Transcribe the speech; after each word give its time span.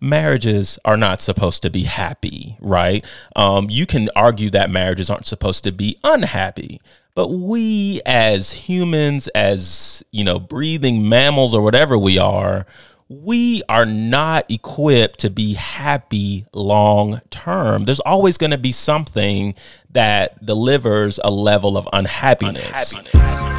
marriages 0.00 0.78
are 0.84 0.96
not 0.96 1.20
supposed 1.20 1.62
to 1.62 1.70
be 1.70 1.82
happy, 1.82 2.56
right? 2.60 3.04
Um, 3.36 3.68
you 3.70 3.86
can 3.86 4.08
argue 4.14 4.50
that 4.50 4.70
marriages 4.70 5.10
aren't 5.10 5.26
supposed 5.26 5.64
to 5.64 5.72
be 5.72 5.98
unhappy. 6.04 6.80
But 7.14 7.28
we 7.28 8.00
as 8.06 8.52
humans, 8.52 9.26
as, 9.28 10.04
you 10.12 10.22
know, 10.22 10.38
breathing 10.38 11.08
mammals 11.08 11.52
or 11.52 11.62
whatever 11.62 11.98
we 11.98 12.16
are, 12.16 12.64
we 13.08 13.62
are 13.68 13.86
not 13.86 14.48
equipped 14.50 15.18
to 15.20 15.30
be 15.30 15.54
happy 15.54 16.46
long 16.52 17.20
term. 17.30 17.86
There's 17.86 18.00
always 18.00 18.38
going 18.38 18.50
to 18.50 18.58
be 18.58 18.70
something 18.70 19.54
that 19.90 20.44
delivers 20.44 21.18
a 21.24 21.30
level 21.30 21.76
of 21.76 21.88
unhappiness. 21.92 22.94
unhappiness. 22.94 23.57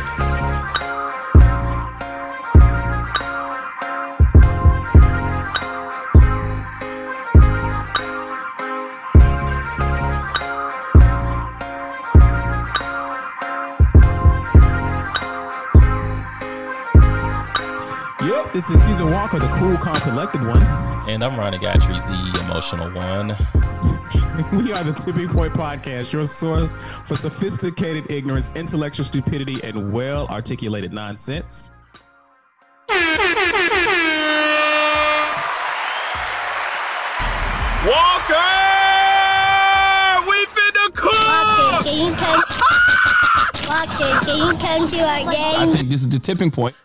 This 18.59 18.71
is 18.71 18.85
Caesar 18.87 19.05
Walker, 19.05 19.39
the 19.39 19.47
cool, 19.47 19.77
calm, 19.77 19.95
collected 20.01 20.45
one. 20.45 20.61
And 21.07 21.23
I'm 21.23 21.39
Ronnie 21.39 21.59
Gatrey, 21.59 21.95
the 21.95 22.43
emotional 22.43 22.91
one. 22.91 23.27
we 24.51 24.73
are 24.73 24.83
the 24.83 24.91
Tipping 24.91 25.29
Point 25.29 25.53
Podcast, 25.53 26.11
your 26.11 26.27
source 26.27 26.75
for 27.05 27.15
sophisticated 27.15 28.11
ignorance, 28.11 28.51
intellectual 28.55 29.05
stupidity, 29.05 29.63
and 29.63 29.93
well 29.93 30.27
articulated 30.27 30.91
nonsense. 30.91 31.71
Walker! 32.89 33.15
We 40.27 40.45
finna 40.47 40.93
cook! 40.93 41.13
Walter, 41.13 41.83
can 41.85 42.07
you 42.07 42.13
come? 42.17 42.43
Walter, 43.69 44.19
can 44.25 44.37
you 44.37 44.57
come 44.59 44.85
to 44.89 44.97
our 44.97 45.31
game? 45.31 45.55
I 45.55 45.73
think 45.73 45.89
this 45.89 46.01
is 46.01 46.09
the 46.09 46.19
tipping 46.19 46.51
point. 46.51 46.75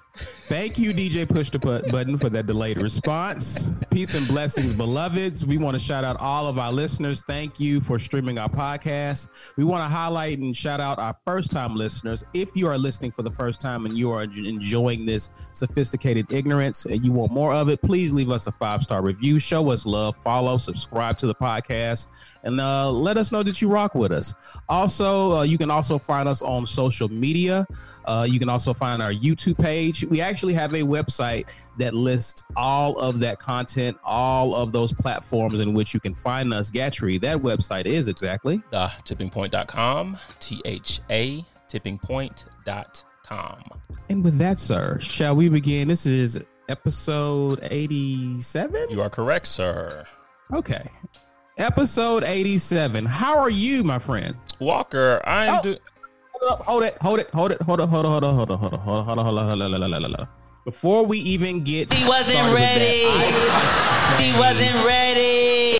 Thank 0.46 0.78
you, 0.78 0.92
DJ 0.92 1.26
Push 1.26 1.48
the 1.48 1.58
Button, 1.58 2.18
for 2.18 2.28
that 2.28 2.46
delayed 2.46 2.76
response. 2.76 3.70
Peace 3.90 4.14
and 4.14 4.28
blessings, 4.28 4.74
beloveds. 4.74 5.46
We 5.46 5.56
want 5.56 5.74
to 5.74 5.78
shout 5.78 6.04
out 6.04 6.20
all 6.20 6.46
of 6.46 6.58
our 6.58 6.70
listeners. 6.70 7.22
Thank 7.22 7.58
you 7.58 7.80
for 7.80 7.98
streaming 7.98 8.38
our 8.38 8.50
podcast. 8.50 9.28
We 9.56 9.64
want 9.64 9.84
to 9.84 9.88
highlight 9.88 10.40
and 10.40 10.54
shout 10.54 10.80
out 10.80 10.98
our 10.98 11.16
first 11.24 11.50
time 11.50 11.74
listeners. 11.74 12.24
If 12.34 12.54
you 12.54 12.66
are 12.66 12.76
listening 12.76 13.12
for 13.12 13.22
the 13.22 13.30
first 13.30 13.58
time 13.62 13.86
and 13.86 13.96
you 13.96 14.10
are 14.10 14.24
enjoying 14.24 15.06
this 15.06 15.30
sophisticated 15.54 16.30
ignorance 16.30 16.84
and 16.84 17.02
you 17.02 17.12
want 17.12 17.32
more 17.32 17.54
of 17.54 17.70
it, 17.70 17.80
please 17.80 18.12
leave 18.12 18.30
us 18.30 18.46
a 18.46 18.52
five 18.52 18.82
star 18.82 19.00
review. 19.00 19.38
Show 19.38 19.70
us 19.70 19.86
love, 19.86 20.14
follow, 20.22 20.58
subscribe 20.58 21.16
to 21.18 21.26
the 21.26 21.34
podcast, 21.34 22.08
and 22.42 22.60
uh, 22.60 22.90
let 22.90 23.16
us 23.16 23.32
know 23.32 23.42
that 23.42 23.62
you 23.62 23.68
rock 23.68 23.94
with 23.94 24.12
us. 24.12 24.34
Also, 24.68 25.32
uh, 25.32 25.42
you 25.42 25.56
can 25.56 25.70
also 25.70 25.98
find 25.98 26.28
us 26.28 26.42
on 26.42 26.66
social 26.66 27.08
media. 27.08 27.66
Uh, 28.04 28.26
you 28.28 28.38
can 28.38 28.50
also 28.50 28.74
find 28.74 29.00
our 29.00 29.12
YouTube 29.12 29.58
page. 29.58 30.04
We 30.04 30.20
actually 30.20 30.33
have 30.42 30.74
a 30.74 30.80
website 30.82 31.46
that 31.78 31.94
lists 31.94 32.42
all 32.56 32.98
of 32.98 33.20
that 33.20 33.38
content, 33.38 33.96
all 34.02 34.54
of 34.54 34.72
those 34.72 34.92
platforms 34.92 35.60
in 35.60 35.72
which 35.74 35.94
you 35.94 36.00
can 36.00 36.14
find 36.14 36.52
us. 36.52 36.70
Gatrey, 36.70 37.20
that 37.20 37.38
website 37.38 37.86
is 37.86 38.08
exactly 38.08 38.60
uh, 38.72 38.88
tippingpoint.com, 39.04 40.18
T 40.40 40.60
H 40.64 41.00
A 41.10 41.44
tippingpoint.com. 41.68 43.62
And 44.08 44.24
with 44.24 44.38
that, 44.38 44.58
sir, 44.58 44.98
shall 45.00 45.34
we 45.34 45.48
begin? 45.48 45.88
This 45.88 46.06
is 46.06 46.42
episode 46.68 47.60
87. 47.62 48.90
You 48.90 49.02
are 49.02 49.10
correct, 49.10 49.46
sir. 49.46 50.06
Okay. 50.52 50.90
Episode 51.58 52.24
87. 52.24 53.04
How 53.04 53.38
are 53.38 53.50
you, 53.50 53.84
my 53.84 53.98
friend? 53.98 54.36
Walker, 54.60 55.20
I'm 55.24 55.58
oh. 55.58 55.62
doing 55.62 55.78
hold 56.50 56.82
it, 56.84 56.96
hold 57.00 57.20
it, 57.20 57.30
hold 57.30 57.50
it, 57.52 57.62
hold 57.62 57.80
it, 57.80 57.88
hold 57.88 58.04
it, 58.04 58.08
hold 58.08 58.24
it, 58.24 58.28
hold 58.28 58.50
it, 58.50 58.56
hold 58.56 58.72
it, 58.72 58.78
hold 58.78 59.12
it, 59.12 59.18
hold 59.18 59.18
it, 59.18 59.22
hold 59.22 59.38
it, 59.38 59.44
hold 59.44 59.60
it, 59.60 59.80
hold 59.80 59.92
it, 59.92 60.02
hold 60.02 60.20
it. 60.20 60.28
Before 60.64 61.04
we 61.04 61.18
even 61.18 61.62
get 61.62 61.92
he 61.92 62.08
wasn't 62.08 62.54
ready. 62.54 63.04
That, 63.04 64.18
he 64.18 64.38
wasn't 64.38 64.86
ready. 64.86 65.78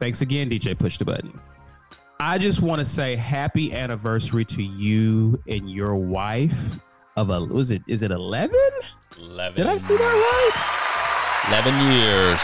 Thanks 0.00 0.20
again, 0.20 0.50
DJ. 0.50 0.76
Push 0.76 0.98
the 0.98 1.04
button. 1.04 1.38
I 2.18 2.38
just 2.38 2.60
want 2.60 2.80
to 2.80 2.84
say 2.84 3.14
happy 3.14 3.72
anniversary 3.72 4.44
to 4.46 4.62
you 4.62 5.40
and 5.46 5.70
your 5.70 5.94
wife 5.94 6.80
of 7.16 7.30
a 7.30 7.44
was 7.44 7.70
it 7.70 7.82
is 7.86 8.02
it 8.02 8.10
11? 8.10 8.50
11. 9.18 9.56
Did 9.56 9.66
I 9.66 9.78
see 9.78 9.96
that 9.96 10.02
right? 10.02 10.82
11 11.48 11.92
years. 11.92 12.42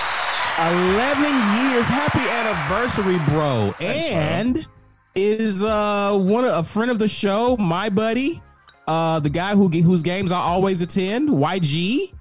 11 0.59 1.73
years. 1.73 1.87
Happy 1.89 2.21
anniversary, 2.21 3.19
bro. 3.35 3.75
Thanks, 3.81 4.09
and 4.11 4.55
bro 4.55 4.72
is 5.15 5.63
uh 5.63 6.19
one 6.19 6.45
a 6.45 6.63
friend 6.63 6.91
of 6.91 6.99
the 6.99 7.09
show, 7.09 7.57
my 7.57 7.89
buddy, 7.89 8.43
uh 8.87 9.21
the 9.21 9.31
guy 9.31 9.55
who 9.55 9.69
whose 9.69 10.03
games 10.03 10.33
I 10.33 10.39
always 10.39 10.83
attend, 10.83 11.29
YG. 11.29 12.13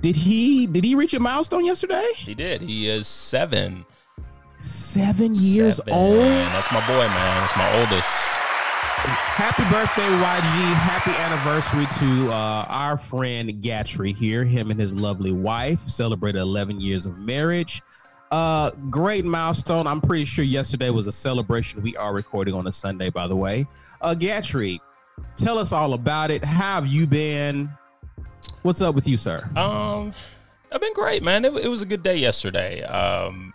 Did 0.00 0.16
he 0.16 0.66
did 0.66 0.84
he 0.84 0.94
reach 0.94 1.14
a 1.14 1.20
milestone 1.20 1.64
yesterday? 1.64 2.08
He 2.16 2.34
did. 2.34 2.60
He 2.60 2.90
is 2.90 3.06
seven. 3.06 3.84
Seven 4.58 5.34
years 5.34 5.76
seven. 5.76 5.92
old. 5.94 6.18
That's 6.18 6.70
my 6.72 6.84
boy, 6.86 7.06
man. 7.08 7.40
That's 7.40 7.56
my 7.56 7.80
oldest. 7.80 8.28
Happy 9.04 9.64
birthday, 9.64 10.02
YG. 10.02 10.74
Happy 10.74 11.10
anniversary 11.10 11.86
to 11.98 12.30
uh, 12.30 12.66
our 12.68 12.96
friend 12.96 13.50
Gatrey 13.62 14.14
here. 14.14 14.44
Him 14.44 14.70
and 14.70 14.78
his 14.78 14.94
lovely 14.94 15.32
wife 15.32 15.80
celebrated 15.80 16.38
11 16.38 16.80
years 16.80 17.06
of 17.06 17.18
marriage. 17.18 17.82
Uh, 18.32 18.70
great 18.88 19.26
milestone. 19.26 19.86
I'm 19.86 20.00
pretty 20.00 20.24
sure 20.24 20.42
yesterday 20.42 20.88
was 20.88 21.06
a 21.06 21.12
celebration. 21.12 21.82
We 21.82 21.94
are 21.98 22.14
recording 22.14 22.54
on 22.54 22.66
a 22.66 22.72
Sunday, 22.72 23.10
by 23.10 23.28
the 23.28 23.36
way. 23.36 23.66
Uh, 24.00 24.14
Gatrey, 24.14 24.80
tell 25.36 25.58
us 25.58 25.70
all 25.70 25.92
about 25.92 26.30
it. 26.30 26.42
How 26.42 26.76
have 26.76 26.86
you 26.86 27.06
been? 27.06 27.70
What's 28.62 28.80
up 28.80 28.94
with 28.94 29.06
you, 29.06 29.18
sir? 29.18 29.46
Um, 29.54 30.14
I've 30.72 30.80
been 30.80 30.94
great, 30.94 31.22
man. 31.22 31.44
It, 31.44 31.54
it 31.56 31.68
was 31.68 31.82
a 31.82 31.86
good 31.86 32.02
day 32.02 32.16
yesterday. 32.16 32.82
Um, 32.84 33.52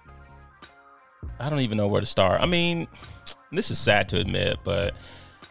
I 1.40 1.50
don't 1.50 1.62
even 1.62 1.76
know 1.76 1.88
where 1.88 2.02
to 2.02 2.06
start. 2.06 2.40
I 2.40 2.46
mean, 2.46 2.88
this 3.52 3.72
is 3.72 3.80
sad 3.80 4.08
to 4.09 4.20
admit, 4.20 4.59
but 4.64 4.96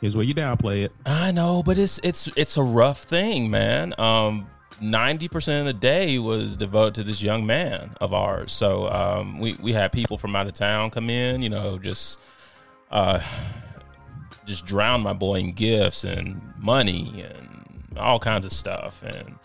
here's 0.01 0.15
where 0.15 0.25
you 0.25 0.37
downplay 0.37 0.85
it. 0.85 0.93
I 1.05 1.33
know, 1.33 1.65
but 1.65 1.79
it's 1.79 1.99
it's 2.05 2.29
it's 2.37 2.57
a 2.57 2.63
rough 2.63 3.03
thing, 3.03 3.51
man. 3.51 3.93
Um, 3.99 4.47
90% 4.81 5.61
of 5.61 5.67
the 5.67 5.73
day 5.73 6.19
was 6.19 6.57
devoted 6.57 6.95
to 6.97 7.03
this 7.05 7.23
young 7.23 7.47
man 7.47 7.97
of 8.01 8.13
ours. 8.13 8.53
So 8.53 8.89
um, 8.89 9.39
we, 9.39 9.55
we 9.55 9.73
had 9.73 9.93
people 9.93 10.19
from 10.19 10.37
out 10.37 10.47
of 10.47 10.55
town 10.55 10.91
come 10.91 11.11
in, 11.11 11.43
you 11.43 11.49
know, 11.49 11.79
just 11.79 12.21
uh, 12.91 13.21
just 14.45 14.65
drown 14.65 15.03
my 15.03 15.13
boy 15.13 15.37
in 15.37 15.53
gifts 15.53 16.05
and 16.05 16.41
money 16.59 17.25
and 17.29 17.99
all 17.99 18.19
kinds 18.19 18.45
of 18.45 18.53
stuff. 18.53 19.03
And 19.03 19.37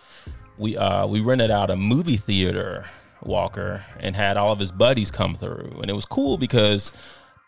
we 0.58 0.78
uh, 0.78 1.08
we 1.08 1.22
rented 1.22 1.52
out 1.52 1.72
a 1.72 1.76
movie 1.76 2.18
theater, 2.18 2.86
Walker, 3.24 3.84
and 4.00 4.16
had 4.16 4.38
all 4.38 4.52
of 4.52 4.60
his 4.60 4.72
buddies 4.72 5.12
come 5.12 5.34
through. 5.34 5.80
And 5.82 5.90
it 5.90 5.94
was 5.94 6.06
cool 6.06 6.38
because 6.38 6.94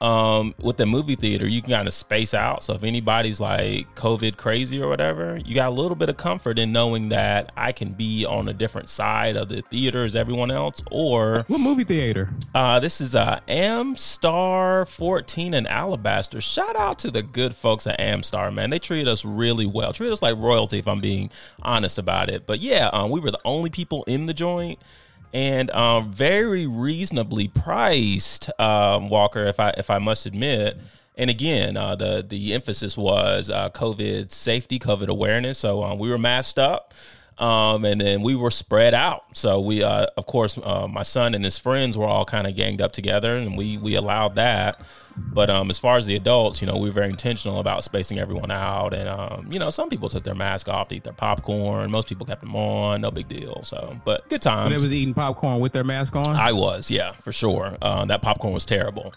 um, 0.04 0.54
with 0.60 0.76
the 0.76 0.86
movie 0.86 1.16
theater, 1.16 1.48
you 1.48 1.62
can 1.62 1.72
kind 1.72 1.88
of 1.88 1.94
space 1.94 2.34
out. 2.34 2.62
So 2.62 2.74
if 2.74 2.84
anybody's 2.84 3.40
like 3.40 3.96
COVID 3.96 4.36
crazy 4.36 4.82
or 4.82 4.90
whatever, 4.90 5.38
you 5.38 5.56
got 5.56 5.70
a 5.72 5.74
little 5.74 5.96
bit 5.96 6.10
of 6.10 6.18
comfort 6.18 6.60
in 6.60 6.74
knowing 6.74 7.08
that 7.10 7.54
I 7.56 7.72
can 7.72 7.94
be 7.94 8.26
on 8.26 8.50
a 8.50 8.54
different 8.54 8.90
side 8.90 9.38
of 9.38 9.48
the 9.48 9.62
theater 9.72 10.04
as 10.04 10.14
everyone 10.14 10.52
else. 10.52 10.82
Or 10.92 11.46
what 11.48 11.62
movie 11.62 11.86
theater? 11.86 12.30
Uh, 12.54 12.82
this 12.82 13.00
is 13.00 13.16
uh, 13.16 13.40
Amstar 13.48 14.86
14 14.90 15.54
in 15.54 15.66
Alabaster. 15.68 16.42
Shout 16.42 16.76
out 16.76 17.00
to 17.00 17.10
the 17.10 17.24
good 17.24 17.56
folks 17.56 17.88
at 17.88 17.98
Amstar, 17.98 18.54
man. 18.54 18.72
They 18.72 18.80
treated 18.80 19.08
us 19.08 19.24
really 19.24 19.66
well. 19.66 19.94
Treated 19.94 20.12
us 20.12 20.22
like 20.22 20.36
royalty, 20.36 20.80
if 20.80 20.88
I'm 20.88 21.00
being 21.00 21.32
honest 21.62 21.98
about 21.98 22.30
it. 22.30 22.46
But 22.46 22.60
yeah, 22.60 22.90
um, 22.92 23.10
we 23.10 23.22
were 23.22 23.32
the 23.32 23.40
only 23.46 23.70
people 23.70 24.04
in 24.04 24.26
the 24.26 24.34
joint 24.34 24.80
and 25.34 25.72
um, 25.72 26.12
very 26.12 26.68
reasonably 26.68 27.48
priced. 27.48 28.50
Um, 28.60 29.10
Walker, 29.10 29.46
if 29.46 29.60
I 29.60 29.70
if 29.72 29.90
I 29.90 29.98
must 30.00 30.26
admit. 30.26 30.78
And 31.16 31.30
again, 31.30 31.78
uh, 31.78 31.96
the 31.96 32.26
the 32.28 32.54
emphasis 32.54 32.98
was 32.98 33.50
uh, 33.50 33.70
COVID 33.70 34.32
safety, 34.32 34.80
COVID 34.80 35.08
awareness. 35.08 35.60
So 35.60 35.84
um, 35.84 36.00
we 36.00 36.10
were 36.10 36.18
masked 36.18 36.58
up. 36.58 36.94
Um, 37.38 37.84
and 37.86 38.00
then 38.00 38.22
we 38.22 38.36
were 38.36 38.52
spread 38.52 38.94
out. 38.94 39.36
So 39.36 39.60
we, 39.60 39.84
uh, 39.84 40.08
of 40.18 40.26
course, 40.26 40.58
uh, 40.58 40.88
my 40.88 41.04
son 41.04 41.34
and 41.34 41.44
his 41.44 41.58
friends 41.58 41.98
were 41.98 42.06
all 42.06 42.26
kind 42.26 42.46
of 42.46 42.56
ganged 42.56 42.82
up 42.82 42.92
together, 42.92 43.36
and 43.36 43.58
we 43.58 43.78
we 43.78 43.96
allowed 43.96 44.36
that. 44.36 44.80
But 45.16 45.50
um, 45.50 45.70
as 45.70 45.78
far 45.78 45.98
as 45.98 46.06
the 46.06 46.16
adults, 46.16 46.62
you 46.62 46.68
know, 46.68 46.78
we 46.78 46.90
were 46.90 46.94
very 46.94 47.10
intentional 47.10 47.60
about 47.60 47.84
spacing 47.84 48.20
everyone 48.20 48.52
out, 48.52 48.94
and 48.94 49.08
um, 49.10 49.48
you 49.52 49.60
know, 49.60 49.70
some 49.70 49.90
people 49.90 50.10
took 50.10 50.24
their 50.24 50.36
mask 50.36 50.70
off 50.70 50.90
to 50.90 50.96
eat 50.96 51.04
their 51.04 51.14
popcorn. 51.14 51.92
Most 51.92 52.08
people 52.08 52.26
kept 52.26 52.42
them 52.42 52.56
on, 52.56 53.02
no 53.02 53.12
big 53.12 53.28
deal. 53.28 53.62
So, 53.64 53.96
but 54.06 54.28
good 54.30 54.42
times. 54.42 54.72
They 54.72 54.76
was 54.76 54.94
eating 54.94 55.14
popcorn 55.14 55.60
with 55.60 55.74
their 55.74 55.84
mask 55.84 56.16
on. 56.16 56.36
I 56.36 56.52
was, 56.52 56.90
yeah, 56.90 57.12
for 57.14 57.32
sure. 57.32 57.78
Uh, 57.82 58.06
that 58.06 58.22
popcorn 58.22 58.54
was 58.54 58.66
terrible. 58.66 59.14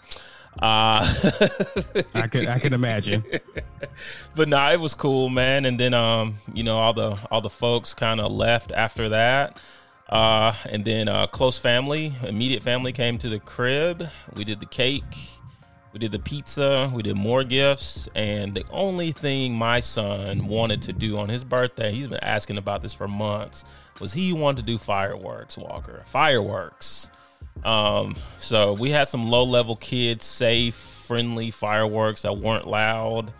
Uh, 0.59 1.05
I 2.13 2.27
could 2.27 2.47
I 2.47 2.59
can 2.59 2.73
imagine. 2.73 3.23
but 4.35 4.47
no, 4.47 4.57
nah, 4.57 4.71
it 4.71 4.79
was 4.79 4.93
cool, 4.93 5.29
man. 5.29 5.65
And 5.65 5.79
then 5.79 5.93
um, 5.93 6.37
you 6.53 6.63
know, 6.63 6.77
all 6.77 6.93
the 6.93 7.17
all 7.29 7.41
the 7.41 7.49
folks 7.49 7.93
kind 7.93 8.19
of 8.19 8.31
left 8.31 8.71
after 8.71 9.09
that. 9.09 9.61
Uh, 10.09 10.53
and 10.69 10.85
then 10.85 11.09
uh, 11.09 11.27
close 11.27 11.59
family, 11.59 12.13
immediate 12.23 12.63
family 12.63 12.93
came 12.93 13.17
to 13.17 13.29
the 13.29 13.39
crib. 13.39 14.07
We 14.35 14.45
did 14.45 14.61
the 14.61 14.65
cake, 14.65 15.03
we 15.91 15.99
did 15.99 16.11
the 16.11 16.19
pizza, 16.19 16.89
we 16.93 17.03
did 17.03 17.17
more 17.17 17.43
gifts, 17.43 18.07
and 18.15 18.53
the 18.53 18.63
only 18.71 19.11
thing 19.11 19.53
my 19.53 19.81
son 19.81 20.47
wanted 20.47 20.81
to 20.83 20.93
do 20.93 21.17
on 21.17 21.27
his 21.27 21.43
birthday, 21.43 21.91
he's 21.91 22.07
been 22.07 22.23
asking 22.23 22.57
about 22.57 22.81
this 22.81 22.93
for 22.93 23.07
months, 23.07 23.65
was 23.99 24.13
he 24.13 24.31
wanted 24.31 24.57
to 24.57 24.63
do 24.63 24.77
fireworks. 24.77 25.57
Walker, 25.57 26.03
fireworks. 26.05 27.09
Um, 27.63 28.15
so 28.39 28.73
we 28.73 28.91
had 28.91 29.09
some 29.09 29.29
low 29.29 29.43
level 29.43 29.75
kids, 29.75 30.25
safe, 30.25 30.75
friendly 30.75 31.51
fireworks 31.51 32.23
that 32.23 32.37
weren't 32.37 32.67
loud. 32.67 33.33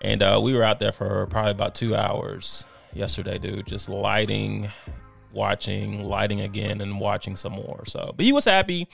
And 0.00 0.22
uh, 0.22 0.40
we 0.42 0.54
were 0.54 0.62
out 0.62 0.78
there 0.78 0.92
for 0.92 1.26
probably 1.26 1.52
about 1.52 1.74
two 1.74 1.94
hours 1.94 2.64
yesterday, 2.92 3.38
dude, 3.38 3.66
just 3.66 3.88
lighting, 3.88 4.70
watching, 5.32 6.04
lighting 6.04 6.40
again, 6.40 6.80
and 6.80 7.00
watching 7.00 7.36
some 7.36 7.52
more. 7.52 7.84
So, 7.86 8.12
but 8.16 8.24
he 8.24 8.32
was 8.32 8.44
happy. 8.44 8.88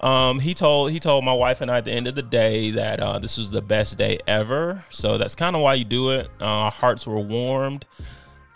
Um, 0.00 0.40
he 0.40 0.54
told 0.54 0.92
he 0.92 0.98
told 0.98 1.24
my 1.24 1.32
wife 1.32 1.60
and 1.60 1.70
I 1.70 1.78
at 1.78 1.84
the 1.84 1.92
end 1.92 2.06
of 2.06 2.14
the 2.14 2.22
day 2.22 2.70
that 2.70 3.00
uh, 3.00 3.18
this 3.18 3.36
was 3.36 3.50
the 3.50 3.60
best 3.60 3.98
day 3.98 4.18
ever. 4.26 4.84
So 4.88 5.18
that's 5.18 5.34
kind 5.34 5.54
of 5.54 5.62
why 5.62 5.74
you 5.74 5.84
do 5.84 6.10
it. 6.10 6.28
Uh, 6.40 6.44
our 6.44 6.70
hearts 6.70 7.06
were 7.06 7.20
warmed. 7.20 7.84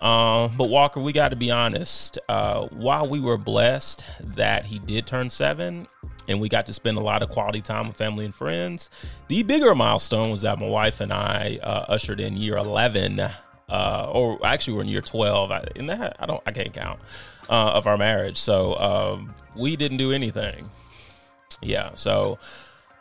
Um, 0.04 0.52
but 0.58 0.68
Walker, 0.68 1.00
we 1.00 1.12
got 1.12 1.30
to 1.30 1.36
be 1.36 1.50
honest. 1.50 2.18
Uh, 2.28 2.66
while 2.66 3.08
we 3.08 3.20
were 3.20 3.38
blessed 3.38 4.04
that 4.36 4.66
he 4.66 4.78
did 4.78 5.06
turn 5.06 5.30
seven, 5.30 5.88
and 6.28 6.40
we 6.42 6.50
got 6.50 6.66
to 6.66 6.74
spend 6.74 6.98
a 6.98 7.00
lot 7.00 7.22
of 7.22 7.30
quality 7.30 7.62
time 7.62 7.88
with 7.88 7.96
family 7.96 8.26
and 8.26 8.34
friends, 8.34 8.90
the 9.28 9.42
bigger 9.42 9.74
milestone 9.74 10.30
was 10.30 10.42
that 10.42 10.58
my 10.58 10.68
wife 10.68 11.00
and 11.00 11.10
I 11.10 11.58
uh, 11.62 11.86
ushered 11.88 12.20
in 12.20 12.36
year 12.36 12.58
eleven, 12.58 13.18
uh, 13.18 14.10
or 14.12 14.44
actually 14.44 14.74
we're 14.74 14.82
in 14.82 14.88
year 14.88 15.00
twelve. 15.00 15.50
I, 15.50 15.66
in 15.74 15.86
that 15.86 16.16
I 16.18 16.26
don't 16.26 16.42
I 16.44 16.52
can't 16.52 16.74
count 16.74 17.00
uh, 17.48 17.70
of 17.70 17.86
our 17.86 17.96
marriage. 17.96 18.36
So 18.36 18.76
um, 18.76 19.34
we 19.56 19.74
didn't 19.74 19.96
do 19.96 20.12
anything. 20.12 20.70
Yeah. 21.62 21.92
So. 21.94 22.38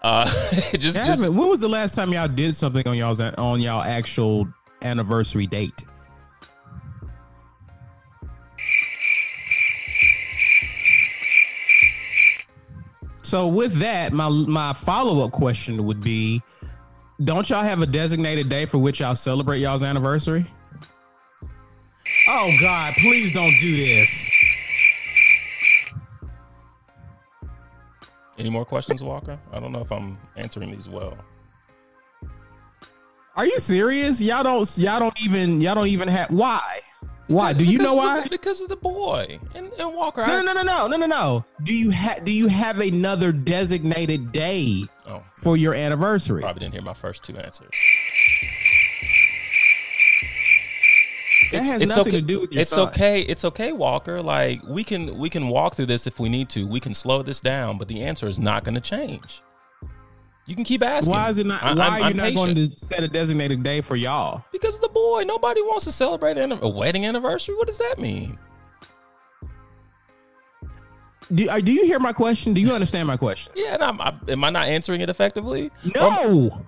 Uh, 0.02 0.26
just, 0.78 0.98
Yeah, 0.98 1.06
just 1.06 1.30
when 1.30 1.48
was 1.48 1.62
the 1.62 1.70
last 1.70 1.96
time 1.96 2.12
y'all 2.12 2.28
did 2.28 2.54
something 2.58 2.86
on 2.86 2.98
y'all's 2.98 3.22
on 3.22 3.62
y'all 3.62 3.82
actual 3.82 4.46
anniversary 4.82 5.48
date? 5.48 5.86
So 13.34 13.48
with 13.48 13.74
that, 13.80 14.14
my 14.14 14.30
my 14.30 14.74
follow 14.74 15.26
up 15.26 15.32
question 15.32 15.84
would 15.86 16.02
be: 16.02 16.44
Don't 17.24 17.50
y'all 17.50 17.64
have 17.64 17.82
a 17.82 17.88
designated 17.88 18.48
day 18.48 18.68
for 18.68 18.78
which 18.78 19.00
y'all 19.00 19.16
celebrate 19.16 19.58
y'all's 19.58 19.82
anniversary? 19.82 20.46
Oh 22.30 22.52
God! 22.62 22.94
Please 23.00 23.34
don't 23.34 23.56
do 23.60 23.76
this. 23.76 24.30
Any 28.38 28.52
more 28.52 28.66
questions, 28.66 29.02
Walker? 29.02 29.40
I 29.52 29.60
don't 29.60 29.72
know 29.72 29.82
if 29.82 29.92
I'm 29.92 30.20
answering 30.36 30.70
these 30.70 30.88
well. 30.88 31.18
Are 33.36 33.48
you 33.48 33.60
serious? 33.60 34.22
Y'all 34.22 34.44
don't 34.44 34.78
y'all 34.78 35.00
don't 35.00 35.20
even 35.24 35.60
y'all 35.60 35.74
don't 35.74 35.88
even 35.88 36.08
have 36.08 36.30
why? 36.30 36.82
Why? 37.28 37.54
Do 37.54 37.64
you 37.64 37.78
know 37.78 37.92
of 37.92 38.16
the- 38.16 38.22
why? 38.22 38.28
because 38.28 38.62
of 38.62 38.68
the 38.70 38.76
boy 38.76 39.40
and, 39.56 39.72
and 39.80 39.94
Walker. 39.96 40.26
No, 40.28 40.42
no, 40.42 40.54
no, 40.54 40.62
no, 40.62 40.88
no, 40.88 40.98
no, 40.98 41.06
no. 41.06 41.46
Do 41.64 41.74
you 41.74 41.90
have 41.92 42.26
do 42.26 42.32
you 42.32 42.48
have 42.48 42.80
another 42.80 43.32
designated 43.32 44.32
day 44.32 44.84
Oh, 45.08 45.24
for 45.34 45.56
your 45.58 45.74
anniversary? 45.74 46.42
probably 46.42 46.60
didn't 46.62 46.74
hear 46.74 46.82
my 46.84 46.94
first 46.94 47.24
two 47.24 47.38
answers. 47.38 47.70
That 51.52 51.64
has 51.66 51.82
nothing 51.86 52.14
to 52.14 52.22
do 52.22 52.40
with 52.42 52.52
your 52.52 52.62
It's 52.62 52.72
son. 52.72 52.88
okay. 52.90 53.22
It's 53.22 53.46
okay, 53.46 53.72
Walker. 53.74 54.22
Like 54.22 54.64
we 54.68 54.84
can 54.84 55.18
we 55.18 55.30
can 55.30 55.48
walk 55.50 55.76
through 55.76 55.86
this 55.88 56.08
if 56.08 56.20
we 56.20 56.28
need 56.30 56.50
to. 56.50 56.66
We 56.66 56.80
can 56.80 56.94
slow 56.94 57.22
this 57.22 57.42
down, 57.42 57.78
but 57.78 57.88
the 57.88 58.02
answer 58.02 58.28
is 58.28 58.40
not 58.40 58.64
going 58.64 58.76
to 58.76 58.82
change. 58.82 59.42
You 60.46 60.56
can 60.56 60.64
keep 60.66 60.84
asking. 60.84 61.14
Why 61.14 61.30
is 61.30 61.38
it 61.38 61.46
not? 61.46 61.64
I- 61.64 61.74
why 61.74 61.86
I'm- 61.88 61.94
are 62.04 62.08
you 62.10 62.14
not 62.16 62.24
patient. 62.24 62.56
going 62.56 62.70
to 62.70 62.78
set 62.86 63.04
a 63.04 63.08
designated 63.08 63.64
day 63.64 63.82
for 63.82 63.96
y'all? 63.96 64.44
Because 64.52 64.76
of 64.76 64.82
the 64.82 64.90
boy. 64.90 65.24
Nobody 65.26 65.62
wants 65.62 65.86
to 65.86 65.92
celebrate 65.92 66.38
an- 66.38 66.52
a 66.62 66.68
wedding 66.68 67.06
anniversary. 67.06 67.56
What 67.56 67.68
does 67.68 67.78
that 67.78 67.98
mean? 67.98 68.38
Do, 71.34 71.50
uh, 71.50 71.60
do 71.62 71.72
you 71.72 71.86
hear 71.86 72.00
my 72.00 72.12
question? 72.12 72.54
Do 72.54 72.60
you 72.60 72.74
understand 72.74 73.08
my 73.08 73.16
question? 73.16 73.54
Yeah, 73.56 73.76
and 73.76 73.84
I'm, 73.84 74.02
I, 74.02 74.14
am 74.28 74.44
I 74.44 74.50
not 74.50 74.68
answering 74.68 75.00
it 75.02 75.10
effectively? 75.10 75.72
No, 75.96 76.66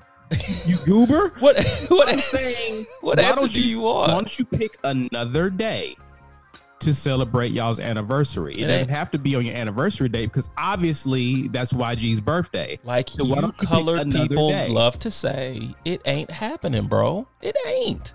you 0.65 0.77
goober. 0.85 1.33
What 1.39 1.57
what 1.89 2.07
I'm 2.07 2.15
answer, 2.15 2.37
saying, 2.37 2.87
what 3.01 3.19
answer 3.19 3.41
don't 3.41 3.51
do 3.51 3.61
you 3.61 3.81
want? 3.81 4.07
Why 4.09 4.13
don't 4.15 4.39
you 4.39 4.45
pick 4.45 4.77
another 4.85 5.49
day 5.49 5.97
to 6.85 6.93
celebrate 6.93 7.51
y'all's 7.51 7.79
anniversary? 7.79 8.53
It, 8.53 8.61
It 8.63 8.67
doesn't 8.67 8.89
have 8.89 9.11
to 9.11 9.19
be 9.19 9.35
on 9.35 9.45
your 9.45 9.55
anniversary 9.55 10.09
date 10.09 10.27
because 10.27 10.49
obviously 10.57 11.47
that's 11.49 11.73
YG's 11.73 12.21
birthday. 12.21 12.79
Like 12.83 13.09
So 13.09 13.25
you 13.25 13.35
don't 13.35 13.45
you 13.45 13.51
pick 13.53 13.67
colored 13.69 14.11
people 14.11 14.49
day? 14.49 14.69
love 14.69 14.97
to 14.99 15.11
say, 15.11 15.75
it 15.83 16.01
ain't 16.05 16.31
happening, 16.31 16.87
bro. 16.87 17.27
It 17.41 17.55
ain't. 17.67 18.13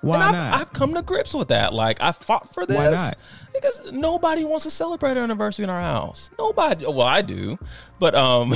Why 0.00 0.14
and 0.16 0.24
I've, 0.24 0.32
not? 0.32 0.60
I've 0.60 0.72
come 0.72 0.94
to 0.94 1.02
grips 1.02 1.32
with 1.34 1.48
that. 1.48 1.72
Like 1.72 2.00
I 2.00 2.12
fought 2.12 2.52
for 2.52 2.66
this 2.66 2.76
Why 2.76 2.90
not? 2.90 3.14
because 3.54 3.92
nobody 3.92 4.44
wants 4.44 4.64
to 4.64 4.70
celebrate 4.70 5.16
our 5.16 5.22
anniversary 5.22 5.62
in 5.62 5.70
our 5.70 5.80
house. 5.80 6.28
Nobody. 6.38 6.86
Well, 6.86 7.02
I 7.02 7.22
do, 7.22 7.56
but 8.00 8.14
um, 8.16 8.52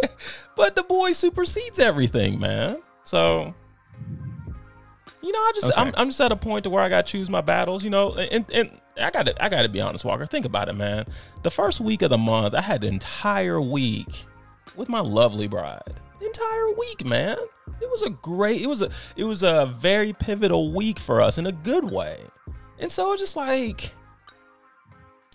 but 0.56 0.76
the 0.76 0.82
boy 0.84 1.12
supersedes 1.12 1.78
everything, 1.78 2.38
man. 2.40 2.82
So. 3.04 3.54
You 5.20 5.32
know, 5.32 5.38
I 5.40 5.52
just 5.54 5.70
Okay. 5.70 5.80
I'm, 5.80 5.92
I'm 5.96 6.08
just 6.08 6.20
at 6.20 6.32
a 6.32 6.36
point 6.36 6.64
to 6.64 6.70
where 6.70 6.82
I 6.82 6.88
got 6.88 7.06
to 7.06 7.12
choose 7.12 7.28
my 7.28 7.40
battles. 7.40 7.82
You 7.84 7.90
know, 7.90 8.14
and 8.14 8.46
and 8.52 8.70
I 9.00 9.10
got 9.10 9.26
to 9.26 9.44
I 9.44 9.48
got 9.48 9.62
to 9.62 9.68
be 9.68 9.80
honest, 9.80 10.04
Walker. 10.04 10.26
Think 10.26 10.44
about 10.44 10.68
it, 10.68 10.74
man. 10.74 11.06
The 11.42 11.50
first 11.50 11.80
week 11.80 12.02
of 12.02 12.10
the 12.10 12.18
month, 12.18 12.54
I 12.54 12.60
had 12.60 12.80
the 12.82 12.88
entire 12.88 13.60
week 13.60 14.26
with 14.76 14.88
my 14.88 15.00
lovely 15.00 15.48
bride. 15.48 15.94
Entire 16.20 16.72
week, 16.72 17.04
man. 17.04 17.36
It 17.80 17.90
was 17.90 18.02
a 18.02 18.10
great. 18.10 18.60
It 18.60 18.66
was 18.66 18.82
a 18.82 18.90
it 19.16 19.24
was 19.24 19.42
a 19.42 19.74
very 19.78 20.12
pivotal 20.12 20.72
week 20.72 20.98
for 20.98 21.20
us 21.20 21.38
in 21.38 21.46
a 21.46 21.52
good 21.52 21.90
way. 21.90 22.20
And 22.78 22.90
so 22.90 23.12
it's 23.12 23.22
just 23.22 23.36
like 23.36 23.92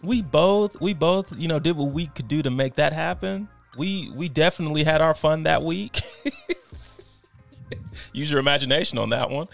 we 0.04 0.22
both 0.22 0.80
we 0.82 0.94
both 0.94 1.38
you 1.40 1.48
know 1.48 1.60
did 1.60 1.78
what 1.78 1.92
we 1.92 2.08
could 2.08 2.28
do 2.28 2.42
to 2.42 2.52
make 2.52 2.76
that 2.76 2.94
happen. 2.94 3.48
We 3.78 4.12
we 4.14 4.30
definitely 4.30 4.84
had 4.84 5.02
our 5.02 5.14
fun 5.14 5.44
that 5.44 5.64
week. 5.64 6.02
Use 8.14 8.30
your 8.30 8.40
imagination 8.40 8.98
on 8.98 9.10
that 9.10 9.30
one. 9.30 9.48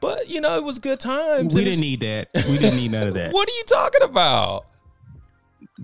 But 0.00 0.28
you 0.28 0.40
know, 0.40 0.56
it 0.56 0.64
was 0.64 0.78
good 0.78 1.00
times. 1.00 1.54
we 1.54 1.64
didn't 1.64 1.80
need 1.80 2.00
that. 2.00 2.28
We 2.34 2.58
didn't 2.58 2.76
need 2.76 2.92
none 2.92 3.08
of 3.08 3.14
that. 3.14 3.32
What 3.36 3.48
are 3.48 3.52
you 3.52 3.64
talking 3.66 4.02
about? 4.02 4.66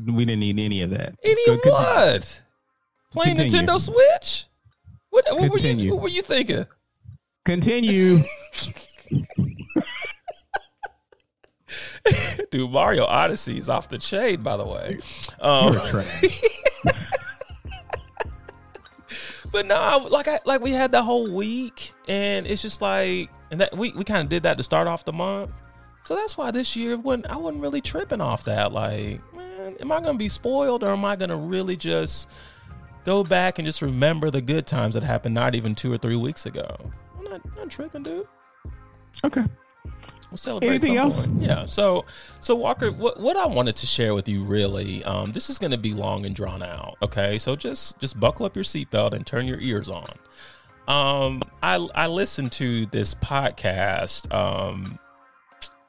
We 0.06 0.24
didn't 0.24 0.40
need 0.40 0.58
any 0.58 0.82
of 0.82 0.90
that. 0.90 1.14
Any 1.22 1.42
of 1.48 1.60
what? 1.64 2.42
Playing 3.12 3.36
Continue. 3.36 3.66
Nintendo 3.68 3.80
Switch? 3.80 4.46
What, 5.10 5.26
what 5.30 5.50
were 5.50 5.58
you 5.58 5.92
what 5.94 6.02
were 6.02 6.08
you 6.08 6.22
thinking? 6.22 6.66
Continue. 7.44 8.18
Dude, 12.50 12.70
Mario 12.70 13.04
Odyssey 13.04 13.58
is 13.58 13.68
off 13.68 13.88
the 13.88 13.98
chain, 13.98 14.42
by 14.42 14.56
the 14.56 14.66
way. 14.66 14.98
Um, 15.40 15.74
but 19.52 19.66
no, 19.66 19.74
I- 19.76 19.96
like 20.08 20.28
I 20.28 20.40
like 20.44 20.60
we 20.60 20.72
had 20.72 20.92
that 20.92 21.02
whole 21.02 21.30
week, 21.30 21.92
and 22.08 22.46
it's 22.46 22.62
just 22.62 22.82
like, 22.82 23.30
and 23.52 23.60
that 23.60 23.76
we 23.76 23.92
we 23.92 24.02
kind 24.02 24.22
of 24.22 24.28
did 24.28 24.42
that 24.42 24.56
to 24.56 24.64
start 24.64 24.88
off 24.88 25.04
the 25.04 25.12
month. 25.12 25.52
So 26.02 26.16
that's 26.16 26.36
why 26.36 26.50
this 26.50 26.74
year 26.74 26.96
wasn't 26.96 27.26
I 27.26 27.36
wasn't 27.36 27.62
really 27.62 27.80
tripping 27.80 28.20
off 28.20 28.42
that. 28.44 28.72
Like, 28.72 29.20
man, 29.32 29.76
am 29.78 29.92
I 29.92 30.00
gonna 30.00 30.18
be 30.18 30.28
spoiled, 30.28 30.82
or 30.82 30.88
am 30.88 31.04
I 31.04 31.14
gonna 31.14 31.36
really 31.36 31.76
just 31.76 32.28
go 33.04 33.22
back 33.22 33.58
and 33.58 33.66
just 33.66 33.82
remember 33.82 34.30
the 34.30 34.40
good 34.40 34.66
times 34.66 34.94
that 34.94 35.04
happened 35.04 35.34
not 35.34 35.54
even 35.54 35.76
two 35.76 35.92
or 35.92 35.98
three 35.98 36.16
weeks 36.16 36.46
ago? 36.46 36.90
I'm 37.18 37.24
not, 37.24 37.56
not 37.56 37.70
tripping, 37.70 38.02
dude. 38.02 38.26
Okay. 39.22 39.44
We'll 40.30 40.38
celebrate 40.38 40.68
Anything 40.68 40.96
else? 40.96 41.26
point. 41.26 41.42
Yeah. 41.42 41.66
So, 41.66 42.06
so 42.40 42.56
Walker, 42.56 42.90
what 42.90 43.20
what 43.20 43.36
I 43.36 43.46
wanted 43.46 43.76
to 43.76 43.86
share 43.86 44.14
with 44.14 44.28
you 44.30 44.42
really, 44.42 45.04
um, 45.04 45.32
this 45.32 45.50
is 45.50 45.58
going 45.58 45.72
to 45.72 45.78
be 45.78 45.92
long 45.92 46.24
and 46.24 46.34
drawn 46.34 46.62
out. 46.62 46.96
Okay, 47.02 47.36
so 47.36 47.54
just 47.54 47.98
just 48.00 48.18
buckle 48.18 48.46
up 48.46 48.56
your 48.56 48.64
seatbelt 48.64 49.12
and 49.12 49.26
turn 49.26 49.46
your 49.46 49.60
ears 49.60 49.90
on. 49.90 50.08
Um, 50.88 51.41
I 51.62 51.76
I 51.94 52.06
listened 52.08 52.52
to 52.52 52.86
this 52.86 53.14
podcast. 53.14 54.32
Um, 54.34 54.98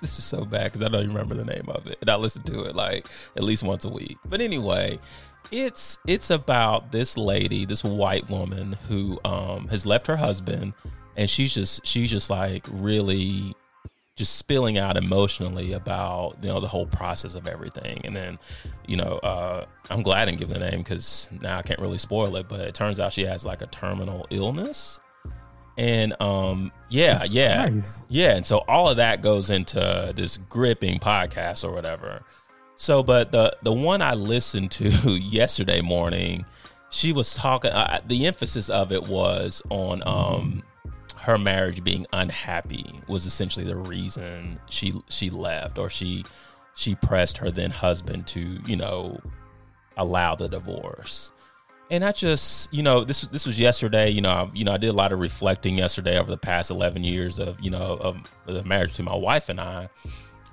this 0.00 0.18
is 0.18 0.24
so 0.24 0.44
bad 0.44 0.64
because 0.64 0.82
I 0.82 0.88
don't 0.88 1.02
even 1.02 1.14
remember 1.14 1.34
the 1.34 1.44
name 1.44 1.68
of 1.68 1.86
it, 1.86 1.98
and 2.00 2.08
I 2.08 2.16
listen 2.16 2.42
to 2.42 2.62
it 2.64 2.76
like 2.76 3.06
at 3.36 3.42
least 3.42 3.62
once 3.62 3.84
a 3.84 3.90
week. 3.90 4.18
But 4.24 4.40
anyway, 4.40 4.98
it's 5.50 5.98
it's 6.06 6.30
about 6.30 6.92
this 6.92 7.16
lady, 7.16 7.64
this 7.64 7.82
white 7.82 8.30
woman 8.30 8.76
who 8.88 9.18
um 9.24 9.68
has 9.68 9.84
left 9.84 10.06
her 10.06 10.16
husband, 10.16 10.74
and 11.16 11.28
she's 11.28 11.52
just 11.52 11.84
she's 11.86 12.10
just 12.10 12.30
like 12.30 12.66
really 12.70 13.54
just 14.16 14.36
spilling 14.36 14.76
out 14.78 14.96
emotionally 14.96 15.72
about 15.72 16.36
you 16.42 16.48
know 16.48 16.60
the 16.60 16.68
whole 16.68 16.86
process 16.86 17.34
of 17.34 17.46
everything 17.46 18.00
and 18.04 18.14
then 18.14 18.38
you 18.86 18.96
know 18.96 19.18
uh 19.22 19.64
i'm 19.90 20.02
glad 20.02 20.22
i 20.22 20.24
didn't 20.26 20.38
give 20.38 20.50
the 20.50 20.58
name 20.58 20.78
because 20.80 21.28
now 21.40 21.58
i 21.58 21.62
can't 21.62 21.80
really 21.80 21.96
spoil 21.98 22.36
it 22.36 22.46
but 22.48 22.60
it 22.60 22.74
turns 22.74 23.00
out 23.00 23.12
she 23.12 23.24
has 23.24 23.46
like 23.46 23.62
a 23.62 23.66
terminal 23.68 24.26
illness 24.30 25.00
and 25.78 26.14
um 26.20 26.70
yeah 26.90 27.24
yeah 27.30 27.68
Nice. 27.70 28.06
yeah 28.10 28.36
and 28.36 28.44
so 28.44 28.58
all 28.68 28.88
of 28.88 28.98
that 28.98 29.22
goes 29.22 29.48
into 29.48 30.12
this 30.14 30.36
gripping 30.36 30.98
podcast 30.98 31.64
or 31.64 31.72
whatever 31.72 32.22
So, 32.76 33.02
but 33.02 33.30
the 33.32 33.56
the 33.62 33.72
one 33.72 34.02
I 34.02 34.14
listened 34.14 34.72
to 34.72 34.88
yesterday 35.16 35.80
morning, 35.80 36.44
she 36.90 37.12
was 37.12 37.34
talking. 37.34 37.70
Uh, 37.70 38.00
the 38.06 38.26
emphasis 38.26 38.68
of 38.68 38.90
it 38.90 39.06
was 39.06 39.62
on 39.70 40.02
um, 40.04 40.64
her 41.22 41.38
marriage 41.38 41.84
being 41.84 42.04
unhappy 42.12 43.00
was 43.06 43.26
essentially 43.26 43.64
the 43.64 43.76
reason 43.76 44.58
she 44.68 44.92
she 45.08 45.30
left, 45.30 45.78
or 45.78 45.88
she 45.88 46.24
she 46.74 46.96
pressed 46.96 47.38
her 47.38 47.50
then 47.50 47.70
husband 47.70 48.26
to 48.26 48.58
you 48.66 48.76
know 48.76 49.20
allow 49.96 50.34
the 50.34 50.48
divorce. 50.48 51.30
And 51.90 52.04
I 52.04 52.12
just, 52.12 52.72
you 52.72 52.82
know, 52.82 53.04
this 53.04 53.20
this 53.22 53.46
was 53.46 53.58
yesterday. 53.58 54.10
You 54.10 54.20
know, 54.22 54.30
I, 54.30 54.50
you 54.52 54.64
know, 54.64 54.72
I 54.72 54.78
did 54.78 54.88
a 54.88 54.94
lot 54.94 55.12
of 55.12 55.20
reflecting 55.20 55.78
yesterday 55.78 56.18
over 56.18 56.30
the 56.30 56.38
past 56.38 56.70
eleven 56.70 57.04
years 57.04 57.38
of, 57.38 57.60
you 57.60 57.70
know, 57.70 57.98
of 58.00 58.34
the 58.46 58.64
marriage 58.64 58.94
to 58.94 59.02
my 59.04 59.14
wife 59.14 59.48
and 59.48 59.60
I, 59.60 59.90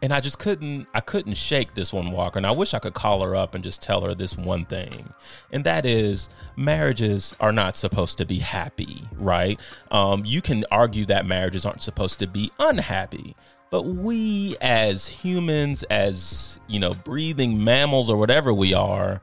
and 0.02 0.14
I 0.14 0.20
just 0.20 0.40
couldn't, 0.40 0.88
I 0.94 1.02
couldn't 1.02 1.36
shake 1.36 1.74
this 1.74 1.92
one, 1.92 2.12
Walker. 2.12 2.40
And 2.40 2.48
I 2.48 2.52
wish 2.52 2.74
I 2.74 2.80
could 2.80 2.94
call 2.94 3.22
her 3.24 3.36
up 3.36 3.56
and 3.56 3.64
just 3.64 3.82
tell 3.82 4.02
her 4.02 4.14
this 4.14 4.38
one 4.38 4.66
thing, 4.66 5.14
and 5.52 5.64
that 5.64 5.86
is, 5.86 6.30
marriages 6.56 7.36
are 7.40 7.52
not 7.52 7.78
supposed 7.78 8.18
to 8.20 8.26
be 8.26 8.40
happy, 8.40 9.04
right? 9.18 9.60
Um, 9.92 10.24
you 10.26 10.42
can 10.42 10.66
argue 10.72 11.06
that 11.06 11.26
marriages 11.26 11.66
aren't 11.66 11.82
supposed 11.82 12.20
to 12.20 12.28
be 12.28 12.52
unhappy, 12.60 13.36
but 13.70 13.84
we 13.84 14.56
as 14.62 15.08
humans, 15.08 15.84
as 15.84 16.60
you 16.68 16.80
know, 16.80 16.94
breathing 16.94 17.64
mammals 17.64 18.10
or 18.10 18.18
whatever 18.18 18.54
we 18.54 18.74
are 18.74 19.22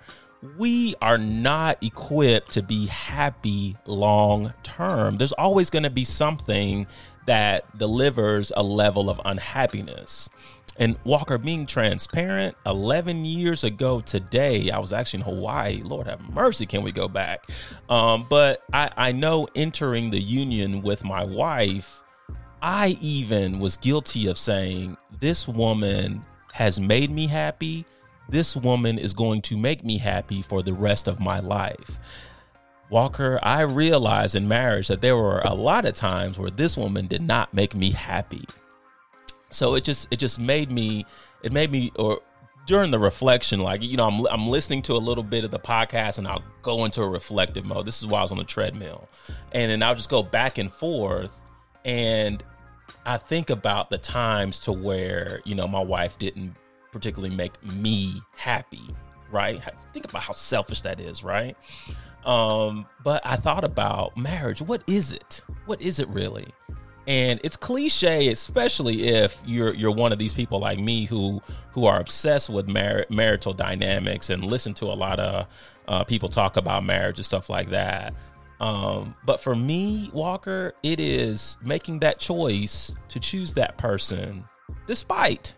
we 0.59 0.95
are 1.01 1.19
not 1.19 1.83
equipped 1.83 2.53
to 2.53 2.63
be 2.63 2.87
happy 2.87 3.77
long 3.87 4.53
term. 4.63 5.17
There's 5.17 5.33
always 5.33 5.71
going 5.71 5.83
to 5.83 5.91
be 5.91 6.05
something 6.05 6.87
that 7.27 7.77
delivers 7.77 8.53
a 8.57 8.63
level 8.63 9.11
of 9.11 9.21
unhappiness. 9.25 10.31
And 10.79 10.99
Walker, 11.05 11.39
being 11.39 11.67
transparent, 11.67 12.57
11 12.67 13.25
years 13.25 13.65
ago 13.65 14.01
today, 14.01 14.71
I 14.71 14.79
was 14.79 14.93
actually 14.93 15.21
in 15.21 15.27
Hawaii. 15.27 15.83
Lord 15.83 16.07
have 16.07 16.21
mercy, 16.31 16.67
can 16.67 16.83
we 16.83 16.93
go 16.93 17.09
back? 17.09 17.47
Um, 17.89 18.27
but 18.29 18.63
I, 18.73 18.91
I 18.97 19.13
know 19.13 19.49
entering 19.55 20.11
the 20.11 20.21
union 20.21 20.83
with 20.83 21.05
my 21.05 21.25
wife, 21.25 22.03
I 22.61 22.99
even 23.01 23.59
was 23.59 23.77
guilty 23.77 24.27
of 24.27 24.37
saying, 24.37 24.97
This 25.19 25.49
woman 25.49 26.25
has 26.53 26.79
made 26.81 27.11
me 27.11 27.27
happy 27.27 27.87
this 28.29 28.57
woman 28.57 28.99
is 28.99 29.15
going 29.15 29.43
to 29.43 29.57
make 29.57 29.85
me 29.85 29.99
happy 29.99 30.43
for 30.43 30.63
the 30.63 30.75
rest 30.75 31.07
of 31.07 31.21
my 31.21 31.41
life. 31.41 31.99
Walker, 32.91 33.39
I 33.43 33.63
realized 33.63 34.35
in 34.35 34.49
marriage 34.49 34.89
that 34.89 35.01
there 35.01 35.17
were 35.17 35.41
a 35.41 35.55
lot 35.55 35.85
of 35.85 35.95
times 35.95 36.39
where 36.39 36.51
this 36.51 36.77
woman 36.77 37.07
did 37.07 37.23
not 37.23 37.55
make 37.55 37.75
me 37.75 37.91
happy. 37.91 38.47
So 39.57 39.75
it 39.75 39.85
just 39.85 40.07
it 40.11 40.19
just 40.19 40.39
made 40.39 40.71
me 40.71 41.07
it 41.43 41.51
made 41.51 41.73
me 41.73 41.91
or 41.97 42.21
during 42.67 42.91
the 42.91 42.99
reflection 42.99 43.59
like 43.61 43.83
you 43.83 43.97
know 43.97 44.07
I'm 44.07 44.27
I'm 44.27 44.49
listening 44.49 44.83
to 44.83 44.93
a 44.93 44.99
little 44.99 45.25
bit 45.25 45.45
of 45.45 45.51
the 45.51 45.59
podcast 45.59 46.19
and 46.19 46.29
I'll 46.29 46.43
go 46.61 46.85
into 46.85 47.01
a 47.01 47.09
reflective 47.09 47.65
mode. 47.65 47.87
This 47.87 48.01
is 48.01 48.07
why 48.07 48.19
I 48.19 48.23
was 48.23 48.33
on 48.33 48.39
the 48.39 48.45
treadmill. 48.45 49.09
And 49.53 49.71
then 49.71 49.83
I'll 49.83 49.95
just 49.95 50.11
go 50.11 50.23
back 50.23 50.59
and 50.59 50.71
forth 50.71 51.41
and 51.87 52.45
I 53.07 53.17
think 53.17 53.49
about 53.49 53.89
the 53.89 53.97
times 53.97 54.61
to 54.61 54.73
where, 54.73 55.41
you 55.47 55.55
know, 55.55 55.67
my 55.67 55.81
wife 55.81 56.19
didn't 56.19 56.55
particularly 56.93 57.35
make 57.35 57.63
me 57.65 58.21
happy, 58.37 58.95
right? 59.33 59.59
Think 59.95 60.05
about 60.05 60.23
how 60.23 60.35
selfish 60.35 60.83
that 60.83 61.01
is, 61.01 61.25
right? 61.25 61.57
Um, 62.27 62.87
but 63.03 63.25
I 63.25 63.37
thought 63.37 63.65
about 63.65 64.19
marriage. 64.19 64.61
What 64.61 64.83
is 64.87 65.13
it? 65.13 65.41
What 65.65 65.81
is 65.81 65.99
it 65.99 66.09
really? 66.09 66.47
And 67.07 67.41
it's 67.45 67.57
cliche, 67.57 68.29
especially 68.29 69.09
if 69.09 69.41
you're 69.47 69.73
you're 69.75 69.93
one 69.93 70.13
of 70.13 70.19
these 70.19 70.35
people 70.35 70.59
like 70.59 70.79
me 70.79 71.05
who 71.05 71.41
who 71.73 71.85
are 71.87 72.01
obsessed 72.01 72.51
with 72.51 72.67
mar- 72.67 73.07
marital 73.09 73.53
dynamics 73.53 74.29
and 74.31 74.45
listen 74.45 74.75
to 74.75 74.87
a 74.87 74.95
lot 74.95 75.21
of 75.21 75.47
uh, 75.87 76.05
people 76.05 76.29
talk 76.29 76.57
about 76.57 76.85
marriage 76.85 77.19
and 77.19 77.27
stuff 77.27 77.49
like 77.49 77.71
that. 77.71 78.13
Um, 78.59 79.15
but 79.25 79.41
for 79.41 79.55
me, 79.55 80.11
Walker, 80.13 80.75
it 80.83 80.99
is 80.99 81.59
making 81.63 82.01
that 82.01 82.19
choice 82.19 82.97
to 83.09 83.21
choose 83.21 83.55
that 83.55 83.77
person, 83.77 84.45
despite 84.87 85.55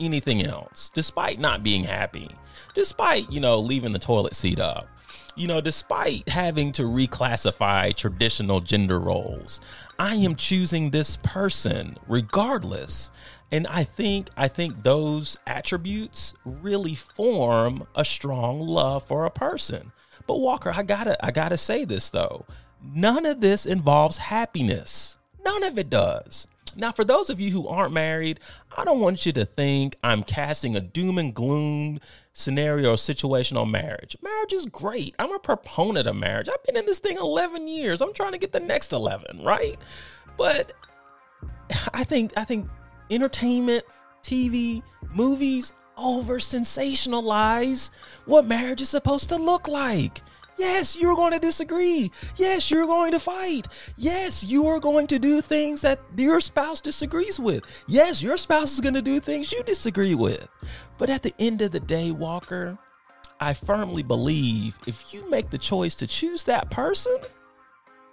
anything 0.00 0.42
else, 0.42 0.90
despite 0.94 1.38
not 1.38 1.62
being 1.62 1.84
happy, 1.84 2.30
despite, 2.74 3.30
you 3.30 3.40
know, 3.40 3.58
leaving 3.58 3.92
the 3.92 3.98
toilet 3.98 4.34
seat 4.34 4.60
up, 4.60 4.88
you 5.36 5.46
know, 5.46 5.60
despite 5.60 6.28
having 6.28 6.72
to 6.72 6.82
reclassify 6.82 7.94
traditional 7.94 8.60
gender 8.60 8.98
roles. 8.98 9.60
I 9.98 10.16
am 10.16 10.34
choosing 10.34 10.90
this 10.90 11.16
person 11.18 11.98
regardless. 12.08 13.10
And 13.52 13.66
I 13.68 13.84
think 13.84 14.28
I 14.36 14.48
think 14.48 14.82
those 14.82 15.36
attributes 15.46 16.34
really 16.44 16.94
form 16.94 17.86
a 17.94 18.04
strong 18.04 18.60
love 18.60 19.06
for 19.06 19.24
a 19.24 19.30
person. 19.30 19.92
But 20.26 20.40
Walker, 20.40 20.72
I 20.74 20.82
got 20.82 21.04
to 21.04 21.24
I 21.24 21.30
got 21.30 21.50
to 21.50 21.56
say 21.56 21.84
this 21.84 22.10
though. 22.10 22.44
None 22.82 23.24
of 23.26 23.40
this 23.40 23.66
involves 23.66 24.18
happiness. 24.18 25.16
None 25.44 25.62
of 25.62 25.78
it 25.78 25.90
does. 25.90 26.48
Now, 26.76 26.92
for 26.92 27.04
those 27.04 27.30
of 27.30 27.40
you 27.40 27.50
who 27.50 27.66
aren't 27.66 27.92
married, 27.92 28.40
I 28.76 28.84
don't 28.84 29.00
want 29.00 29.24
you 29.26 29.32
to 29.32 29.44
think 29.44 29.96
I'm 30.02 30.22
casting 30.22 30.76
a 30.76 30.80
doom 30.80 31.18
and 31.18 31.34
gloom 31.34 32.00
scenario 32.32 32.92
or 32.92 32.98
situation 32.98 33.56
on 33.56 33.70
marriage. 33.70 34.16
Marriage 34.22 34.52
is 34.52 34.66
great. 34.66 35.14
I'm 35.18 35.32
a 35.32 35.38
proponent 35.38 36.06
of 36.06 36.16
marriage. 36.16 36.48
I've 36.48 36.62
been 36.64 36.76
in 36.76 36.86
this 36.86 36.98
thing 36.98 37.16
11 37.16 37.66
years. 37.66 38.02
I'm 38.02 38.12
trying 38.12 38.32
to 38.32 38.38
get 38.38 38.52
the 38.52 38.60
next 38.60 38.92
11, 38.92 39.42
right? 39.42 39.76
But 40.36 40.72
I 41.94 42.04
think 42.04 42.32
I 42.36 42.44
think 42.44 42.68
entertainment, 43.10 43.84
TV, 44.22 44.82
movies 45.14 45.72
over 45.96 46.38
sensationalize 46.38 47.90
what 48.26 48.46
marriage 48.46 48.82
is 48.82 48.90
supposed 48.90 49.30
to 49.30 49.36
look 49.36 49.66
like. 49.66 50.22
Yes, 50.58 50.98
you're 50.98 51.14
going 51.14 51.32
to 51.32 51.38
disagree. 51.38 52.10
Yes, 52.36 52.70
you're 52.70 52.86
going 52.86 53.12
to 53.12 53.20
fight. 53.20 53.68
Yes, 53.96 54.42
you 54.44 54.66
are 54.66 54.80
going 54.80 55.06
to 55.08 55.18
do 55.18 55.40
things 55.40 55.82
that 55.82 56.00
your 56.16 56.40
spouse 56.40 56.80
disagrees 56.80 57.38
with. 57.38 57.64
Yes, 57.86 58.22
your 58.22 58.36
spouse 58.36 58.72
is 58.72 58.80
going 58.80 58.94
to 58.94 59.02
do 59.02 59.20
things 59.20 59.52
you 59.52 59.62
disagree 59.62 60.14
with. 60.14 60.48
But 60.98 61.10
at 61.10 61.22
the 61.22 61.34
end 61.38 61.60
of 61.62 61.72
the 61.72 61.80
day, 61.80 62.10
Walker, 62.10 62.78
I 63.38 63.52
firmly 63.52 64.02
believe 64.02 64.78
if 64.86 65.12
you 65.12 65.28
make 65.28 65.50
the 65.50 65.58
choice 65.58 65.94
to 65.96 66.06
choose 66.06 66.44
that 66.44 66.70
person 66.70 67.18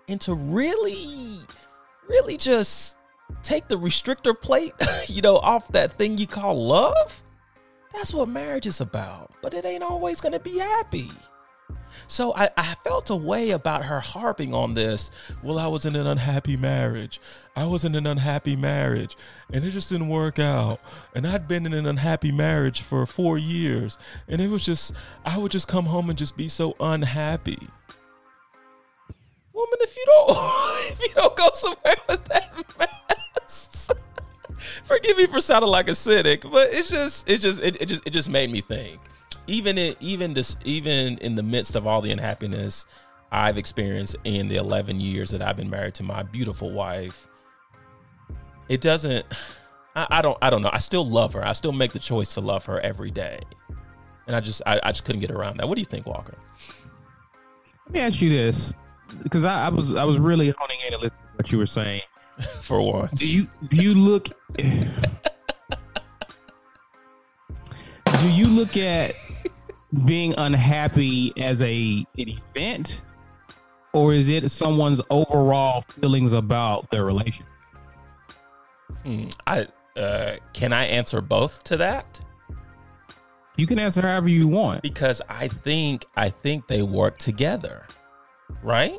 and 0.10 0.20
to 0.22 0.34
really, 0.34 1.40
really 2.10 2.36
just 2.36 2.98
take 3.42 3.70
the 3.70 3.80
restrictor 3.80 4.40
plate, 4.40 4.74
you 5.08 5.22
know, 5.22 5.38
off 5.38 5.70
that 5.70 5.94
thing 5.94 6.18
you 6.18 6.28
call 6.28 6.56
love, 6.56 7.24
that's 7.94 8.14
what 8.14 8.28
marriage 8.28 8.68
is 8.68 8.82
about. 8.82 9.32
But 9.42 9.54
it 9.54 9.64
ain't 9.66 9.84
always 9.84 10.20
going 10.20 10.34
to 10.34 10.40
be 10.40 10.58
happy. 10.58 11.10
So 12.08 12.34
I, 12.36 12.50
I 12.58 12.76
felt 12.84 13.10
a 13.10 13.16
way 13.16 13.52
about 13.52 13.86
her 13.86 14.00
harping 14.00 14.54
on 14.54 14.74
this. 14.74 15.12
Well, 15.42 15.60
I 15.60 15.68
was 15.68 15.86
in 15.86 15.96
an 15.96 16.08
unhappy 16.08 16.58
marriage. 16.58 17.20
I 17.56 17.66
was 17.66 17.86
in 17.86 17.96
an 17.96 18.08
unhappy 18.08 18.56
marriage 18.56 19.16
and 19.52 19.64
it 19.64 19.72
just 19.72 19.90
didn't 19.90 20.10
work 20.10 20.40
out. 20.40 20.80
And 21.16 21.26
I'd 21.28 21.48
been 21.48 21.66
in 21.66 21.74
an 21.74 21.86
unhappy 21.86 22.32
marriage 22.32 22.82
for 22.82 23.06
four 23.06 23.38
years. 23.38 23.98
And 24.28 24.42
it 24.42 24.50
was 24.50 24.66
just, 24.66 24.94
I 25.26 25.38
would 25.38 25.52
just 25.52 25.68
come 25.68 25.86
home 25.86 26.10
and 26.10 26.18
just 26.18 26.36
be 26.36 26.48
so 26.48 26.76
unhappy. 26.80 27.68
Woman, 29.54 29.78
if 29.82 29.96
you 29.96 30.04
don't, 30.06 30.38
if 30.92 31.00
you 31.00 31.14
don't 31.16 31.36
go 31.36 31.50
somewhere 31.54 31.96
with 32.10 32.26
that 32.26 32.52
mess, 32.80 33.90
forgive 34.84 35.18
me 35.18 35.28
for 35.28 35.40
sounding 35.40 35.70
like 35.70 35.88
a 35.88 35.96
cynic, 35.96 36.42
but 36.42 36.70
it's 36.72 36.90
just, 36.90 37.30
it 37.30 37.38
just, 37.40 37.62
it, 37.62 37.82
it 37.82 37.86
just, 37.86 38.02
it 38.06 38.10
just 38.10 38.30
made 38.30 38.52
me 38.52 38.62
think 38.62 39.00
even 39.48 39.78
in 39.78 39.96
even 40.00 40.34
this 40.34 40.58
even 40.64 41.18
in 41.20 41.36
the 41.36 41.44
midst 41.44 41.76
of 41.76 41.86
all 41.86 42.02
the 42.02 42.12
unhappiness 42.12 42.86
I've 43.32 43.58
experienced 43.58 44.16
in 44.24 44.48
the 44.48 44.58
11 44.58 45.00
years 45.00 45.32
that 45.32 45.42
I've 45.42 45.58
been 45.58 45.70
married 45.70 45.96
to 45.96 46.04
my 46.04 46.22
beautiful 46.22 46.72
wife, 46.72 47.28
it 48.70 48.80
doesn't. 48.80 49.26
I, 49.96 50.08
I 50.10 50.22
don't. 50.22 50.38
I 50.42 50.52
don't 50.52 50.62
know. 50.62 50.70
I 50.72 50.78
still 50.78 51.08
love 51.08 51.34
her. 51.34 51.44
I 51.44 51.54
still 51.54 51.72
make 51.72 51.94
the 51.94 52.00
choice 52.00 52.36
to 52.36 52.42
love 52.42 52.66
her 52.66 52.80
every 52.80 53.10
day, 53.12 53.42
and 54.28 54.36
I 54.36 54.40
just 54.40 54.62
I, 54.66 54.80
I 54.84 54.92
just 54.92 55.04
couldn't 55.06 55.22
get 55.22 55.32
around 55.32 55.58
that. 55.58 55.68
What 55.68 55.76
do 55.76 55.82
you 55.82 55.86
think, 55.86 56.06
Walker? 56.06 56.38
Let 57.86 57.94
me 57.94 58.00
ask 58.00 58.22
you 58.22 58.30
this, 58.30 58.74
because 59.24 59.46
I, 59.46 59.66
I 59.66 59.70
was 59.70 59.96
I 59.96 60.04
was 60.04 60.20
really 60.20 60.54
honing 60.58 60.78
in 60.86 60.92
to 60.94 60.98
listen 61.00 61.18
to 61.18 61.36
what 61.36 61.52
you 61.52 61.58
were 61.58 61.66
saying. 61.66 62.02
For 62.62 62.82
once, 62.82 63.20
do 63.20 63.32
you 63.32 63.48
do 63.68 63.78
you 63.78 63.94
look? 63.96 64.30
do 64.58 64.66
you 68.30 68.48
look 68.48 68.78
at 68.78 69.16
being 70.06 70.34
unhappy 70.38 71.34
as 71.42 71.62
a 71.62 72.06
an 72.18 72.30
event, 72.56 73.04
or 73.94 74.14
is 74.14 74.30
it 74.30 74.50
someone's 74.50 75.02
overall 75.10 75.82
feelings 75.82 76.34
about 76.34 76.90
their 76.90 77.06
relationship? 77.06 77.48
Hmm, 79.04 79.28
I 79.46 79.68
uh, 79.98 80.36
can 80.54 80.74
I 80.74 80.86
answer 80.86 81.22
both 81.22 81.64
to 81.66 81.78
that? 81.78 82.22
You 83.56 83.68
can 83.68 83.78
answer 83.78 84.02
however 84.02 84.30
you 84.30 84.48
want 84.48 84.82
because 84.82 85.22
I 85.30 85.48
think 85.48 86.06
I 86.16 86.30
think 86.30 86.68
they 86.68 86.82
work 86.82 87.20
together, 87.20 87.86
right? 88.64 88.98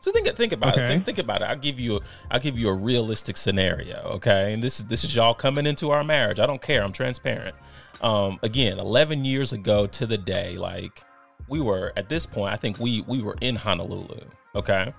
So 0.00 0.12
think 0.12 0.28
think 0.36 0.52
about 0.52 0.74
okay. 0.74 0.84
it. 0.84 0.88
Think, 0.88 1.04
think 1.06 1.18
about 1.18 1.42
it. 1.42 1.46
I'll 1.46 1.56
give 1.56 1.80
you 1.80 2.00
I'll 2.30 2.38
give 2.38 2.56
you 2.56 2.68
a 2.68 2.74
realistic 2.74 3.36
scenario, 3.36 4.00
okay? 4.14 4.52
And 4.52 4.62
this 4.62 4.78
is 4.78 4.86
this 4.86 5.02
is 5.02 5.16
y'all 5.16 5.34
coming 5.34 5.66
into 5.66 5.90
our 5.90 6.04
marriage. 6.04 6.38
I 6.38 6.46
don't 6.46 6.62
care. 6.62 6.84
I'm 6.84 6.92
transparent. 6.92 7.56
Um, 8.00 8.38
again, 8.42 8.78
11 8.78 9.24
years 9.24 9.52
ago 9.52 9.86
to 9.86 10.06
the 10.06 10.18
day, 10.18 10.56
like 10.56 11.02
we 11.48 11.60
were 11.60 11.92
at 11.96 12.08
this 12.08 12.26
point, 12.26 12.52
I 12.52 12.56
think 12.56 12.78
we 12.78 13.02
we 13.06 13.22
were 13.22 13.36
in 13.40 13.56
Honolulu. 13.56 14.20
Okay, 14.54 14.92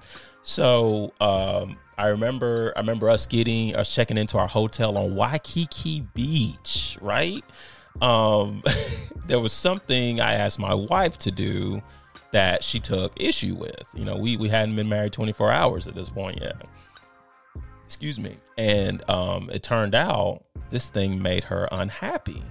so 0.43 1.13
um, 1.19 1.77
I 1.97 2.07
remember 2.07 2.73
I 2.75 2.79
remember 2.79 3.09
us 3.09 3.25
getting 3.25 3.75
us 3.75 3.93
checking 3.93 4.17
into 4.17 4.37
our 4.37 4.47
hotel 4.47 4.97
on 4.97 5.15
Waikiki 5.15 6.01
Beach, 6.13 6.97
right? 7.01 7.43
Um, 8.01 8.63
there 9.27 9.39
was 9.39 9.53
something 9.53 10.19
I 10.19 10.33
asked 10.33 10.59
my 10.59 10.73
wife 10.73 11.17
to 11.19 11.31
do 11.31 11.81
that 12.31 12.63
she 12.63 12.79
took 12.79 13.19
issue 13.19 13.55
with. 13.55 13.87
You 13.93 14.05
know, 14.05 14.17
we 14.17 14.37
we 14.37 14.49
hadn't 14.49 14.75
been 14.75 14.89
married 14.89 15.13
24 15.13 15.51
hours 15.51 15.87
at 15.87 15.95
this 15.95 16.09
point 16.09 16.39
yet. 16.41 16.55
Excuse 17.85 18.19
me. 18.19 18.37
And 18.57 19.07
um, 19.09 19.49
it 19.51 19.63
turned 19.63 19.95
out 19.95 20.43
this 20.69 20.89
thing 20.89 21.21
made 21.21 21.45
her 21.45 21.67
unhappy. 21.71 22.43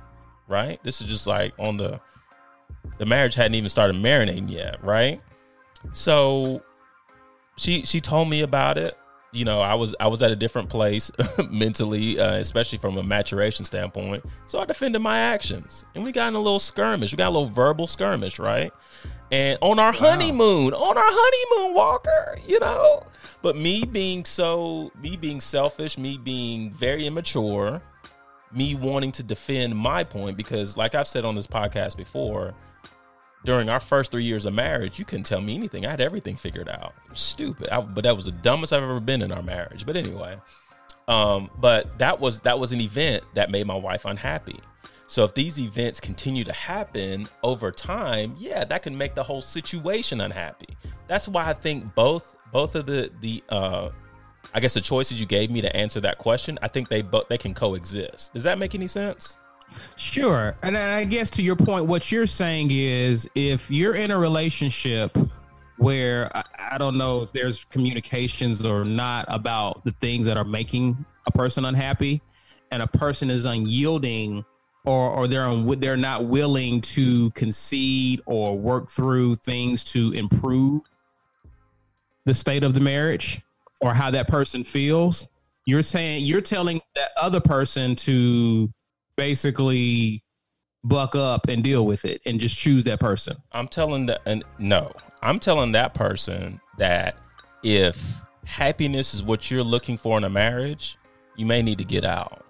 Right? 0.48 0.82
This 0.82 1.00
is 1.00 1.06
just 1.06 1.26
like 1.26 1.52
on 1.58 1.76
the 1.76 2.00
the 2.98 3.06
marriage 3.06 3.34
hadn't 3.34 3.54
even 3.54 3.68
started 3.68 3.96
marinating 3.96 4.50
yet, 4.50 4.82
right? 4.82 5.20
So 5.92 6.62
she 7.56 7.84
she 7.84 8.00
told 8.00 8.28
me 8.28 8.42
about 8.42 8.78
it. 8.78 8.96
You 9.30 9.44
know, 9.44 9.60
I 9.60 9.74
was 9.74 9.94
I 10.00 10.06
was 10.08 10.22
at 10.22 10.30
a 10.30 10.36
different 10.36 10.70
place 10.70 11.10
mentally, 11.50 12.18
uh, 12.18 12.36
especially 12.36 12.78
from 12.78 12.96
a 12.96 13.02
maturation 13.02 13.64
standpoint. 13.64 14.24
So 14.46 14.58
I 14.58 14.64
defended 14.64 15.02
my 15.02 15.18
actions, 15.18 15.84
and 15.94 16.02
we 16.02 16.12
got 16.12 16.28
in 16.28 16.34
a 16.34 16.40
little 16.40 16.58
skirmish. 16.58 17.12
We 17.12 17.16
got 17.16 17.28
a 17.28 17.36
little 17.36 17.48
verbal 17.48 17.86
skirmish, 17.86 18.38
right? 18.38 18.72
And 19.30 19.58
on 19.60 19.78
our 19.78 19.92
honeymoon, 19.92 20.72
on 20.72 20.96
our 20.96 21.04
honeymoon, 21.06 21.74
Walker, 21.74 22.38
you 22.46 22.58
know. 22.60 23.06
But 23.42 23.56
me 23.56 23.84
being 23.84 24.24
so, 24.24 24.90
me 25.00 25.16
being 25.16 25.40
selfish, 25.40 25.98
me 25.98 26.16
being 26.16 26.72
very 26.72 27.06
immature, 27.06 27.82
me 28.52 28.74
wanting 28.74 29.12
to 29.12 29.22
defend 29.22 29.76
my 29.76 30.04
point 30.04 30.36
because, 30.36 30.76
like 30.76 30.94
I've 30.94 31.08
said 31.08 31.24
on 31.24 31.34
this 31.34 31.46
podcast 31.46 31.96
before, 31.96 32.54
during 33.44 33.68
our 33.68 33.80
first 33.80 34.10
three 34.10 34.24
years 34.24 34.46
of 34.46 34.54
marriage, 34.54 34.98
you 34.98 35.04
couldn't 35.04 35.24
tell 35.24 35.40
me 35.40 35.54
anything. 35.54 35.86
I 35.86 35.90
had 35.90 36.00
everything 36.00 36.36
figured 36.36 36.68
out. 36.68 36.94
Stupid, 37.12 37.68
I, 37.70 37.80
but 37.80 38.04
that 38.04 38.16
was 38.16 38.26
the 38.26 38.32
dumbest 38.32 38.72
I've 38.72 38.82
ever 38.82 39.00
been 39.00 39.22
in 39.22 39.32
our 39.32 39.42
marriage. 39.42 39.86
But 39.86 39.96
anyway, 39.96 40.38
um, 41.06 41.50
but 41.58 41.98
that 41.98 42.20
was 42.20 42.40
that 42.42 42.58
was 42.58 42.72
an 42.72 42.80
event 42.80 43.24
that 43.34 43.50
made 43.50 43.66
my 43.66 43.76
wife 43.76 44.04
unhappy. 44.04 44.60
So 45.06 45.24
if 45.24 45.32
these 45.32 45.58
events 45.58 46.00
continue 46.00 46.44
to 46.44 46.52
happen 46.52 47.26
over 47.42 47.70
time, 47.70 48.34
yeah, 48.38 48.64
that 48.64 48.82
can 48.82 48.96
make 48.96 49.14
the 49.14 49.22
whole 49.22 49.40
situation 49.40 50.20
unhappy. 50.20 50.76
That's 51.06 51.26
why 51.26 51.48
I 51.48 51.54
think 51.54 51.94
both 51.94 52.36
both 52.52 52.74
of 52.74 52.86
the 52.86 53.10
the 53.20 53.42
uh, 53.48 53.90
I 54.54 54.60
guess 54.60 54.74
the 54.74 54.80
choices 54.80 55.20
you 55.20 55.26
gave 55.26 55.50
me 55.50 55.60
to 55.60 55.76
answer 55.76 56.00
that 56.00 56.18
question, 56.18 56.58
I 56.62 56.68
think 56.68 56.88
they 56.88 57.02
both 57.02 57.28
they 57.28 57.38
can 57.38 57.54
coexist. 57.54 58.32
Does 58.32 58.42
that 58.44 58.58
make 58.58 58.74
any 58.74 58.86
sense? 58.86 59.36
Sure. 59.96 60.56
And 60.62 60.76
I 60.76 61.04
guess 61.04 61.30
to 61.30 61.42
your 61.42 61.56
point, 61.56 61.86
what 61.86 62.10
you're 62.10 62.26
saying 62.26 62.70
is 62.70 63.28
if 63.34 63.70
you're 63.70 63.94
in 63.94 64.10
a 64.10 64.18
relationship 64.18 65.16
where 65.76 66.34
I, 66.36 66.44
I 66.72 66.78
don't 66.78 66.96
know 66.96 67.22
if 67.22 67.32
there's 67.32 67.64
communications 67.66 68.64
or 68.64 68.84
not 68.84 69.26
about 69.28 69.84
the 69.84 69.92
things 70.00 70.26
that 70.26 70.36
are 70.36 70.44
making 70.44 71.04
a 71.26 71.30
person 71.30 71.64
unhappy, 71.64 72.22
and 72.70 72.82
a 72.82 72.86
person 72.86 73.30
is 73.30 73.44
unyielding 73.44 74.44
or 74.84 75.10
or 75.10 75.28
they're 75.28 75.48
un, 75.48 75.80
they're 75.80 75.96
not 75.96 76.26
willing 76.26 76.80
to 76.80 77.30
concede 77.30 78.20
or 78.26 78.56
work 78.58 78.90
through 78.90 79.36
things 79.36 79.84
to 79.84 80.12
improve 80.12 80.82
the 82.24 82.34
state 82.34 82.62
of 82.64 82.74
the 82.74 82.80
marriage 82.80 83.40
or 83.80 83.94
how 83.94 84.10
that 84.10 84.28
person 84.28 84.64
feels. 84.64 85.28
You're 85.66 85.82
saying 85.82 86.24
you're 86.24 86.40
telling 86.40 86.80
that 86.94 87.10
other 87.20 87.40
person 87.40 87.94
to 87.96 88.72
basically 89.16 90.24
buck 90.84 91.14
up 91.14 91.48
and 91.48 91.62
deal 91.62 91.84
with 91.84 92.04
it 92.04 92.20
and 92.24 92.40
just 92.40 92.56
choose 92.56 92.84
that 92.84 93.00
person. 93.00 93.36
I'm 93.52 93.68
telling 93.68 94.06
that 94.06 94.22
and 94.26 94.44
no, 94.58 94.92
I'm 95.22 95.38
telling 95.38 95.72
that 95.72 95.94
person 95.94 96.60
that 96.78 97.16
if 97.62 98.20
happiness 98.44 99.14
is 99.14 99.22
what 99.22 99.50
you're 99.50 99.62
looking 99.62 99.98
for 99.98 100.16
in 100.16 100.24
a 100.24 100.30
marriage, 100.30 100.96
you 101.36 101.44
may 101.46 101.62
need 101.62 101.78
to 101.78 101.84
get 101.84 102.04
out. 102.04 102.44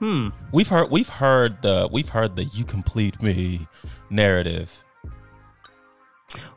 Hmm. 0.00 0.28
We've 0.52 0.68
heard 0.68 0.90
we've 0.90 1.08
heard 1.08 1.62
the 1.62 1.88
we've 1.90 2.08
heard 2.08 2.36
the 2.36 2.44
you 2.44 2.64
complete 2.64 3.22
me 3.22 3.66
narrative. 4.10 4.83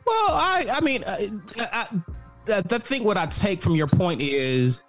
Well, 0.08 0.30
I 0.30 0.66
I 0.72 0.80
mean, 0.80 1.04
uh, 1.04 1.16
I, 1.58 1.68
I, 1.72 1.88
the, 2.46 2.64
the 2.66 2.78
thing 2.78 3.04
what 3.04 3.18
I 3.18 3.26
take 3.26 3.62
from 3.62 3.74
your 3.74 3.86
point 3.86 4.22
is 4.22 4.82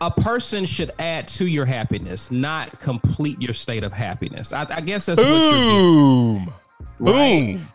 a 0.00 0.10
person 0.10 0.64
should 0.64 0.92
add 0.98 1.28
to 1.28 1.46
your 1.46 1.66
happiness, 1.66 2.30
not 2.30 2.80
complete 2.80 3.40
your 3.42 3.52
state 3.52 3.84
of 3.84 3.92
happiness. 3.92 4.52
I, 4.52 4.66
I 4.70 4.80
guess 4.80 5.06
that's 5.06 5.20
what 5.20 5.28
you're 5.28 5.52
Boom. 5.52 6.54
Right. 6.98 7.56
Boom. 7.56 7.68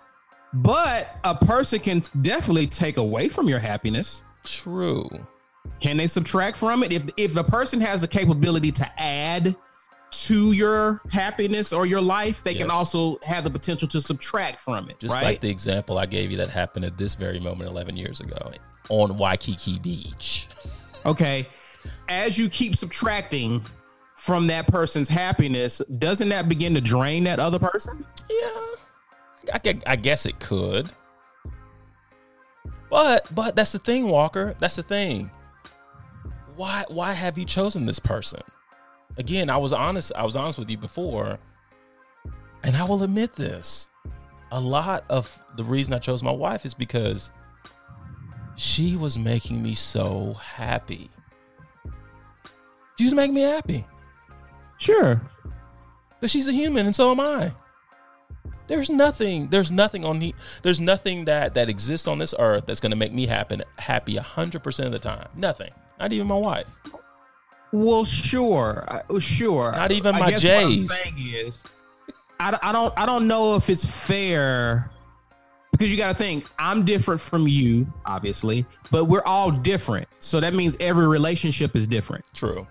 But 0.54 1.20
a 1.24 1.36
person 1.36 1.80
can 1.80 2.02
definitely 2.22 2.68
take 2.68 2.98
away 2.98 3.30
from 3.30 3.48
your 3.48 3.60
happiness. 3.60 4.24
True. 4.44 5.10
Can 5.80 5.98
they 5.98 6.08
subtract 6.08 6.58
from 6.58 6.84
it? 6.84 6.92
If 6.92 7.04
if 7.18 7.36
a 7.36 7.44
person 7.44 7.82
has 7.82 8.02
the 8.02 8.08
capability 8.08 8.72
to 8.72 9.02
add 9.02 9.56
to 10.24 10.54
your 10.54 11.02
happiness 11.12 11.74
or 11.74 11.86
your 11.86 12.02
life, 12.02 12.44
they 12.44 12.56
can 12.56 12.72
also 12.72 13.20
have 13.24 13.44
the 13.44 13.50
potential 13.50 13.88
to 13.90 14.02
subtract 14.02 14.60
from 14.60 14.90
it. 14.90 15.00
Just 15.00 15.14
right? 15.14 15.24
like 15.24 15.42
the 15.42 15.50
example 15.50 15.98
I 15.98 16.06
gave 16.06 16.32
you 16.32 16.38
that 16.38 16.50
happened 16.50 16.86
at 16.86 16.98
this 16.98 17.16
very 17.16 17.40
moment 17.40 17.70
11 17.70 17.98
years 17.98 18.22
ago 18.22 18.52
on 18.90 19.18
Waikiki 19.18 19.80
Beach. 19.80 20.48
okay. 21.06 21.48
As 22.10 22.38
you 22.38 22.50
keep 22.50 22.76
subtracting 22.76 23.64
from 24.16 24.48
that 24.48 24.68
person's 24.68 25.10
happiness, 25.10 25.82
doesn't 26.00 26.30
that 26.30 26.50
begin 26.50 26.74
to 26.74 26.82
drain 26.82 27.26
that 27.26 27.40
other 27.40 27.60
person? 27.60 28.06
Yeah, 28.30 29.54
I, 29.54 29.82
I 29.86 29.96
guess 29.96 30.26
it 30.26 30.40
could. 30.40 30.90
But 32.90 33.34
but 33.34 33.56
that's 33.56 33.72
the 33.72 33.80
thing, 33.80 34.08
Walker. 34.08 34.56
That's 34.60 34.78
the 34.78 34.84
thing. 34.84 35.30
Why 36.56 36.86
why 36.88 37.12
have 37.12 37.38
you 37.38 37.46
chosen 37.46 37.86
this 37.86 38.00
person? 38.00 38.42
Again, 39.18 39.50
I 39.50 39.58
was 39.58 39.74
honest. 39.74 40.12
I 40.16 40.24
was 40.24 40.36
honest 40.36 40.60
with 40.60 40.70
you 40.70 40.78
before, 40.78 41.40
and 42.64 42.76
I 42.76 42.84
will 42.84 43.04
admit 43.04 43.34
this. 43.36 43.88
A 44.52 44.60
lot 44.60 45.06
of 45.10 45.42
the 45.56 45.64
reason 45.64 45.94
I 45.94 46.00
chose 46.00 46.22
my 46.22 46.32
wife 46.32 46.66
is 46.66 46.74
because 46.74 47.32
she 48.56 48.96
was 48.96 49.18
making 49.18 49.62
me 49.62 49.74
so 49.74 50.34
happy. 50.34 51.10
She 52.98 53.06
was 53.06 53.14
making 53.14 53.36
me 53.36 53.42
happy. 53.42 53.86
Sure. 54.78 55.22
Because 56.20 56.32
she's 56.32 56.48
a 56.48 56.54
human 56.54 56.86
and 56.86 56.96
so 56.96 57.12
am 57.12 57.20
I. 57.20 57.54
There's 58.68 58.90
nothing, 58.90 59.50
there's 59.50 59.72
nothing 59.72 60.04
on 60.06 60.20
the 60.20 60.34
there's 60.64 60.80
nothing 60.80 61.26
that 61.26 61.54
that 61.54 61.70
exists 61.70 62.08
on 62.08 62.18
this 62.18 62.34
earth 62.40 62.66
that's 62.66 62.80
gonna 62.80 62.96
make 62.96 63.14
me 63.14 63.28
happy 63.28 63.60
happy 63.78 64.16
hundred 64.16 64.64
percent 64.64 64.88
of 64.88 64.94
the 64.94 65.00
time. 65.00 65.28
Nothing. 65.36 65.72
Not 66.00 66.14
even 66.14 66.28
my 66.28 66.38
wife. 66.38 66.68
Well, 67.76 68.06
sure, 68.06 68.86
uh, 68.88 69.20
sure. 69.20 69.72
Not 69.74 69.92
even 69.92 70.16
I 70.16 70.20
my 70.20 70.30
guess 70.32 70.44
what 70.44 70.54
I'm 70.54 70.70
J's. 70.72 70.92
saying 70.92 71.16
is, 71.18 71.64
I, 72.40 72.58
I 72.64 72.72
don't, 72.72 72.94
I 72.98 73.06
don't 73.06 73.28
know 73.28 73.56
if 73.56 73.70
it's 73.70 73.86
fair 73.86 74.90
because 75.72 75.92
you 75.92 75.98
got 75.98 76.18
to 76.18 76.24
think 76.24 76.48
I'm 76.58 76.86
different 76.86 77.20
from 77.20 77.50
you, 77.50 77.92
obviously, 78.06 78.66
but 78.92 79.06
we're 79.06 79.24
all 79.24 79.52
different. 79.52 80.08
So 80.20 80.40
that 80.40 80.54
means 80.54 80.78
every 80.80 81.06
relationship 81.06 81.76
is 81.76 81.86
different. 81.86 82.24
True. 82.34 82.66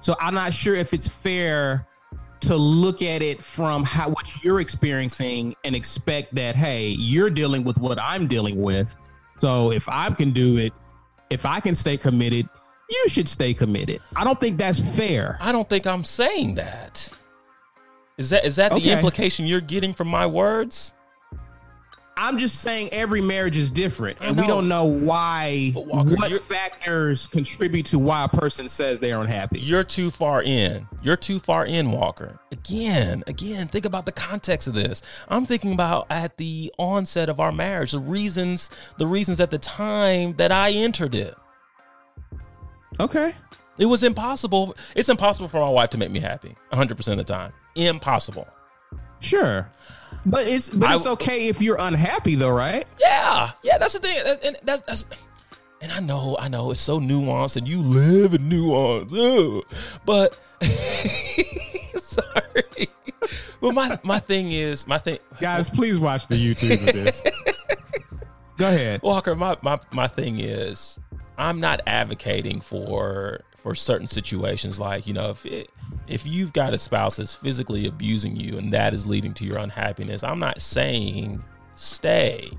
So 0.00 0.16
I'm 0.18 0.34
not 0.34 0.52
sure 0.52 0.74
if 0.74 0.92
it's 0.92 1.06
fair 1.06 1.86
to 2.40 2.56
look 2.56 3.00
at 3.00 3.22
it 3.22 3.40
from 3.40 3.84
how 3.84 4.08
what 4.08 4.42
you're 4.42 4.58
experiencing 4.58 5.54
and 5.62 5.76
expect 5.76 6.34
that 6.34 6.56
hey, 6.56 6.88
you're 6.88 7.30
dealing 7.30 7.62
with 7.62 7.78
what 7.78 8.00
I'm 8.00 8.26
dealing 8.26 8.60
with. 8.60 8.98
So 9.38 9.70
if 9.70 9.88
I 9.88 10.10
can 10.10 10.32
do 10.32 10.56
it, 10.56 10.72
if 11.30 11.46
I 11.46 11.60
can 11.60 11.76
stay 11.76 11.96
committed, 11.96 12.48
you 12.92 13.08
should 13.08 13.28
stay 13.28 13.54
committed. 13.54 14.00
I 14.14 14.24
don't 14.24 14.38
think 14.40 14.58
that's 14.58 14.78
fair. 14.78 15.38
I 15.40 15.50
don't 15.52 15.68
think 15.68 15.86
I'm 15.86 16.04
saying 16.04 16.56
that. 16.56 17.08
Is 18.18 18.30
that 18.30 18.44
is 18.44 18.56
that 18.56 18.70
the 18.70 18.76
Okay. 18.76 18.92
implication 18.92 19.46
you're 19.46 19.60
getting 19.60 19.92
from 19.94 20.08
my 20.08 20.26
words? 20.26 20.92
I'm 22.14 22.36
just 22.36 22.60
saying 22.60 22.90
every 22.92 23.22
marriage 23.22 23.56
is 23.56 23.70
different, 23.70 24.18
and 24.20 24.36
we 24.38 24.46
don't 24.46 24.68
know 24.68 24.84
why. 24.84 25.72
Walker, 25.74 26.14
what 26.14 26.42
factors 26.42 27.26
contribute 27.26 27.86
to 27.86 27.98
why 27.98 28.24
a 28.24 28.28
person 28.28 28.68
says 28.68 29.00
they're 29.00 29.18
unhappy? 29.18 29.58
You're 29.60 29.82
too 29.82 30.10
far 30.10 30.42
in. 30.42 30.86
You're 31.02 31.16
too 31.16 31.38
far 31.38 31.64
in, 31.64 31.90
Walker. 31.90 32.38
Again, 32.52 33.24
again, 33.26 33.66
think 33.66 33.86
about 33.86 34.04
the 34.04 34.12
context 34.12 34.68
of 34.68 34.74
this. 34.74 35.00
I'm 35.28 35.46
thinking 35.46 35.72
about 35.72 36.06
at 36.10 36.36
the 36.36 36.70
onset 36.78 37.30
of 37.30 37.40
our 37.40 37.50
marriage, 37.50 37.92
the 37.92 37.98
reasons, 37.98 38.68
the 38.98 39.06
reasons 39.06 39.40
at 39.40 39.50
the 39.50 39.58
time 39.58 40.34
that 40.34 40.52
I 40.52 40.70
entered 40.70 41.14
it. 41.14 41.34
Okay, 43.00 43.32
It 43.78 43.86
was 43.86 44.02
impossible. 44.02 44.76
It's 44.94 45.08
impossible 45.08 45.48
for 45.48 45.60
my 45.60 45.68
wife 45.70 45.90
to 45.90 45.98
make 45.98 46.10
me 46.10 46.20
happy 46.20 46.54
100% 46.72 47.08
of 47.12 47.16
the 47.18 47.24
time. 47.24 47.52
Impossible. 47.74 48.46
sure, 49.20 49.70
but 50.26 50.46
it's 50.46 50.70
but 50.70 50.90
I- 50.90 50.94
it's 50.94 51.06
okay 51.06 51.48
if 51.48 51.60
you're 51.62 51.78
unhappy 51.80 52.34
though, 52.34 52.50
right? 52.50 52.84
Yeah. 53.00 53.50
Yeah, 53.62 53.78
that's 53.78 53.94
the 53.94 54.00
thing. 54.00 54.18
And 54.44 54.56
that's, 54.62 54.82
that's 54.82 55.04
and 55.80 55.90
I 55.90 55.98
know, 56.00 56.36
I 56.38 56.46
know, 56.48 56.70
it's 56.70 56.80
so 56.80 57.00
nuanced, 57.00 57.56
and 57.56 57.66
you 57.66 57.80
live 57.82 58.34
in 58.34 58.48
nuance. 58.48 59.10
But 60.04 60.38
sorry, 61.98 62.88
but 63.60 63.72
my 63.74 63.98
my 64.02 64.18
thing 64.18 64.52
is, 64.52 64.86
my 64.86 64.98
thing, 64.98 65.18
Guys, 65.40 65.68
please 65.70 65.98
watch 65.98 66.26
the 66.28 66.34
YouTube 66.36 66.86
of 66.86 66.94
this. 66.94 67.24
Go 68.58 68.68
ahead. 68.68 69.02
Walker, 69.02 69.34
my, 69.34 69.56
my 69.62 69.78
my 69.92 70.06
thing 70.06 70.38
is, 70.38 70.98
I'm 71.38 71.60
not 71.60 71.80
advocating 71.86 72.60
for 72.60 73.42
for 73.56 73.74
certain 73.74 74.06
situations. 74.06 74.78
Like 74.78 75.06
you 75.06 75.14
know, 75.14 75.30
if 75.30 75.46
it, 75.46 75.70
if 76.06 76.26
you've 76.26 76.52
got 76.52 76.74
a 76.74 76.78
spouse 76.78 77.16
that's 77.16 77.34
physically 77.34 77.86
abusing 77.86 78.36
you 78.36 78.58
and 78.58 78.72
that 78.72 78.94
is 78.94 79.06
leading 79.06 79.34
to 79.34 79.44
your 79.44 79.58
unhappiness, 79.58 80.22
I'm 80.24 80.38
not 80.38 80.60
saying 80.60 81.42
stay. 81.74 82.50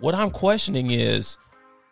What 0.00 0.14
I'm 0.14 0.30
questioning 0.30 0.90
is 0.90 1.38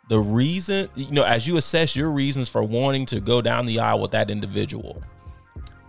the 0.09 0.21
reason. 0.21 0.89
You 0.95 1.11
know, 1.13 1.25
as 1.25 1.47
you 1.47 1.57
assess 1.57 1.97
your 1.97 2.11
reasons 2.11 2.49
for 2.49 2.63
wanting 2.63 3.07
to 3.07 3.21
go 3.21 3.41
down 3.41 3.67
the 3.67 3.81
aisle 3.81 4.01
with 4.01 4.11
that 4.11 4.31
individual, 4.31 5.03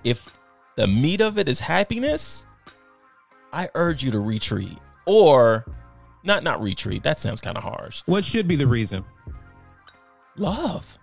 if 0.03 0.39
the 0.75 0.87
meat 0.87 1.21
of 1.21 1.37
it 1.37 1.49
is 1.49 1.59
happiness, 1.59 2.45
I 3.51 3.69
urge 3.75 4.03
you 4.03 4.11
to 4.11 4.19
retreat 4.19 4.77
or 5.05 5.65
not 6.23 6.43
not 6.43 6.61
retreat. 6.61 7.03
That 7.03 7.19
sounds 7.19 7.41
kind 7.41 7.57
of 7.57 7.63
harsh. 7.63 8.03
What 8.05 8.23
should 8.23 8.47
be 8.47 8.55
the 8.55 8.67
reason? 8.67 9.03
Love. 10.37 10.97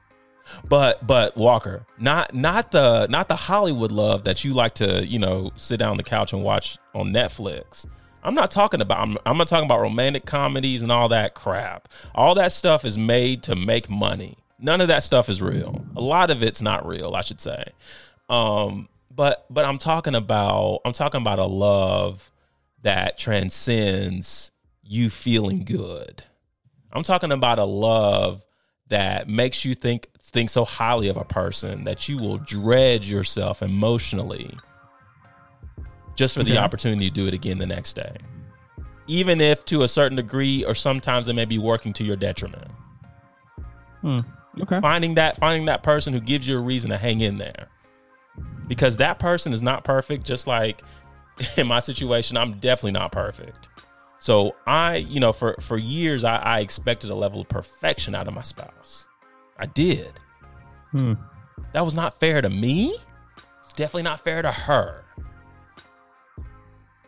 But 0.68 1.06
but 1.06 1.36
Walker, 1.36 1.86
not 1.98 2.34
not 2.34 2.70
the 2.70 3.06
not 3.08 3.28
the 3.28 3.36
Hollywood 3.36 3.90
love 3.90 4.24
that 4.24 4.44
you 4.44 4.52
like 4.52 4.74
to, 4.74 5.04
you 5.06 5.18
know, 5.18 5.50
sit 5.56 5.78
down 5.78 5.92
on 5.92 5.96
the 5.96 6.02
couch 6.02 6.32
and 6.32 6.42
watch 6.42 6.78
on 6.94 7.12
Netflix. 7.12 7.86
I'm 8.22 8.34
not 8.34 8.50
talking 8.50 8.80
about 8.80 9.00
I'm, 9.00 9.18
I'm 9.26 9.36
not 9.38 9.48
talking 9.48 9.66
about 9.66 9.80
romantic 9.80 10.26
comedies 10.26 10.82
and 10.82 10.92
all 10.92 11.08
that 11.08 11.34
crap. 11.34 11.88
All 12.14 12.34
that 12.34 12.52
stuff 12.52 12.84
is 12.84 12.96
made 12.98 13.42
to 13.44 13.56
make 13.56 13.88
money. 13.90 14.36
None 14.58 14.80
of 14.80 14.88
that 14.88 15.02
stuff 15.02 15.28
is 15.28 15.42
real. 15.42 15.84
A 15.96 16.00
lot 16.00 16.30
of 16.30 16.42
it's 16.42 16.62
not 16.62 16.86
real, 16.86 17.14
I 17.14 17.22
should 17.22 17.40
say. 17.40 17.64
Um 18.28 18.88
but 19.14 19.46
but 19.50 19.64
I'm 19.64 19.78
talking 19.78 20.14
about 20.14 20.80
I'm 20.84 20.92
talking 20.92 21.20
about 21.20 21.38
a 21.38 21.46
love 21.46 22.30
that 22.82 23.16
transcends 23.18 24.52
you 24.82 25.08
feeling 25.10 25.64
good. 25.64 26.22
I'm 26.92 27.02
talking 27.02 27.32
about 27.32 27.58
a 27.58 27.64
love 27.64 28.44
that 28.88 29.28
makes 29.28 29.64
you 29.64 29.74
think 29.74 30.08
think 30.20 30.50
so 30.50 30.64
highly 30.64 31.08
of 31.08 31.16
a 31.16 31.24
person 31.24 31.84
that 31.84 32.08
you 32.08 32.18
will 32.18 32.38
dread 32.38 33.04
yourself 33.04 33.62
emotionally 33.62 34.50
just 36.16 36.34
for 36.34 36.42
the 36.42 36.52
Okay. 36.52 36.58
opportunity 36.58 37.08
to 37.08 37.14
do 37.14 37.26
it 37.26 37.34
again 37.34 37.58
the 37.58 37.66
next 37.66 37.94
day. 37.94 38.16
Even 39.06 39.40
if 39.40 39.64
to 39.66 39.82
a 39.82 39.88
certain 39.88 40.16
degree 40.16 40.64
or 40.64 40.74
sometimes 40.74 41.28
it 41.28 41.34
may 41.34 41.44
be 41.44 41.58
working 41.58 41.92
to 41.92 42.04
your 42.04 42.16
detriment. 42.16 42.70
Hmm, 44.00 44.20
okay. 44.62 44.80
Finding 44.80 45.14
that 45.14 45.36
finding 45.36 45.66
that 45.66 45.82
person 45.82 46.12
who 46.12 46.20
gives 46.20 46.48
you 46.48 46.56
a 46.58 46.60
reason 46.60 46.90
to 46.90 46.98
hang 46.98 47.20
in 47.20 47.38
there. 47.38 47.68
Because 48.66 48.96
that 48.96 49.18
person 49.18 49.52
is 49.52 49.62
not 49.62 49.84
perfect 49.84 50.24
just 50.24 50.46
like 50.46 50.82
in 51.56 51.66
my 51.66 51.80
situation 51.80 52.36
I'm 52.36 52.54
definitely 52.54 52.92
not 52.92 53.12
perfect. 53.12 53.68
So 54.24 54.56
I, 54.66 54.96
you 54.96 55.20
know, 55.20 55.34
for 55.34 55.54
for 55.60 55.76
years 55.76 56.24
I, 56.24 56.38
I 56.38 56.60
expected 56.60 57.10
a 57.10 57.14
level 57.14 57.42
of 57.42 57.48
perfection 57.50 58.14
out 58.14 58.26
of 58.26 58.32
my 58.32 58.40
spouse. 58.40 59.06
I 59.58 59.66
did. 59.66 60.18
Hmm. 60.92 61.12
That 61.74 61.84
was 61.84 61.94
not 61.94 62.18
fair 62.18 62.40
to 62.40 62.48
me. 62.48 62.96
It's 63.60 63.74
definitely 63.74 64.04
not 64.04 64.20
fair 64.20 64.40
to 64.40 64.50
her. 64.50 65.04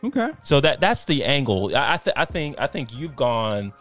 Okay. 0.05 0.33
So 0.43 0.61
that 0.61 0.83
that's 0.83 1.07
the 1.07 1.25
angle. 1.25 1.75
I 1.75 1.97
th- 1.97 2.13
I 2.19 2.27
think 2.27 2.57
I 2.59 2.67
think 2.67 2.95
you've 2.95 3.17
gone 3.17 3.73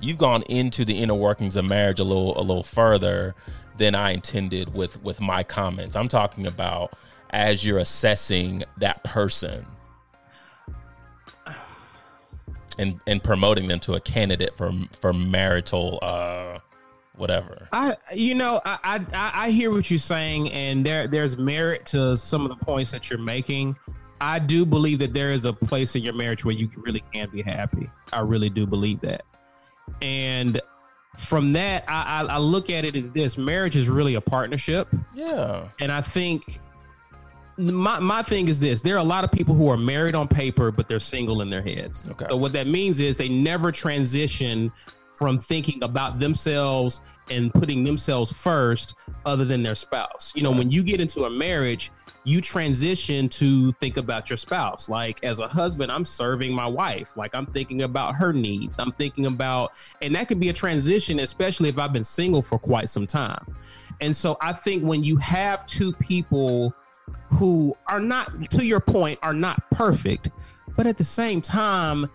you've 0.00 0.18
gone 0.18 0.42
into 0.42 0.84
the 0.84 0.96
inner 0.96 1.16
workings 1.16 1.56
of 1.56 1.64
marriage 1.64 1.98
a 1.98 2.04
little 2.04 2.38
a 2.38 2.44
little 2.44 2.62
further 2.62 3.34
than 3.76 3.96
I 3.96 4.12
intended 4.12 4.72
with 4.72 5.02
with 5.02 5.20
my 5.20 5.42
comments. 5.42 5.96
I'm 5.96 6.06
talking 6.06 6.46
about 6.46 6.92
as 7.30 7.66
you're 7.66 7.78
assessing 7.78 8.62
that 8.78 9.02
person 9.02 9.66
and 12.78 13.00
and 13.06 13.22
promoting 13.22 13.68
them 13.68 13.80
to 13.80 13.94
a 13.94 14.00
candidate 14.00 14.54
for 14.54 14.72
for 15.00 15.12
marital 15.12 15.98
uh 16.02 16.58
whatever. 17.16 17.68
I, 17.72 17.94
you 18.12 18.34
know, 18.34 18.60
I, 18.64 19.00
I, 19.12 19.32
I 19.46 19.50
hear 19.50 19.70
what 19.70 19.88
you're 19.88 19.98
saying, 19.98 20.50
and 20.50 20.84
there, 20.84 21.06
there's 21.06 21.38
merit 21.38 21.86
to 21.86 22.16
some 22.18 22.42
of 22.42 22.48
the 22.50 22.56
points 22.56 22.90
that 22.90 23.08
you're 23.08 23.20
making. 23.20 23.76
I 24.20 24.40
do 24.40 24.66
believe 24.66 24.98
that 24.98 25.14
there 25.14 25.30
is 25.30 25.44
a 25.44 25.52
place 25.52 25.94
in 25.94 26.02
your 26.02 26.14
marriage 26.14 26.44
where 26.44 26.56
you 26.56 26.68
really 26.76 27.04
can 27.12 27.30
be 27.30 27.40
happy. 27.40 27.88
I 28.12 28.18
really 28.20 28.50
do 28.50 28.66
believe 28.66 29.00
that, 29.02 29.24
and 30.02 30.60
from 31.16 31.52
that, 31.52 31.84
I, 31.86 32.24
I, 32.28 32.34
I 32.34 32.38
look 32.38 32.68
at 32.68 32.84
it 32.84 32.96
as 32.96 33.12
this: 33.12 33.38
marriage 33.38 33.76
is 33.76 33.88
really 33.88 34.14
a 34.16 34.20
partnership, 34.20 34.88
Yeah. 35.14 35.68
and 35.80 35.92
I 35.92 36.00
think 36.00 36.58
my 37.56 38.00
my 38.00 38.22
thing 38.22 38.48
is 38.48 38.60
this: 38.60 38.82
there 38.82 38.94
are 38.94 39.00
a 39.00 39.04
lot 39.04 39.24
of 39.24 39.32
people 39.32 39.54
who 39.54 39.68
are 39.68 39.76
married 39.76 40.14
on 40.14 40.28
paper, 40.28 40.70
but 40.70 40.88
they're 40.88 41.00
single 41.00 41.40
in 41.40 41.50
their 41.50 41.62
heads. 41.62 42.04
Okay. 42.10 42.26
So 42.28 42.36
what 42.36 42.52
that 42.52 42.66
means 42.66 43.00
is 43.00 43.16
they 43.16 43.28
never 43.28 43.70
transition 43.72 44.72
from 45.14 45.38
thinking 45.38 45.82
about 45.84 46.18
themselves 46.18 47.00
and 47.30 47.54
putting 47.54 47.84
themselves 47.84 48.32
first, 48.32 48.96
other 49.24 49.44
than 49.44 49.62
their 49.62 49.76
spouse. 49.76 50.32
You 50.34 50.42
know, 50.42 50.50
when 50.50 50.70
you 50.70 50.82
get 50.82 51.00
into 51.00 51.24
a 51.24 51.30
marriage, 51.30 51.92
you 52.24 52.40
transition 52.40 53.28
to 53.28 53.72
think 53.74 53.96
about 53.96 54.28
your 54.28 54.36
spouse. 54.36 54.88
Like 54.88 55.22
as 55.22 55.38
a 55.38 55.46
husband, 55.46 55.92
I'm 55.92 56.04
serving 56.04 56.52
my 56.52 56.66
wife. 56.66 57.16
Like 57.16 57.34
I'm 57.34 57.46
thinking 57.46 57.82
about 57.82 58.16
her 58.16 58.32
needs. 58.32 58.78
I'm 58.78 58.92
thinking 58.92 59.26
about, 59.26 59.72
and 60.02 60.14
that 60.16 60.28
can 60.28 60.38
be 60.40 60.48
a 60.48 60.52
transition, 60.52 61.20
especially 61.20 61.68
if 61.68 61.78
I've 61.78 61.92
been 61.92 62.04
single 62.04 62.42
for 62.42 62.58
quite 62.58 62.88
some 62.88 63.06
time. 63.06 63.54
And 64.00 64.14
so 64.16 64.36
I 64.40 64.52
think 64.52 64.82
when 64.82 65.04
you 65.04 65.16
have 65.18 65.66
two 65.66 65.92
people 65.92 66.74
who 67.30 67.76
are 67.88 68.00
not 68.00 68.50
to 68.50 68.64
your 68.64 68.80
point 68.80 69.18
are 69.22 69.34
not 69.34 69.70
perfect 69.70 70.30
but 70.76 70.86
at 70.86 70.96
the 70.96 71.04
same 71.04 71.40
time 71.40 72.08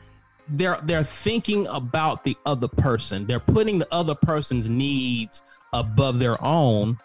they're 0.49 0.80
they're 0.84 1.04
thinking 1.04 1.67
about 1.67 2.23
the 2.23 2.36
other 2.45 2.67
person. 2.67 3.28
They're 3.28 3.39
putting 3.39 3.80
the 3.80 3.88
other 3.91 4.15
person's 4.15 4.69
needs 4.69 5.43
above 5.73 6.19
their 6.19 6.43
own. 6.43 6.97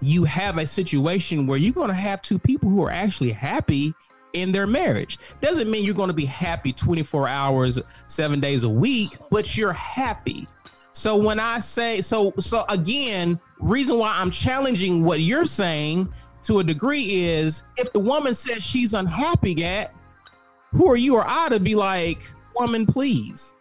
You 0.00 0.24
have 0.24 0.58
a 0.58 0.66
situation 0.66 1.46
where 1.46 1.58
you're 1.58 1.72
going 1.72 1.88
to 1.88 1.94
have 1.94 2.22
two 2.22 2.38
people 2.38 2.70
who 2.70 2.82
are 2.84 2.90
actually 2.90 3.32
happy 3.32 3.94
in 4.32 4.50
their 4.50 4.66
marriage. 4.66 5.18
Doesn't 5.40 5.70
mean 5.70 5.84
you're 5.84 5.94
going 5.94 6.08
to 6.08 6.14
be 6.14 6.24
happy 6.24 6.72
24 6.72 7.28
hours 7.28 7.80
7 8.06 8.40
days 8.40 8.64
a 8.64 8.68
week 8.68 9.16
but 9.30 9.56
you're 9.56 9.72
happy. 9.72 10.48
So 10.94 11.16
when 11.16 11.40
I 11.40 11.60
say 11.60 12.02
so, 12.02 12.34
so 12.38 12.64
again, 12.68 13.40
reason 13.60 13.98
why 13.98 14.14
I'm 14.16 14.30
challenging 14.30 15.04
what 15.04 15.20
you're 15.20 15.46
saying 15.46 16.12
to 16.44 16.58
a 16.58 16.64
degree 16.64 17.24
is 17.24 17.64
if 17.76 17.92
the 17.92 18.00
woman 18.00 18.34
says 18.34 18.62
she's 18.62 18.94
unhappy, 18.94 19.54
Gat, 19.54 19.94
who 20.72 20.90
are 20.90 20.96
you 20.96 21.16
or 21.16 21.24
I 21.26 21.48
to 21.50 21.60
be 21.60 21.74
like, 21.74 22.22
woman, 22.54 22.86
please? 22.86 23.54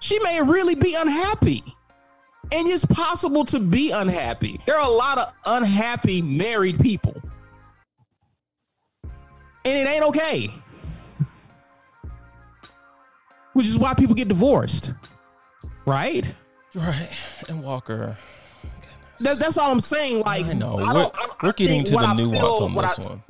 She 0.00 0.18
may 0.20 0.40
really 0.40 0.74
be 0.74 0.94
unhappy. 0.94 1.62
And 2.52 2.66
it's 2.66 2.84
possible 2.84 3.44
to 3.46 3.60
be 3.60 3.90
unhappy. 3.92 4.60
There 4.66 4.76
are 4.76 4.86
a 4.86 4.92
lot 4.92 5.18
of 5.18 5.32
unhappy 5.46 6.20
married 6.20 6.80
people. 6.80 7.14
And 9.64 9.78
it 9.78 9.88
ain't 9.88 10.04
okay. 10.06 10.50
Which 13.52 13.66
is 13.66 13.78
why 13.78 13.94
people 13.94 14.14
get 14.14 14.28
divorced. 14.28 14.94
Right? 15.86 16.32
Right. 16.74 17.10
And 17.48 17.62
Walker. 17.62 18.16
That, 19.20 19.38
that's 19.38 19.58
all 19.58 19.70
I'm 19.70 19.80
saying. 19.80 20.22
Like 20.24 20.46
I 20.46 20.52
know. 20.54 20.78
I 20.78 20.94
we're, 20.94 21.00
I- 21.14 21.26
we're 21.42 21.52
getting 21.52 21.84
to 21.84 21.92
the 21.92 22.14
nuance 22.14 22.38
feel- 22.38 22.64
on 22.64 22.74
what 22.74 22.96
this 22.96 23.08
one. 23.08 23.22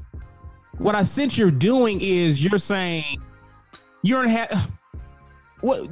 What 0.79 0.95
I 0.95 1.03
sense 1.03 1.37
you're 1.37 1.51
doing 1.51 2.01
is 2.01 2.43
you're 2.43 2.59
saying 2.59 3.05
you're 4.03 4.23
unhappy. 4.23 4.57
What? 5.61 5.91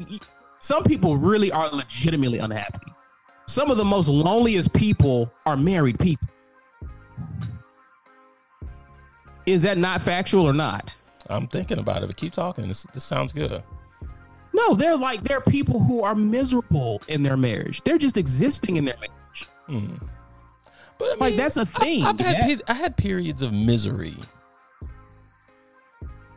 Some 0.61 0.83
people 0.85 1.19
really 1.19 1.53
are 1.53 1.69
legitimately 1.71 2.39
unhappy. 2.39 2.91
Some 3.47 3.71
of 3.71 3.77
the 3.77 3.85
most 3.85 4.09
loneliest 4.09 4.73
people 4.73 5.31
are 5.45 5.59
married 5.59 5.99
people. 5.99 6.27
Is 9.47 9.63
that 9.63 9.79
not 9.79 10.01
factual 10.01 10.47
or 10.49 10.53
not? 10.53 10.95
I'm 11.29 11.47
thinking 11.49 11.79
about 11.79 12.03
it, 12.03 12.07
but 12.07 12.17
keep 12.17 12.33
talking. 12.33 12.67
This 12.69 12.85
this 12.95 13.05
sounds 13.05 13.33
good. 13.33 13.63
No, 14.55 14.75
they're 14.75 14.97
like 14.97 15.23
they're 15.23 15.41
people 15.43 15.81
who 15.81 16.03
are 16.03 16.15
miserable 16.15 17.03
in 17.09 17.23
their 17.23 17.37
marriage. 17.37 17.83
They're 17.83 17.99
just 17.99 18.17
existing 18.17 18.77
in 18.77 18.85
their 18.85 18.97
marriage. 18.97 19.11
But 19.69 21.07
I 21.07 21.11
mean, 21.11 21.19
Like, 21.21 21.37
that's 21.37 21.57
a 21.57 21.67
thing, 21.67 22.03
I, 22.03 22.07
have 22.09 22.19
had 22.19 22.49
yeah. 22.51 22.57
I 22.67 22.73
had 22.75 22.97
periods 22.97 23.43
of 23.43 23.53
misery 23.53 24.17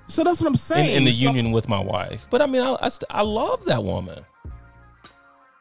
So 0.08 0.24
that's 0.24 0.42
what 0.42 0.48
I'm 0.48 0.56
saying. 0.58 0.96
in 0.98 1.04
the 1.06 1.12
So- 1.12 1.24
union 1.26 1.52
with 1.52 1.68
my 1.70 1.80
wife. 1.80 2.28
But 2.30 2.42
I 2.42 2.46
mean, 2.46 2.62
I 2.62 2.78
I, 2.82 2.90
st- 2.90 3.08
I 3.10 3.22
love 3.24 3.64
that 3.66 3.84
woman. 3.84 4.26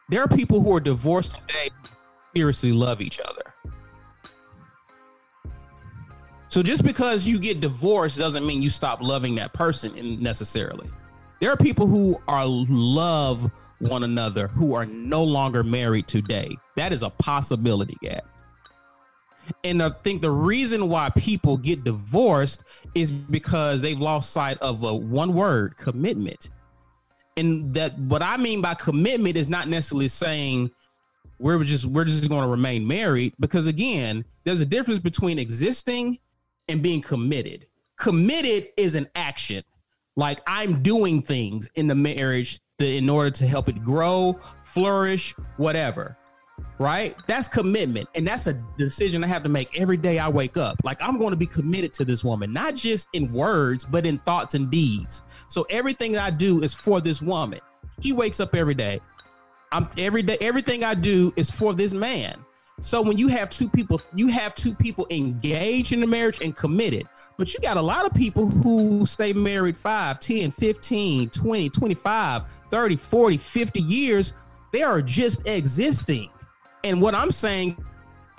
there 0.09 0.21
are 0.21 0.27
people 0.27 0.61
who 0.61 0.75
are 0.75 0.79
divorced 0.81 1.31
today 1.31 1.69
who 1.83 1.89
seriously 2.35 2.71
love 2.73 2.99
each 3.01 3.19
other. 3.21 3.53
So 6.49 6.61
just 6.61 6.83
because 6.83 7.25
you 7.25 7.39
get 7.39 7.61
divorced 7.61 8.17
doesn't 8.17 8.45
mean 8.45 8.61
you 8.61 8.69
stop 8.69 9.01
loving 9.01 9.35
that 9.35 9.53
person 9.53 10.21
necessarily. 10.21 10.89
There 11.39 11.49
are 11.49 11.55
people 11.57 11.87
who 11.87 12.21
are 12.27 12.45
love 12.45 13.49
one 13.81 14.03
another 14.03 14.47
who 14.47 14.73
are 14.73 14.85
no 14.85 15.23
longer 15.23 15.63
married 15.63 16.07
today. 16.07 16.55
That 16.75 16.93
is 16.93 17.03
a 17.03 17.09
possibility, 17.09 17.97
Gat. 18.01 18.25
And 19.63 19.81
I 19.81 19.89
think 19.89 20.21
the 20.21 20.31
reason 20.31 20.87
why 20.87 21.09
people 21.09 21.57
get 21.57 21.83
divorced 21.83 22.63
is 22.95 23.11
because 23.11 23.81
they've 23.81 23.99
lost 23.99 24.31
sight 24.31 24.57
of 24.59 24.83
a 24.83 24.93
one 24.93 25.33
word 25.33 25.77
commitment. 25.77 26.49
And 27.37 27.73
that 27.73 27.97
what 27.97 28.21
I 28.21 28.37
mean 28.37 28.61
by 28.61 28.75
commitment 28.75 29.35
is 29.35 29.49
not 29.49 29.67
necessarily 29.67 30.07
saying 30.09 30.71
we're 31.39 31.63
just 31.63 31.85
we're 31.85 32.05
just 32.05 32.29
going 32.29 32.43
to 32.43 32.49
remain 32.49 32.85
married 32.85 33.33
because 33.39 33.67
again, 33.67 34.23
there's 34.43 34.61
a 34.61 34.65
difference 34.65 34.99
between 34.99 35.39
existing 35.39 36.19
and 36.67 36.83
being 36.83 37.01
committed. 37.01 37.67
Committed 37.97 38.69
is 38.77 38.95
an 38.95 39.07
action. 39.15 39.63
Like 40.15 40.39
I'm 40.45 40.83
doing 40.83 41.21
things 41.21 41.67
in 41.75 41.87
the 41.87 41.95
marriage 41.95 42.59
to, 42.81 42.95
in 42.95 43.09
order 43.09 43.31
to 43.31 43.47
help 43.47 43.69
it 43.69 43.83
grow, 43.83 44.39
flourish, 44.63 45.33
whatever 45.57 46.17
right? 46.81 47.15
That's 47.27 47.47
commitment. 47.47 48.09
And 48.15 48.27
that's 48.27 48.47
a 48.47 48.53
decision 48.77 49.23
I 49.23 49.27
have 49.27 49.43
to 49.43 49.49
make 49.49 49.79
every 49.79 49.97
day 49.97 50.17
I 50.19 50.27
wake 50.27 50.57
up. 50.57 50.77
Like 50.83 50.97
I'm 51.01 51.17
going 51.17 51.29
to 51.29 51.37
be 51.37 51.45
committed 51.45 51.93
to 51.95 52.05
this 52.05 52.23
woman, 52.23 52.51
not 52.51 52.75
just 52.75 53.07
in 53.13 53.31
words, 53.31 53.85
but 53.85 54.05
in 54.05 54.17
thoughts 54.19 54.55
and 54.55 54.69
deeds. 54.69 55.23
So 55.47 55.65
everything 55.69 56.17
I 56.17 56.31
do 56.31 56.63
is 56.63 56.73
for 56.73 56.99
this 56.99 57.21
woman. 57.21 57.59
He 57.99 58.13
wakes 58.13 58.39
up 58.39 58.55
every 58.55 58.73
day. 58.73 58.99
I'm 59.71 59.87
every 59.97 60.23
day, 60.23 60.37
everything 60.41 60.83
I 60.83 60.95
do 60.95 61.31
is 61.35 61.49
for 61.49 61.73
this 61.73 61.93
man. 61.93 62.43
So 62.81 63.01
when 63.01 63.17
you 63.17 63.29
have 63.29 63.49
two 63.49 63.69
people, 63.69 64.01
you 64.15 64.27
have 64.27 64.53
two 64.55 64.73
people 64.73 65.07
engaged 65.09 65.93
in 65.93 66.01
the 66.01 66.07
marriage 66.07 66.41
and 66.41 66.55
committed. 66.55 67.07
But 67.37 67.53
you 67.53 67.59
got 67.61 67.77
a 67.77 67.81
lot 67.81 68.05
of 68.05 68.13
people 68.13 68.47
who 68.47 69.05
stay 69.05 69.31
married 69.31 69.77
5, 69.77 70.19
10, 70.19 70.51
15, 70.51 71.29
20, 71.29 71.69
25, 71.69 72.43
30, 72.69 72.95
40, 72.95 73.37
50 73.37 73.79
years. 73.81 74.33
They 74.73 74.81
are 74.81 75.01
just 75.01 75.47
existing 75.47 76.29
and 76.83 77.01
what 77.01 77.15
I'm 77.15 77.31
saying 77.31 77.83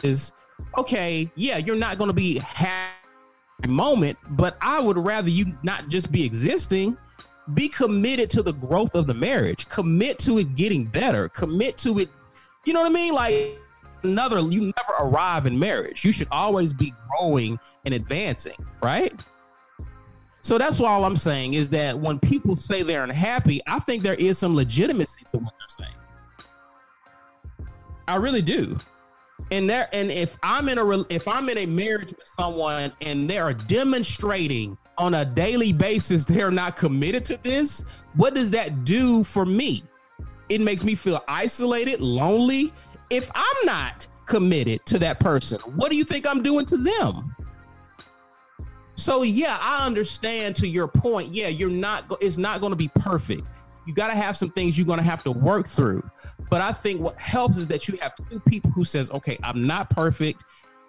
is, 0.02 0.32
okay, 0.76 1.30
yeah, 1.36 1.58
you're 1.58 1.76
not 1.76 1.98
going 1.98 2.08
to 2.08 2.14
be 2.14 2.38
happy 2.38 2.98
moment, 3.68 4.18
but 4.30 4.56
I 4.60 4.80
would 4.80 4.98
rather 4.98 5.30
you 5.30 5.56
not 5.62 5.88
just 5.88 6.10
be 6.10 6.24
existing, 6.24 6.96
be 7.54 7.68
committed 7.68 8.28
to 8.30 8.42
the 8.42 8.52
growth 8.52 8.96
of 8.96 9.06
the 9.06 9.14
marriage, 9.14 9.68
commit 9.68 10.18
to 10.20 10.38
it 10.38 10.56
getting 10.56 10.84
better, 10.84 11.28
commit 11.28 11.76
to 11.78 12.00
it. 12.00 12.10
You 12.64 12.72
know 12.72 12.80
what 12.80 12.90
I 12.90 12.94
mean? 12.94 13.14
Like 13.14 13.60
another, 14.04 14.40
you 14.40 14.60
never 14.60 14.94
arrive 15.00 15.46
in 15.46 15.58
marriage. 15.58 16.04
You 16.04 16.12
should 16.12 16.28
always 16.30 16.72
be 16.72 16.94
growing 17.08 17.58
and 17.84 17.94
advancing, 17.94 18.56
right? 18.82 19.12
So 20.42 20.58
that's 20.58 20.80
why 20.80 20.90
all 20.90 21.04
I'm 21.04 21.16
saying 21.16 21.54
is 21.54 21.70
that 21.70 21.98
when 21.98 22.18
people 22.18 22.56
say 22.56 22.82
they're 22.82 23.04
unhappy, 23.04 23.60
I 23.66 23.78
think 23.78 24.02
there 24.02 24.14
is 24.14 24.38
some 24.38 24.56
legitimacy 24.56 25.24
to 25.28 25.38
what 25.38 25.54
they're 25.58 25.86
saying. 25.86 25.96
I 28.08 28.16
really 28.16 28.42
do. 28.42 28.76
And 29.50 29.70
there, 29.70 29.88
and 29.92 30.10
if 30.10 30.36
I'm 30.42 30.68
in 30.68 30.78
a 30.78 31.00
if 31.08 31.28
I'm 31.28 31.48
in 31.48 31.58
a 31.58 31.66
marriage 31.66 32.08
with 32.10 32.26
someone 32.36 32.92
and 33.00 33.28
they 33.28 33.38
are 33.38 33.52
demonstrating 33.52 34.76
on 34.98 35.14
a 35.14 35.24
daily 35.24 35.72
basis 35.72 36.24
they're 36.24 36.50
not 36.50 36.76
committed 36.76 37.24
to 37.26 37.38
this, 37.42 37.84
what 38.14 38.34
does 38.34 38.50
that 38.52 38.84
do 38.84 39.24
for 39.24 39.46
me? 39.46 39.84
It 40.48 40.60
makes 40.60 40.84
me 40.84 40.94
feel 40.94 41.22
isolated, 41.28 42.00
lonely. 42.00 42.72
If 43.12 43.30
I'm 43.34 43.66
not 43.66 44.08
committed 44.24 44.86
to 44.86 44.98
that 45.00 45.20
person, 45.20 45.60
what 45.76 45.90
do 45.90 45.98
you 45.98 46.04
think 46.04 46.26
I'm 46.26 46.42
doing 46.42 46.64
to 46.64 46.78
them? 46.78 47.36
So 48.94 49.22
yeah, 49.22 49.58
I 49.60 49.84
understand 49.84 50.56
to 50.56 50.66
your 50.66 50.88
point. 50.88 51.34
Yeah, 51.34 51.48
you're 51.48 51.68
not 51.68 52.16
it's 52.22 52.38
not 52.38 52.60
going 52.60 52.70
to 52.70 52.76
be 52.76 52.88
perfect. 52.94 53.46
You 53.84 53.92
got 53.92 54.08
to 54.08 54.14
have 54.14 54.34
some 54.34 54.48
things 54.48 54.78
you're 54.78 54.86
going 54.86 54.98
to 54.98 55.04
have 55.04 55.22
to 55.24 55.30
work 55.30 55.66
through. 55.66 56.08
But 56.48 56.62
I 56.62 56.72
think 56.72 57.02
what 57.02 57.20
helps 57.20 57.58
is 57.58 57.66
that 57.68 57.86
you 57.86 57.98
have 58.00 58.14
two 58.30 58.40
people 58.40 58.70
who 58.70 58.84
says, 58.84 59.10
"Okay, 59.10 59.38
I'm 59.42 59.66
not 59.66 59.90
perfect. 59.90 60.44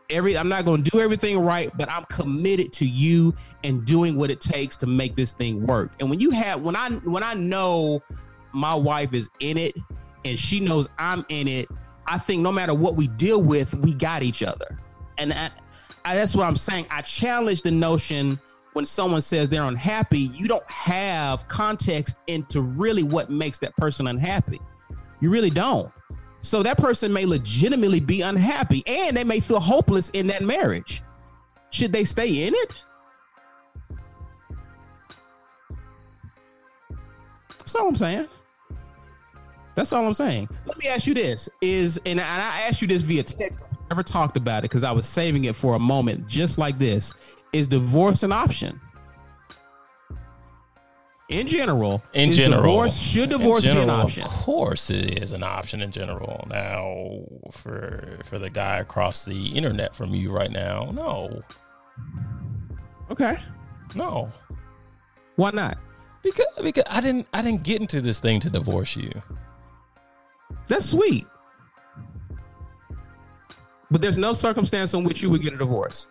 Every 0.09 0.38
I'm 0.38 0.47
not 0.47 0.63
going 0.63 0.81
to 0.81 0.91
do 0.91 1.01
everything 1.01 1.39
right, 1.39 1.75
but 1.75 1.91
I'm 1.91 2.05
committed 2.05 2.71
to 2.73 2.86
you 2.86 3.33
and 3.65 3.83
doing 3.83 4.15
what 4.15 4.31
it 4.31 4.39
takes 4.39 4.77
to 4.77 4.88
make 4.88 5.17
this 5.17 5.33
thing 5.33 5.65
work." 5.65 5.91
And 5.99 6.09
when 6.09 6.21
you 6.21 6.29
have 6.29 6.62
when 6.62 6.77
I 6.77 6.89
when 6.89 7.23
I 7.23 7.33
know 7.33 8.01
my 8.53 8.75
wife 8.75 9.13
is 9.13 9.29
in 9.41 9.57
it 9.57 9.75
and 10.23 10.39
she 10.39 10.62
knows 10.62 10.88
I'm 10.97 11.25
in 11.27 11.49
it, 11.49 11.67
I 12.06 12.18
think 12.18 12.42
no 12.42 12.52
matter 12.52 12.74
what 12.74 12.96
we 12.96 13.08
deal 13.08 13.42
with, 13.42 13.76
we 13.76 13.94
got 13.94 14.24
each 14.24 14.44
other. 14.44 14.78
And 15.18 15.34
I, 15.34 15.50
I, 16.06 16.16
that's 16.16 16.36
what 16.36 16.46
I'm 16.46 16.56
saying. 16.56 16.88
I 16.89 17.02
challenge 17.02 17.62
the 17.62 17.72
notion 17.72 18.39
when 18.74 18.86
someone 18.86 19.22
says 19.22 19.50
they're 19.50 19.63
unhappy, 19.63 20.20
you 20.20 20.48
don't 20.48 20.70
have 20.70 21.48
context 21.48 22.18
into 22.28 22.62
really 22.62 23.04
what 23.04 23.30
makes 23.30 23.60
that 23.60 23.76
person 23.78 24.08
unhappy. 24.08 24.60
You 25.22 25.30
really 25.30 25.52
don't. 25.52 25.92
So 26.42 26.62
that 26.63 26.78
person 26.78 27.13
may 27.13 27.26
legitimately 27.26 28.02
be 28.02 28.22
unhappy 28.22 28.84
and 28.86 29.16
they 29.16 29.24
may 29.24 29.39
feel 29.39 29.60
hopeless 29.60 30.10
in 30.10 30.28
that 30.28 30.44
marriage. 30.44 31.02
Should 31.70 31.94
they 31.94 32.04
stay 32.04 32.48
in 32.48 32.54
it? 32.54 32.82
That's 37.60 37.76
all 37.76 37.88
I'm 37.88 37.96
saying. 37.96 38.28
That's 39.75 39.91
all 39.91 40.05
I'm 40.05 40.13
saying. 40.13 40.49
Let 40.65 40.77
me 40.77 40.88
ask 40.88 41.07
you 41.07 41.13
this: 41.13 41.49
Is 41.62 41.99
and 42.05 42.19
I 42.19 42.62
asked 42.67 42.81
you 42.81 42.88
this 42.88 43.01
via 43.01 43.23
text. 43.23 43.59
I 43.62 43.75
never 43.89 44.03
talked 44.03 44.38
about 44.38 44.59
it 44.59 44.63
because 44.63 44.83
I 44.83 44.91
was 44.91 45.07
saving 45.07 45.45
it 45.45 45.55
for 45.55 45.75
a 45.75 45.79
moment, 45.79 46.27
just 46.27 46.57
like 46.57 46.79
this. 46.79 47.13
Is 47.51 47.67
divorce 47.67 48.23
an 48.23 48.31
option? 48.31 48.79
in 51.29 51.47
general, 51.47 52.03
in 52.13 52.31
general, 52.31 52.62
divorce, 52.62 52.97
should 52.97 53.29
divorce 53.29 53.63
general, 53.63 53.86
be 53.86 53.91
an 53.91 53.99
option? 53.99 54.23
Of 54.23 54.29
course, 54.29 54.89
it 54.89 55.21
is 55.21 55.33
an 55.33 55.43
option 55.43 55.81
in 55.81 55.91
general. 55.91 56.45
Now, 56.49 57.21
for 57.51 58.19
for 58.23 58.39
the 58.39 58.49
guy 58.49 58.77
across 58.77 59.25
the 59.25 59.47
internet 59.47 59.95
from 59.95 60.13
you 60.13 60.31
right 60.31 60.51
now, 60.51 60.91
no. 60.93 61.41
Okay. 63.09 63.38
No. 63.95 64.31
Why 65.36 65.51
not? 65.51 65.77
Because 66.21 66.45
because 66.62 66.83
I 66.88 67.01
didn't 67.01 67.27
I 67.33 67.41
didn't 67.41 67.63
get 67.63 67.81
into 67.81 68.01
this 68.01 68.19
thing 68.19 68.39
to 68.41 68.49
divorce 68.49 68.95
you. 68.95 69.12
That's 70.67 70.89
sweet. 70.89 71.28
But 73.91 74.02
there's 74.02 74.17
no 74.17 74.34
circumstance 74.34 74.93
in 74.93 75.04
which 75.04 75.21
you 75.21 75.30
would 75.30 75.41
get 75.41 75.54
a 75.54 75.58
divorce. 75.58 76.08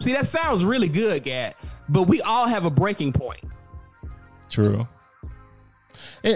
See, 0.00 0.12
that 0.12 0.26
sounds 0.26 0.64
really 0.64 0.88
good, 0.88 1.22
Gat, 1.22 1.56
but 1.88 2.04
we 2.04 2.20
all 2.22 2.46
have 2.46 2.64
a 2.64 2.70
breaking 2.70 3.12
point. 3.12 3.44
True. 4.50 4.86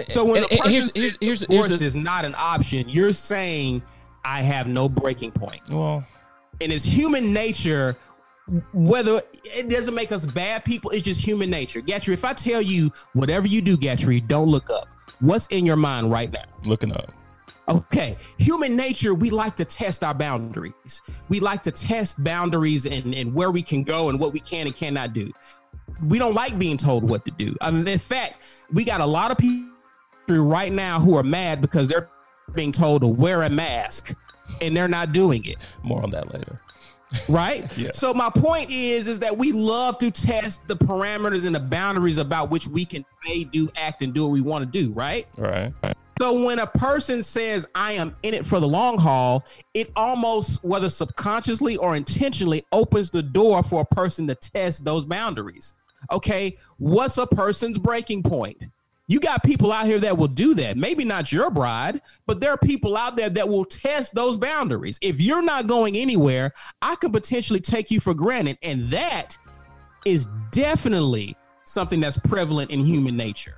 so 0.07 0.25
when 0.25 0.41
the 0.43 0.47
person 0.47 0.71
here's, 0.71 0.95
here's, 0.95 1.17
here's, 1.21 1.39
divorce 1.41 1.67
here's 1.67 1.79
the, 1.79 1.85
is 1.85 1.95
not 1.95 2.25
an 2.25 2.35
option, 2.37 2.89
you're 2.89 3.13
saying 3.13 3.83
I 4.23 4.41
have 4.41 4.67
no 4.67 4.89
breaking 4.89 5.31
point. 5.31 5.61
Well, 5.69 6.05
and 6.59 6.71
it's 6.71 6.85
human 6.85 7.33
nature. 7.33 7.97
Whether 8.73 9.21
it 9.43 9.69
doesn't 9.69 9.95
make 9.95 10.11
us 10.11 10.25
bad 10.25 10.65
people, 10.65 10.91
it's 10.91 11.03
just 11.03 11.25
human 11.25 11.49
nature. 11.49 11.81
Gatrey, 11.81 12.13
if 12.13 12.25
I 12.25 12.33
tell 12.33 12.61
you 12.61 12.91
whatever 13.13 13.47
you 13.47 13.61
do, 13.61 13.77
Gatrey, 13.77 14.27
don't 14.27 14.49
look 14.49 14.69
up. 14.69 14.87
What's 15.19 15.47
in 15.47 15.65
your 15.65 15.75
mind 15.75 16.11
right 16.11 16.31
now? 16.31 16.43
Looking 16.65 16.91
up. 16.91 17.11
Okay, 17.69 18.17
human 18.37 18.75
nature, 18.75 19.13
we 19.13 19.29
like 19.29 19.55
to 19.57 19.65
test 19.65 20.03
our 20.03 20.13
boundaries. 20.13 21.01
We 21.29 21.39
like 21.39 21.63
to 21.63 21.71
test 21.71 22.21
boundaries 22.23 22.85
and, 22.85 23.13
and 23.13 23.33
where 23.33 23.51
we 23.51 23.61
can 23.61 23.83
go 23.83 24.09
and 24.09 24.19
what 24.19 24.33
we 24.33 24.39
can 24.39 24.67
and 24.67 24.75
cannot 24.75 25.13
do. 25.13 25.31
We 26.05 26.19
don't 26.19 26.33
like 26.33 26.57
being 26.57 26.77
told 26.77 27.07
what 27.07 27.23
to 27.25 27.31
do. 27.31 27.55
I 27.61 27.71
mean, 27.71 27.87
in 27.87 27.99
fact, 27.99 28.41
we 28.73 28.83
got 28.83 28.99
a 28.99 29.05
lot 29.05 29.31
of 29.31 29.37
people 29.37 29.69
right 30.27 30.71
now 30.71 30.99
who 30.99 31.15
are 31.15 31.23
mad 31.23 31.61
because 31.61 31.87
they're 31.87 32.09
being 32.53 32.71
told 32.71 33.01
to 33.01 33.07
wear 33.07 33.43
a 33.43 33.49
mask 33.49 34.15
and 34.61 34.75
they're 34.75 34.87
not 34.87 35.13
doing 35.13 35.45
it. 35.45 35.65
More 35.83 36.01
on 36.03 36.09
that 36.11 36.33
later. 36.33 36.59
Right 37.27 37.77
yeah. 37.77 37.89
so 37.93 38.13
my 38.13 38.29
point 38.29 38.69
is 38.71 39.07
is 39.07 39.19
that 39.19 39.37
we 39.37 39.51
love 39.51 39.97
to 39.97 40.09
test 40.09 40.65
the 40.67 40.75
parameters 40.75 41.45
and 41.45 41.55
the 41.55 41.59
boundaries 41.59 42.17
about 42.17 42.49
which 42.49 42.67
we 42.67 42.85
can 42.85 43.03
say 43.25 43.43
do 43.43 43.69
act 43.75 44.01
and 44.01 44.13
do 44.13 44.23
what 44.23 44.31
we 44.31 44.41
want 44.41 44.63
to 44.63 44.79
do 44.79 44.91
right 44.93 45.27
right 45.37 45.73
so 46.21 46.45
when 46.45 46.59
a 46.59 46.67
person 46.67 47.23
says 47.23 47.67
I 47.73 47.93
am 47.93 48.15
in 48.21 48.35
it 48.35 48.45
for 48.45 48.59
the 48.59 48.67
long 48.67 48.99
haul, 48.99 49.43
it 49.73 49.91
almost 49.95 50.63
whether 50.63 50.87
subconsciously 50.87 51.77
or 51.77 51.95
intentionally 51.95 52.63
opens 52.71 53.09
the 53.09 53.23
door 53.23 53.63
for 53.63 53.81
a 53.81 53.95
person 53.95 54.27
to 54.27 54.35
test 54.35 54.85
those 54.85 55.03
boundaries. 55.03 55.73
Okay, 56.11 56.57
what's 56.77 57.17
a 57.17 57.25
person's 57.25 57.79
breaking 57.79 58.21
point? 58.21 58.67
You 59.11 59.19
got 59.19 59.43
people 59.43 59.73
out 59.73 59.87
here 59.87 59.99
that 59.99 60.17
will 60.17 60.29
do 60.29 60.53
that. 60.53 60.77
Maybe 60.77 61.03
not 61.03 61.33
your 61.33 61.51
bride, 61.51 61.99
but 62.27 62.39
there 62.39 62.51
are 62.51 62.57
people 62.57 62.95
out 62.95 63.17
there 63.17 63.29
that 63.29 63.49
will 63.49 63.65
test 63.65 64.15
those 64.15 64.37
boundaries. 64.37 64.97
If 65.01 65.19
you're 65.19 65.41
not 65.41 65.67
going 65.67 65.97
anywhere, 65.97 66.53
I 66.81 66.95
can 66.95 67.11
potentially 67.11 67.59
take 67.59 67.91
you 67.91 67.99
for 67.99 68.13
granted. 68.13 68.57
And 68.63 68.89
that 68.91 69.37
is 70.05 70.29
definitely 70.51 71.35
something 71.65 71.99
that's 71.99 72.19
prevalent 72.19 72.71
in 72.71 72.79
human 72.79 73.17
nature 73.17 73.57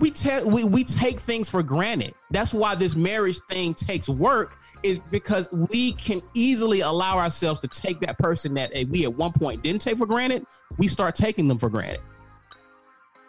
we, 0.00 0.10
te- 0.10 0.42
we 0.44 0.64
we 0.64 0.82
take 0.82 1.20
things 1.20 1.48
for 1.48 1.62
granted. 1.62 2.14
That's 2.30 2.54
why 2.54 2.74
this 2.74 2.96
marriage 2.96 3.38
thing 3.50 3.74
takes 3.74 4.08
work 4.08 4.58
is 4.82 4.98
because 5.10 5.48
we 5.52 5.92
can 5.92 6.22
easily 6.32 6.80
allow 6.80 7.18
ourselves 7.18 7.60
to 7.60 7.68
take 7.68 8.00
that 8.00 8.18
person 8.18 8.54
that 8.54 8.70
eh, 8.74 8.84
we 8.88 9.04
at 9.04 9.14
one 9.14 9.32
point 9.32 9.62
didn't 9.62 9.82
take 9.82 9.98
for 9.98 10.06
granted. 10.06 10.46
We 10.78 10.88
start 10.88 11.14
taking 11.14 11.48
them 11.48 11.58
for 11.58 11.68
granted. 11.68 12.00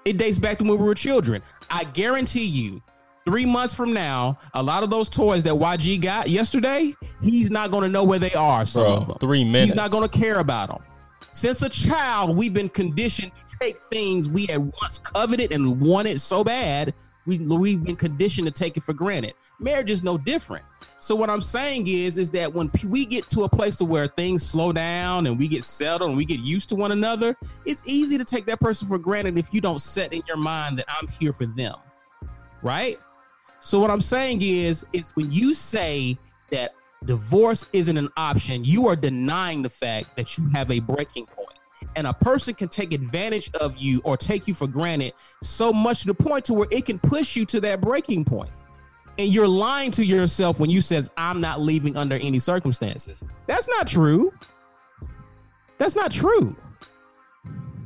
It 0.06 0.18
dates 0.18 0.40
back 0.40 0.58
to 0.60 0.64
when 0.64 0.80
we 0.80 0.86
were 0.86 0.96
children. 0.96 1.42
I 1.70 1.84
guarantee 1.84 2.46
you, 2.46 2.82
three 3.26 3.46
months 3.46 3.74
from 3.74 3.94
now, 3.94 4.40
a 4.54 4.64
lot 4.64 4.84
of 4.84 4.90
those 4.90 5.10
toys 5.10 5.44
that 5.44 5.54
YG 5.54 6.02
got 6.02 6.30
yesterday, 6.30 6.94
he's 7.22 7.52
not 7.52 7.72
going 7.72 7.84
to 7.84 7.90
know 7.90 8.04
where 8.04 8.20
they 8.20 8.34
are. 8.34 8.66
Bro, 8.74 9.18
three 9.20 9.44
minutes. 9.44 9.72
He's 9.72 9.76
not 9.76 9.92
going 9.92 10.08
to 10.08 10.20
care 10.20 10.40
about 10.40 10.70
them. 10.70 10.80
Since 11.32 11.62
a 11.62 11.70
child, 11.70 12.36
we've 12.36 12.54
been 12.54 12.70
conditioned 12.70 13.32
to 13.34 13.58
take 13.60 13.82
things 13.86 14.28
we 14.28 14.48
had 14.48 14.60
once 14.82 15.00
coveted 15.00 15.52
and 15.52 15.80
wanted 15.80 16.20
so 16.20 16.44
bad. 16.44 16.94
We, 17.26 17.38
we've 17.38 17.84
been 17.84 17.96
conditioned 17.96 18.48
to 18.48 18.52
take 18.52 18.76
it 18.76 18.84
for 18.84 18.94
granted. 18.94 19.34
Marriage 19.62 19.92
is 19.92 20.02
no 20.02 20.18
different. 20.18 20.66
So 21.00 21.16
what 21.16 21.30
I'm 21.30 21.42
saying 21.42 21.88
is, 21.88 22.18
is 22.18 22.32
that 22.32 22.52
when 22.52 22.72
we 22.90 23.06
get 23.06 23.30
to 23.30 23.44
a 23.44 23.50
place 23.50 23.76
to 23.78 23.86
where 23.86 24.08
things 24.08 24.44
slow 24.44 24.74
down 24.74 25.28
and 25.28 25.38
we 25.38 25.48
get 25.48 25.64
settled 25.64 26.10
and 26.10 26.18
we 26.18 26.26
get 26.26 26.40
used 26.40 26.68
to 26.70 26.76
one 26.76 26.92
another, 26.92 27.38
it's 27.66 27.84
easy 27.86 28.18
to 28.18 28.26
take 28.26 28.48
that 28.48 28.60
person 28.60 28.88
for 28.88 28.98
granted 28.98 29.38
if 29.38 29.54
you 29.54 29.62
don't 29.62 29.82
set 29.82 30.14
in 30.14 30.24
your 30.28 30.38
mind 30.38 30.80
that 30.80 30.86
I'm 30.90 31.08
here 31.08 31.32
for 31.32 31.46
them, 31.46 31.76
right? 32.64 33.00
So 33.60 33.80
what 33.80 33.92
I'm 33.92 34.02
saying 34.02 34.40
is, 34.42 34.84
is 34.94 35.12
when 35.12 35.32
you 35.32 35.54
say 35.54 36.18
that 36.50 36.74
divorce 37.06 37.68
isn't 37.72 37.98
an 37.98 38.10
option, 38.18 38.66
you 38.66 38.88
are 38.88 38.96
denying 38.96 39.62
the 39.62 39.70
fact 39.70 40.16
that 40.18 40.40
you 40.40 40.50
have 40.50 40.72
a 40.72 40.80
breaking 40.80 41.28
point. 41.28 41.48
And 41.96 42.08
a 42.08 42.14
person 42.14 42.54
can 42.54 42.70
take 42.70 42.94
advantage 42.94 43.52
of 43.56 43.78
you 43.78 44.02
or 44.04 44.18
take 44.18 44.48
you 44.48 44.54
for 44.54 44.68
granted 44.68 45.14
so 45.44 45.74
much 45.74 46.02
to 46.02 46.08
the 46.08 46.14
point 46.14 46.46
to 46.46 46.54
where 46.54 46.68
it 46.72 46.86
can 46.86 46.98
push 47.00 47.36
you 47.36 47.46
to 47.48 47.60
that 47.62 47.82
breaking 47.82 48.24
point. 48.24 48.52
And 49.22 49.32
you're 49.32 49.48
lying 49.48 49.92
to 49.92 50.04
yourself 50.04 50.60
when 50.60 50.72
you 50.72 50.82
says 50.82 51.12
I'm 51.16 51.40
not 51.40 51.62
leaving 51.62 51.96
under 51.96 52.16
any 52.16 52.40
circumstances. 52.40 53.24
That's 53.46 53.70
not 53.70 53.86
true. 53.86 54.34
That's 55.78 55.96
not 55.96 56.12
true. 56.12 56.56
Am 57.46 57.86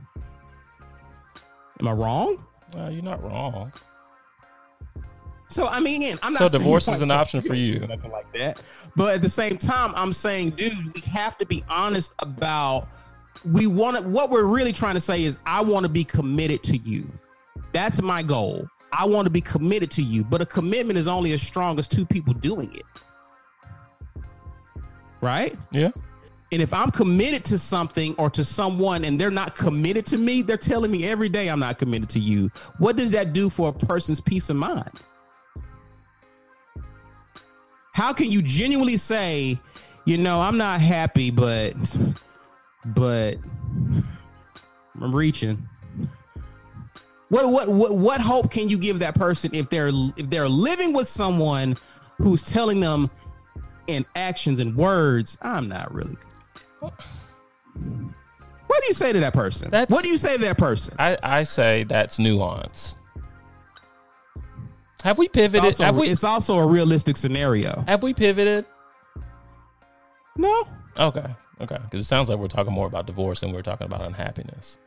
I 1.89 1.91
wrong? 1.91 2.45
Uh, 2.73 2.87
you're 2.87 3.03
not 3.03 3.21
wrong. 3.21 3.73
So 5.49 5.67
I 5.67 5.81
mean, 5.81 6.03
again, 6.03 6.19
I'm 6.23 6.31
not. 6.31 6.49
So 6.49 6.57
divorce 6.57 6.87
is 6.87 7.01
an 7.01 7.11
option 7.11 7.41
for 7.41 7.53
you. 7.53 7.81
nothing 7.81 8.11
like 8.11 8.31
that. 8.31 8.61
But 8.95 9.15
at 9.15 9.21
the 9.21 9.29
same 9.29 9.57
time, 9.57 9.91
I'm 9.93 10.13
saying, 10.13 10.51
dude, 10.51 10.93
we 10.93 11.01
have 11.01 11.37
to 11.39 11.45
be 11.45 11.65
honest 11.67 12.13
about 12.19 12.87
we 13.43 13.67
want 13.67 13.97
to. 13.97 14.03
What 14.03 14.29
we're 14.29 14.43
really 14.43 14.71
trying 14.71 14.95
to 14.95 15.01
say 15.01 15.25
is, 15.25 15.39
I 15.45 15.59
want 15.59 15.83
to 15.83 15.89
be 15.89 16.05
committed 16.05 16.63
to 16.63 16.77
you. 16.77 17.11
That's 17.73 18.01
my 18.01 18.23
goal. 18.23 18.69
I 18.97 19.05
want 19.05 19.25
to 19.25 19.29
be 19.29 19.41
committed 19.41 19.91
to 19.91 20.03
you. 20.03 20.23
But 20.23 20.41
a 20.41 20.45
commitment 20.45 20.97
is 20.97 21.07
only 21.07 21.33
as 21.33 21.41
strong 21.41 21.79
as 21.79 21.87
two 21.87 22.05
people 22.05 22.33
doing 22.33 22.73
it. 22.73 22.85
Right? 25.21 25.57
Yeah. 25.71 25.91
And 26.51 26.61
if 26.61 26.73
I'm 26.73 26.91
committed 26.91 27.43
to 27.45 27.57
something 27.57 28.15
or 28.17 28.29
to 28.29 28.43
someone 28.43 29.03
and 29.03 29.19
they're 29.19 29.31
not 29.31 29.55
committed 29.55 30.05
to 30.07 30.17
me, 30.17 30.41
they're 30.41 30.57
telling 30.57 30.91
me 30.91 31.05
every 31.05 31.27
day 31.27 31.49
I'm 31.49 31.59
not 31.59 31.77
committed 31.77 32.09
to 32.09 32.19
you. 32.19 32.51
What 32.77 32.95
does 32.95 33.11
that 33.11 33.33
do 33.33 33.49
for 33.49 33.69
a 33.69 33.73
person's 33.73 34.21
peace 34.21 34.49
of 34.49 34.55
mind? 34.55 35.01
How 37.93 38.13
can 38.13 38.29
you 38.29 38.41
genuinely 38.41 38.97
say, 38.97 39.59
you 40.05 40.17
know, 40.17 40.39
I'm 40.39 40.57
not 40.57 40.81
happy, 40.81 41.31
but 41.31 41.73
but 42.85 43.37
I'm 45.01 45.15
reaching. 45.15 45.67
What 47.35 47.49
what 47.51 47.67
what 47.67 47.91
what 47.91 48.21
hope 48.21 48.49
can 48.49 48.69
you 48.69 48.77
give 48.77 48.99
that 48.99 49.13
person 49.13 49.53
if 49.53 49.69
they're 49.69 49.91
if 50.15 50.29
they're 50.29 50.47
living 50.47 50.93
with 50.93 51.09
someone 51.09 51.75
who's 52.17 52.41
telling 52.41 52.79
them 52.79 53.11
in 53.87 54.05
actions 54.15 54.61
and 54.61 54.73
words, 54.73 55.37
I'm 55.41 55.67
not 55.67 55.93
really. 55.93 56.15
What 56.79 56.93
do 58.81 58.87
you 58.87 58.93
say 58.93 59.11
to 59.11 59.19
that 59.19 59.33
person? 59.33 59.69
That's- 59.69 59.93
what 59.93 60.01
do 60.01 60.07
you 60.07 60.17
say 60.17 60.37
to 60.37 60.41
that 60.43 60.57
person? 60.57 60.95
I, 60.97 61.17
I 61.21 61.43
say 61.43 61.83
that's 61.83 62.19
nuance. 62.19 62.95
Have 65.03 65.17
we 65.17 65.27
pivoted? 65.27 65.65
also, 65.65 65.83
have 65.83 65.97
we 65.97 66.07
it's 66.07 66.23
also 66.23 66.57
a 66.57 66.65
realistic 66.65 67.17
scenario. 67.17 67.83
have 67.85 68.01
we 68.01 68.13
pivoted? 68.13 68.65
No. 70.37 70.65
Okay. 70.97 71.25
Okay. 71.59 71.77
Because 71.83 71.99
it 71.99 72.05
sounds 72.05 72.29
like 72.29 72.39
we're 72.39 72.47
talking 72.47 72.71
more 72.71 72.87
about 72.87 73.07
divorce 73.07 73.41
than 73.41 73.51
we're 73.51 73.61
talking 73.61 73.87
about 73.87 74.01
unhappiness. 74.01 74.77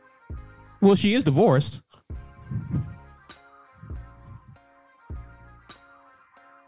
Well, 0.81 0.95
she 0.95 1.13
is 1.13 1.23
divorced. 1.23 1.81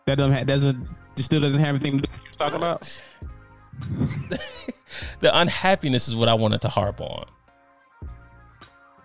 That 0.05 0.15
doesn't 0.17 0.33
ha- 0.33 0.43
doesn't 0.43 0.87
still 1.15 1.41
doesn't 1.41 1.59
have 1.59 1.75
anything 1.75 1.99
to 1.99 2.07
do 2.07 2.11
with 2.11 2.19
what 2.19 2.25
you're 2.25 2.33
talking 2.33 2.57
about. 2.57 3.03
The 5.21 5.37
unhappiness 5.37 6.07
is 6.07 6.15
what 6.15 6.27
I 6.27 6.33
wanted 6.33 6.61
to 6.61 6.67
harp 6.67 6.99
on. 6.99 7.25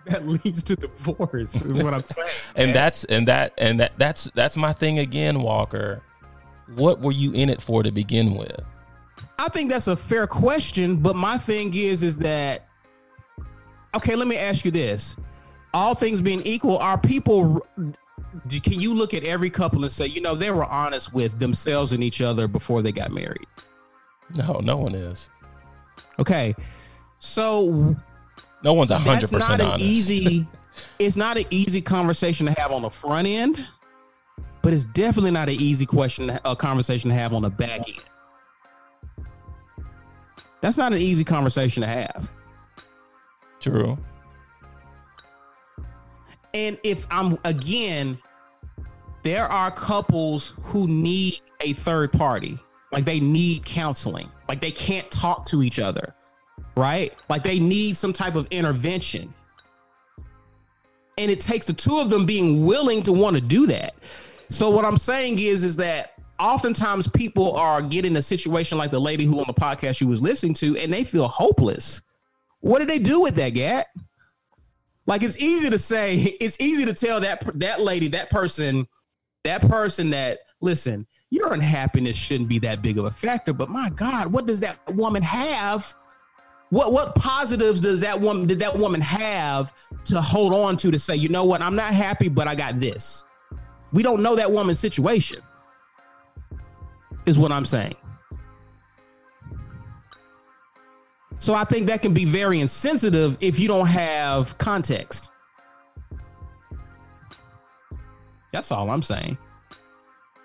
That 0.05 0.27
leads 0.27 0.63
to 0.63 0.75
divorce, 0.75 1.61
is 1.61 1.83
what 1.83 1.93
I'm 1.93 2.03
saying. 2.03 2.29
And 2.55 2.75
that's 2.75 3.03
and 3.05 3.27
that 3.27 3.53
and 3.57 3.79
that 3.79 3.93
that's 3.97 4.29
that's 4.33 4.57
my 4.57 4.73
thing 4.73 4.99
again, 4.99 5.41
Walker. 5.41 6.01
What 6.75 7.01
were 7.01 7.11
you 7.11 7.33
in 7.33 7.49
it 7.49 7.61
for 7.61 7.83
to 7.83 7.91
begin 7.91 8.35
with? 8.35 8.61
I 9.37 9.49
think 9.49 9.69
that's 9.69 9.87
a 9.87 9.95
fair 9.95 10.27
question, 10.27 10.97
but 10.97 11.15
my 11.15 11.37
thing 11.37 11.73
is, 11.73 12.03
is 12.03 12.17
that 12.19 12.67
okay? 13.95 14.15
Let 14.15 14.27
me 14.27 14.37
ask 14.37 14.65
you 14.65 14.71
this: 14.71 15.17
All 15.77 15.93
things 15.93 16.21
being 16.21 16.41
equal, 16.43 16.79
are 16.79 16.97
people? 16.97 17.63
Can 18.49 18.79
you 18.81 18.95
look 18.95 19.13
at 19.13 19.23
every 19.23 19.51
couple 19.51 19.83
and 19.83 19.91
say, 19.91 20.07
you 20.07 20.21
know, 20.21 20.33
they 20.33 20.49
were 20.49 20.65
honest 20.65 21.13
with 21.13 21.37
themselves 21.37 21.93
and 21.93 22.03
each 22.03 22.19
other 22.19 22.47
before 22.47 22.81
they 22.81 22.91
got 22.91 23.11
married? 23.11 23.45
No, 24.33 24.53
no 24.63 24.75
one 24.75 24.95
is. 24.95 25.29
Okay, 26.17 26.55
so 27.19 27.95
No 28.63 28.73
one's 28.73 28.89
hundred 28.89 29.21
that's 29.21 29.31
not 29.31 29.39
percent 29.41 29.61
an 29.61 29.67
honest. 29.67 29.85
easy. 29.85 30.47
it's 30.99 31.15
not 31.15 31.37
an 31.37 31.45
easy 31.51 31.79
conversation 31.81 32.47
to 32.47 32.53
have 32.59 32.71
on 32.71 32.81
the 32.81 32.89
front 32.89 33.27
end, 33.27 33.63
but 34.63 34.73
it's 34.73 34.85
definitely 34.85 35.29
not 35.29 35.47
an 35.47 35.61
easy 35.61 35.85
question, 35.85 36.39
a 36.43 36.55
conversation 36.55 37.11
to 37.11 37.15
have 37.15 37.33
on 37.35 37.43
the 37.43 37.51
back 37.51 37.87
end. 37.87 37.99
That's 40.61 40.75
not 40.77 40.91
an 40.91 40.97
easy 40.97 41.23
conversation 41.23 41.81
to 41.81 41.87
have. 41.87 42.31
True. 43.59 43.95
And 46.53 46.77
if 46.83 47.05
I'm 47.11 47.37
again, 47.43 48.17
there 49.23 49.45
are 49.45 49.71
couples 49.71 50.53
who 50.63 50.87
need 50.87 51.39
a 51.61 51.73
third 51.73 52.11
party. 52.11 52.57
Like 52.91 53.05
they 53.05 53.19
need 53.19 53.65
counseling. 53.65 54.31
Like 54.47 54.61
they 54.61 54.71
can't 54.71 55.09
talk 55.11 55.45
to 55.47 55.63
each 55.63 55.79
other. 55.79 56.15
Right? 56.75 57.13
Like 57.29 57.43
they 57.43 57.59
need 57.59 57.97
some 57.97 58.13
type 58.13 58.35
of 58.35 58.47
intervention. 58.51 59.33
And 61.17 61.31
it 61.31 61.41
takes 61.41 61.65
the 61.65 61.73
two 61.73 61.99
of 61.99 62.09
them 62.09 62.25
being 62.25 62.65
willing 62.65 63.01
to 63.03 63.13
want 63.13 63.35
to 63.35 63.41
do 63.41 63.67
that. 63.67 63.95
So 64.49 64.69
what 64.69 64.85
I'm 64.85 64.97
saying 64.97 65.39
is 65.39 65.63
is 65.63 65.75
that 65.77 66.13
oftentimes 66.39 67.07
people 67.07 67.55
are 67.55 67.81
getting 67.81 68.15
a 68.15 68.21
situation 68.21 68.77
like 68.77 68.91
the 68.91 69.01
lady 69.01 69.25
who 69.25 69.39
on 69.39 69.45
the 69.47 69.53
podcast 69.53 69.99
you 69.99 70.07
was 70.07 70.21
listening 70.21 70.53
to 70.55 70.77
and 70.77 70.93
they 70.93 71.03
feel 71.03 71.27
hopeless. 71.27 72.01
What 72.61 72.79
do 72.79 72.85
they 72.85 72.99
do 72.99 73.21
with 73.21 73.35
that, 73.35 73.49
Gat? 73.49 73.87
Like 75.07 75.23
it's 75.23 75.39
easy 75.39 75.69
to 75.69 75.79
say, 75.79 76.17
it's 76.41 76.59
easy 76.59 76.85
to 76.85 76.93
tell 76.93 77.21
that 77.21 77.43
that 77.59 77.81
lady, 77.81 78.09
that 78.09 78.29
person, 78.29 78.87
that 79.43 79.61
person 79.67 80.11
that 80.11 80.39
listen, 80.61 81.07
your 81.29 81.53
unhappiness 81.53 82.17
shouldn't 82.17 82.49
be 82.49 82.59
that 82.59 82.81
big 82.81 82.97
of 82.97 83.05
a 83.05 83.11
factor. 83.11 83.53
But 83.53 83.69
my 83.69 83.89
God, 83.89 84.27
what 84.31 84.45
does 84.45 84.59
that 84.59 84.77
woman 84.93 85.23
have? 85.23 85.95
What 86.69 86.91
what 86.91 87.15
positives 87.15 87.79
does 87.79 88.01
that 88.01 88.19
woman 88.19 88.45
did 88.45 88.59
that 88.59 88.77
woman 88.77 88.99
have 89.01 89.73
to 90.05 90.21
hold 90.21 90.53
on 90.53 90.75
to 90.77 90.91
to 90.91 90.99
say, 90.99 91.15
you 91.15 91.29
know 91.29 91.45
what, 91.45 91.61
I'm 91.61 91.75
not 91.75 91.93
happy, 91.93 92.27
but 92.27 92.47
I 92.47 92.55
got 92.55 92.79
this. 92.79 93.23
We 93.93 94.03
don't 94.03 94.21
know 94.21 94.35
that 94.35 94.51
woman's 94.51 94.79
situation. 94.79 95.41
Is 97.25 97.39
what 97.39 97.51
I'm 97.51 97.65
saying. 97.65 97.95
So 101.39 101.53
I 101.53 101.63
think 101.63 101.87
that 101.87 102.01
can 102.01 102.13
be 102.13 102.25
very 102.25 102.59
insensitive 102.59 103.37
if 103.39 103.59
you 103.59 103.67
don't 103.67 103.87
have 103.87 104.57
context. 104.57 105.31
That's 108.51 108.71
all 108.71 108.89
I'm 108.89 109.01
saying. 109.01 109.37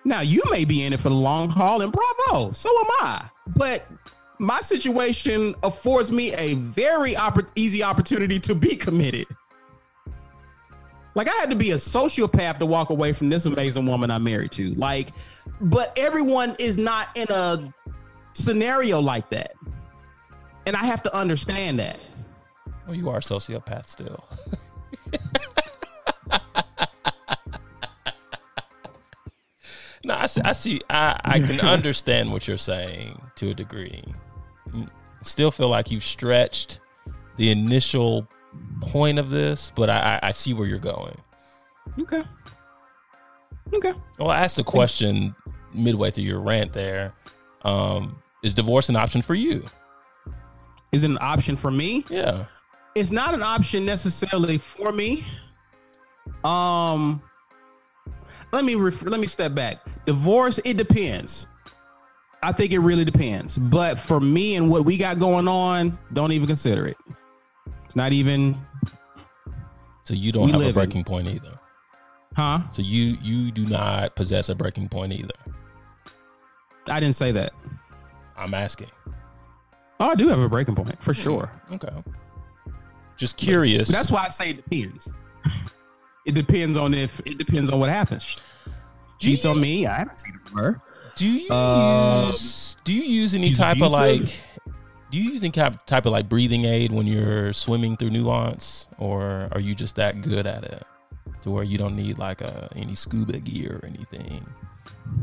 Now 0.05 0.21
you 0.21 0.43
may 0.51 0.65
be 0.65 0.85
in 0.85 0.93
it 0.93 1.01
for 1.01 1.09
the 1.09 1.15
long 1.15 1.49
haul, 1.49 1.81
and 1.81 1.93
bravo, 1.93 2.53
so 2.53 2.69
am 2.69 2.87
I. 3.01 3.29
But 3.57 3.87
my 4.39 4.61
situation 4.61 5.55
affords 5.63 6.11
me 6.11 6.35
a 6.35 6.55
very 6.55 7.15
easy 7.55 7.83
opportunity 7.83 8.41
to 8.41 8.55
be 8.55 8.75
committed. 8.75 9.27
Like 11.15 11.29
I 11.29 11.35
had 11.35 11.51
to 11.51 11.57
be 11.57 11.73
a 11.73 11.77
sociopath 11.77 12.59
to 12.59 12.67
walk 12.67 12.91
away 12.91 13.13
from 13.13 13.29
this 13.29 13.47
amazing 13.47 13.87
woman 13.87 14.11
I'm 14.11 14.25
married 14.25 14.53
to. 14.53 14.75
Like, 14.75 15.11
but 15.61 15.97
everyone 15.97 16.57
is 16.59 16.79
not 16.79 17.09
in 17.15 17.27
a 17.31 17.73
scenario 18.33 19.01
like 19.01 19.31
that. 19.31 19.53
And 20.67 20.77
I 20.77 20.85
have 20.85 21.03
to 21.05 21.15
understand 21.17 21.79
that. 21.79 21.99
Well, 22.87 22.97
you 22.97 23.09
are 23.11 23.19
a 23.19 23.21
sociopath 23.21 23.87
still. 23.87 24.25
no, 30.05 30.15
I 30.15 30.27
see. 30.27 30.41
I, 30.43 30.53
see 30.53 30.81
I, 30.89 31.21
I 31.25 31.41
can 31.41 31.61
understand 31.67 32.33
what 32.33 32.47
you're 32.49 32.57
saying 32.57 33.21
to 33.37 33.51
a 33.51 33.55
degree. 33.55 34.05
Still 35.23 35.51
feel 35.51 35.69
like 35.69 35.91
you've 35.91 36.05
stretched 36.05 36.81
the 37.37 37.51
initial 37.51 38.29
point 38.81 39.19
of 39.19 39.31
this, 39.31 39.73
but 39.75 39.89
I, 39.89 40.19
I, 40.23 40.29
I 40.29 40.31
see 40.33 40.55
where 40.55 40.67
you're 40.67 40.79
going. 40.79 41.17
Okay. 42.01 42.23
Okay. 43.75 43.93
Well, 44.19 44.31
I 44.31 44.41
asked 44.41 44.59
a 44.59 44.65
question 44.65 45.35
midway 45.73 46.11
through 46.11 46.25
your 46.25 46.41
rant 46.41 46.73
there. 46.73 47.15
Um, 47.63 48.21
is 48.43 48.55
divorce 48.55 48.89
an 48.89 48.97
option 48.97 49.23
for 49.23 49.35
you? 49.35 49.65
Is 50.93 51.05
it 51.05 51.11
an 51.11 51.19
option 51.21 51.57
for 51.57 51.71
me? 51.71 52.05
Yeah. 52.09 52.45
It's 52.95 53.11
not 53.11 53.33
an 53.35 53.43
option 53.43 53.87
necessarily 53.87 54.59
for 54.59 54.93
me. 54.93 55.25
Um, 56.45 57.23
let 58.53 58.65
me 58.65 58.75
ref- 58.75 59.03
let 59.03 59.19
me 59.21 59.27
step 59.27 59.55
back. 59.55 59.79
Divorce, 60.07 60.61
it 60.65 60.77
depends. 60.77 61.49
I 62.43 62.53
think 62.53 62.73
it 62.73 62.81
really 62.81 63.05
depends. 63.05 63.57
But 63.57 63.99
for 63.99 64.21
me 64.21 64.57
and 64.57 64.69
what 64.69 64.85
we 64.85 64.99
got 64.99 65.19
going 65.19 65.49
on, 65.49 65.97
don't 66.13 66.33
even 66.33 66.47
consider 66.47 66.87
it. 66.87 66.97
It's 67.87 67.97
not 67.97 68.13
even, 68.13 68.57
So 70.05 70.13
you 70.15 70.33
don't 70.33 70.49
have 70.51 70.61
a 70.61 70.73
breaking 70.73 71.05
point 71.05 71.29
either. 71.29 71.59
huh? 72.37 72.61
So 72.71 72.83
you 72.83 73.17
you 73.23 73.51
do 73.53 73.65
not 73.67 74.15
possess 74.17 74.49
a 74.49 74.55
breaking 74.55 74.89
point 74.89 75.13
either. 75.13 75.35
I 76.89 77.01
didn't 77.01 77.15
say 77.15 77.33
that. 77.33 77.53
I'm 78.37 78.53
asking. 78.55 78.89
Oh, 80.03 80.09
I 80.09 80.15
do 80.17 80.27
have 80.27 80.41
a 80.41 80.49
breaking 80.49 80.75
point 80.75 81.01
for 81.01 81.15
sure. 81.15 81.49
Okay. 81.71 81.89
Just 83.17 83.37
curious. 83.37 83.89
But 83.89 83.99
that's 83.99 84.11
why 84.11 84.25
I 84.25 84.29
say 84.31 84.51
it 84.51 84.69
depends. 84.69 85.15
it 86.27 86.33
depends 86.33 86.77
on 86.77 86.93
if 86.93 87.21
it 87.21 87.39
depends 87.39 87.71
on 87.71 87.79
what 87.79 87.89
happens. 87.89 88.43
Cheats 89.21 89.45
on 89.45 89.61
me. 89.61 89.87
I 89.87 89.99
haven't 89.99 90.19
seen 90.19 90.35
it 90.35 90.49
from 90.49 90.59
her. 90.59 90.83
Do 91.15 91.29
you 91.29 91.49
Um, 91.53 92.31
use 92.31 92.77
do 92.83 92.93
you 92.93 93.05
use 93.05 93.35
any 93.35 93.55
type 93.55 93.81
of 93.81 93.93
like 93.93 94.23
do 95.13 95.19
you 95.19 95.31
use 95.31 95.45
any 95.45 95.53
type 95.53 95.87
type 95.87 96.05
of 96.05 96.11
like 96.11 96.29
breathing 96.29 96.65
aid 96.65 96.91
when 96.91 97.07
you're 97.07 97.53
swimming 97.53 97.97
through 97.97 98.11
nuance, 98.11 98.89
or 98.99 99.49
are 99.53 99.61
you 99.61 99.73
just 99.73 99.95
that 99.97 100.21
good 100.21 100.49
at 100.49 100.65
it 100.65 100.85
to 101.43 101.51
where 101.53 101.63
you 101.63 101.79
don't 101.79 101.95
need 101.95 102.19
like 102.19 102.41
a 102.41 102.69
any 102.75 102.97
scuba 102.97 103.39
gear 103.39 103.79
or 103.81 103.87
anything? 103.87 104.45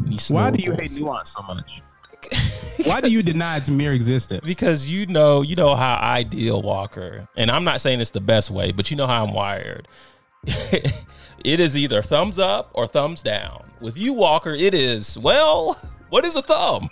Any 0.06 0.18
Why 0.30 0.52
do 0.52 0.64
you 0.64 0.72
hate 0.72 0.98
nuance 0.98 1.34
so 1.34 1.42
much? 1.42 1.82
Why 2.86 3.02
do 3.02 3.12
you 3.12 3.22
deny 3.22 3.58
its 3.58 3.70
mere 3.70 3.94
existence? 3.94 4.42
Because 4.46 4.92
you 4.92 5.06
know, 5.06 5.42
you 5.42 5.56
know 5.56 5.76
how 5.76 6.00
I 6.02 6.24
deal, 6.24 6.62
Walker, 6.62 7.28
and 7.36 7.52
I'm 7.52 7.64
not 7.64 7.82
saying 7.82 8.00
it's 8.00 8.12
the 8.12 8.22
best 8.22 8.52
way, 8.52 8.72
but 8.72 8.90
you 8.90 8.98
know 8.98 9.08
how 9.08 9.24
I'm 9.24 9.34
wired. 9.34 9.88
it 10.46 11.60
is 11.60 11.76
either 11.76 12.02
thumbs 12.02 12.40
up 12.40 12.72
or 12.74 12.88
thumbs 12.88 13.22
down. 13.22 13.66
With 13.82 13.98
you, 13.98 14.14
Walker, 14.14 14.52
it 14.52 14.74
is 14.74 15.18
well. 15.18 15.80
What 16.10 16.26
is 16.26 16.36
a 16.36 16.42
thumb? 16.42 16.90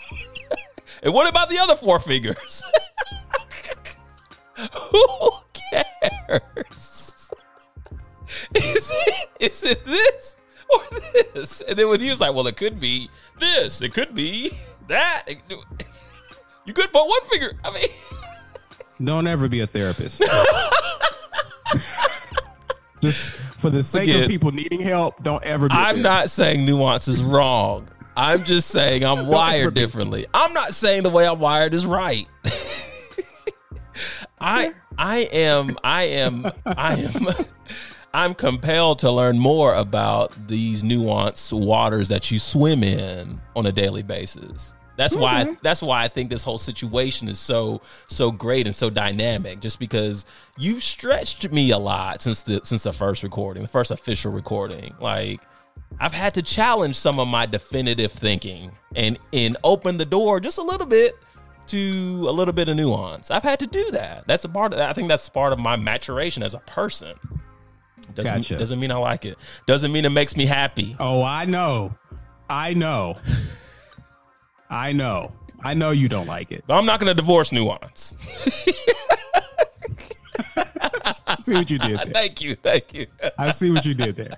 and 1.03 1.13
what 1.13 1.30
about 1.30 1.49
the 1.49 1.57
other 1.57 1.75
four 1.75 1.99
fingers? 1.99 2.63
Who 4.91 5.32
cares? 5.71 7.32
Is 8.53 8.91
it 8.91 9.30
is 9.39 9.63
it 9.63 9.86
this 9.86 10.36
or 10.69 10.80
this? 11.34 11.61
And 11.61 11.78
then 11.78 11.89
with 11.89 12.01
you, 12.01 12.11
it's 12.11 12.21
like, 12.21 12.34
well, 12.34 12.47
it 12.47 12.57
could 12.57 12.80
be 12.80 13.09
this. 13.39 13.82
It 13.82 13.93
could 13.93 14.13
be 14.13 14.51
that. 14.88 15.23
Eh, 15.27 15.35
you 16.65 16.73
could 16.73 16.91
put 16.91 17.07
one 17.07 17.21
finger. 17.29 17.53
I 17.63 17.71
mean, 17.71 17.88
Don't 19.03 19.27
ever 19.27 19.47
be 19.47 19.59
a 19.59 19.67
therapist. 19.67 20.23
Just 22.99 23.31
for 23.31 23.69
the 23.69 23.83
sake 23.83 24.09
Again, 24.09 24.23
of 24.23 24.29
people 24.29 24.51
needing 24.51 24.81
help, 24.81 25.21
don't 25.23 25.43
ever 25.43 25.69
be. 25.69 25.75
I'm 25.75 26.01
not 26.01 26.31
saying 26.31 26.65
nuance 26.65 27.07
is 27.07 27.23
wrong. 27.23 27.88
I'm 28.15 28.43
just 28.43 28.69
saying 28.69 29.05
I'm 29.05 29.27
wired 29.27 29.75
differently. 29.75 30.25
I'm 30.33 30.51
not 30.53 30.73
saying 30.73 31.03
the 31.03 31.11
way 31.11 31.27
I'm 31.27 31.39
wired 31.39 31.75
is 31.75 31.85
right. 31.85 32.25
I 34.41 34.73
I 34.97 35.29
am 35.31 35.77
I 35.83 36.03
am 36.05 36.51
I 36.65 36.95
am 36.95 37.27
I'm 38.18 38.34
compelled 38.34 38.97
to 38.99 39.11
learn 39.11 39.38
more 39.38 39.76
about 39.76 40.47
these 40.47 40.82
nuanced 40.82 41.53
waters 41.53 42.07
that 42.07 42.32
you 42.32 42.39
swim 42.39 42.84
in 42.84 43.39
on 43.55 43.68
a 43.68 43.72
daily 43.72 44.01
basis. 44.01 44.74
That's 44.95 45.15
why 45.15 45.43
Okay. 45.43 45.57
that's 45.61 45.84
why 45.84 46.03
I 46.03 46.07
think 46.07 46.32
this 46.32 46.43
whole 46.43 46.57
situation 46.57 47.28
is 47.28 47.38
so 47.38 47.80
so 48.07 48.32
great 48.32 48.65
and 48.65 48.74
so 48.76 48.89
dynamic. 48.89 49.59
Just 49.59 49.80
because 49.80 50.26
you've 50.57 50.82
stretched 50.82 51.51
me 51.51 51.70
a 51.70 51.78
lot 51.78 52.24
since 52.24 52.41
the 52.41 52.59
since 52.63 52.82
the 52.82 52.91
first 52.91 53.22
recording, 53.22 53.61
the 53.61 53.70
first 53.70 53.91
official 53.91 54.32
recording. 54.32 54.95
Like 54.99 55.39
I've 55.99 56.11
had 56.13 56.34
to 56.34 56.41
challenge 56.41 56.95
some 56.95 57.20
of 57.20 57.28
my 57.28 57.45
definitive 57.45 58.11
thinking 58.11 58.72
and 58.95 59.20
and 59.32 59.57
open 59.63 59.97
the 59.97 60.05
door 60.05 60.39
just 60.39 60.57
a 60.57 60.63
little 60.63 60.88
bit 60.88 61.13
to 61.68 62.26
a 62.28 62.32
little 62.32 62.53
bit 62.55 62.68
of 62.68 62.78
nuance. 62.78 63.30
I've 63.30 63.43
had 63.43 63.59
to 63.59 63.68
do 63.68 63.91
that. 63.91 64.26
That's 64.26 64.43
a 64.45 64.49
part 64.49 64.74
of 64.74 64.80
I 64.80 64.93
think 64.93 65.07
that's 65.07 65.30
part 65.30 65.53
of 65.53 65.59
my 65.59 65.76
maturation 65.76 66.41
as 66.41 66.55
a 66.55 66.59
person. 66.61 67.13
Doesn't 68.16 68.34
Gotcha. 68.36 68.58
doesn't 68.58 68.80
mean 68.80 68.91
I 68.91 68.95
like 68.97 69.26
it. 69.26 69.38
Doesn't 69.68 69.91
mean 69.91 70.05
it 70.05 70.10
makes 70.10 70.36
me 70.36 70.45
happy. 70.45 70.95
Oh, 70.99 71.22
I 71.24 71.45
know. 71.45 71.95
I 72.49 72.74
know. 72.74 73.18
I 74.70 74.91
know. 74.93 75.32
I 75.64 75.74
know 75.74 75.91
you 75.91 76.08
don't 76.10 76.28
like 76.28 76.51
it. 76.51 76.64
But 76.68 76.76
I'm 76.78 76.86
not 76.86 76.99
going 76.99 77.08
to 77.10 77.14
divorce 77.14 77.51
nuance. 77.51 78.16
I 81.28 81.38
see 81.41 81.53
what 81.53 81.70
you 81.70 81.78
did 81.80 81.97
there. 81.99 82.05
thank 82.08 82.41
you, 82.41 82.55
thank 82.55 82.93
you. 82.93 83.08
I 83.38 83.51
see 83.51 83.72
what 83.72 83.86
you 83.86 83.93
did 83.93 84.16
there. 84.16 84.38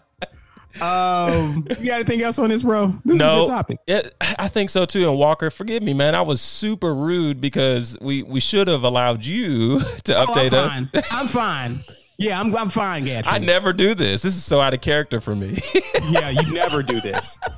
Um, 0.82 1.66
you 1.80 1.88
got 1.88 1.96
anything 1.96 2.22
else 2.22 2.38
on 2.40 2.50
this, 2.50 2.62
bro? 2.64 2.88
This 3.04 3.16
is 3.16 3.22
a 3.22 3.26
no 3.26 3.46
topic. 3.46 3.80
It, 3.88 4.16
I 4.22 4.48
think 4.48 4.70
so 4.70 4.86
too. 4.86 5.10
And 5.10 5.18
Walker, 5.18 5.50
forgive 5.50 5.82
me, 5.84 5.94
man. 5.94 6.14
I 6.16 6.22
was 6.22 6.42
super 6.42 6.94
rude 6.94 7.42
because 7.42 7.98
we 8.00 8.22
we 8.24 8.40
should 8.40 8.68
have 8.68 8.84
allowed 8.84 9.26
you 9.26 9.80
to 10.04 10.16
Oh, 10.18 10.26
update 10.28 10.54
I'm 10.54 10.66
us. 10.66 10.74
fine. 10.74 11.04
I'm 11.12 11.28
fine. 11.28 11.80
Yeah, 12.20 12.40
I'm 12.40 12.54
I'm 12.56 12.68
fine, 12.70 13.06
Gatrey. 13.06 13.24
I 13.28 13.38
never 13.40 13.72
do 13.72 13.96
this. 13.96 14.22
This 14.22 14.36
is 14.36 14.44
so 14.44 14.60
out 14.60 14.74
of 14.74 14.82
character 14.82 15.22
for 15.22 15.34
me. 15.36 15.58
yeah, 16.12 16.30
you 16.30 16.54
never 16.54 16.84
do 16.84 17.00
this. 17.00 17.40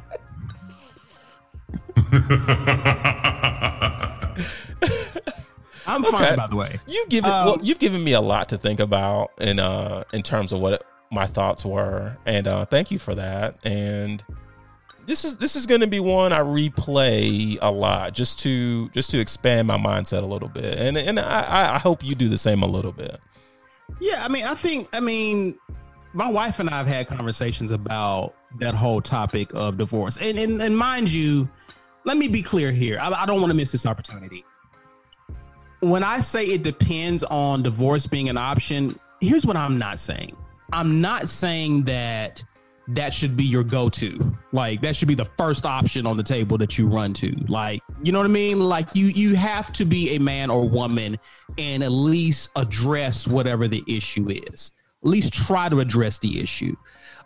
I'm 5.87 6.03
fine, 6.03 6.23
Okay. 6.25 6.35
by 6.35 6.47
the 6.47 6.55
way. 6.55 6.79
you 6.87 7.05
given 7.09 7.29
Um, 7.31 7.45
well, 7.45 7.57
you've 7.61 7.79
given 7.79 8.03
me 8.03 8.13
a 8.13 8.21
lot 8.21 8.49
to 8.49 8.57
think 8.57 8.79
about 8.79 9.31
in 9.39 9.59
uh 9.59 10.03
in 10.13 10.21
terms 10.23 10.53
of 10.53 10.59
what 10.59 10.83
my 11.11 11.25
thoughts 11.25 11.65
were, 11.65 12.15
and 12.25 12.47
uh 12.47 12.65
thank 12.65 12.91
you 12.91 12.99
for 12.99 13.15
that. 13.15 13.57
And 13.63 14.23
this 15.07 15.25
is 15.25 15.37
this 15.37 15.55
is 15.55 15.65
going 15.65 15.81
to 15.81 15.87
be 15.87 15.99
one 15.99 16.31
I 16.33 16.39
replay 16.39 17.57
a 17.61 17.71
lot 17.71 18.13
just 18.13 18.39
to 18.39 18.89
just 18.89 19.09
to 19.11 19.19
expand 19.19 19.67
my 19.67 19.77
mindset 19.77 20.21
a 20.23 20.27
little 20.27 20.49
bit, 20.49 20.77
and 20.77 20.97
and 20.97 21.19
I 21.19 21.41
I- 21.41 21.75
I 21.75 21.79
hope 21.79 22.03
you 22.03 22.13
do 22.15 22.29
the 22.29 22.37
same 22.37 22.61
a 22.61 22.67
little 22.67 22.91
bit. 22.93 23.19
Yeah, 23.99 24.23
I 24.23 24.29
mean, 24.29 24.45
I 24.45 24.55
think, 24.55 24.87
I 24.93 24.99
mean, 24.99 25.57
my 26.13 26.29
wife 26.29 26.59
and 26.59 26.69
I 26.69 26.77
have 26.77 26.87
had 26.87 27.07
conversations 27.07 27.71
about 27.71 28.33
that 28.59 28.73
whole 28.75 29.01
topic 29.01 29.53
of 29.53 29.77
divorce, 29.77 30.17
and 30.17 30.37
and, 30.37 30.61
and 30.61 30.77
mind 30.77 31.11
you, 31.11 31.49
let 32.03 32.17
me 32.17 32.27
be 32.27 32.41
clear 32.41 32.71
here. 32.71 32.99
I, 32.99 33.09
I 33.11 33.25
don't 33.25 33.39
want 33.39 33.51
to 33.51 33.55
miss 33.55 33.71
this 33.71 33.85
opportunity. 33.85 34.43
When 35.79 36.03
I 36.03 36.19
say 36.19 36.45
it 36.45 36.63
depends 36.63 37.23
on 37.23 37.63
divorce 37.63 38.07
being 38.07 38.29
an 38.29 38.37
option, 38.37 38.99
here's 39.19 39.45
what 39.45 39.57
I'm 39.57 39.77
not 39.77 39.99
saying. 39.99 40.35
I'm 40.73 41.01
not 41.01 41.27
saying 41.27 41.83
that 41.83 42.43
that 42.95 43.13
should 43.13 43.37
be 43.37 43.43
your 43.43 43.63
go-to. 43.63 44.35
Like 44.51 44.81
that 44.81 44.95
should 44.95 45.07
be 45.07 45.15
the 45.15 45.29
first 45.37 45.65
option 45.65 46.05
on 46.05 46.17
the 46.17 46.23
table 46.23 46.57
that 46.57 46.77
you 46.77 46.87
run 46.87 47.13
to. 47.13 47.31
Like, 47.47 47.81
you 48.03 48.11
know 48.11 48.19
what 48.19 48.25
I 48.25 48.29
mean? 48.29 48.59
Like 48.59 48.95
you 48.95 49.07
you 49.07 49.35
have 49.35 49.71
to 49.73 49.85
be 49.85 50.15
a 50.15 50.19
man 50.19 50.49
or 50.49 50.67
woman 50.67 51.17
and 51.57 51.83
at 51.83 51.91
least 51.91 52.49
address 52.55 53.27
whatever 53.27 53.67
the 53.67 53.83
issue 53.87 54.29
is. 54.29 54.71
At 55.03 55.09
least 55.09 55.33
try 55.33 55.69
to 55.69 55.79
address 55.79 56.19
the 56.19 56.41
issue. 56.41 56.75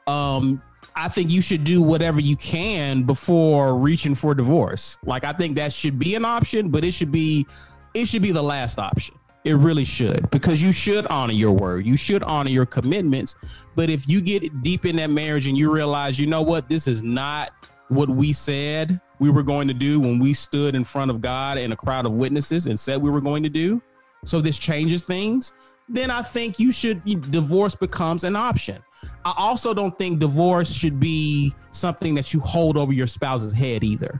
Um 0.07 0.61
I 0.95 1.09
think 1.09 1.29
you 1.29 1.41
should 1.41 1.63
do 1.63 1.81
whatever 1.81 2.21
you 2.21 2.37
can 2.37 3.03
before 3.03 3.75
reaching 3.77 4.15
for 4.15 4.33
divorce. 4.33 4.97
Like 5.03 5.23
I 5.25 5.33
think 5.33 5.55
that 5.57 5.73
should 5.73 5.99
be 5.99 6.15
an 6.15 6.25
option, 6.25 6.69
but 6.69 6.85
it 6.85 6.93
should 6.93 7.11
be 7.11 7.45
it 7.93 8.07
should 8.07 8.21
be 8.21 8.31
the 8.31 8.43
last 8.43 8.77
option. 8.77 9.15
It 9.45 9.53
really 9.57 9.85
should 9.85 10.29
because 10.31 10.61
you 10.61 10.71
should 10.71 11.05
honor 11.05 11.33
your 11.33 11.51
word. 11.53 11.85
You 11.85 11.95
should 11.95 12.23
honor 12.23 12.49
your 12.49 12.65
commitments. 12.65 13.35
But 13.75 13.91
if 13.91 14.09
you 14.09 14.19
get 14.19 14.63
deep 14.63 14.85
in 14.85 14.95
that 14.95 15.11
marriage 15.11 15.45
and 15.45 15.55
you 15.55 15.71
realize, 15.71 16.19
you 16.19 16.25
know 16.25 16.41
what, 16.41 16.67
this 16.67 16.87
is 16.87 17.03
not 17.03 17.51
what 17.89 18.09
we 18.09 18.33
said 18.33 18.99
we 19.19 19.29
were 19.29 19.43
going 19.43 19.67
to 19.67 19.73
do 19.73 19.99
when 19.99 20.17
we 20.17 20.33
stood 20.33 20.73
in 20.73 20.83
front 20.83 21.11
of 21.11 21.21
God 21.21 21.59
and 21.59 21.71
a 21.71 21.75
crowd 21.75 22.07
of 22.07 22.13
witnesses 22.13 22.65
and 22.65 22.79
said 22.79 23.01
we 23.01 23.11
were 23.11 23.21
going 23.21 23.43
to 23.43 23.49
do. 23.49 23.81
So 24.25 24.41
this 24.41 24.57
changes 24.57 25.03
things. 25.03 25.53
Then 25.87 26.09
I 26.09 26.23
think 26.23 26.59
you 26.59 26.71
should 26.71 27.03
divorce 27.29 27.75
becomes 27.75 28.23
an 28.23 28.35
option. 28.35 28.83
I 29.23 29.33
also 29.37 29.73
don't 29.73 29.95
think 29.99 30.19
divorce 30.19 30.73
should 30.73 30.99
be 30.99 31.53
something 31.69 32.15
that 32.15 32.33
you 32.33 32.39
hold 32.39 32.77
over 32.77 32.91
your 32.91 33.05
spouse's 33.05 33.53
head 33.53 33.83
either. 33.83 34.19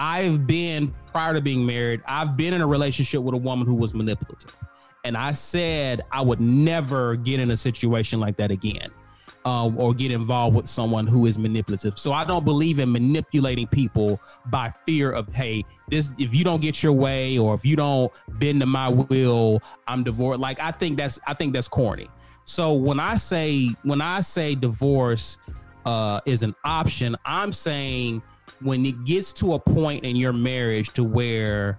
I've 0.00 0.46
been 0.46 0.94
prior 1.12 1.34
to 1.34 1.42
being 1.42 1.66
married, 1.66 2.00
I've 2.06 2.34
been 2.34 2.54
in 2.54 2.62
a 2.62 2.66
relationship 2.66 3.20
with 3.20 3.34
a 3.34 3.38
woman 3.38 3.66
who 3.66 3.74
was 3.74 3.92
manipulative. 3.92 4.56
And 5.04 5.14
I 5.14 5.32
said 5.32 6.00
I 6.10 6.22
would 6.22 6.40
never 6.40 7.16
get 7.16 7.38
in 7.38 7.50
a 7.50 7.56
situation 7.56 8.18
like 8.18 8.36
that 8.38 8.50
again. 8.50 8.88
Um, 9.46 9.78
or 9.78 9.94
get 9.94 10.12
involved 10.12 10.54
with 10.54 10.66
someone 10.66 11.06
who 11.06 11.24
is 11.24 11.38
manipulative. 11.38 11.98
So 11.98 12.12
I 12.12 12.24
don't 12.24 12.44
believe 12.44 12.78
in 12.78 12.92
manipulating 12.92 13.66
people 13.66 14.20
by 14.50 14.70
fear 14.84 15.12
of, 15.12 15.32
hey, 15.34 15.64
this 15.88 16.10
if 16.18 16.34
you 16.34 16.44
don't 16.44 16.60
get 16.60 16.82
your 16.82 16.92
way 16.92 17.38
or 17.38 17.54
if 17.54 17.64
you 17.64 17.74
don't 17.74 18.12
bend 18.38 18.60
to 18.60 18.66
my 18.66 18.90
will, 18.90 19.62
I'm 19.88 20.04
divorced. 20.04 20.40
Like 20.40 20.60
I 20.60 20.72
think 20.72 20.98
that's 20.98 21.18
I 21.26 21.32
think 21.32 21.54
that's 21.54 21.68
corny. 21.68 22.08
So 22.44 22.74
when 22.74 23.00
I 23.00 23.16
say 23.16 23.70
when 23.82 24.02
I 24.02 24.20
say 24.20 24.54
divorce 24.54 25.38
uh, 25.86 26.20
is 26.26 26.42
an 26.42 26.54
option, 26.62 27.16
I'm 27.24 27.50
saying 27.50 28.22
when 28.62 28.84
it 28.84 29.04
gets 29.04 29.32
to 29.34 29.54
a 29.54 29.58
point 29.58 30.04
in 30.04 30.16
your 30.16 30.32
marriage 30.32 30.90
to 30.90 31.04
where 31.04 31.78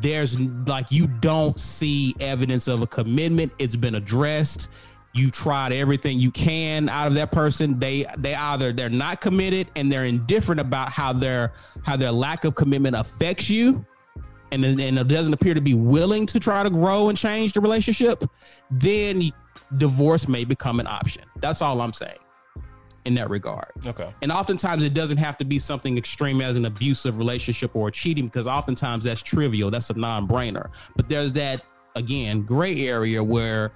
there's 0.00 0.38
like 0.40 0.90
you 0.90 1.06
don't 1.06 1.58
see 1.58 2.14
evidence 2.20 2.68
of 2.68 2.82
a 2.82 2.86
commitment, 2.86 3.52
it's 3.58 3.76
been 3.76 3.94
addressed. 3.94 4.68
You 5.14 5.30
tried 5.30 5.72
everything 5.72 6.18
you 6.18 6.30
can 6.30 6.88
out 6.88 7.06
of 7.06 7.14
that 7.14 7.32
person. 7.32 7.78
They 7.78 8.06
they 8.18 8.34
either 8.34 8.72
they're 8.72 8.90
not 8.90 9.20
committed 9.20 9.68
and 9.76 9.90
they're 9.90 10.04
indifferent 10.04 10.60
about 10.60 10.90
how 10.90 11.12
their 11.12 11.52
how 11.82 11.96
their 11.96 12.12
lack 12.12 12.44
of 12.44 12.54
commitment 12.54 12.96
affects 12.96 13.48
you, 13.48 13.84
and 14.52 14.64
and 14.64 14.98
it 14.98 15.08
doesn't 15.08 15.32
appear 15.32 15.54
to 15.54 15.60
be 15.60 15.74
willing 15.74 16.26
to 16.26 16.40
try 16.40 16.62
to 16.62 16.70
grow 16.70 17.08
and 17.08 17.16
change 17.16 17.52
the 17.52 17.60
relationship. 17.60 18.24
Then 18.70 19.30
divorce 19.76 20.28
may 20.28 20.44
become 20.44 20.80
an 20.80 20.86
option. 20.86 21.24
That's 21.40 21.62
all 21.62 21.80
I'm 21.80 21.92
saying 21.92 22.18
in 23.04 23.14
that 23.14 23.30
regard. 23.30 23.72
Okay. 23.86 24.12
And 24.22 24.30
oftentimes 24.30 24.84
it 24.84 24.94
doesn't 24.94 25.18
have 25.18 25.38
to 25.38 25.44
be 25.44 25.58
something 25.58 25.96
extreme 25.96 26.40
as 26.40 26.56
an 26.56 26.66
abusive 26.66 27.18
relationship 27.18 27.74
or 27.74 27.90
cheating 27.90 28.26
because 28.26 28.46
oftentimes 28.46 29.04
that's 29.04 29.22
trivial. 29.22 29.70
That's 29.70 29.90
a 29.90 29.94
non-brainer. 29.94 30.70
But 30.96 31.08
there's 31.08 31.32
that 31.34 31.64
again 31.96 32.42
gray 32.42 32.86
area 32.86 33.22
where 33.24 33.72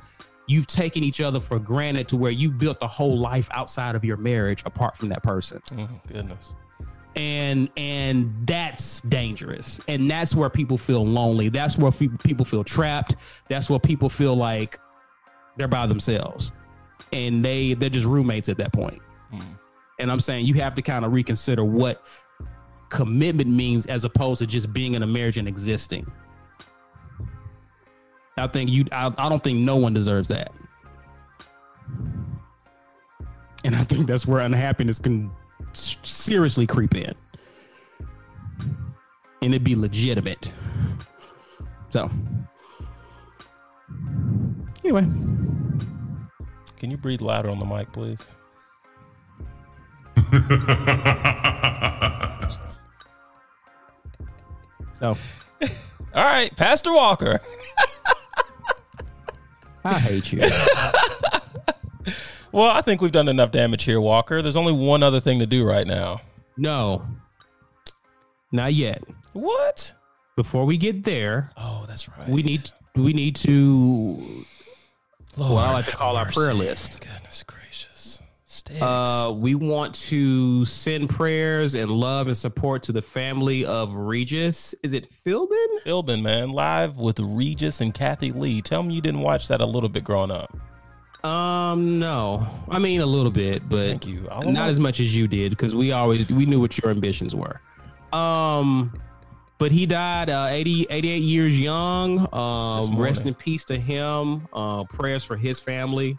you've 0.47 0.67
taken 0.67 1.03
each 1.03 1.21
other 1.21 1.41
for 1.41 1.59
granted 1.59 2.09
to 2.09 2.17
where 2.17 2.33
you 2.33 2.51
built 2.51 2.79
a 2.83 2.87
whole 2.87 3.19
life 3.19 3.49
outside 3.53 3.95
of 3.95 4.05
your 4.05 4.17
marriage 4.17 4.63
apart 4.67 4.97
from 4.97 5.09
that 5.09 5.23
person. 5.23 5.61
Oh, 5.79 5.89
goodness. 6.07 6.55
And 7.15 7.69
and 7.77 8.35
that's 8.47 9.03
dangerous. 9.03 9.81
And 9.89 10.11
that's 10.11 10.35
where 10.35 10.51
people 10.51 10.79
feel 10.79 11.07
lonely. 11.07 11.49
That's 11.49 11.79
where 11.79 11.93
people 11.93 12.45
feel 12.45 12.65
trapped. 12.65 13.17
That's 13.49 13.69
where 13.69 13.79
people 13.79 14.09
feel 14.09 14.35
like 14.35 14.79
they're 15.57 15.69
by 15.69 15.87
themselves. 15.87 16.53
And 17.13 17.45
they 17.45 17.75
they're 17.75 17.91
just 17.91 18.07
roommates 18.07 18.49
at 18.49 18.57
that 18.59 18.73
point. 18.73 19.03
And 20.03 20.11
I'm 20.11 20.19
saying 20.19 20.47
you 20.47 20.55
have 20.55 20.75
to 20.75 20.83
kind 20.83 21.05
of 21.05 21.13
reconsider 21.13 21.65
what 21.65 22.05
commitment 22.89 23.49
means 23.49 23.87
as 23.87 24.05
opposed 24.05 24.41
to 24.41 24.47
just 24.47 24.73
being 24.73 24.95
in 24.95 25.03
a 25.05 25.07
marriage 25.07 25.39
and 25.39 25.47
existing. 25.47 26.11
I 28.37 28.49
think 28.49 28.69
you 28.69 28.85
I, 28.91 29.13
I 29.17 29.29
don't 29.29 29.43
think 29.43 29.61
no 29.61 29.77
one 29.77 29.95
deserves 29.95 30.29
that. 30.29 30.53
And 33.65 33.77
I 33.77 33.85
think 33.85 34.09
that's 34.09 34.27
where 34.27 34.41
unhappiness 34.41 34.99
can 34.99 35.31
seriously 35.73 36.67
creep 36.67 36.97
in. 36.97 37.15
And 39.41 39.55
it'd 39.55 39.63
be 39.63 39.77
legitimate. 39.77 40.53
So 41.91 42.11
anyway, 44.83 45.03
Can 46.79 46.91
you 46.91 46.97
breathe 46.97 47.21
louder 47.21 47.51
on 47.51 47.61
the 47.61 47.65
mic, 47.65 47.93
please? 47.93 48.19
so 54.95 55.17
All 56.15 56.25
right, 56.25 56.55
Pastor 56.57 56.93
Walker. 56.93 57.41
I 59.85 59.99
hate 59.99 60.33
you. 60.33 60.41
Well, 62.53 62.71
I 62.71 62.83
think 62.83 63.01
we've 63.01 63.11
done 63.13 63.29
enough 63.29 63.51
damage 63.51 63.85
here, 63.85 64.01
Walker. 64.01 64.43
There's 64.43 64.57
only 64.57 64.73
one 64.75 65.03
other 65.03 65.21
thing 65.21 65.39
to 65.39 65.47
do 65.47 65.65
right 65.65 65.87
now. 65.87 66.21
no. 66.57 67.07
Not 68.55 68.75
yet. 68.75 69.03
What? 69.33 69.95
Before 70.37 70.67
we 70.67 70.77
get 70.77 71.05
there, 71.05 71.53
Oh, 71.57 71.87
that's 71.89 72.07
right. 72.07 72.29
we 72.29 72.43
need 72.43 72.71
we 72.95 73.15
need 73.15 73.35
to 73.37 74.19
Lord, 75.39 75.53
what 75.55 75.69
I 75.69 75.73
like 75.73 75.87
to 75.87 75.97
call 75.97 76.19
our 76.19 76.31
prayer 76.31 76.53
list. 76.53 77.01
Goodness 77.01 77.01
gracious. 77.01 77.09
Sticks. 77.09 77.22
Uh, 78.81 79.33
we 79.33 79.55
want 79.55 79.95
to 79.95 80.65
send 80.65 81.11
prayers 81.11 81.75
and 81.75 81.91
love 81.91 82.27
and 82.29 82.37
support 82.37 82.83
to 82.85 82.93
the 82.93 83.03
family 83.03 83.65
of 83.65 83.93
Regis. 83.95 84.75
Is 84.83 84.93
it 84.95 85.09
Philbin? 85.25 85.67
Philbin, 85.85 86.23
man, 86.23 86.51
live 86.51 86.99
with 86.99 87.19
Regis 87.21 87.81
and 87.81 87.93
Kathie 87.93 88.33
Lee. 88.33 88.63
Tell 88.63 88.83
me 88.83 88.95
you 88.95 89.01
didn't 89.01 89.21
watch 89.21 89.49
that 89.49 89.61
a 89.61 89.67
little 89.67 89.89
bit 89.89 90.05
growing 90.05 90.31
up. 90.31 90.57
Um, 91.25 91.99
no. 91.99 92.47
I 92.69 92.79
mean 92.79 93.01
a 93.01 93.07
little 93.07 93.31
bit, 93.31 93.69
but 93.69 93.87
Thank 93.87 94.07
you. 94.07 94.27
Not 94.45 94.69
as 94.69 94.81
much 94.81 94.99
as 95.01 95.17
you 95.17 95.29
did 95.29 95.51
because 95.51 95.75
we 95.75 95.93
always 95.93 96.29
we 96.31 96.47
knew 96.47 96.61
what 96.61 96.79
your 96.83 96.91
ambitions 96.91 97.35
were. 97.35 97.61
Um, 98.13 98.93
but 99.59 99.71
he 99.71 99.87
died 99.87 100.29
uh, 100.29 100.49
80, 100.51 100.89
88 100.91 101.23
years 101.23 101.61
young. 101.61 102.29
Um, 102.35 102.99
rest 102.99 103.27
in 103.27 103.35
peace 103.35 103.65
to 103.67 103.79
him. 103.79 104.49
Uh, 104.53 104.83
prayers 104.85 105.23
for 105.23 105.37
his 105.37 105.61
family. 105.61 106.19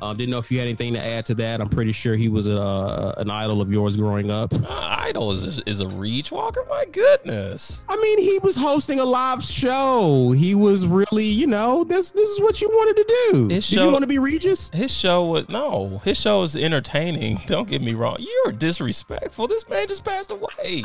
Uh, 0.00 0.14
didn't 0.14 0.30
know 0.30 0.38
if 0.38 0.50
you 0.52 0.58
had 0.58 0.64
anything 0.68 0.94
to 0.94 1.04
add 1.04 1.26
to 1.26 1.34
that. 1.34 1.60
I'm 1.60 1.68
pretty 1.68 1.90
sure 1.90 2.14
he 2.14 2.28
was 2.28 2.46
a, 2.46 3.14
an 3.16 3.30
idol 3.30 3.60
of 3.60 3.72
yours 3.72 3.96
growing 3.96 4.30
up. 4.30 4.52
Uh, 4.54 4.66
Idol 5.00 5.32
is, 5.32 5.58
is 5.60 5.80
a 5.80 5.88
reach, 5.88 6.30
Walker. 6.30 6.64
My 6.68 6.84
goodness. 6.84 7.82
I 7.88 7.96
mean, 7.96 8.20
he 8.20 8.38
was 8.40 8.54
hosting 8.54 9.00
a 9.00 9.04
live 9.04 9.42
show. 9.42 10.30
He 10.32 10.54
was 10.54 10.86
really, 10.86 11.24
you 11.24 11.46
know, 11.48 11.82
this 11.82 12.12
this 12.12 12.28
is 12.28 12.40
what 12.40 12.60
you 12.60 12.68
wanted 12.68 12.96
to 12.96 13.30
do. 13.32 13.48
His 13.48 13.68
Did 13.68 13.74
show- 13.76 13.84
you 13.86 13.90
want 13.90 14.02
to 14.02 14.06
be 14.06 14.18
Regis? 14.18 14.70
His 14.70 14.92
show 14.94 15.24
was 15.24 15.48
no. 15.48 16.00
His 16.04 16.20
show 16.20 16.42
is 16.42 16.54
entertaining. 16.54 17.40
Don't 17.46 17.68
get 17.68 17.82
me 17.82 17.94
wrong. 17.94 18.16
You're 18.20 18.52
disrespectful. 18.52 19.48
This 19.48 19.68
man 19.68 19.88
just 19.88 20.04
passed 20.04 20.30
away. 20.30 20.84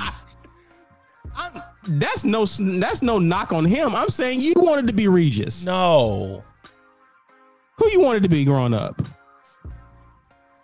I'm, 1.36 1.62
that's 1.88 2.24
no 2.24 2.46
that's 2.46 3.02
no 3.02 3.20
knock 3.20 3.52
on 3.54 3.66
him. 3.66 3.96
I'm 3.96 4.10
saying 4.10 4.40
you 4.40 4.54
wanted 4.56 4.88
to 4.88 4.94
be 4.94 5.08
Regis. 5.08 5.66
No. 5.66 6.44
Who 7.84 7.92
you 7.92 8.00
wanted 8.02 8.24
to 8.24 8.30
be 8.30 8.46
growing 8.46 8.74
up? 8.74 9.02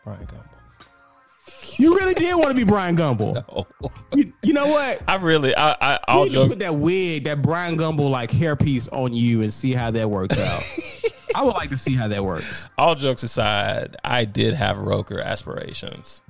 Brian 0.06 0.26
Gumbel. 0.26 1.78
You 1.78 1.96
really 1.98 2.14
did 2.14 2.34
want 2.36 2.50
to 2.50 2.54
be 2.56 2.64
Brian 2.64 2.96
Gumbel. 2.96 3.44
Oh. 3.50 3.68
You, 4.16 4.32
you 4.42 4.54
know 4.54 4.68
what? 4.68 5.02
I 5.06 5.18
really, 5.18 5.54
I, 5.54 5.72
I, 5.82 5.92
You 5.94 5.98
all 6.08 6.24
need 6.24 6.30
to 6.30 6.34
jokes. 6.36 6.50
put 6.54 6.60
that 6.60 6.76
wig, 6.76 7.26
that 7.26 7.42
Brian 7.42 7.78
Gumbel 7.78 8.10
like 8.10 8.32
hairpiece 8.32 8.88
on 8.94 9.14
you 9.14 9.42
and 9.42 9.54
see 9.54 9.74
how 9.74 9.92
that 9.92 10.10
works 10.10 10.40
out. 10.40 10.64
I 11.36 11.44
would 11.44 11.56
like 11.56 11.70
to 11.72 11.78
see 11.78 11.94
how 11.94 12.08
that 12.08 12.24
works. 12.24 12.70
All 12.78 12.96
jokes 12.96 13.24
aside, 13.24 13.98
I 14.06 14.24
did 14.24 14.54
have 14.54 14.78
Roker 14.78 15.20
aspirations. 15.20 16.22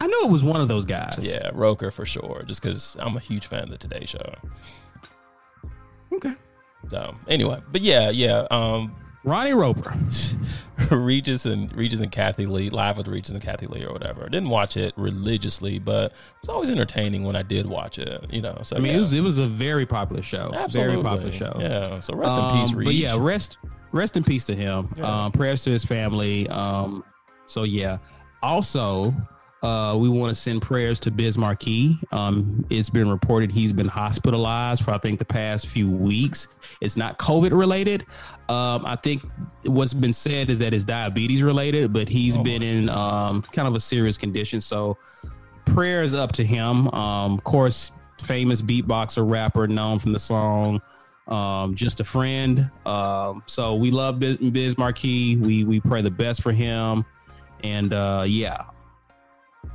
I 0.00 0.06
know 0.06 0.28
it 0.28 0.30
was 0.30 0.44
one 0.44 0.60
of 0.60 0.68
those 0.68 0.84
guys. 0.86 1.18
Yeah, 1.28 1.50
Roker 1.54 1.90
for 1.90 2.06
sure. 2.06 2.44
Just 2.46 2.62
because 2.62 2.96
I'm 3.00 3.16
a 3.16 3.20
huge 3.20 3.46
fan 3.48 3.64
of 3.64 3.70
the 3.70 3.78
Today 3.78 4.04
Show. 4.06 4.34
Okay. 6.12 6.34
So 6.88 7.14
anyway, 7.26 7.60
but 7.72 7.80
yeah, 7.80 8.10
yeah. 8.10 8.46
Um, 8.50 8.94
Ronnie 9.24 9.52
Roper. 9.52 9.94
Regis 10.90 11.46
and 11.46 11.72
Regis 11.76 12.00
and 12.00 12.10
Kathie 12.10 12.46
Lee, 12.46 12.70
live 12.70 12.96
with 12.96 13.06
Regis 13.06 13.30
and 13.30 13.42
Kathie 13.42 13.66
Lee 13.66 13.84
or 13.84 13.92
whatever. 13.92 14.28
Didn't 14.28 14.48
watch 14.48 14.76
it 14.76 14.92
religiously, 14.96 15.78
but 15.78 16.12
it 16.12 16.16
was 16.40 16.48
always 16.48 16.70
entertaining 16.70 17.24
when 17.24 17.36
I 17.36 17.42
did 17.42 17.66
watch 17.66 17.98
it. 17.98 18.24
You 18.30 18.42
know, 18.42 18.58
so 18.62 18.76
I 18.76 18.80
mean, 18.80 18.90
yeah. 18.90 18.96
it 18.96 18.98
was 18.98 19.12
it 19.12 19.20
was 19.20 19.38
a 19.38 19.46
very 19.46 19.86
popular 19.86 20.22
show. 20.22 20.50
Absolutely. 20.54 20.94
Very 20.94 21.02
popular 21.04 21.32
show. 21.32 21.56
Yeah. 21.60 22.00
So 22.00 22.14
rest 22.14 22.36
in 22.36 22.50
peace, 22.50 22.70
Um, 22.72 22.78
Regis. 22.78 22.84
But 22.84 22.94
yeah, 22.94 23.16
rest 23.18 23.58
rest 23.92 24.16
in 24.16 24.24
peace 24.24 24.46
to 24.46 24.54
him. 24.56 24.92
Yeah. 24.96 25.26
Um, 25.26 25.32
prayers 25.32 25.62
to 25.64 25.70
his 25.70 25.84
family. 25.84 26.48
Um, 26.48 27.04
so 27.46 27.62
yeah. 27.62 27.98
Also, 28.42 29.14
uh, 29.62 29.96
we 29.96 30.08
want 30.08 30.34
to 30.34 30.34
send 30.34 30.60
prayers 30.60 30.98
to 31.00 31.10
Biz 31.10 31.38
Markie. 31.38 31.96
Um, 32.10 32.66
it's 32.68 32.90
been 32.90 33.08
reported 33.08 33.52
he's 33.52 33.72
been 33.72 33.88
hospitalized 33.88 34.82
for 34.84 34.90
I 34.90 34.98
think 34.98 35.18
the 35.18 35.24
past 35.24 35.66
few 35.66 35.90
weeks. 35.90 36.48
It's 36.80 36.96
not 36.96 37.18
COVID 37.18 37.56
related. 37.56 38.04
Um, 38.48 38.84
I 38.84 38.96
think 38.96 39.22
what's 39.64 39.94
been 39.94 40.12
said 40.12 40.50
is 40.50 40.58
that 40.58 40.74
it's 40.74 40.84
diabetes 40.84 41.42
related, 41.42 41.92
but 41.92 42.08
he's 42.08 42.36
Oh, 42.36 42.42
been 42.42 42.62
in 42.62 42.88
um, 42.88 43.42
kind 43.42 43.68
of 43.68 43.74
a 43.76 43.80
serious 43.80 44.18
condition. 44.18 44.60
So 44.60 44.98
prayers 45.64 46.14
up 46.14 46.32
to 46.32 46.44
him. 46.44 46.88
Um, 46.88 47.34
of 47.34 47.44
course, 47.44 47.92
famous 48.20 48.62
beatboxer 48.62 49.28
rapper 49.28 49.68
known 49.68 49.98
from 49.98 50.12
the 50.12 50.18
song 50.18 50.80
um, 51.28 51.76
"Just 51.76 52.00
a 52.00 52.04
Friend." 52.04 52.68
Um, 52.84 53.44
so 53.46 53.76
we 53.76 53.92
love 53.92 54.18
Biz, 54.18 54.38
Biz 54.38 54.76
Markie. 54.76 55.36
We 55.36 55.62
we 55.62 55.78
pray 55.80 56.02
the 56.02 56.10
best 56.10 56.42
for 56.42 56.50
him, 56.50 57.04
and 57.62 57.92
uh, 57.92 58.24
yeah. 58.26 58.64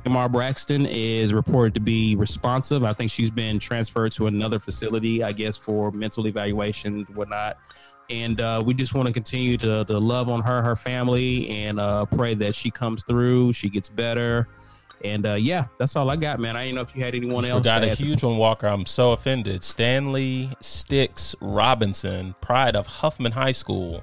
Tamar 0.04 0.28
Braxton 0.28 0.86
is 0.86 1.32
reported 1.34 1.74
to 1.74 1.80
be 1.80 2.16
responsive. 2.16 2.82
I 2.84 2.92
think 2.92 3.10
she's 3.10 3.30
been 3.30 3.58
transferred 3.58 4.12
to 4.12 4.26
another 4.26 4.58
facility, 4.58 5.22
I 5.22 5.32
guess, 5.32 5.56
for 5.56 5.90
mental 5.90 6.26
evaluation, 6.26 7.04
whatnot. 7.14 7.58
And 8.10 8.40
uh, 8.40 8.62
we 8.64 8.72
just 8.72 8.94
want 8.94 9.06
to 9.06 9.12
continue 9.12 9.58
to, 9.58 9.84
to 9.84 9.98
love 9.98 10.30
on 10.30 10.40
her, 10.42 10.62
her 10.62 10.76
family, 10.76 11.48
and 11.50 11.78
uh, 11.78 12.06
pray 12.06 12.34
that 12.36 12.54
she 12.54 12.70
comes 12.70 13.04
through, 13.04 13.52
she 13.52 13.68
gets 13.68 13.90
better. 13.90 14.48
And 15.04 15.26
uh, 15.26 15.34
yeah, 15.34 15.66
that's 15.78 15.94
all 15.94 16.08
I 16.10 16.16
got, 16.16 16.40
man. 16.40 16.56
I 16.56 16.64
didn't 16.64 16.76
know 16.76 16.80
if 16.82 16.96
you 16.96 17.04
had 17.04 17.14
anyone 17.14 17.44
You 17.44 17.50
else. 17.50 17.64
To 17.64 17.70
a 17.70 17.86
add 17.90 17.98
to- 17.98 18.04
huge 18.06 18.22
one, 18.24 18.38
Walker. 18.38 18.66
I'm 18.66 18.86
so 18.86 19.12
offended. 19.12 19.62
Stanley 19.62 20.48
Sticks 20.60 21.34
Robinson, 21.42 22.34
pride 22.40 22.74
of 22.76 22.86
Huffman 22.86 23.32
High 23.32 23.52
School. 23.52 24.02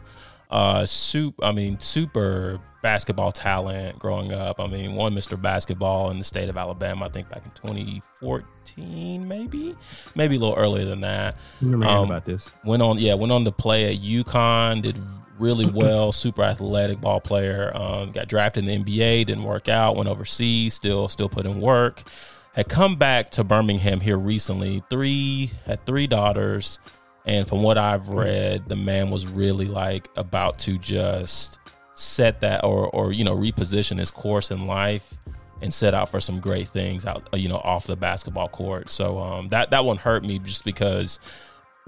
uh, 0.51 0.85
soup. 0.85 1.33
I 1.41 1.51
mean, 1.51 1.79
super 1.79 2.59
basketball 2.85 3.31
talent 3.31 3.97
growing 3.97 4.31
up. 4.31 4.59
I 4.59 4.67
mean, 4.67 4.93
won 4.93 5.15
Mr. 5.15 5.41
Basketball 5.41 6.11
in 6.11 6.19
the 6.19 6.23
state 6.23 6.49
of 6.49 6.55
Alabama. 6.55 7.05
I 7.05 7.09
think 7.09 7.27
back 7.29 7.43
in 7.43 7.49
2014, 8.21 9.27
maybe, 9.27 9.75
maybe 10.13 10.35
a 10.35 10.39
little 10.39 10.55
earlier 10.55 10.85
than 10.85 11.01
that. 11.01 11.33
I 11.33 11.65
remember 11.65 11.87
hearing 11.87 11.99
Um, 12.03 12.11
about 12.11 12.25
this. 12.25 12.51
Went 12.63 12.83
on, 12.83 12.99
yeah, 12.99 13.15
went 13.15 13.31
on 13.31 13.43
to 13.45 13.51
play 13.51 13.91
at 13.91 14.01
UConn. 14.03 14.83
Did 14.83 15.01
really 15.39 15.65
well. 15.65 16.11
super 16.11 16.43
athletic 16.43 17.01
ball 17.01 17.19
player. 17.19 17.71
Um, 17.75 18.11
got 18.11 18.27
drafted 18.27 18.69
in 18.69 18.83
the 18.83 18.99
NBA. 18.99 19.25
Didn't 19.25 19.45
work 19.45 19.67
out. 19.67 19.95
Went 19.95 20.07
overseas. 20.07 20.75
Still, 20.75 21.07
still 21.07 21.27
put 21.27 21.47
in 21.47 21.59
work. 21.59 22.03
Had 22.53 22.69
come 22.69 22.97
back 22.97 23.31
to 23.31 23.43
Birmingham 23.43 23.99
here 23.99 24.19
recently. 24.19 24.83
Three 24.91 25.49
had 25.65 25.83
three 25.87 26.05
daughters, 26.05 26.79
and 27.25 27.47
from 27.47 27.63
what 27.63 27.79
I've 27.79 28.09
read, 28.09 28.69
the 28.69 28.75
man 28.75 29.09
was 29.09 29.25
really 29.25 29.65
like 29.65 30.07
about 30.15 30.59
to 30.59 30.77
just 30.77 31.57
set 31.95 32.41
that 32.41 32.63
or 32.63 32.87
or 32.89 33.11
you 33.11 33.23
know 33.23 33.35
reposition 33.35 33.97
his 33.97 34.11
course 34.11 34.51
in 34.51 34.67
life 34.67 35.15
and 35.61 35.73
set 35.73 35.93
out 35.93 36.09
for 36.09 36.19
some 36.19 36.39
great 36.39 36.67
things 36.67 37.05
out 37.05 37.27
you 37.33 37.49
know 37.49 37.57
off 37.57 37.87
the 37.87 37.95
basketball 37.95 38.49
court. 38.49 38.89
So 38.89 39.17
um, 39.17 39.49
that 39.49 39.71
that 39.71 39.85
one 39.85 39.97
hurt 39.97 40.23
me 40.23 40.39
just 40.39 40.65
because 40.65 41.19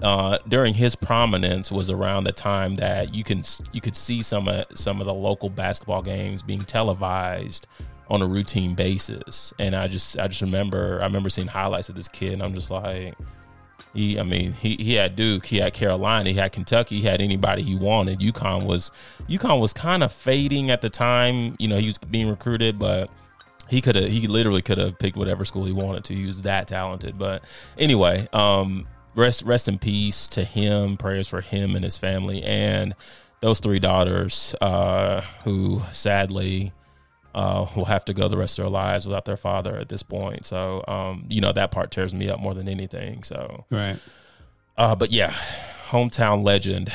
uh, 0.02 0.38
during 0.48 0.74
his 0.74 0.94
prominence 0.94 1.72
was 1.72 1.90
around 1.90 2.24
the 2.24 2.32
time 2.32 2.76
that 2.76 3.14
you 3.14 3.24
can 3.24 3.42
you 3.72 3.80
could 3.80 3.96
see 3.96 4.22
some 4.22 4.48
of 4.48 4.64
some 4.74 5.00
of 5.00 5.06
the 5.06 5.14
local 5.14 5.50
basketball 5.50 6.02
games 6.02 6.42
being 6.42 6.62
televised 6.62 7.66
on 8.08 8.22
a 8.22 8.26
routine 8.26 8.74
basis, 8.74 9.52
and 9.58 9.76
I 9.76 9.86
just 9.88 10.18
I 10.18 10.28
just 10.28 10.40
remember 10.40 11.00
I 11.00 11.04
remember 11.04 11.28
seeing 11.28 11.48
highlights 11.48 11.88
of 11.88 11.94
this 11.94 12.08
kid, 12.08 12.32
and 12.34 12.42
I'm 12.42 12.54
just 12.54 12.70
like. 12.70 13.14
He, 13.94 14.18
I 14.18 14.22
mean, 14.22 14.52
he, 14.52 14.76
he 14.76 14.94
had 14.94 15.16
Duke, 15.16 15.46
he 15.46 15.58
had 15.58 15.72
Carolina, 15.72 16.30
he 16.30 16.36
had 16.36 16.52
Kentucky, 16.52 17.00
he 17.00 17.06
had 17.06 17.20
anybody 17.20 17.62
he 17.62 17.74
wanted. 17.74 18.20
UConn 18.20 18.64
was 18.64 18.92
UConn 19.28 19.60
was 19.60 19.72
kind 19.72 20.02
of 20.02 20.12
fading 20.12 20.70
at 20.70 20.82
the 20.82 20.90
time. 20.90 21.56
You 21.58 21.68
know, 21.68 21.78
he 21.78 21.86
was 21.86 21.98
being 21.98 22.28
recruited, 22.28 22.78
but 22.78 23.10
he 23.68 23.80
could 23.80 23.96
have 23.96 24.10
he 24.10 24.26
literally 24.26 24.62
could 24.62 24.78
have 24.78 24.98
picked 24.98 25.16
whatever 25.16 25.44
school 25.44 25.64
he 25.64 25.72
wanted 25.72 26.04
to. 26.04 26.14
He 26.14 26.26
was 26.26 26.42
that 26.42 26.68
talented. 26.68 27.18
But 27.18 27.44
anyway, 27.78 28.28
um, 28.32 28.86
rest 29.14 29.42
rest 29.42 29.68
in 29.68 29.78
peace 29.78 30.28
to 30.28 30.44
him. 30.44 30.96
Prayers 30.96 31.28
for 31.28 31.40
him 31.40 31.74
and 31.74 31.84
his 31.84 31.98
family 31.98 32.42
and 32.42 32.94
those 33.40 33.60
three 33.60 33.78
daughters, 33.78 34.54
uh, 34.60 35.20
who 35.44 35.82
sadly 35.92 36.72
uh, 37.38 37.66
will 37.76 37.84
have 37.84 38.04
to 38.06 38.12
go 38.12 38.26
the 38.28 38.36
rest 38.36 38.58
of 38.58 38.64
their 38.64 38.70
lives 38.70 39.06
without 39.06 39.24
their 39.24 39.36
father 39.36 39.76
at 39.76 39.88
this 39.88 40.02
point. 40.02 40.44
So, 40.44 40.82
um, 40.88 41.24
you 41.28 41.40
know, 41.40 41.52
that 41.52 41.70
part 41.70 41.90
tears 41.92 42.12
me 42.12 42.28
up 42.28 42.40
more 42.40 42.52
than 42.54 42.68
anything. 42.68 43.22
So, 43.22 43.64
Right. 43.70 43.96
uh, 44.76 44.96
but 44.96 45.12
yeah, 45.12 45.32
hometown 45.90 46.44
legend 46.44 46.90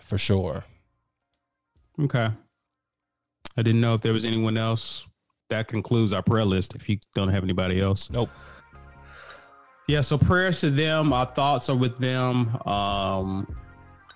for 0.00 0.18
sure. 0.18 0.64
Okay. 2.00 2.28
I 3.56 3.62
didn't 3.62 3.80
know 3.80 3.94
if 3.94 4.00
there 4.00 4.12
was 4.12 4.24
anyone 4.24 4.56
else. 4.58 5.06
That 5.50 5.68
concludes 5.68 6.12
our 6.12 6.22
prayer 6.22 6.44
list. 6.44 6.74
If 6.74 6.88
you 6.88 6.98
don't 7.14 7.28
have 7.28 7.44
anybody 7.44 7.80
else, 7.80 8.10
Nope. 8.10 8.30
yeah. 9.86 10.00
So 10.00 10.18
prayers 10.18 10.58
to 10.60 10.70
them. 10.70 11.12
Our 11.12 11.26
thoughts 11.26 11.68
are 11.68 11.76
with 11.76 11.98
them. 11.98 12.56
Um. 12.66 13.46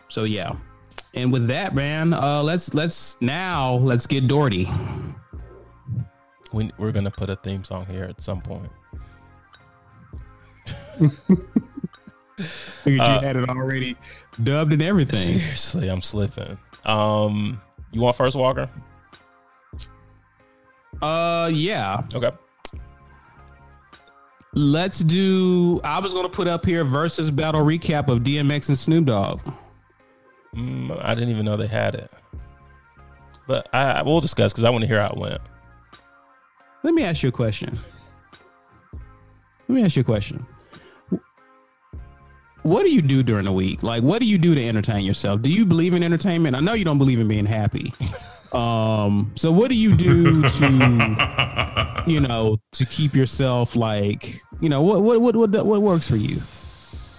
So 0.09 0.25
yeah, 0.25 0.57
and 1.15 1.31
with 1.33 1.47
that, 1.49 1.75
man, 1.75 2.15
uh, 2.15 2.43
let's 2.43 2.75
let's 2.75 3.21
now 3.23 3.75
let's 3.75 4.07
get 4.09 4.27
D 4.27 4.35
or 4.35 4.51
T. 4.51 4.69
We, 6.53 6.71
we're 6.79 6.93
gonna 6.93 7.11
put 7.11 7.29
a 7.31 7.37
theme 7.37 7.65
song 7.65 7.87
here 7.87 8.05
at 8.05 8.21
some 8.21 8.41
point. 8.41 8.71
Figured 12.39 13.01
Uh, 13.01 13.19
you 13.21 13.27
had 13.27 13.37
it 13.37 13.49
already 13.49 13.97
dubbed 14.43 14.73
and 14.73 14.83
everything. 14.83 15.19
Seriously, 15.41 15.89
I'm 15.89 16.01
slipping. 16.01 16.59
Um, 16.85 17.61
you 17.91 18.01
want 18.01 18.17
first, 18.17 18.37
Walker? 18.37 18.69
Uh, 21.03 21.51
yeah. 21.53 22.03
Okay. 22.15 22.31
Let's 24.55 25.01
do. 25.01 25.81
I 25.85 26.01
was 26.01 26.15
gonna 26.15 26.29
put 26.29 26.49
up 26.49 26.65
here 26.65 26.85
versus 26.85 27.31
battle 27.31 27.65
recap 27.65 28.09
of 28.09 28.21
DMX 28.21 28.69
and 28.69 28.79
Snoop 28.79 29.07
Dogg. 29.07 29.41
Mm, 30.57 30.99
I 31.05 31.15
didn't 31.15 31.29
even 31.31 31.45
know 31.45 31.57
they 31.57 31.67
had 31.67 31.95
it, 31.95 32.11
but 33.47 33.69
I, 33.73 33.83
I 33.93 34.03
will 34.03 34.21
discuss 34.21 34.53
because 34.53 34.65
I 34.65 34.71
want 34.71 34.83
to 34.83 34.89
hear 34.89 35.01
how 35.01 35.09
it 35.11 35.17
went. 35.19 35.41
Let 36.83 36.95
me 36.95 37.03
ask 37.03 37.23
you 37.23 37.29
a 37.29 37.33
question. 37.33 37.79
Let 39.69 39.75
me 39.75 39.85
ask 39.85 39.97
you 39.97 40.03
a 40.03 40.05
question. 40.05 40.47
What 42.63 42.83
do 42.83 42.91
you 42.91 43.03
do 43.03 43.23
during 43.23 43.45
the 43.45 43.53
week? 43.53 43.83
Like, 43.83 44.03
what 44.03 44.21
do 44.21 44.27
you 44.27 44.39
do 44.39 44.55
to 44.55 44.67
entertain 44.67 45.05
yourself? 45.05 45.43
Do 45.43 45.51
you 45.51 45.65
believe 45.65 45.95
in 45.95 46.03
entertainment? 46.03 46.57
I 46.57 46.61
know 46.61 46.75
you 46.75 46.85
don't 46.85 46.99
believe 46.99 47.21
in 47.21 47.29
being 47.29 47.47
happy. 47.47 47.93
Um, 48.53 49.33
so 49.37 49.53
what 49.53 49.69
do 49.69 49.75
you 49.75 49.95
do 49.97 50.43
to, 50.43 52.05
you 52.07 52.21
know, 52.21 52.59
to 52.73 52.87
keep 52.87 53.15
yourself 53.15 53.77
like, 53.77 54.41
you 54.61 54.69
know, 54.69 54.83
what 54.83 55.03
what 55.03 55.21
what 55.21 55.37
what, 55.37 55.67
what 55.67 55.83
works 55.83 56.09
for 56.09 56.17
you? 56.17 56.37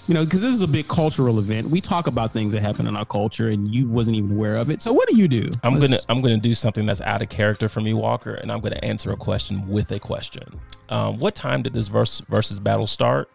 You 0.10 0.16
know, 0.16 0.24
because 0.26 0.42
this 0.42 0.52
is 0.52 0.64
a 0.64 0.68
big 0.68 0.88
cultural 0.88 1.38
event. 1.38 1.70
We 1.70 1.82
talk 1.82 2.08
about 2.08 2.32
things 2.32 2.52
that 2.54 2.62
happen 2.62 2.88
in 2.88 2.98
our 2.98 3.06
culture, 3.06 3.50
and 3.50 3.72
you 3.72 3.88
wasn't 3.88 4.18
even 4.18 4.32
aware 4.32 4.56
of 4.56 4.72
it. 4.72 4.82
So 4.82 4.92
what 4.92 5.08
do 5.08 5.16
you 5.16 5.28
do? 5.28 5.52
I'm 5.62 5.76
Let's- 5.76 5.88
gonna 5.88 6.02
I'm 6.10 6.24
gonna 6.24 6.38
do 6.40 6.56
something 6.56 6.88
that's 6.88 7.00
out 7.02 7.22
of 7.22 7.30
character 7.30 7.70
for 7.70 7.80
me, 7.80 7.94
Walker, 7.94 8.34
and 8.34 8.52
I'm 8.52 8.60
gonna 8.60 8.80
answer 8.82 9.12
a 9.12 9.16
question 9.16 9.68
with 9.68 9.92
a 9.92 10.00
question. 10.00 10.60
Um, 10.90 11.20
what 11.20 11.36
time 11.36 11.62
did 11.62 11.74
this 11.74 11.90
verse 11.90 12.22
versus 12.28 12.60
battle 12.60 12.88
start? 12.88 13.30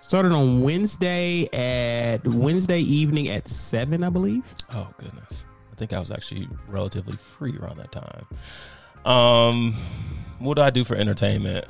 Started 0.00 0.30
on 0.30 0.62
Wednesday 0.62 1.48
at 1.52 2.24
Wednesday 2.24 2.78
evening 2.78 3.28
at 3.28 3.48
seven, 3.48 4.04
I 4.04 4.10
believe. 4.10 4.54
Oh 4.72 4.86
goodness, 4.96 5.44
I 5.72 5.74
think 5.74 5.92
I 5.92 5.98
was 5.98 6.12
actually 6.12 6.48
relatively 6.68 7.14
free 7.16 7.56
around 7.58 7.78
that 7.78 7.90
time. 7.90 8.26
Um, 9.12 9.74
what 10.38 10.54
do 10.54 10.62
I 10.62 10.70
do 10.70 10.84
for 10.84 10.94
entertainment? 10.94 11.64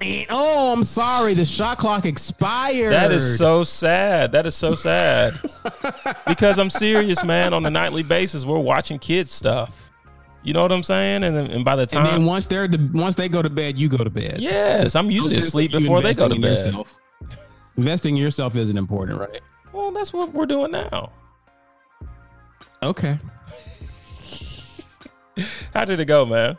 And, 0.00 0.26
oh, 0.30 0.72
I'm 0.72 0.84
sorry, 0.84 1.34
the 1.34 1.44
shot 1.44 1.78
clock 1.78 2.04
expired. 2.04 2.92
That 2.92 3.12
is 3.12 3.38
so 3.38 3.64
sad. 3.64 4.32
That 4.32 4.46
is 4.46 4.54
so 4.54 4.74
sad. 4.74 5.34
because 6.26 6.58
I'm 6.58 6.70
serious, 6.70 7.24
man. 7.24 7.54
On 7.54 7.64
a 7.64 7.70
nightly 7.70 8.02
basis, 8.02 8.44
we're 8.44 8.58
watching 8.58 8.98
kids 8.98 9.30
stuff. 9.30 9.90
You 10.42 10.52
know 10.52 10.62
what 10.62 10.70
I'm 10.70 10.82
saying? 10.82 11.24
And 11.24 11.34
then, 11.36 11.46
and 11.46 11.64
by 11.64 11.74
the 11.76 11.82
And 11.82 11.90
time, 11.90 12.06
then 12.06 12.24
once 12.24 12.46
they're 12.46 12.68
the, 12.68 12.90
once 12.92 13.14
they 13.16 13.28
go 13.28 13.42
to 13.42 13.50
bed, 13.50 13.78
you 13.78 13.88
go 13.88 13.96
to 13.96 14.10
bed. 14.10 14.38
yes, 14.40 14.94
I'm 14.94 15.10
usually 15.10 15.38
asleep 15.38 15.72
before 15.72 16.00
they 16.02 16.14
go 16.14 16.28
to 16.28 16.34
in 16.36 16.40
bed. 16.40 16.64
yourself. 16.64 16.98
Investing 17.76 18.16
in 18.16 18.22
yourself 18.22 18.54
isn't 18.54 18.76
important, 18.78 19.18
right? 19.18 19.40
Well, 19.72 19.90
that's 19.92 20.12
what 20.12 20.32
we're 20.32 20.46
doing 20.46 20.70
now. 20.70 21.10
Okay. 22.82 23.18
How 25.74 25.84
did 25.84 26.00
it 26.00 26.04
go, 26.06 26.24
man? 26.24 26.56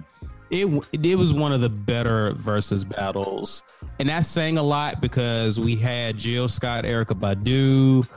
It 0.49 0.83
it 0.93 1.15
was 1.15 1.33
one 1.33 1.51
of 1.51 1.61
the 1.61 1.69
better 1.69 2.33
versus 2.33 2.83
battles, 2.83 3.63
and 3.99 4.09
that's 4.09 4.27
saying 4.27 4.57
a 4.57 4.63
lot 4.63 5.01
because 5.01 5.59
we 5.59 5.75
had 5.75 6.17
Jill 6.17 6.47
Scott, 6.47 6.85
Erykah 6.85 7.19
Badu, 7.19 8.07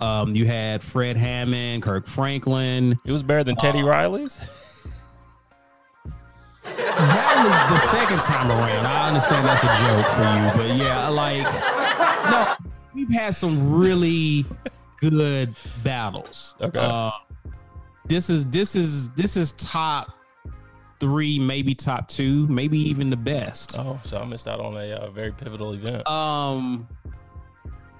um, 0.00 0.34
you 0.34 0.46
had 0.46 0.82
Fred 0.82 1.16
Hammond, 1.16 1.82
Kirk 1.82 2.06
Franklin. 2.06 2.98
It 3.04 3.12
was 3.12 3.22
better 3.22 3.44
than 3.44 3.56
Teddy 3.56 3.82
Riley's. 3.82 4.38
That 6.64 7.44
was 7.44 7.80
the 7.80 7.86
second 7.88 8.20
time 8.22 8.50
around. 8.50 8.86
I 8.86 9.08
understand 9.08 9.46
that's 9.46 9.62
a 9.62 9.66
joke 9.66 10.06
for 10.12 10.22
you, 10.22 10.68
but 10.68 10.76
yeah, 10.76 11.08
like 11.08 11.42
no, 12.30 12.54
we've 12.94 13.10
had 13.10 13.34
some 13.34 13.78
really 13.78 14.44
good 14.98 15.54
battles. 15.82 16.56
Okay. 16.60 16.78
Uh, 16.78 17.10
this 18.06 18.30
is 18.30 18.46
this 18.46 18.74
is 18.74 19.10
this 19.10 19.36
is 19.36 19.52
top 19.52 20.14
three, 21.00 21.38
maybe 21.38 21.74
top 21.74 22.08
two, 22.08 22.46
maybe 22.48 22.78
even 22.78 23.10
the 23.10 23.16
best. 23.16 23.78
Oh, 23.78 23.98
so 24.04 24.18
I 24.18 24.24
missed 24.24 24.46
out 24.46 24.60
on 24.60 24.74
a 24.76 24.92
uh, 24.92 25.10
very 25.10 25.32
pivotal 25.32 25.72
event. 25.72 26.06
Um, 26.06 26.86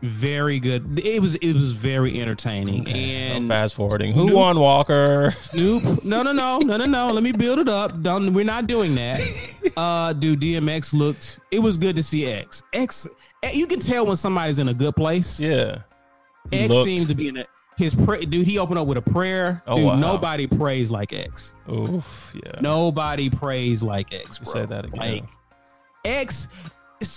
very 0.03 0.59
good. 0.61 0.99
It 1.05 1.21
was 1.21 1.35
it 1.37 1.53
was 1.53 1.73
very 1.73 2.21
entertaining 2.21 2.89
I'm 2.89 2.95
and 2.97 3.49
fast 3.49 3.75
forwarding. 3.75 4.13
Who 4.13 4.29
Snoop- 4.29 4.37
won, 4.37 4.59
Walker? 4.61 5.31
Snoop. 5.33 6.05
No, 6.05 6.23
no, 6.23 6.33
no, 6.33 6.59
no, 6.59 6.77
no, 6.79 6.87
no. 6.87 7.11
Let 7.13 7.23
me 7.23 7.33
build 7.33 7.59
it 7.59 7.69
up. 7.69 8.01
Don't. 8.03 8.33
We're 8.33 8.45
not 8.45 8.67
doing 8.67 8.95
that. 8.97 9.21
Uh, 9.77 10.13
dude, 10.13 10.41
DMX 10.41 10.93
looked. 10.93 11.39
It 11.53 11.61
was 11.61 11.79
good 11.79 11.95
to 11.97 12.03
see 12.03 12.27
X. 12.27 12.63
X. 12.73 13.07
You 13.53 13.67
can 13.69 13.79
tell 13.79 14.05
when 14.05 14.17
somebody's 14.17 14.59
in 14.59 14.69
a 14.69 14.75
good 14.75 14.97
place. 14.97 15.39
Yeah. 15.39 15.83
He 16.51 16.59
X 16.61 16.71
looked- 16.71 16.85
seemed 16.87 17.09
to 17.09 17.15
be 17.15 17.29
in 17.29 17.37
a, 17.39 17.47
his 17.81 17.95
prayer. 17.95 18.21
Dude, 18.21 18.47
he 18.47 18.59
opened 18.59 18.79
up 18.79 18.87
with 18.87 18.99
a 18.99 19.03
prayer. 19.03 19.63
Oh, 19.67 19.77
dude, 19.77 19.87
wow. 19.87 19.97
nobody 19.97 20.47
prays 20.47 20.91
like 20.91 21.13
X. 21.13 21.55
Oof. 21.71 22.35
Yeah. 22.35 22.61
Nobody 22.61 23.31
prays 23.31 23.83
like 23.83 24.13
X. 24.13 24.39
Bro. 24.39 24.53
said 24.53 24.69
that 24.69 24.85
again. 24.85 25.01
Like 25.01 25.25
X. 26.05 26.49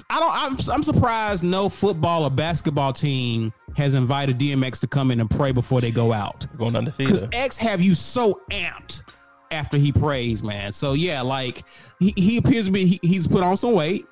I 0.10 0.20
don't. 0.20 0.32
I'm. 0.34 0.74
I'm 0.74 0.82
surprised 0.82 1.44
no 1.44 1.68
football 1.68 2.24
or 2.24 2.32
basketball 2.32 2.94
team 2.94 3.52
has 3.76 3.94
invited 3.94 4.40
DMX 4.40 4.80
to 4.80 4.88
come 4.88 5.12
in 5.12 5.20
and 5.20 5.30
pray 5.30 5.52
before 5.52 5.82
they 5.82 5.92
go 5.92 6.14
out. 6.14 6.48
Going 6.58 6.76
undefeated. 6.76 7.14
Because. 7.14 7.28
X 7.34 7.58
have 7.58 7.82
you 7.82 7.94
so 7.94 8.42
amped 8.50 9.04
after 9.52 9.78
he 9.78 9.92
prays, 9.92 10.42
man. 10.42 10.72
So 10.72 10.94
yeah, 10.94 11.22
like 11.22 11.66
he, 12.00 12.14
he 12.16 12.38
appears 12.38 12.68
to 12.68 12.72
be 12.72 12.86
he, 12.86 13.00
he's 13.02 13.28
put 13.28 13.44
on 13.44 13.58
some 13.58 13.74
weight. 13.74 14.06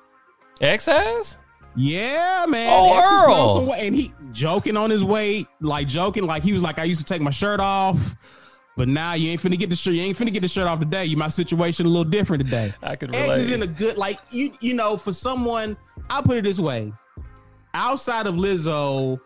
X 0.60 0.86
has? 0.86 1.38
Yeah, 1.74 2.46
man. 2.48 2.68
Oh, 2.70 2.98
X 2.98 3.08
has 3.08 3.24
put 3.24 3.32
on 3.32 3.64
Earl. 3.64 3.74
and 3.74 3.94
he 3.94 4.12
joking 4.32 4.76
on 4.76 4.90
his 4.90 5.04
weight, 5.04 5.46
like 5.60 5.88
joking, 5.88 6.26
like 6.26 6.42
he 6.42 6.52
was 6.52 6.62
like, 6.62 6.78
I 6.78 6.84
used 6.84 7.00
to 7.00 7.06
take 7.06 7.22
my 7.22 7.30
shirt 7.30 7.60
off, 7.60 8.14
but 8.76 8.88
now 8.88 9.14
you 9.14 9.30
ain't 9.30 9.40
finna 9.40 9.58
get 9.58 9.70
the 9.70 9.76
shirt. 9.76 9.94
You 9.94 10.02
ain't 10.02 10.16
finna 10.16 10.32
get 10.32 10.40
the 10.40 10.48
shirt 10.48 10.66
off 10.66 10.80
today. 10.80 11.04
You 11.04 11.16
my 11.16 11.28
situation 11.28 11.86
a 11.86 11.88
little 11.88 12.04
different 12.04 12.44
today. 12.44 12.74
I 12.82 12.96
could 12.96 13.14
X 13.14 13.36
is 13.36 13.52
in 13.52 13.62
a 13.62 13.66
good 13.66 13.96
like 13.96 14.18
you 14.30 14.52
you 14.60 14.74
know 14.74 14.96
for 14.96 15.12
someone. 15.12 15.76
I'll 16.10 16.22
put 16.22 16.36
it 16.36 16.44
this 16.44 16.58
way: 16.58 16.92
outside 17.74 18.26
of 18.26 18.34
Lizzo, 18.34 19.20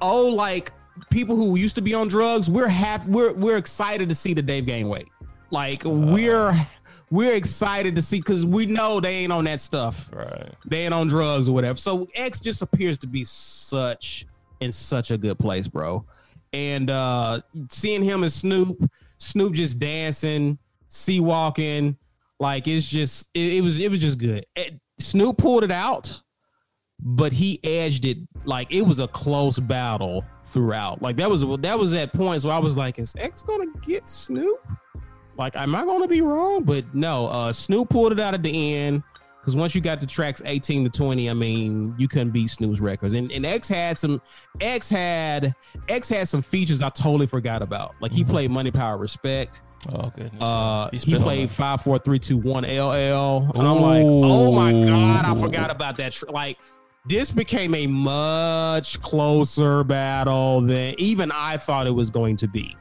oh 0.00 0.26
like 0.26 0.72
people 1.10 1.36
who 1.36 1.56
used 1.56 1.76
to 1.76 1.82
be 1.82 1.94
on 1.94 2.08
drugs, 2.08 2.50
we're 2.50 2.68
happy. 2.68 3.10
We're 3.10 3.32
we're 3.32 3.56
excited 3.56 4.08
to 4.08 4.14
see 4.14 4.34
the 4.34 4.42
Dave 4.42 4.66
gain 4.66 4.88
weight. 4.88 5.08
Like 5.50 5.84
uh-huh. 5.84 5.94
we're 5.94 6.54
we're 7.10 7.34
excited 7.34 7.94
to 7.96 8.02
see 8.02 8.18
because 8.18 8.44
we 8.44 8.66
know 8.66 8.98
they 9.00 9.14
ain't 9.16 9.32
on 9.32 9.44
that 9.44 9.60
stuff 9.60 10.10
Right. 10.12 10.52
they 10.66 10.82
ain't 10.84 10.94
on 10.94 11.06
drugs 11.06 11.48
or 11.48 11.52
whatever. 11.52 11.78
So 11.78 12.06
X 12.14 12.40
just 12.40 12.62
appears 12.62 12.98
to 12.98 13.06
be 13.06 13.24
such 13.24 14.26
in 14.60 14.72
such 14.72 15.10
a 15.10 15.18
good 15.18 15.38
place, 15.38 15.68
bro. 15.68 16.04
And 16.52 16.90
uh 16.90 17.40
seeing 17.70 18.02
him 18.02 18.22
and 18.22 18.32
Snoop, 18.32 18.90
Snoop 19.18 19.52
just 19.54 19.78
dancing, 19.78 20.58
C-walking, 20.88 21.96
like 22.40 22.66
it's 22.66 22.88
just 22.88 23.30
it, 23.34 23.54
it 23.54 23.60
was 23.62 23.78
it 23.80 23.90
was 23.90 24.00
just 24.00 24.18
good. 24.18 24.44
It- 24.56 24.80
Snoop 24.98 25.36
pulled 25.36 25.62
it 25.62 25.70
out, 25.70 26.18
but 26.98 27.30
he 27.32 27.60
edged 27.62 28.06
it 28.06 28.16
like 28.46 28.72
it 28.72 28.80
was 28.82 28.98
a 28.98 29.06
close 29.08 29.58
battle 29.60 30.24
throughout. 30.42 31.02
Like 31.02 31.16
that 31.16 31.28
was 31.28 31.44
that 31.60 31.78
was 31.78 31.92
at 31.92 32.12
points 32.14 32.44
where 32.46 32.54
I 32.54 32.58
was 32.58 32.76
like, 32.78 32.98
is 32.98 33.12
X 33.18 33.42
gonna 33.42 33.66
get 33.82 34.08
Snoop? 34.08 34.58
Like, 35.36 35.56
am 35.56 35.74
I 35.74 35.84
gonna 35.84 36.08
be 36.08 36.20
wrong? 36.20 36.64
But 36.64 36.94
no, 36.94 37.28
uh 37.28 37.52
Snoop 37.52 37.90
pulled 37.90 38.12
it 38.12 38.20
out 38.20 38.34
at 38.34 38.42
the 38.42 38.74
end. 38.74 39.02
Because 39.40 39.54
once 39.54 39.76
you 39.76 39.80
got 39.80 40.00
the 40.00 40.08
tracks 40.08 40.42
18 40.44 40.82
to 40.82 40.90
20, 40.90 41.30
I 41.30 41.32
mean, 41.32 41.94
you 41.96 42.08
couldn't 42.08 42.30
beat 42.30 42.50
Snoop's 42.50 42.80
records. 42.80 43.14
And, 43.14 43.30
and 43.30 43.46
X 43.46 43.68
had 43.68 43.96
some 43.96 44.20
X 44.60 44.90
had 44.90 45.54
X 45.88 46.08
had 46.08 46.26
some 46.26 46.42
features 46.42 46.82
I 46.82 46.88
totally 46.88 47.28
forgot 47.28 47.62
about. 47.62 47.94
Like 48.00 48.12
he 48.12 48.24
played 48.24 48.50
Money 48.50 48.72
Power 48.72 48.98
Respect. 48.98 49.62
Oh 49.92 50.10
goodness. 50.16 50.42
Uh 50.42 50.88
He 50.90 50.98
he, 50.98 51.14
played 51.16 51.48
five, 51.48 51.80
four, 51.80 51.96
three, 51.98 52.18
two, 52.18 52.38
one 52.38 52.64
LL. 52.64 53.52
And 53.54 53.68
I'm 53.68 53.80
like, 53.80 54.04
oh 54.04 54.52
my 54.52 54.72
God, 54.72 55.24
I 55.24 55.40
forgot 55.40 55.70
about 55.70 55.96
that. 55.98 56.20
Like 56.28 56.58
this 57.06 57.30
became 57.30 57.72
a 57.76 57.86
much 57.86 59.00
closer 59.00 59.84
battle 59.84 60.60
than 60.60 60.96
even 60.98 61.30
I 61.30 61.56
thought 61.56 61.86
it 61.86 61.92
was 61.92 62.10
going 62.10 62.34
to 62.38 62.48
be. 62.48 62.76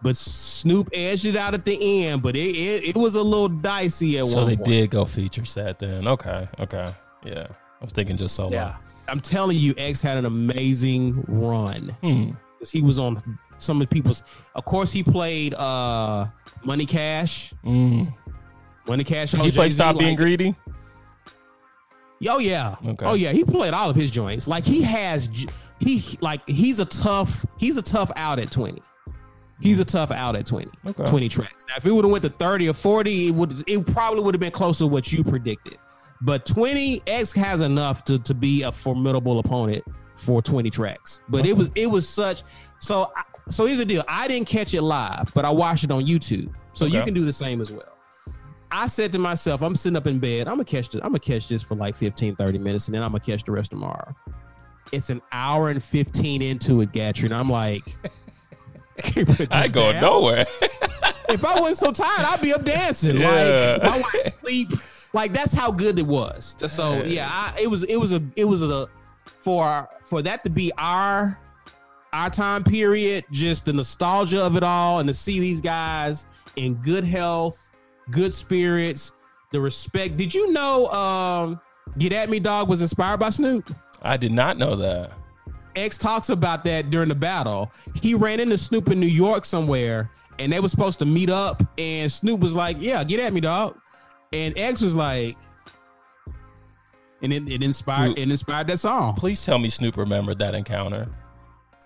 But 0.00 0.16
Snoop 0.16 0.88
edged 0.92 1.26
it 1.26 1.34
out 1.36 1.54
at 1.54 1.64
the 1.64 2.04
end, 2.06 2.22
but 2.22 2.36
it 2.36 2.54
it, 2.56 2.84
it 2.90 2.96
was 2.96 3.14
a 3.16 3.22
little 3.22 3.48
dicey 3.48 4.18
at 4.18 4.26
So 4.26 4.36
one 4.36 4.44
So 4.44 4.50
they 4.50 4.56
point. 4.56 4.66
did 4.68 4.90
go 4.90 5.04
feature 5.04 5.44
set 5.44 5.78
then. 5.80 6.06
Okay. 6.06 6.48
Okay. 6.60 6.94
Yeah. 7.24 7.46
I 7.80 7.84
was 7.84 7.92
thinking 7.92 8.16
just 8.16 8.34
solo. 8.36 8.52
Yeah. 8.52 8.76
I'm 9.08 9.20
telling 9.20 9.56
you, 9.56 9.74
X 9.76 10.00
had 10.02 10.16
an 10.18 10.26
amazing 10.26 11.24
run. 11.26 11.96
Hmm. 12.02 12.30
He 12.70 12.80
was 12.82 12.98
on 12.98 13.38
some 13.58 13.80
of 13.80 13.88
the 13.88 13.92
people's. 13.94 14.22
Of 14.54 14.64
course, 14.66 14.92
he 14.92 15.02
played 15.02 15.54
uh 15.54 16.26
Money 16.64 16.86
Cash. 16.86 17.52
Mm. 17.64 18.12
Money 18.86 19.04
Cash. 19.04 19.32
He 19.32 19.50
played 19.50 19.72
Stop 19.72 19.98
Being 19.98 20.14
Greedy. 20.16 20.54
Oh 22.28 22.38
yeah. 22.38 22.76
Okay. 22.86 23.06
Oh 23.06 23.14
yeah. 23.14 23.32
He 23.32 23.44
played 23.44 23.74
all 23.74 23.90
of 23.90 23.96
his 23.96 24.10
joints. 24.10 24.46
Like 24.48 24.64
he 24.64 24.82
has. 24.82 25.28
He 25.80 26.02
like 26.20 26.40
he's 26.48 26.80
a 26.80 26.84
tough. 26.84 27.46
He's 27.58 27.76
a 27.76 27.82
tough 27.82 28.10
out 28.16 28.38
at 28.38 28.50
twenty. 28.50 28.82
He's 29.60 29.80
a 29.80 29.84
tough 29.84 30.10
out 30.10 30.36
at 30.36 30.46
20. 30.46 30.68
Okay. 30.86 31.04
20 31.04 31.28
tracks. 31.28 31.64
Now, 31.68 31.74
if 31.76 31.86
it 31.86 31.92
would 31.92 32.04
have 32.04 32.12
went 32.12 32.22
to 32.24 32.30
30 32.30 32.68
or 32.68 32.72
40, 32.74 33.28
it 33.28 33.30
would 33.34 33.52
it 33.68 33.86
probably 33.86 34.22
would 34.22 34.34
have 34.34 34.40
been 34.40 34.52
closer 34.52 34.84
to 34.84 34.86
what 34.86 35.12
you 35.12 35.24
predicted. 35.24 35.76
But 36.20 36.46
20 36.46 37.02
X 37.06 37.32
has 37.32 37.60
enough 37.60 38.04
to, 38.06 38.18
to 38.18 38.34
be 38.34 38.62
a 38.62 38.72
formidable 38.72 39.38
opponent 39.38 39.84
for 40.16 40.42
20 40.42 40.68
tracks. 40.70 41.22
But 41.28 41.46
it 41.46 41.56
was 41.56 41.70
it 41.74 41.86
was 41.90 42.08
such 42.08 42.42
so 42.78 43.12
I- 43.16 43.22
so 43.50 43.64
here's 43.64 43.78
the 43.78 43.86
deal. 43.86 44.04
I 44.08 44.28
didn't 44.28 44.46
catch 44.46 44.74
it 44.74 44.82
live, 44.82 45.32
but 45.34 45.44
I 45.46 45.50
watched 45.50 45.82
it 45.84 45.90
on 45.90 46.04
YouTube. 46.04 46.52
So 46.74 46.84
you 46.84 47.02
can 47.02 47.14
do 47.14 47.24
the 47.24 47.32
same 47.32 47.60
as 47.62 47.70
well. 47.72 47.96
I 48.70 48.86
said 48.86 49.10
to 49.12 49.18
myself, 49.18 49.62
I'm 49.62 49.74
sitting 49.74 49.96
up 49.96 50.06
in 50.06 50.18
bed. 50.18 50.46
I'm 50.46 50.54
gonna 50.54 50.64
catch 50.66 50.90
this. 50.90 51.00
I'm 51.02 51.08
gonna 51.10 51.18
catch 51.20 51.48
this 51.48 51.62
for 51.62 51.74
like 51.74 51.94
15, 51.94 52.36
30 52.36 52.58
minutes, 52.58 52.86
and 52.88 52.94
then 52.94 53.02
I'm 53.02 53.10
gonna 53.12 53.20
catch 53.20 53.42
the 53.44 53.52
rest 53.52 53.70
tomorrow. 53.70 54.14
It's 54.92 55.08
an 55.08 55.22
hour 55.32 55.70
and 55.70 55.82
15 55.82 56.42
into 56.42 56.82
it, 56.82 56.92
Gatrey. 56.92 57.32
I'm 57.32 57.48
like, 57.50 57.96
I 59.04 59.08
can't 59.10 59.28
put 59.28 59.40
I 59.52 59.56
this 59.58 59.64
ain't 59.66 59.74
going 59.74 59.92
down. 59.94 60.02
nowhere. 60.02 60.46
If 61.30 61.44
I 61.44 61.60
wasn't 61.60 61.76
so 61.76 61.92
tired, 62.04 62.24
I'd 62.24 62.40
be 62.40 62.54
up 62.54 62.64
dancing. 62.64 63.18
Yeah. 63.18 63.76
Like 63.82 63.82
my 63.82 63.98
wife 64.14 64.40
sleep. 64.40 64.70
Like 65.12 65.34
that's 65.34 65.52
how 65.52 65.70
good 65.70 65.98
it 65.98 66.06
was. 66.06 66.56
So 66.72 67.02
yeah, 67.02 67.28
I, 67.30 67.54
it 67.60 67.66
was 67.66 67.84
it 67.84 67.96
was 67.96 68.14
a 68.14 68.22
it 68.34 68.46
was 68.46 68.62
a 68.62 68.88
for 69.26 69.86
for 70.04 70.22
that 70.22 70.42
to 70.44 70.48
be 70.50 70.72
our 70.78 71.38
our 72.14 72.30
time 72.30 72.64
period, 72.64 73.26
just 73.30 73.66
the 73.66 73.74
nostalgia 73.74 74.42
of 74.42 74.56
it 74.56 74.62
all, 74.62 75.00
and 75.00 75.08
to 75.08 75.12
see 75.12 75.38
these 75.38 75.60
guys 75.60 76.24
in 76.56 76.76
good 76.76 77.04
health, 77.04 77.72
good 78.10 78.32
spirits, 78.32 79.12
the 79.52 79.60
respect. 79.60 80.16
Did 80.16 80.32
you 80.34 80.50
know 80.50 80.86
um 80.88 81.60
Get 81.98 82.14
At 82.14 82.30
Me 82.30 82.40
Dog 82.40 82.70
was 82.70 82.80
inspired 82.80 83.20
by 83.20 83.28
Snoop? 83.28 83.70
I 84.00 84.16
did 84.16 84.32
not 84.32 84.56
know 84.56 84.76
that. 84.76 85.12
X 85.78 85.96
talks 85.98 86.28
about 86.30 86.64
that 86.64 86.90
during 86.90 87.08
the 87.08 87.14
battle. 87.14 87.70
He 88.02 88.14
ran 88.14 88.40
into 88.40 88.58
Snoop 88.58 88.90
in 88.90 88.98
New 89.00 89.06
York 89.06 89.44
somewhere, 89.44 90.10
and 90.38 90.52
they 90.52 90.60
were 90.60 90.68
supposed 90.68 90.98
to 91.00 91.06
meet 91.06 91.30
up. 91.30 91.62
And 91.78 92.10
Snoop 92.10 92.40
was 92.40 92.54
like, 92.56 92.76
"Yeah, 92.80 93.02
get 93.04 93.20
at 93.20 93.32
me, 93.32 93.40
dog." 93.40 93.78
And 94.32 94.56
X 94.58 94.82
was 94.82 94.94
like, 94.96 95.36
and 97.22 97.32
it, 97.32 97.48
it 97.50 97.62
inspired 97.62 98.08
Dude. 98.08 98.18
it 98.18 98.30
inspired 98.30 98.66
that 98.68 98.78
song. 98.78 99.14
Please 99.14 99.44
tell 99.44 99.58
me 99.58 99.68
Snoop 99.68 99.96
remembered 99.96 100.38
that 100.38 100.54
encounter. 100.54 101.08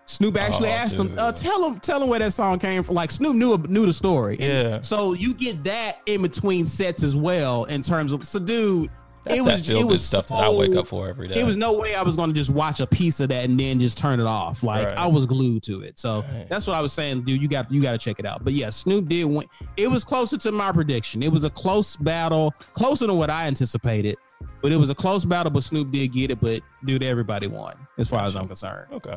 Snoop 0.05 0.37
actually 0.37 0.69
Oh, 0.69 0.73
asked 0.73 0.97
him, 0.99 1.15
uh, 1.17 1.33
"Tell 1.33 1.65
him, 1.65 1.79
tell 1.81 2.03
him 2.03 2.09
where 2.09 2.19
that 2.19 2.33
song 2.33 2.59
came 2.59 2.83
from." 2.83 2.97
Like 2.97 3.11
Snoop 3.11 3.37
knew 3.37 3.57
knew 3.69 3.87
the 3.87 3.93
story. 3.93 4.37
And 4.41 4.69
Yeah. 4.71 4.81
So 4.83 5.13
you 5.15 5.33
get 5.33 5.63
that 5.65 6.01
in 6.07 6.23
between 6.23 6.67
sets 6.67 7.03
as 7.03 7.17
well 7.17 7.65
in 7.65 7.83
terms 7.83 8.13
of 8.13 8.27
so, 8.27 8.39
dude. 8.39 8.91
That's 9.25 9.39
it 9.41 9.45
that 9.45 9.53
was 9.53 9.67
feel 9.67 9.77
it 9.79 9.83
good 9.83 9.89
was 9.91 10.05
stuff 10.05 10.27
that 10.29 10.35
I 10.35 10.49
wake 10.51 10.75
up 10.75 10.87
for 10.87 11.09
every 11.09 11.29
day. 11.29 11.41
It 11.41 11.45
was 11.47 11.57
no 11.57 11.73
way 11.75 11.95
I 11.95 12.03
was 12.03 12.17
going 12.17 12.31
to 12.31 12.35
just 12.35 12.51
watch 12.51 12.81
a 12.81 12.87
piece 12.87 13.21
of 13.21 13.29
that 13.29 13.45
and 13.45 13.59
then 13.59 13.79
just 13.79 13.97
turn 13.97 14.19
it 14.21 14.27
off. 14.27 14.63
Like 14.65 14.89
Right. 14.89 14.99
I 14.99 15.07
was 15.07 15.27
glued 15.27 15.63
to 15.65 15.83
it. 15.83 15.99
So 15.99 16.23
Right. 16.33 16.49
that's 16.49 16.67
what 16.67 16.75
I 16.75 16.81
was 16.81 16.93
saying, 16.93 17.23
dude. 17.23 17.41
You 17.41 17.47
got 17.49 17.71
you 17.71 17.81
got 17.81 17.93
to 17.93 17.99
check 17.99 18.19
it 18.19 18.27
out. 18.27 18.43
But 18.43 18.53
yeah, 18.55 18.71
Snoop 18.71 19.09
did 19.09 19.25
win. 19.25 19.47
It 19.77 19.89
was 19.89 20.03
closer 20.05 20.37
to 20.39 20.51
my 20.53 20.73
prediction. 20.73 21.23
It 21.23 21.31
was 21.31 21.45
a 21.45 21.51
close 21.51 21.95
battle, 21.97 22.53
closer 22.75 23.07
than 23.07 23.17
what 23.17 23.31
I 23.31 23.47
anticipated. 23.47 24.17
But 24.61 24.73
it 24.73 24.77
was 24.77 24.91
a 24.91 24.95
close 24.95 25.25
battle. 25.25 25.53
But 25.53 25.63
Snoop 25.63 25.93
did 25.93 26.09
get 26.13 26.31
it. 26.33 26.41
But 26.41 26.63
dude, 26.85 27.05
everybody 27.05 27.47
won 27.47 27.75
as 27.99 28.09
far 28.09 28.25
as 28.25 28.35
I'm 28.37 28.47
concerned. 28.49 28.89
okay. 28.93 29.17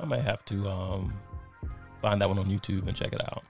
I 0.00 0.04
may 0.04 0.20
have 0.20 0.44
to 0.46 0.68
um 0.68 1.14
find 2.02 2.20
that 2.20 2.28
one 2.28 2.38
on 2.38 2.44
YouTube 2.46 2.86
and 2.88 2.94
check 2.94 3.12
it 3.14 3.22
out. 3.22 3.42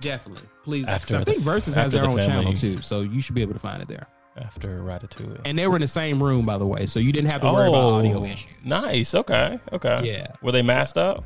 Definitely, 0.00 0.48
please. 0.64 0.86
After 0.88 1.18
I 1.18 1.24
think 1.24 1.38
the- 1.38 1.44
Versus 1.44 1.74
has 1.76 1.92
their 1.92 2.02
the 2.02 2.08
own 2.08 2.18
channel 2.18 2.52
too, 2.52 2.80
so 2.82 3.02
you 3.02 3.20
should 3.20 3.34
be 3.36 3.42
able 3.42 3.52
to 3.54 3.58
find 3.60 3.80
it 3.80 3.86
there. 3.88 4.06
After 4.40 4.80
Ratatouille. 4.80 5.40
And 5.44 5.58
they 5.58 5.66
were 5.66 5.76
in 5.76 5.82
the 5.82 5.88
same 5.88 6.22
room, 6.22 6.46
by 6.46 6.58
the 6.58 6.66
way, 6.66 6.86
so 6.86 7.00
you 7.00 7.12
didn't 7.12 7.30
have 7.30 7.40
to 7.42 7.52
worry 7.52 7.68
about 7.68 7.82
audio 7.94 8.24
issues. 8.24 8.48
Oh, 8.50 8.68
Nice. 8.68 9.14
Okay. 9.14 9.58
Okay. 9.72 10.00
Yeah. 10.04 10.28
Were 10.42 10.52
they 10.52 10.62
masked 10.62 10.98
up? 10.98 11.24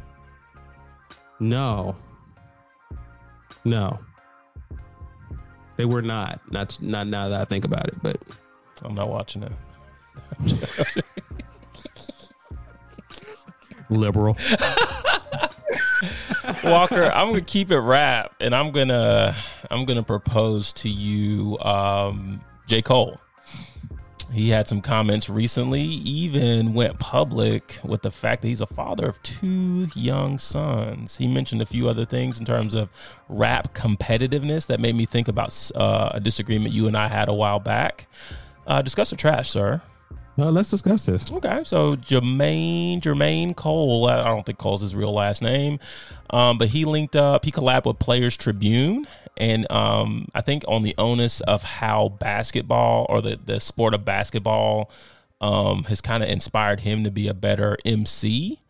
No. 1.38 1.96
No. 3.64 3.98
They 5.76 5.84
were 5.84 6.02
not. 6.02 6.40
Not 6.50 6.78
not 6.80 7.06
now 7.06 7.28
that 7.28 7.40
I 7.40 7.44
think 7.44 7.64
about 7.64 7.88
it, 7.88 7.94
but 8.02 8.16
I'm 8.82 8.94
not 8.94 9.08
watching 9.08 9.42
it. 9.42 9.52
liberal. 13.90 14.36
Walker, 16.64 17.04
I'm 17.14 17.28
gonna 17.28 17.40
keep 17.40 17.70
it 17.70 17.78
rap, 17.78 18.34
and 18.40 18.54
I'm 18.54 18.70
gonna 18.70 19.34
I'm 19.70 19.84
gonna 19.84 20.02
propose 20.02 20.72
to 20.74 20.88
you, 20.88 21.58
um, 21.60 22.40
J. 22.72 22.80
Cole. 22.80 23.20
He 24.32 24.48
had 24.48 24.66
some 24.66 24.80
comments 24.80 25.28
recently, 25.28 25.82
even 25.82 26.72
went 26.72 26.98
public 26.98 27.78
with 27.84 28.00
the 28.00 28.10
fact 28.10 28.40
that 28.40 28.48
he's 28.48 28.62
a 28.62 28.66
father 28.66 29.06
of 29.06 29.22
two 29.22 29.88
young 29.94 30.38
sons. 30.38 31.18
He 31.18 31.26
mentioned 31.26 31.60
a 31.60 31.66
few 31.66 31.86
other 31.86 32.06
things 32.06 32.38
in 32.38 32.46
terms 32.46 32.72
of 32.72 32.88
rap 33.28 33.74
competitiveness 33.74 34.68
that 34.68 34.80
made 34.80 34.94
me 34.94 35.04
think 35.04 35.28
about 35.28 35.70
uh, 35.74 36.12
a 36.14 36.20
disagreement 36.20 36.72
you 36.72 36.86
and 36.86 36.96
I 36.96 37.08
had 37.08 37.28
a 37.28 37.34
while 37.34 37.60
back. 37.60 38.06
Uh, 38.66 38.80
discuss 38.80 39.10
the 39.10 39.16
trash, 39.16 39.50
sir. 39.50 39.82
Well, 40.38 40.50
let's 40.50 40.70
discuss 40.70 41.04
this. 41.04 41.30
Okay, 41.30 41.60
so 41.64 41.96
Jermaine 41.96 43.02
Jermaine 43.02 43.54
Cole, 43.54 44.08
I 44.08 44.24
don't 44.24 44.46
think 44.46 44.56
Cole's 44.56 44.80
his 44.80 44.94
real 44.94 45.12
last 45.12 45.42
name, 45.42 45.78
um, 46.30 46.56
but 46.56 46.68
he 46.68 46.86
linked 46.86 47.16
up, 47.16 47.44
he 47.44 47.52
collabed 47.52 47.84
with 47.84 47.98
Players 47.98 48.34
Tribune, 48.38 49.06
and 49.36 49.70
um, 49.70 50.28
I 50.34 50.40
think 50.40 50.64
on 50.68 50.82
the 50.82 50.94
onus 50.98 51.40
of 51.42 51.62
how 51.62 52.08
basketball 52.08 53.06
or 53.08 53.20
the 53.22 53.38
the 53.42 53.60
sport 53.60 53.94
of 53.94 54.04
basketball 54.04 54.90
um, 55.40 55.84
has 55.84 56.00
kind 56.00 56.22
of 56.22 56.28
inspired 56.28 56.80
him 56.80 57.04
to 57.04 57.10
be 57.10 57.28
a 57.28 57.34
better 57.34 57.76
MC, 57.84 58.60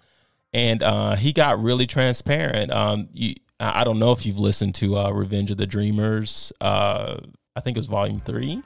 and 0.53 0.83
uh, 0.83 1.17
he 1.17 1.33
got 1.33 1.63
really 1.63 1.87
transparent. 1.87 2.73
Um, 2.73 3.09
you, 3.13 3.35
I 3.61 3.85
don't 3.85 3.99
know 3.99 4.13
if 4.13 4.27
you've 4.27 4.39
listened 4.39 4.75
to 4.77 4.99
uh, 4.99 5.11
Revenge 5.11 5.51
of 5.51 5.57
the 5.57 5.67
Dreamers. 5.67 6.53
Uh, 6.61 7.19
I 7.55 7.61
think 7.61 7.77
it 7.77 7.81
was 7.81 7.87
Volume 7.87 8.21
Three. 8.21 8.63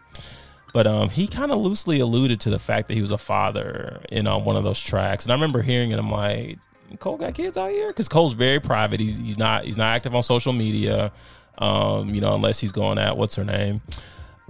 But 0.73 0.87
um, 0.87 1.09
he 1.09 1.27
kind 1.27 1.51
of 1.51 1.59
loosely 1.59 2.01
alluded 2.01 2.39
to 2.41 2.51
the 2.51 2.59
fact 2.59 2.89
that 2.89 2.95
he 2.95 3.01
was 3.01 3.11
a 3.11 3.17
father 3.17 4.03
in 4.11 4.27
uh, 4.27 4.37
one 4.37 4.57
of 4.57 4.65
those 4.65 4.81
tracks, 4.81 5.25
and 5.25 5.33
I 5.33 5.35
remember 5.35 5.63
hearing 5.63 5.91
it. 5.91 5.99
I'm 5.99 6.11
like, 6.11 6.59
Cole 6.99 7.17
got 7.17 7.35
kids 7.35 7.57
out 7.57 7.71
here 7.71 7.89
because 7.89 8.09
Cole's 8.09 8.35
very 8.35 8.61
private. 8.61 9.01
He's 9.01 9.17
he's 9.17 9.39
not 9.39 9.65
he's 9.65 9.77
not 9.77 9.95
active 9.95 10.15
on 10.15 10.23
social 10.23 10.53
media. 10.53 11.13
Um, 11.59 12.15
you 12.15 12.21
know, 12.21 12.35
unless 12.35 12.61
he's 12.61 12.73
going 12.73 12.99
at 12.99 13.17
what's 13.17 13.37
her 13.37 13.45
name. 13.45 13.81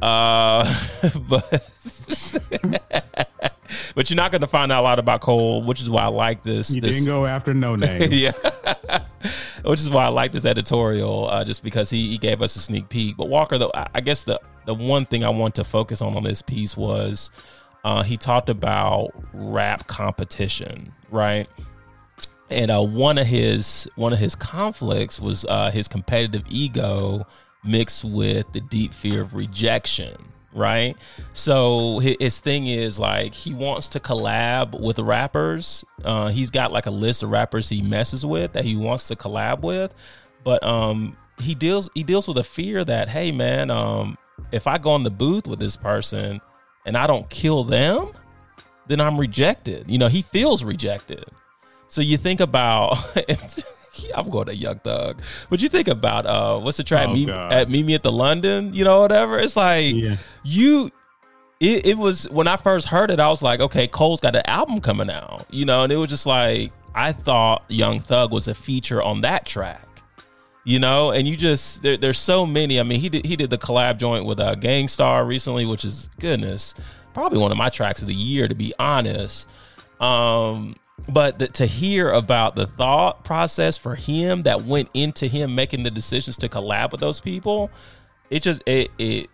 Uh, 0.03 0.65
but 1.29 1.71
but 3.95 4.11
you're 4.11 4.17
not 4.17 4.31
going 4.31 4.41
to 4.41 4.47
find 4.47 4.71
out 4.71 4.81
a 4.81 4.83
lot 4.83 4.99
about 4.99 5.21
Cole, 5.21 5.63
which 5.63 5.81
is 5.81 5.89
why 5.89 6.03
I 6.03 6.09
like 6.09 6.43
this. 6.43 6.75
You 6.75 6.81
this, 6.81 6.97
didn't 6.97 7.07
go 7.07 7.27
after 7.27 7.55
no 7.55 7.77
name. 7.77 8.09
yeah, 8.13 8.33
which 9.65 9.81
is 9.81 9.91
why 9.91 10.05
I 10.05 10.09
like 10.09 10.33
this 10.33 10.45
editorial, 10.45 11.29
uh, 11.29 11.45
just 11.45 11.63
because 11.63 11.91
he, 11.91 12.11
he 12.11 12.19
gave 12.19 12.43
us 12.43 12.57
a 12.57 12.61
sneak 12.61 12.89
peek. 12.89 13.17
But 13.17 13.29
Walker, 13.29 13.59
though, 13.59 13.73
I 13.75 13.89
I 13.95 14.01
guess 14.01 14.25
the 14.25 14.41
the 14.67 14.75
one 14.75 15.07
thing 15.07 15.25
I 15.25 15.31
want 15.31 15.55
to 15.57 15.65
focus 15.65 16.03
on 16.03 16.17
on 16.17 16.25
this 16.25 16.43
piece 16.43 16.77
was 16.77 17.31
uh, 17.85 18.03
he 18.03 18.17
talked 18.17 18.49
about 18.49 19.11
rap 19.33 19.87
competition, 19.87 20.93
right? 21.11 21.49
And 22.51 22.71
uh, 22.71 22.83
one 22.83 23.19
of 23.19 23.27
his 23.27 23.89
one 23.97 24.13
of 24.13 24.19
his 24.19 24.35
conflicts 24.35 25.19
was 25.21 25.45
uh, 25.47 25.71
his 25.71 25.89
competitive 25.89 26.45
ego 26.49 27.27
mixed 27.65 28.05
with 28.05 28.51
the 28.53 28.61
deep 28.61 28.95
fear 28.95 29.23
of 29.23 29.35
rejection, 29.35 30.17
right? 30.53 30.95
So 31.33 31.99
his 31.99 32.39
thing 32.41 32.67
is 32.67 32.99
like 32.99 33.35
he 33.35 33.53
wants 33.53 33.89
to 33.91 34.01
collab 34.01 34.81
with 34.81 34.99
rappers. 35.01 35.85
Uh, 36.05 36.29
he's 36.29 36.51
got 36.51 36.71
like 36.71 36.87
a 36.87 36.91
list 36.91 37.25
of 37.25 37.31
rappers 37.31 37.69
he 37.69 37.83
messes 37.83 38.25
with 38.25 38.53
that 38.53 38.65
he 38.65 38.77
wants 38.77 39.09
to 39.09 39.17
collab 39.17 39.63
with, 39.63 39.93
but 40.45 40.63
um, 40.63 41.17
he 41.41 41.55
deals 41.55 41.91
he 41.95 42.05
deals 42.05 42.29
with 42.29 42.39
a 42.39 42.45
fear 42.45 42.85
that 42.85 43.09
hey 43.09 43.33
man, 43.33 43.71
um, 43.71 44.17
if 44.53 44.67
I 44.69 44.79
go 44.79 44.95
in 44.95 45.03
the 45.03 45.11
booth 45.11 45.47
with 45.47 45.59
this 45.59 45.77
person 45.77 46.41
and 46.85 46.97
I 46.97 47.09
don't 47.09 47.29
kill 47.29 47.65
them, 47.65 48.13
then 48.87 49.01
I'm 49.01 49.19
rejected. 49.19 49.91
You 49.91 49.99
know, 49.99 50.09
he 50.09 50.23
feels 50.23 50.63
rejected. 50.63 51.25
So 51.97 52.03
you 52.03 52.19
think 52.19 52.41
about 52.41 52.99
I'm 54.15 54.29
going 54.29 54.49
to 54.49 54.55
Young 54.55 54.79
Thug, 54.81 55.23
but 55.49 55.63
you 55.63 55.71
think 55.71 55.89
about 55.89 56.27
uh, 56.27 56.59
what's 56.59 56.77
the 56.77 56.85
track? 56.85 57.09
Oh, 57.09 57.15
meet, 57.15 57.31
at 57.31 57.71
Meet 57.71 57.87
Me 57.87 57.95
at 57.95 58.03
the 58.03 58.13
London, 58.13 58.75
you 58.75 58.85
know, 58.85 59.01
whatever. 59.01 59.39
It's 59.39 59.57
like 59.57 59.95
Yeah. 59.95 60.17
you. 60.45 60.91
It, 61.59 61.87
it 61.87 61.97
was 61.97 62.29
when 62.29 62.49
I 62.49 62.57
first 62.59 62.89
heard 62.89 63.11
it, 63.11 63.19
I 63.19 63.31
was 63.31 63.41
like, 63.41 63.61
okay, 63.61 63.89
Cole's 63.89 64.21
got 64.21 64.37
an 64.37 64.43
album 64.45 64.83
coming 64.83 65.09
out, 65.09 65.47
you 65.49 65.65
know, 65.65 65.85
and 65.85 65.91
it 65.91 65.97
was 65.97 66.11
just 66.11 66.27
like 66.27 66.71
I 66.95 67.13
thought 67.13 67.65
Young 67.71 68.01
Thug 68.01 68.31
was 68.31 68.47
a 68.47 68.55
feature 68.55 69.01
on 69.03 69.23
that 69.23 69.47
track, 69.47 69.89
you 70.65 70.79
know, 70.79 71.13
and 71.13 71.27
you 71.27 71.35
just 71.35 71.83
there, 71.83 71.97
there's 71.97 72.19
so 72.19 72.45
many. 72.45 72.79
I 72.79 72.83
mean, 72.83 73.01
he 73.01 73.09
did 73.09 73.25
he 73.25 73.37
did 73.37 73.49
the 73.49 73.57
collab 73.57 73.97
joint 73.97 74.27
with 74.27 74.39
uh, 74.39 74.55
Gang 74.55 74.87
Starr 74.87 75.25
recently, 75.25 75.65
which 75.65 75.87
is 75.87 76.11
goodness, 76.21 76.75
probably 77.15 77.39
one 77.39 77.53
of 77.53 77.57
my 77.57 77.71
tracks 77.71 78.03
of 78.03 78.09
the 78.09 78.15
year, 78.15 78.49
to 78.49 78.55
be 78.55 78.75
honest. 78.79 79.49
Um, 79.99 80.77
but 81.09 81.39
the, 81.39 81.49
to 81.49 81.67
hear 81.67 82.11
about 82.11 82.57
the 82.57 82.67
thought 82.67 83.25
process 83.25 83.77
for 83.77 83.95
him 83.95 84.43
that 84.43 84.63
went 84.63 84.89
into 84.95 85.27
him 85.27 85.55
making 85.55 85.83
the 85.83 85.91
decisions 85.91 86.37
to 86.39 86.49
collab 86.49 86.93
with 86.93 87.01
those 87.01 87.21
people, 87.21 87.71
it 88.31 88.43
just 88.43 88.63
it 88.67 88.91
it. 88.99 89.31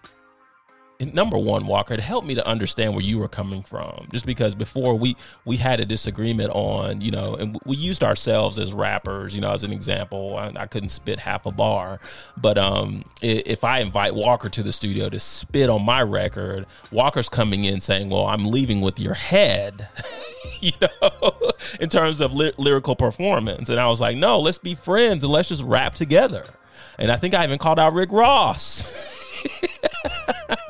Number 1.12 1.38
one, 1.38 1.66
Walker, 1.66 1.94
it 1.94 2.00
helped 2.00 2.26
me 2.26 2.34
to 2.34 2.46
understand 2.46 2.94
where 2.94 3.03
you 3.03 3.18
were 3.18 3.28
coming 3.28 3.62
from. 3.62 4.09
Just 4.12 4.26
because 4.26 4.55
before 4.55 4.94
we 4.94 5.16
we 5.44 5.57
had 5.57 5.80
a 5.80 5.84
disagreement 5.84 6.50
on, 6.55 7.00
you 7.00 7.11
know, 7.11 7.34
and 7.34 7.59
we 7.64 7.76
used 7.76 8.03
ourselves 8.03 8.59
as 8.59 8.72
rappers, 8.72 9.34
you 9.34 9.40
know, 9.40 9.53
as 9.53 9.64
an 9.64 9.72
example. 9.72 10.36
I, 10.36 10.53
I 10.57 10.66
couldn't 10.66 10.90
spit 10.90 11.18
half 11.18 11.46
a 11.46 11.53
bar, 11.53 12.00
but 12.36 12.59
um, 12.59 13.05
if 13.20 13.64
I 13.64 13.80
invite 13.80 14.14
Walker 14.14 14.48
to 14.48 14.62
the 14.62 14.72
studio 14.72 15.09
to 15.09 15.20
spit 15.20 15.68
on 15.68 15.84
my 15.84 16.03
record, 16.03 16.66
Walker's 16.90 17.28
coming 17.28 17.64
in 17.64 17.80
saying, 17.80 18.09
"Well, 18.09 18.26
I'm 18.26 18.46
leaving 18.46 18.80
with 18.80 18.98
your 19.00 19.14
head." 19.14 19.88
you 20.61 20.72
know, 20.80 21.53
in 21.80 21.88
terms 21.88 22.20
of 22.20 22.32
ly- 22.32 22.53
lyrical 22.57 22.96
performance. 22.96 23.68
And 23.68 23.78
I 23.80 23.88
was 23.88 24.00
like, 24.00 24.16
no, 24.16 24.38
let's 24.38 24.59
be 24.59 24.74
friends 24.74 25.24
and 25.24 25.32
let's 25.32 25.48
just 25.48 25.62
rap 25.62 25.94
together. 25.94 26.44
And 26.98 27.11
I 27.11 27.16
think 27.16 27.34
I 27.34 27.44
even 27.44 27.59
called 27.59 27.78
out 27.78 27.92
Rick 27.92 28.12
Ross. 28.12 29.18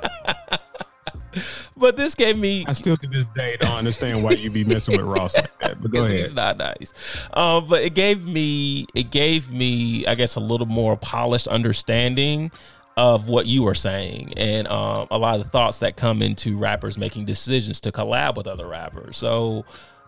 but 1.83 1.97
this 1.97 2.15
gave 2.15 2.39
me 2.39 2.65
I 2.67 2.73
still 2.73 2.97
to 2.97 3.07
this 3.09 3.27
day 3.35 3.57
don't 3.59 3.73
understand 3.73 4.23
why 4.23 4.31
you 4.31 4.51
be 4.51 4.63
messing 4.65 4.97
with 4.97 5.05
Ross 5.05 5.35
like 5.37 5.59
that. 5.59 5.83
But 5.83 5.91
go 5.91 6.05
ahead. 6.05 6.21
He's 6.21 6.33
not 6.33 6.57
nice. 6.57 6.95
Um, 7.33 7.67
but 7.67 7.83
it 7.83 7.95
gave 7.95 8.25
me, 8.25 8.87
it 8.95 9.11
gave 9.11 9.51
me, 9.51 10.07
I 10.07 10.15
guess, 10.15 10.37
a 10.37 10.41
little 10.41 10.69
more 10.69 10.97
polished 10.97 11.49
understanding 11.49 12.53
of 12.97 13.29
what 13.29 13.47
you 13.47 13.67
are 13.67 13.75
saying 13.75 14.33
and 14.37 14.69
um, 14.69 15.09
a 15.11 15.19
lot 15.19 15.35
of 15.35 15.43
the 15.43 15.51
thoughts 15.51 15.79
that 15.79 15.97
come 15.97 16.23
into 16.23 16.57
rappers 16.57 16.97
making 16.97 17.25
decisions 17.25 17.81
to 17.81 17.91
collab 17.91 18.37
with 18.37 18.47
other 18.47 18.69
rappers. 18.69 19.17
So, 19.17 19.65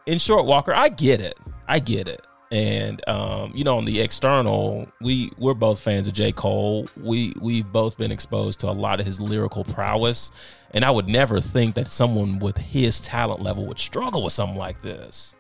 in 0.07 0.19
short, 0.19 0.47
Walker, 0.47 0.73
I 0.73 0.91
get 0.91 1.21
it. 1.21 1.37
I 1.67 1.81
get 1.81 2.07
it. 2.07 2.25
And 2.53 3.07
um, 3.09 3.51
you 3.53 3.65
know, 3.65 3.79
on 3.79 3.85
the 3.85 4.01
external, 4.01 4.87
we 5.01 5.33
we're 5.39 5.55
both 5.55 5.81
fans 5.81 6.07
of 6.07 6.15
J. 6.15 6.31
Cole. 6.31 6.89
We 6.97 7.33
we've 7.41 7.67
both 7.73 7.99
been 7.99 8.13
exposed 8.13 8.61
to 8.61 8.69
a 8.69 8.73
lot 8.73 9.01
of 9.01 9.07
his 9.07 9.21
lyrical 9.21 9.65
prowess, 9.65 10.31
and 10.75 10.85
I 10.85 10.91
would 10.91 11.09
never 11.09 11.41
think 11.41 11.77
that 11.77 11.89
someone 11.89 12.41
with 12.41 12.59
his 12.59 13.01
talent 13.01 13.41
level 13.41 13.65
would 13.67 13.79
struggle 13.79 14.25
with 14.25 14.33
something 14.33 14.59
like 14.59 14.83
this. 14.83 15.35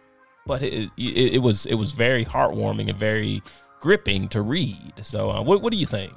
But 0.46 0.62
it, 0.62 0.90
it, 0.96 1.34
it 1.34 1.42
was 1.42 1.66
it 1.66 1.74
was 1.74 1.92
very 1.92 2.24
heartwarming 2.24 2.88
and 2.88 2.98
very 2.98 3.42
gripping 3.80 4.28
to 4.28 4.42
read. 4.42 4.92
So, 5.02 5.30
uh, 5.30 5.42
what 5.42 5.60
what 5.60 5.72
do 5.72 5.78
you 5.78 5.86
think? 5.86 6.12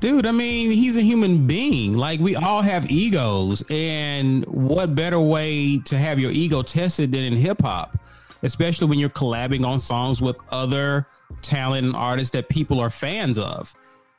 Dude, 0.00 0.26
I 0.26 0.32
mean, 0.32 0.70
he's 0.70 0.96
a 0.96 1.02
human 1.02 1.46
being. 1.46 1.96
Like 1.96 2.20
we 2.20 2.34
all 2.36 2.62
have 2.62 2.90
egos, 2.90 3.62
and 3.70 4.44
what 4.46 4.94
better 4.94 5.20
way 5.20 5.78
to 5.78 5.96
have 5.96 6.18
your 6.18 6.30
ego 6.32 6.62
tested 6.62 7.12
than 7.12 7.22
in 7.22 7.36
hip 7.36 7.62
hop, 7.62 7.98
especially 8.42 8.88
when 8.88 8.98
you're 8.98 9.10
collabing 9.10 9.64
on 9.64 9.78
songs 9.78 10.20
with 10.20 10.36
other 10.50 11.06
talent 11.42 11.86
and 11.86 11.94
artists 11.94 12.32
that 12.32 12.48
people 12.48 12.80
are 12.80 12.90
fans 12.90 13.38
of, 13.38 13.74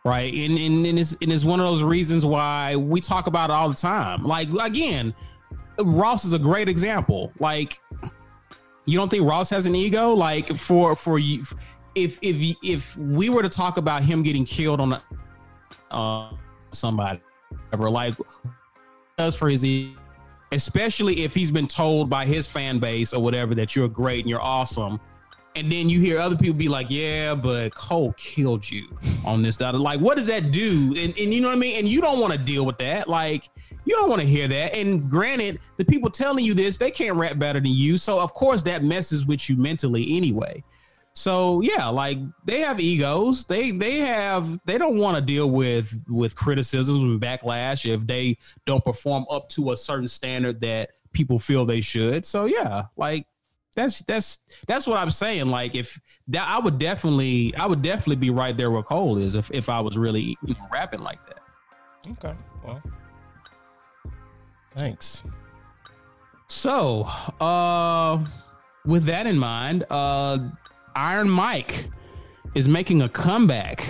right? 0.06 0.34
And 0.34 0.58
and, 0.58 0.86
and 0.86 1.00
it's 1.00 1.16
and 1.22 1.32
it's 1.32 1.46
one 1.46 1.60
of 1.60 1.66
those 1.66 1.84
reasons 1.84 2.26
why 2.26 2.76
we 2.76 3.02
talk 3.02 3.28
about 3.28 3.50
it 3.50 3.54
all 3.54 3.70
the 3.70 3.76
time. 3.76 4.24
Like 4.24 4.50
again, 4.62 5.14
Ross 5.80 6.26
is 6.26 6.34
a 6.34 6.40
great 6.40 6.70
example. 6.70 7.32
Like, 7.40 7.80
you 8.86 8.98
don't 8.98 9.10
think 9.10 9.28
Ross 9.28 9.50
has 9.50 9.66
an 9.66 9.76
ego? 9.76 10.14
Like 10.14 10.56
for 10.56 10.96
for 10.96 11.20
you, 11.20 11.44
if 11.96 12.20
if 12.22 12.58
if 12.64 12.98
we 12.98 13.30
were 13.30 13.44
to 13.44 13.50
talk 13.50 13.78
about 13.78 14.04
him 14.04 14.24
getting 14.24 14.46
killed 14.46 14.80
on 14.80 15.02
uh, 15.92 16.32
somebody 16.72 17.20
ever 17.74 17.90
like 17.90 18.16
does 19.18 19.36
for 19.36 19.50
his 19.50 19.66
e- 19.66 19.96
especially 20.52 21.24
if 21.24 21.34
he's 21.34 21.52
been 21.52 21.68
told 21.68 22.10
by 22.10 22.26
his 22.26 22.48
fan 22.48 22.80
base 22.80 23.14
or 23.14 23.22
whatever 23.22 23.54
that 23.54 23.76
you're 23.76 23.88
great 23.88 24.22
and 24.22 24.30
you're 24.30 24.42
awesome 24.42 25.00
and 25.60 25.72
then 25.72 25.90
you 25.90 26.00
hear 26.00 26.20
other 26.20 26.36
people 26.36 26.56
be 26.56 26.70
like 26.70 26.88
yeah 26.90 27.36
but 27.36 27.74
cole 27.76 28.14
killed 28.14 28.70
you 28.70 28.88
on 29.26 29.42
this 29.42 29.58
that 29.58 29.76
like 29.76 30.00
what 30.00 30.18
does 30.18 30.28
that 30.28 30.52
do? 30.52 30.96
And, 30.98 31.18
and 31.18 31.34
you 31.34 31.42
know 31.42 31.50
what 31.50 31.58
i 31.58 31.60
mean? 31.60 31.78
And 31.78 31.88
you 31.88 32.02
don't 32.02 32.20
want 32.20 32.34
to 32.34 32.40
deal 32.40 32.66
with 32.66 32.78
that. 32.80 33.08
Like 33.08 33.50
you 33.86 33.96
don't 33.96 34.10
want 34.10 34.22
to 34.22 34.28
hear 34.28 34.48
that. 34.48 34.74
And 34.74 35.10
granted 35.10 35.60
the 35.78 35.86
people 35.86 36.10
telling 36.10 36.46
you 36.46 36.54
this 36.54 36.78
they 36.78 36.92
can't 36.92 37.16
rap 37.18 37.38
better 37.38 37.60
than 37.60 37.72
you. 37.72 37.98
So 37.98 38.20
of 38.20 38.34
course 38.34 38.64
that 38.64 38.84
messes 38.84 39.26
with 39.26 39.50
you 39.50 39.58
mentally 39.58 40.18
anyway. 40.18 40.64
So 41.14 41.62
yeah, 41.62 41.88
like 41.88 42.18
they 42.46 42.62
have 42.62 42.80
egos. 42.80 43.44
They 43.44 43.72
they 43.72 43.98
have 43.98 44.60
they 44.66 44.78
don't 44.78 44.98
want 44.98 45.18
to 45.18 45.22
deal 45.22 45.50
with 45.50 45.98
with 46.08 46.36
criticisms 46.36 47.02
and 47.02 47.20
backlash 47.20 47.92
if 47.92 48.06
they 48.08 48.38
don't 48.66 48.84
perform 48.84 49.26
up 49.30 49.50
to 49.50 49.72
a 49.72 49.78
certain 49.78 50.08
standard 50.08 50.62
that 50.62 50.92
people 51.12 51.40
feel 51.40 51.66
they 51.66 51.82
should. 51.82 52.26
So 52.26 52.46
yeah, 52.46 52.84
like 52.96 53.28
that's 53.76 54.02
that's 54.02 54.40
that's 54.68 54.88
what 54.88 55.00
I'm 55.00 55.12
saying. 55.12 55.48
Like 55.50 55.76
if 55.76 56.00
that 56.30 56.48
I 56.48 56.60
would 56.60 56.80
definitely 56.80 57.54
I 57.56 57.66
would 57.66 57.82
definitely 57.82 58.18
be 58.18 58.30
right 58.30 58.56
there 58.56 58.72
where 58.72 58.84
Cole 58.84 59.18
is 59.18 59.36
if 59.36 59.50
if 59.52 59.70
I 59.70 59.80
was 59.80 59.98
really 59.98 60.38
you 60.44 60.54
know, 60.56 60.68
rapping 60.72 61.02
like 61.02 61.20
that. 61.28 61.40
Okay, 62.12 62.36
well, 62.66 62.82
thanks. 64.76 65.24
So, 66.48 67.04
uh 67.40 68.26
with 68.86 69.06
that 69.06 69.28
in 69.28 69.38
mind, 69.38 69.86
uh 69.90 70.40
Iron 70.96 71.30
Mike 71.30 71.90
is 72.56 72.68
making 72.68 73.02
a 73.04 73.10
comeback. 73.10 73.86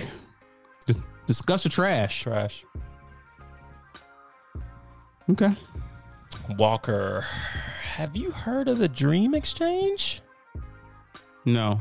Dis- 0.85 0.97
discuss 1.25 1.63
the 1.63 1.69
trash. 1.69 2.21
Trash. 2.23 2.65
Okay. 5.29 5.55
Walker, 6.57 7.21
have 7.95 8.15
you 8.15 8.31
heard 8.31 8.67
of 8.67 8.77
the 8.79 8.87
Dream 8.87 9.33
Exchange? 9.35 10.21
No. 11.45 11.79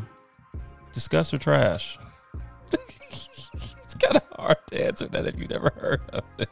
Discuss 0.93 1.33
or 1.33 1.39
trash? 1.39 1.99
it's 2.73 3.95
kind 4.01 4.17
of 4.17 4.23
hard 4.37 4.57
to 4.69 4.85
answer 4.85 5.07
that 5.09 5.27
if 5.27 5.39
you've 5.39 5.51
never 5.51 5.73
heard 5.81 6.03
of 6.13 6.23
it. 6.39 6.49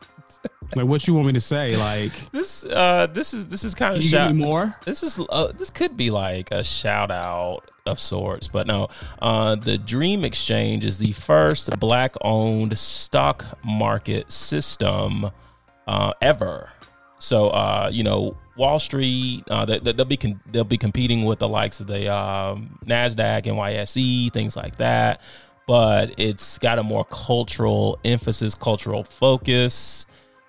Like 0.74 0.86
what 0.86 1.06
you 1.06 1.14
want 1.14 1.26
me 1.28 1.32
to 1.34 1.40
say? 1.40 1.76
Like 1.76 2.12
This 2.32 2.64
uh 2.64 3.06
this 3.06 3.32
is 3.32 3.46
this 3.46 3.64
is 3.64 3.74
kind 3.74 3.96
of 3.96 4.02
shout- 4.02 4.34
me 4.34 4.42
more? 4.44 4.74
this 4.84 5.02
is 5.02 5.20
uh, 5.30 5.52
this 5.52 5.70
could 5.70 5.96
be 5.96 6.10
like 6.10 6.50
a 6.50 6.64
shout 6.64 7.10
out 7.10 7.70
of 7.86 8.00
sorts, 8.00 8.48
but 8.48 8.66
no. 8.66 8.88
Uh, 9.22 9.54
the 9.54 9.78
Dream 9.78 10.24
Exchange 10.24 10.84
is 10.84 10.98
the 10.98 11.12
first 11.12 11.78
black 11.78 12.16
owned 12.20 12.76
stock 12.76 13.44
market 13.64 14.32
system 14.32 15.30
uh, 15.86 16.12
ever. 16.20 16.70
So 17.18 17.48
uh, 17.48 17.90
you 17.92 18.04
know, 18.04 18.36
Wall 18.56 18.78
Street, 18.78 19.44
uh, 19.50 19.64
they, 19.64 19.78
they'll 19.78 20.04
be 20.04 20.16
con- 20.16 20.40
they'll 20.50 20.64
be 20.64 20.78
competing 20.78 21.24
with 21.24 21.38
the 21.38 21.48
likes 21.48 21.80
of 21.80 21.86
the 21.86 22.12
um, 22.12 22.78
Nasdaq, 22.86 23.44
NYSE, 23.44 24.32
things 24.32 24.56
like 24.56 24.76
that. 24.76 25.20
But 25.66 26.14
it's 26.16 26.58
got 26.58 26.78
a 26.78 26.82
more 26.82 27.04
cultural 27.04 27.98
emphasis, 28.04 28.54
cultural 28.54 29.02
focus, 29.02 30.06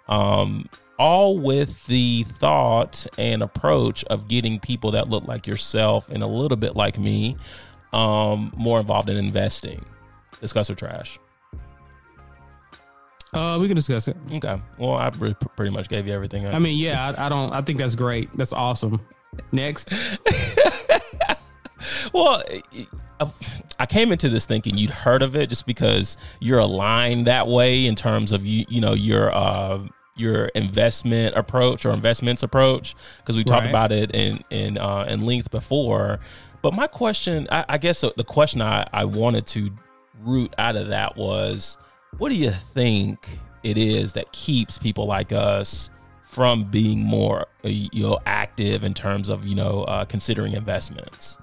um, 0.07 0.69
all 0.99 1.39
with 1.39 1.85
the 1.87 2.23
thought 2.23 3.07
and 3.17 3.41
approach 3.41 4.03
of 4.05 4.27
getting 4.27 4.59
people 4.59 4.91
that 4.91 5.09
look 5.09 5.27
like 5.27 5.47
yourself 5.47 6.09
and 6.09 6.21
a 6.21 6.27
little 6.27 6.57
bit 6.57 6.75
like 6.75 6.99
me 6.99 7.35
um, 7.93 8.53
more 8.55 8.79
involved 8.79 9.09
in 9.09 9.17
investing. 9.17 9.85
Discuss 10.39 10.69
or 10.69 10.75
trash. 10.75 11.19
Uh, 13.33 13.57
we 13.59 13.67
can 13.67 13.75
discuss 13.75 14.07
it. 14.07 14.15
Okay. 14.31 14.61
Well, 14.77 14.95
I 14.95 15.09
pre- 15.09 15.33
pretty 15.55 15.71
much 15.71 15.89
gave 15.89 16.07
you 16.07 16.13
everything. 16.13 16.45
I 16.47 16.59
mean, 16.59 16.77
yeah, 16.77 17.13
I, 17.17 17.25
I 17.25 17.29
don't. 17.29 17.51
I 17.53 17.61
think 17.61 17.79
that's 17.79 17.95
great. 17.95 18.29
That's 18.37 18.53
awesome. 18.53 19.01
Next, 19.51 19.93
well, 22.13 22.41
I- 23.19 23.31
I 23.79 23.85
came 23.87 24.11
into 24.11 24.29
this 24.29 24.45
thinking 24.45 24.77
you'd 24.77 24.89
heard 24.91 25.21
of 25.23 25.35
it 25.35 25.49
just 25.49 25.65
because 25.65 26.17
you're 26.39 26.59
aligned 26.59 27.25
that 27.27 27.47
way 27.47 27.85
in 27.87 27.95
terms 27.95 28.31
of 28.31 28.45
you, 28.45 28.65
you 28.69 28.79
know, 28.81 28.93
your 28.93 29.31
uh, 29.33 29.79
your 30.15 30.45
investment 30.49 31.35
approach 31.35 31.85
or 31.85 31.91
investments 31.91 32.43
approach 32.43 32.95
because 33.17 33.35
we 33.35 33.43
talked 33.43 33.63
Right. 33.63 33.69
about 33.69 33.91
it 33.91 34.15
in 34.15 34.43
in 34.49 34.77
uh, 34.77 35.05
in 35.09 35.25
length 35.25 35.51
before. 35.51 36.19
But 36.61 36.73
my 36.73 36.87
question, 36.87 37.47
I, 37.51 37.65
I 37.69 37.77
guess, 37.77 38.01
the 38.01 38.23
question 38.23 38.61
I, 38.61 38.87
I 38.93 39.05
wanted 39.05 39.45
to 39.47 39.71
root 40.21 40.53
out 40.57 40.75
of 40.75 40.87
that 40.87 41.15
was, 41.15 41.77
what 42.17 42.29
do 42.29 42.35
you 42.35 42.51
think 42.51 43.39
it 43.63 43.77
is 43.77 44.13
that 44.13 44.31
keeps 44.31 44.77
people 44.77 45.05
like 45.05 45.31
us 45.31 45.89
from 46.23 46.65
being 46.65 46.99
more, 46.99 47.47
uh, 47.65 47.69
you 47.69 48.03
know, 48.03 48.19
active 48.25 48.83
in 48.83 48.93
terms 48.93 49.29
of 49.29 49.45
you 49.45 49.55
know 49.55 49.83
uh, 49.83 50.05
considering 50.05 50.53
investments? 50.53 51.37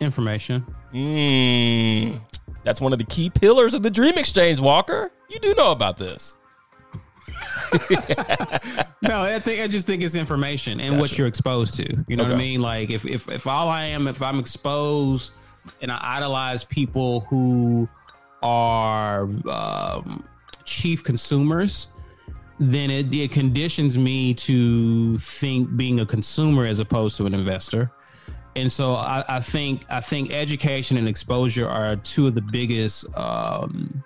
information. 0.00 0.66
Mm, 0.92 2.20
that's 2.64 2.80
one 2.80 2.92
of 2.92 2.98
the 2.98 3.04
key 3.04 3.30
pillars 3.30 3.72
of 3.72 3.82
the 3.82 3.90
Dream 3.90 4.14
Exchange, 4.16 4.60
Walker. 4.60 5.10
You 5.30 5.38
do 5.38 5.54
know 5.54 5.72
about 5.72 5.96
this. 5.96 6.36
No, 9.02 9.22
I 9.22 9.40
think 9.40 9.60
I 9.60 9.66
just 9.66 9.84
think 9.84 10.00
it's 10.02 10.14
information 10.14 10.80
and 10.80 11.00
what 11.00 11.18
you're 11.18 11.26
exposed 11.26 11.74
to. 11.74 12.04
You 12.06 12.16
know 12.16 12.22
what 12.22 12.32
I 12.32 12.36
mean? 12.36 12.62
Like 12.62 12.90
if 12.90 13.04
if 13.04 13.28
if 13.28 13.48
all 13.48 13.68
I 13.68 13.82
am, 13.86 14.06
if 14.06 14.22
I'm 14.22 14.38
exposed 14.38 15.32
and 15.80 15.90
I 15.90 15.98
idolize 16.00 16.62
people 16.62 17.22
who 17.22 17.88
are 18.42 19.28
um, 19.48 20.24
chief 20.64 21.02
consumers, 21.02 21.88
then 22.58 22.90
it, 22.90 23.12
it 23.14 23.30
conditions 23.32 23.98
me 23.98 24.34
to 24.34 25.16
think 25.16 25.76
being 25.76 26.00
a 26.00 26.06
consumer 26.06 26.66
as 26.66 26.80
opposed 26.80 27.16
to 27.16 27.26
an 27.26 27.34
investor. 27.34 27.90
And 28.54 28.70
so 28.70 28.94
I, 28.94 29.24
I 29.28 29.40
think 29.40 29.84
I 29.90 30.00
think 30.00 30.32
education 30.32 30.96
and 30.98 31.08
exposure 31.08 31.68
are 31.68 31.96
two 31.96 32.26
of 32.26 32.34
the 32.34 32.42
biggest 32.42 33.06
um, 33.16 34.04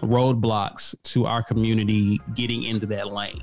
roadblocks 0.00 0.94
to 1.02 1.26
our 1.26 1.42
community 1.42 2.20
getting 2.34 2.62
into 2.62 2.86
that 2.86 3.08
lane. 3.08 3.42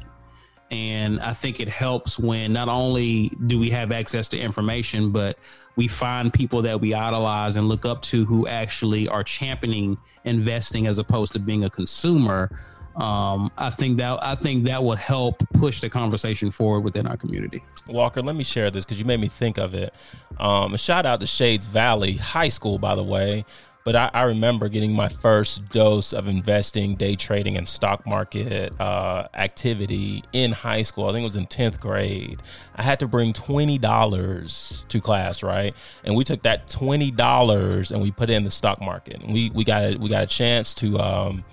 And 0.76 1.21
I 1.21 1.32
think 1.32 1.61
it 1.61 1.69
helps 1.69 2.19
when 2.19 2.51
not 2.51 2.67
only 2.67 3.32
do 3.47 3.57
we 3.57 3.69
have 3.69 3.93
access 3.93 4.28
to 4.30 4.38
information, 4.38 5.11
but 5.11 5.39
we 5.78 5.88
find 5.88 6.34
people 6.34 6.63
that 6.63 6.82
we 6.82 6.93
idolize 6.93 7.55
and 7.55 7.69
look 7.69 7.86
up 7.86 8.01
to 8.03 8.26
who 8.26 8.45
actually 8.45 9.07
are 9.07 9.23
championing 9.23 9.97
investing 10.26 10.86
as 10.86 10.97
opposed 10.97 11.32
to 11.32 11.39
being 11.39 11.63
a 11.63 11.69
consumer. 11.69 12.59
Um, 12.97 13.51
I 13.57 13.69
think 13.69 13.97
that 13.99 14.21
I 14.21 14.36
think 14.36 14.65
that 14.65 14.84
would 14.84 14.99
help 14.99 15.43
push 15.53 15.80
the 15.80 15.89
conversation 15.89 16.51
forward 16.51 16.82
within 16.82 17.07
our 17.07 17.15
community. 17.15 17.63
Walker, 17.88 18.21
let 18.21 18.36
me 18.36 18.43
share 18.43 18.69
this 18.69 18.84
because 18.84 18.99
you 18.99 19.05
made 19.05 19.21
me 19.21 19.30
think 19.30 19.57
of 19.57 19.73
it. 19.76 19.93
Um, 20.38 20.73
a 20.73 20.78
shout 20.78 21.05
out 21.05 21.21
to 21.21 21.28
Shades 21.28 21.67
Valley 21.67 22.13
High 22.13 22.49
School, 22.49 22.80
by 22.80 22.95
the 22.95 23.03
way. 23.03 23.45
But 23.86 23.95
I, 23.95 24.09
I 24.15 24.23
remember 24.23 24.67
getting 24.67 24.93
my 24.93 25.09
first 25.09 25.69
dose 25.69 26.11
of 26.11 26.27
investing, 26.27 26.95
day 26.95 27.15
trading, 27.15 27.55
and 27.55 27.67
stock 27.67 28.05
market 28.07 28.73
uh, 28.81 29.27
activity 29.36 30.23
in 30.33 30.53
high 30.53 30.81
school. 30.81 31.07
I 31.07 31.11
think 31.13 31.21
it 31.21 31.25
was 31.25 31.36
in 31.36 31.45
10th 31.45 31.79
grade. 31.79 32.41
I 32.75 32.81
had 32.81 32.99
to 33.01 33.07
bring 33.07 33.31
$20 33.31 34.88
to 34.88 35.01
class, 35.01 35.43
right? 35.43 35.75
And 36.03 36.15
we 36.15 36.23
took 36.23 36.41
that 36.41 36.65
$20 36.65 37.91
and 37.91 38.01
we 38.01 38.09
put 38.09 38.31
it 38.31 38.33
in 38.33 38.43
the 38.43 38.49
stock 38.49 38.81
market. 38.81 39.21
We, 39.23 39.51
we, 39.51 39.63
got, 39.63 39.83
a, 39.83 39.97
we 39.97 40.09
got 40.09 40.23
a 40.23 40.27
chance 40.27 40.73
to. 40.75 40.99
Um, 40.99 41.45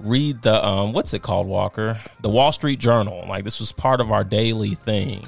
read 0.00 0.42
the 0.42 0.64
um 0.64 0.92
what's 0.92 1.12
it 1.12 1.22
called 1.22 1.48
walker 1.48 1.98
the 2.20 2.28
wall 2.28 2.52
street 2.52 2.78
journal 2.78 3.24
like 3.28 3.42
this 3.42 3.58
was 3.58 3.72
part 3.72 4.00
of 4.00 4.12
our 4.12 4.22
daily 4.22 4.74
thing 4.74 5.26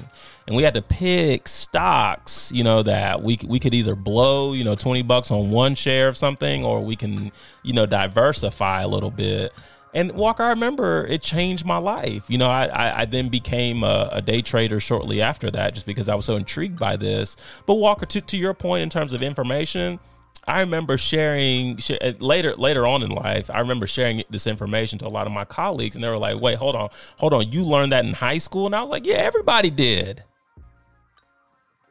and 0.51 0.57
we 0.57 0.63
had 0.63 0.73
to 0.73 0.81
pick 0.81 1.47
stocks 1.47 2.51
you 2.53 2.61
know 2.61 2.83
that 2.83 3.23
we, 3.23 3.39
we 3.47 3.57
could 3.57 3.73
either 3.73 3.95
blow 3.95 4.51
you 4.51 4.65
know 4.65 4.75
20 4.75 5.01
bucks 5.03 5.31
on 5.31 5.49
one 5.49 5.75
share 5.75 6.09
of 6.09 6.17
something 6.17 6.65
or 6.65 6.83
we 6.83 6.97
can 6.97 7.31
you 7.63 7.71
know 7.71 7.85
diversify 7.85 8.81
a 8.81 8.87
little 8.87 9.11
bit 9.11 9.53
and 9.93 10.11
walker 10.11 10.43
i 10.43 10.49
remember 10.49 11.07
it 11.07 11.21
changed 11.21 11.65
my 11.65 11.77
life 11.77 12.29
you 12.29 12.37
know 12.37 12.49
i 12.49 12.65
i, 12.65 13.01
I 13.01 13.05
then 13.05 13.29
became 13.29 13.81
a, 13.83 14.09
a 14.11 14.21
day 14.21 14.41
trader 14.41 14.81
shortly 14.81 15.21
after 15.21 15.49
that 15.51 15.73
just 15.73 15.85
because 15.85 16.09
i 16.09 16.15
was 16.15 16.25
so 16.25 16.35
intrigued 16.35 16.77
by 16.77 16.97
this 16.97 17.37
but 17.65 17.75
walker 17.75 18.05
to, 18.07 18.19
to 18.19 18.35
your 18.35 18.53
point 18.53 18.83
in 18.83 18.89
terms 18.89 19.13
of 19.13 19.23
information 19.23 19.99
I 20.47 20.61
remember 20.61 20.97
sharing 20.97 21.77
sh- 21.77 21.91
uh, 22.01 22.13
later 22.17 22.55
later 22.55 22.87
on 22.87 23.03
in 23.03 23.11
life. 23.11 23.51
I 23.51 23.59
remember 23.59 23.85
sharing 23.85 24.23
this 24.31 24.47
information 24.47 24.97
to 24.97 25.05
a 25.05 25.07
lot 25.07 25.27
of 25.27 25.33
my 25.33 25.45
colleagues, 25.45 25.95
and 25.95 26.03
they 26.03 26.09
were 26.09 26.17
like, 26.17 26.41
"Wait, 26.41 26.57
hold 26.57 26.75
on, 26.75 26.89
hold 27.17 27.35
on. 27.35 27.51
You 27.51 27.63
learned 27.63 27.91
that 27.91 28.05
in 28.05 28.13
high 28.13 28.39
school?" 28.39 28.65
And 28.65 28.75
I 28.75 28.81
was 28.81 28.89
like, 28.89 29.05
"Yeah, 29.05 29.17
everybody 29.17 29.69
did." 29.69 30.23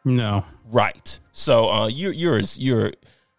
No, 0.04 0.44
Right. 0.70 1.18
So 1.32 1.68
uh, 1.68 1.86
you're 1.88 2.12
you're 2.12 2.40
you're 2.56 2.92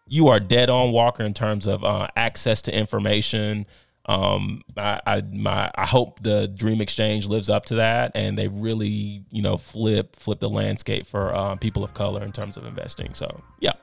you 0.07 0.27
are 0.27 0.39
dead 0.39 0.69
on 0.69 0.91
Walker 0.91 1.23
in 1.23 1.33
terms 1.33 1.65
of 1.65 1.83
uh, 1.83 2.07
access 2.15 2.61
to 2.63 2.77
information. 2.77 3.65
Um, 4.05 4.61
I, 4.75 4.99
I 5.05 5.21
my 5.21 5.71
I 5.75 5.85
hope 5.85 6.21
the 6.21 6.47
Dream 6.47 6.81
Exchange 6.81 7.27
lives 7.27 7.49
up 7.49 7.65
to 7.67 7.75
that, 7.75 8.11
and 8.15 8.37
they 8.37 8.49
really 8.49 9.23
you 9.31 9.41
know 9.41 9.55
flip 9.55 10.17
flip 10.17 10.39
the 10.39 10.49
landscape 10.49 11.07
for 11.07 11.33
uh, 11.33 11.55
people 11.55 11.83
of 11.83 11.93
color 11.93 12.21
in 12.21 12.33
terms 12.33 12.57
of 12.57 12.65
investing. 12.65 13.13
So 13.13 13.41
yeah. 13.59 13.73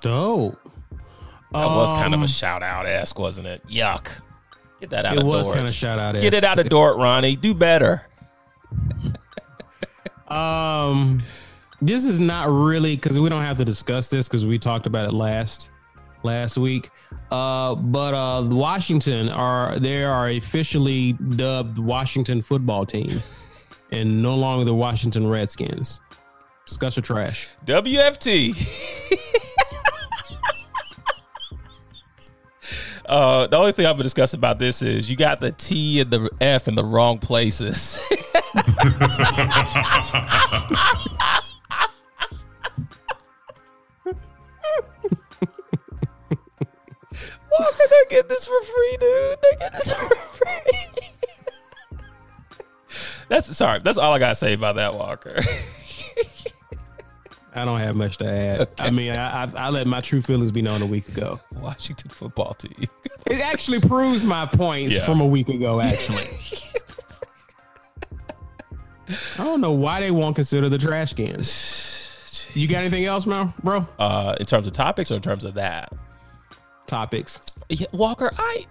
dope. 0.00 0.58
That 1.52 1.66
was 1.66 1.92
kind 1.92 2.14
of 2.14 2.20
Um, 2.20 2.24
a 2.24 2.28
shout 2.28 2.62
out 2.62 2.86
ask, 2.86 3.18
wasn't 3.18 3.46
it? 3.46 3.66
Yuck. 3.66 4.08
Get 4.80 4.90
that 4.90 5.04
out. 5.04 5.18
It 5.18 5.24
was 5.24 5.48
kind 5.48 5.68
of 5.68 5.74
shout 5.74 5.98
out. 5.98 6.14
Get 6.14 6.34
it 6.34 6.44
out 6.44 6.58
of 6.58 6.68
D 6.68 6.74
or 6.74 6.94
T, 6.94 7.02
Ronnie. 7.02 7.36
Do 7.36 7.52
better. 7.52 8.06
Um, 10.32 11.22
this 11.80 12.06
is 12.06 12.20
not 12.20 12.48
really 12.48 12.96
because 12.96 13.18
we 13.18 13.28
don't 13.28 13.42
have 13.42 13.58
to 13.58 13.64
discuss 13.64 14.08
this 14.08 14.28
because 14.28 14.46
we 14.46 14.58
talked 14.58 14.86
about 14.86 15.08
it 15.08 15.12
last 15.12 15.70
last 16.22 16.56
week. 16.56 16.90
Uh, 17.30 17.74
but 17.74 18.14
uh, 18.14 18.42
Washington 18.48 19.28
are 19.28 19.78
they 19.78 20.04
are 20.04 20.28
officially 20.30 21.12
dubbed 21.12 21.78
Washington 21.78 22.40
football 22.40 22.86
team, 22.86 23.22
and 23.90 24.22
no 24.22 24.36
longer 24.36 24.64
the 24.64 24.74
Washington 24.74 25.26
Redskins. 25.26 26.00
Discuss 26.66 26.96
or 26.96 27.02
trash. 27.02 27.48
WFT. 27.66 28.54
Uh, 33.12 33.46
the 33.46 33.58
only 33.58 33.72
thing 33.72 33.84
I'm 33.84 33.92
gonna 33.92 34.04
discuss 34.04 34.32
about 34.32 34.58
this 34.58 34.80
is 34.80 35.10
you 35.10 35.16
got 35.16 35.38
the 35.38 35.52
T 35.52 36.00
and 36.00 36.10
the 36.10 36.30
F 36.40 36.66
in 36.66 36.76
the 36.76 36.84
wrong 36.84 37.18
places. 37.18 38.02
Walker, 47.50 47.82
they're 47.90 48.06
getting 48.08 48.28
this 48.28 48.46
for 48.46 48.62
free, 48.62 48.96
dude. 48.98 49.36
They're 49.42 49.58
getting 49.58 49.78
this 49.78 49.92
for 49.92 50.14
free. 50.14 50.78
that's 53.28 53.54
sorry. 53.54 53.80
That's 53.80 53.98
all 53.98 54.14
I 54.14 54.18
gotta 54.20 54.34
say 54.34 54.54
about 54.54 54.76
that, 54.76 54.94
Walker. 54.94 55.38
I 57.54 57.64
don't 57.66 57.80
have 57.80 57.96
much 57.96 58.16
to 58.18 58.26
add. 58.26 58.68
I 58.78 58.90
mean, 58.90 59.12
I, 59.12 59.44
I, 59.44 59.52
I 59.56 59.68
let 59.70 59.86
my 59.86 60.00
true 60.00 60.22
feelings 60.22 60.50
be 60.50 60.62
known 60.62 60.80
a 60.82 60.86
week 60.86 61.08
ago. 61.08 61.38
Washington 61.52 62.10
football 62.10 62.54
team. 62.54 62.88
It 63.26 63.40
actually 63.40 63.78
proves 63.80 64.24
my 64.24 64.46
points 64.46 64.94
Yeah. 64.96 65.04
from 65.06 65.20
a 65.20 65.26
week 65.26 65.48
ago. 65.48 65.80
Actually, 65.80 66.26
I 69.38 69.44
don't 69.44 69.60
know 69.60 69.72
why 69.72 70.00
they 70.00 70.10
won't 70.10 70.34
consider 70.36 70.68
the 70.68 70.78
trash 70.78 71.12
cans. 71.14 72.48
You 72.54 72.66
got 72.68 72.78
anything 72.80 73.04
else, 73.04 73.24
man, 73.26 73.54
bro? 73.62 73.86
uh, 73.98 74.34
in 74.40 74.46
terms 74.46 74.66
of 74.66 74.72
topics 74.72 75.10
or 75.10 75.14
in 75.16 75.22
terms 75.22 75.44
of 75.44 75.54
that? 75.54 75.92
Topics. 76.86 77.40
Yeah, 77.68 77.86
Walker, 77.92 78.30
I 78.36 78.66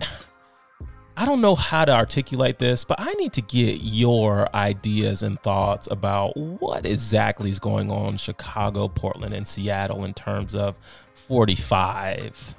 I 1.17 1.25
don't 1.25 1.41
know 1.41 1.55
how 1.55 1.85
to 1.85 1.91
articulate 1.91 2.57
this, 2.57 2.83
but 2.83 2.99
I 2.99 3.13
need 3.13 3.33
to 3.33 3.41
get 3.41 3.81
your 3.81 4.53
ideas 4.55 5.23
and 5.23 5.39
thoughts 5.41 5.87
about 5.91 6.37
what 6.37 6.85
exactly 6.85 7.49
is 7.49 7.59
going 7.59 7.91
on 7.91 8.09
in 8.13 8.17
Chicago, 8.17 8.87
Portland, 8.87 9.33
and 9.33 9.47
Seattle 9.47 10.05
in 10.05 10.13
terms 10.13 10.55
of 10.55 10.77
45. 11.13 12.55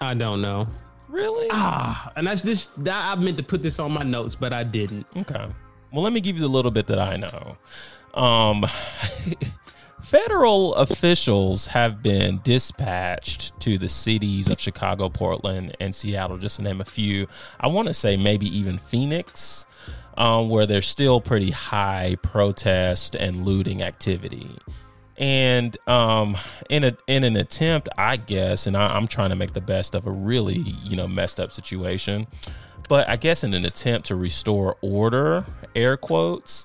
I 0.00 0.14
don't 0.14 0.40
know. 0.40 0.68
Really? 1.08 1.48
Ah, 1.50 2.12
and 2.16 2.26
that's 2.26 2.42
just 2.42 2.70
I 2.86 3.14
meant 3.16 3.38
to 3.38 3.44
put 3.44 3.62
this 3.62 3.78
on 3.78 3.92
my 3.92 4.02
notes, 4.02 4.34
but 4.34 4.52
I 4.52 4.62
didn't. 4.62 5.06
Okay. 5.16 5.46
Well, 5.92 6.02
let 6.02 6.12
me 6.12 6.20
give 6.20 6.36
you 6.36 6.42
the 6.42 6.48
little 6.48 6.70
bit 6.70 6.86
that 6.88 6.98
I 6.98 7.16
know. 7.16 7.56
Um, 8.14 8.66
federal 10.08 10.74
officials 10.76 11.66
have 11.66 12.02
been 12.02 12.40
dispatched 12.42 13.52
to 13.60 13.76
the 13.76 13.90
cities 13.90 14.48
of 14.48 14.58
Chicago, 14.58 15.10
Portland, 15.10 15.76
and 15.80 15.94
Seattle, 15.94 16.38
just 16.38 16.56
to 16.56 16.62
name 16.62 16.80
a 16.80 16.84
few. 16.84 17.26
I 17.60 17.66
want 17.66 17.88
to 17.88 17.94
say 17.94 18.16
maybe 18.16 18.46
even 18.46 18.78
Phoenix, 18.78 19.66
um, 20.16 20.48
where 20.48 20.64
there's 20.64 20.86
still 20.86 21.20
pretty 21.20 21.50
high 21.50 22.16
protest 22.22 23.16
and 23.16 23.44
looting 23.44 23.82
activity. 23.82 24.48
And 25.18 25.76
um, 25.86 26.38
in 26.70 26.84
a 26.84 26.96
in 27.06 27.22
an 27.24 27.36
attempt, 27.36 27.90
I 27.98 28.16
guess, 28.16 28.66
and 28.66 28.78
I, 28.78 28.96
I'm 28.96 29.08
trying 29.08 29.30
to 29.30 29.36
make 29.36 29.52
the 29.52 29.60
best 29.60 29.94
of 29.94 30.06
a 30.06 30.10
really 30.10 30.56
you 30.84 30.96
know 30.96 31.06
messed 31.06 31.38
up 31.38 31.52
situation, 31.52 32.28
but 32.88 33.06
I 33.10 33.16
guess 33.16 33.44
in 33.44 33.52
an 33.52 33.66
attempt 33.66 34.06
to 34.06 34.16
restore 34.16 34.76
order, 34.80 35.44
air 35.74 35.98
quotes, 35.98 36.64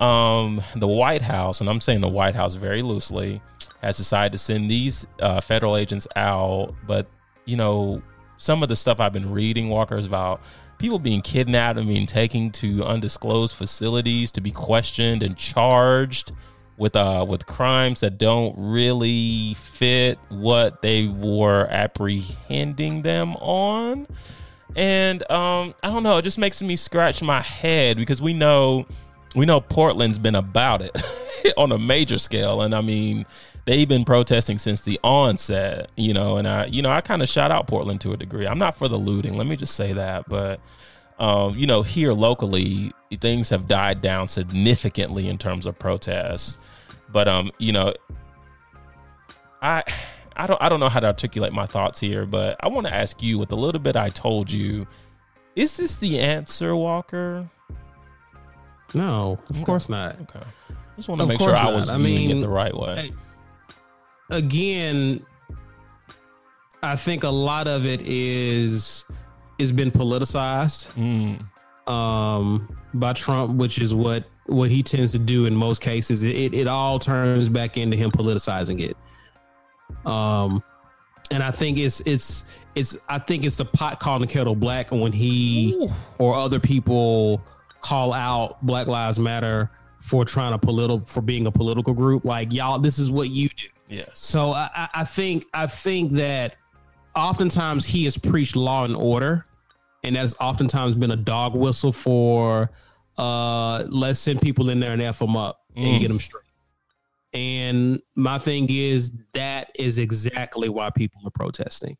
um, 0.00 0.62
the 0.74 0.88
White 0.88 1.22
House, 1.22 1.60
and 1.60 1.68
I'm 1.68 1.80
saying 1.80 2.00
the 2.00 2.08
White 2.08 2.34
House 2.34 2.54
very 2.54 2.82
loosely, 2.82 3.42
has 3.82 3.96
decided 3.96 4.32
to 4.32 4.38
send 4.38 4.70
these 4.70 5.06
uh, 5.20 5.40
federal 5.40 5.76
agents 5.76 6.08
out. 6.16 6.74
But 6.86 7.06
you 7.44 7.56
know, 7.56 8.02
some 8.38 8.62
of 8.62 8.68
the 8.68 8.76
stuff 8.76 9.00
I've 9.00 9.12
been 9.12 9.30
reading, 9.30 9.68
Walker, 9.68 9.96
is 9.96 10.06
about 10.06 10.40
people 10.78 10.98
being 10.98 11.20
kidnapped 11.20 11.78
and 11.78 11.86
being 11.86 12.06
taken 12.06 12.50
to 12.50 12.82
undisclosed 12.84 13.54
facilities 13.54 14.32
to 14.32 14.40
be 14.40 14.50
questioned 14.50 15.22
and 15.22 15.36
charged 15.36 16.32
with 16.78 16.96
uh 16.96 17.24
with 17.28 17.44
crimes 17.44 18.00
that 18.00 18.16
don't 18.16 18.54
really 18.56 19.52
fit 19.54 20.18
what 20.30 20.80
they 20.80 21.06
were 21.06 21.66
apprehending 21.68 23.02
them 23.02 23.36
on. 23.36 24.06
And 24.74 25.30
um 25.30 25.74
I 25.82 25.88
don't 25.88 26.02
know, 26.02 26.16
it 26.16 26.22
just 26.22 26.38
makes 26.38 26.62
me 26.62 26.76
scratch 26.76 27.22
my 27.22 27.42
head 27.42 27.98
because 27.98 28.22
we 28.22 28.32
know 28.32 28.86
we 29.34 29.46
know 29.46 29.60
Portland's 29.60 30.18
been 30.18 30.34
about 30.34 30.82
it 30.82 30.96
on 31.56 31.72
a 31.72 31.78
major 31.78 32.18
scale 32.18 32.62
and 32.62 32.74
I 32.74 32.80
mean 32.80 33.26
they've 33.64 33.88
been 33.88 34.04
protesting 34.04 34.58
since 34.58 34.80
the 34.80 34.98
onset, 35.04 35.90
you 35.96 36.12
know, 36.12 36.36
and 36.36 36.48
I 36.48 36.66
you 36.66 36.82
know, 36.82 36.90
I 36.90 37.00
kind 37.00 37.22
of 37.22 37.28
shout 37.28 37.50
out 37.50 37.66
Portland 37.66 38.00
to 38.02 38.12
a 38.12 38.16
degree. 38.16 38.46
I'm 38.46 38.58
not 38.58 38.76
for 38.76 38.88
the 38.88 38.98
looting, 38.98 39.36
let 39.36 39.46
me 39.46 39.56
just 39.56 39.74
say 39.76 39.92
that, 39.92 40.28
but 40.28 40.60
um, 41.20 41.56
you 41.56 41.66
know, 41.66 41.82
here 41.82 42.12
locally, 42.12 42.92
things 43.20 43.50
have 43.50 43.68
died 43.68 44.00
down 44.00 44.26
significantly 44.26 45.28
in 45.28 45.36
terms 45.36 45.66
of 45.66 45.78
protests. 45.78 46.58
But 47.12 47.28
um, 47.28 47.50
you 47.58 47.72
know, 47.72 47.92
I 49.60 49.82
I 50.34 50.46
don't 50.46 50.60
I 50.62 50.70
don't 50.70 50.80
know 50.80 50.88
how 50.88 51.00
to 51.00 51.06
articulate 51.06 51.52
my 51.52 51.66
thoughts 51.66 52.00
here, 52.00 52.24
but 52.24 52.56
I 52.60 52.68
want 52.68 52.86
to 52.86 52.94
ask 52.94 53.22
you 53.22 53.38
with 53.38 53.52
a 53.52 53.56
little 53.56 53.80
bit 53.80 53.96
I 53.96 54.08
told 54.08 54.50
you, 54.50 54.86
is 55.54 55.76
this 55.76 55.96
the 55.96 56.18
answer, 56.18 56.74
Walker? 56.74 57.50
No, 58.94 59.38
of 59.48 59.62
course 59.64 59.88
not. 59.88 60.20
Okay. 60.22 60.40
Just 60.96 61.08
want 61.08 61.20
to 61.20 61.26
make 61.26 61.38
sure 61.38 61.48
course 61.48 61.60
I 61.60 61.70
was 61.70 61.88
I 61.88 61.96
mean, 61.96 62.38
it 62.38 62.40
the 62.40 62.48
right 62.48 62.74
way. 62.74 63.12
Again, 64.30 65.24
I 66.82 66.96
think 66.96 67.24
a 67.24 67.30
lot 67.30 67.68
of 67.68 67.86
it 67.86 68.00
is 68.02 69.04
is 69.58 69.72
been 69.72 69.90
politicized 69.90 70.88
Mm, 70.94 71.90
um, 71.90 72.76
by 72.94 73.12
Trump, 73.12 73.56
which 73.56 73.78
is 73.78 73.94
what 73.94 74.24
what 74.46 74.70
he 74.70 74.82
tends 74.82 75.12
to 75.12 75.18
do 75.18 75.46
in 75.46 75.54
most 75.54 75.82
cases. 75.82 76.22
It 76.22 76.54
it 76.54 76.66
all 76.66 76.98
turns 76.98 77.48
back 77.48 77.76
into 77.76 77.96
him 77.96 78.10
politicizing 78.10 78.80
it. 78.80 78.96
Um, 80.06 80.62
and 81.30 81.42
I 81.42 81.50
think 81.50 81.78
it's 81.78 82.00
it's 82.06 82.44
it's 82.74 82.96
I 83.08 83.18
think 83.18 83.44
it's 83.44 83.56
the 83.56 83.64
pot 83.64 84.00
calling 84.00 84.22
the 84.22 84.26
kettle 84.26 84.54
black 84.54 84.90
when 84.90 85.12
he 85.12 85.74
Ooh. 85.74 85.90
or 86.18 86.34
other 86.34 86.58
people 86.58 87.42
call 87.80 88.12
out 88.12 88.64
Black 88.64 88.86
Lives 88.86 89.18
Matter 89.18 89.70
for 90.00 90.24
trying 90.24 90.52
to 90.52 90.58
political 90.58 91.04
for 91.06 91.20
being 91.20 91.46
a 91.46 91.50
political 91.52 91.92
group. 91.94 92.24
Like 92.24 92.52
y'all, 92.52 92.78
this 92.78 92.98
is 92.98 93.10
what 93.10 93.28
you 93.30 93.48
do. 93.50 93.66
yes. 93.88 94.08
So 94.14 94.52
I, 94.52 94.88
I- 94.94 95.04
think 95.04 95.46
I 95.54 95.66
think 95.66 96.12
that 96.12 96.56
oftentimes 97.16 97.84
he 97.86 98.04
has 98.04 98.16
preached 98.16 98.56
law 98.56 98.84
and 98.84 98.96
order, 98.96 99.46
and 100.04 100.16
that 100.16 100.20
has 100.20 100.34
oftentimes 100.40 100.94
been 100.94 101.10
a 101.10 101.16
dog 101.16 101.54
whistle 101.54 101.92
for 101.92 102.70
uh, 103.18 103.84
let's 103.88 104.18
send 104.18 104.40
people 104.40 104.70
in 104.70 104.80
there 104.80 104.92
and 104.92 105.02
f 105.02 105.18
them 105.18 105.36
up 105.36 105.60
and 105.76 105.84
Mm. 105.84 106.00
get 106.00 106.08
them 106.08 106.18
straight. 106.20 106.44
And 107.32 108.00
my 108.16 108.38
thing 108.38 108.66
is 108.70 109.12
that 109.34 109.70
is 109.78 109.98
exactly 109.98 110.68
why 110.68 110.90
people 110.90 111.20
are 111.24 111.30
protesting 111.30 111.96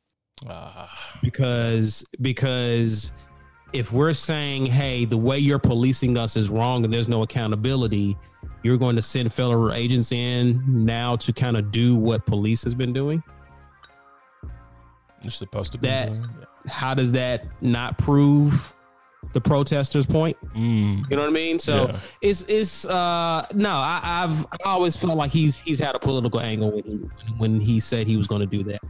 Ah, 0.49 0.91
because 1.23 2.05
because 2.21 3.13
if 3.73 3.93
we're 3.93 4.13
saying 4.13 4.67
hey 4.67 5.05
the 5.05 5.17
way 5.17 5.39
you're 5.39 5.59
policing 5.59 6.17
us 6.19 6.37
is 6.37 6.51
wrong 6.51 6.85
and 6.85 6.93
there's 6.93 7.09
no 7.09 7.23
accountability 7.23 8.17
you're 8.63 8.77
going 8.79 8.97
to 8.97 9.03
send 9.03 9.33
federal 9.33 9.73
agents 9.73 10.13
in 10.13 10.63
now 10.85 11.17
to 11.17 11.33
kind 11.33 11.57
of 11.57 11.71
do 11.71 11.97
what 11.97 12.27
police 12.27 12.63
has 12.63 12.75
been 12.75 12.93
doing? 12.93 13.23
You're 15.23 15.31
supposed 15.31 15.73
to 15.73 15.79
be 15.79 15.89
That- 15.89 16.09
doing- 16.09 16.27
how 16.67 16.93
does 16.95 17.13
that 17.13 17.47
not 17.63 17.97
prove 17.97 18.75
the 19.33 19.41
protesters 19.41 20.05
point? 20.07 20.37
Mm, 20.55 21.09
you 21.11 21.17
know 21.17 21.23
what 21.23 21.29
i 21.29 21.33
mean? 21.33 21.59
So 21.59 21.87
Yeah. 21.87 21.97
it's 22.21 22.43
it's 22.49 22.85
uh 22.85 23.47
no 23.55 23.71
I, 23.71 24.01
i've 24.03 24.45
I 24.47 24.57
always 24.67 24.95
felt 24.97 25.17
like 25.17 25.31
he's 25.31 25.59
he's 25.61 25.79
had 25.79 25.95
a 25.95 25.99
political 25.99 26.41
angle 26.41 26.71
when 26.71 26.85
he 26.85 26.93
when 27.39 27.61
he 27.61 27.81
said 27.81 28.07
he 28.07 28.17
was 28.19 28.27
going 28.27 28.41
to 28.41 28.47
do 28.47 28.63
that. 28.65 28.81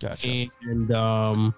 Gotcha. 0.00 0.46
and 0.62 0.90
um, 0.92 1.54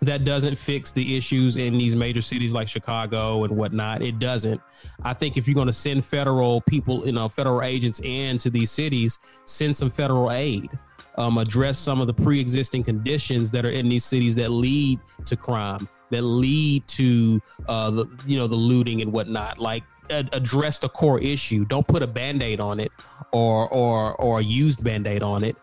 that 0.00 0.24
doesn't 0.24 0.56
fix 0.56 0.92
the 0.92 1.16
issues 1.16 1.56
in 1.56 1.78
these 1.78 1.96
major 1.96 2.22
cities 2.22 2.52
like 2.52 2.68
Chicago 2.68 3.44
and 3.44 3.56
whatnot. 3.56 4.02
It 4.02 4.18
doesn't. 4.18 4.60
I 5.02 5.14
think 5.14 5.36
if 5.36 5.48
you're 5.48 5.54
going 5.54 5.68
to 5.68 5.72
send 5.72 6.04
federal 6.04 6.60
people, 6.62 7.06
you 7.06 7.12
know, 7.12 7.28
federal 7.28 7.62
agents 7.62 8.00
into 8.04 8.50
these 8.50 8.70
cities, 8.70 9.18
send 9.46 9.74
some 9.74 9.90
federal 9.90 10.30
aid. 10.30 10.70
Um, 11.18 11.38
address 11.38 11.78
some 11.78 12.02
of 12.02 12.06
the 12.06 12.12
pre-existing 12.12 12.82
conditions 12.82 13.50
that 13.52 13.64
are 13.64 13.70
in 13.70 13.88
these 13.88 14.04
cities 14.04 14.34
that 14.36 14.50
lead 14.50 15.00
to 15.24 15.34
crime, 15.34 15.88
that 16.10 16.20
lead 16.20 16.86
to 16.88 17.40
uh, 17.68 17.90
the 17.90 18.06
you 18.26 18.36
know 18.36 18.46
the 18.46 18.56
looting 18.56 19.00
and 19.00 19.10
whatnot. 19.10 19.58
Like 19.58 19.82
address 20.10 20.78
the 20.78 20.90
core 20.90 21.18
issue. 21.20 21.64
Don't 21.64 21.86
put 21.86 22.02
a 22.02 22.06
band-aid 22.06 22.60
on 22.60 22.80
it 22.80 22.92
or 23.32 23.68
or 23.68 24.14
or 24.16 24.40
a 24.40 24.42
used 24.42 24.84
band-aid 24.84 25.22
on 25.22 25.42
it. 25.42 25.56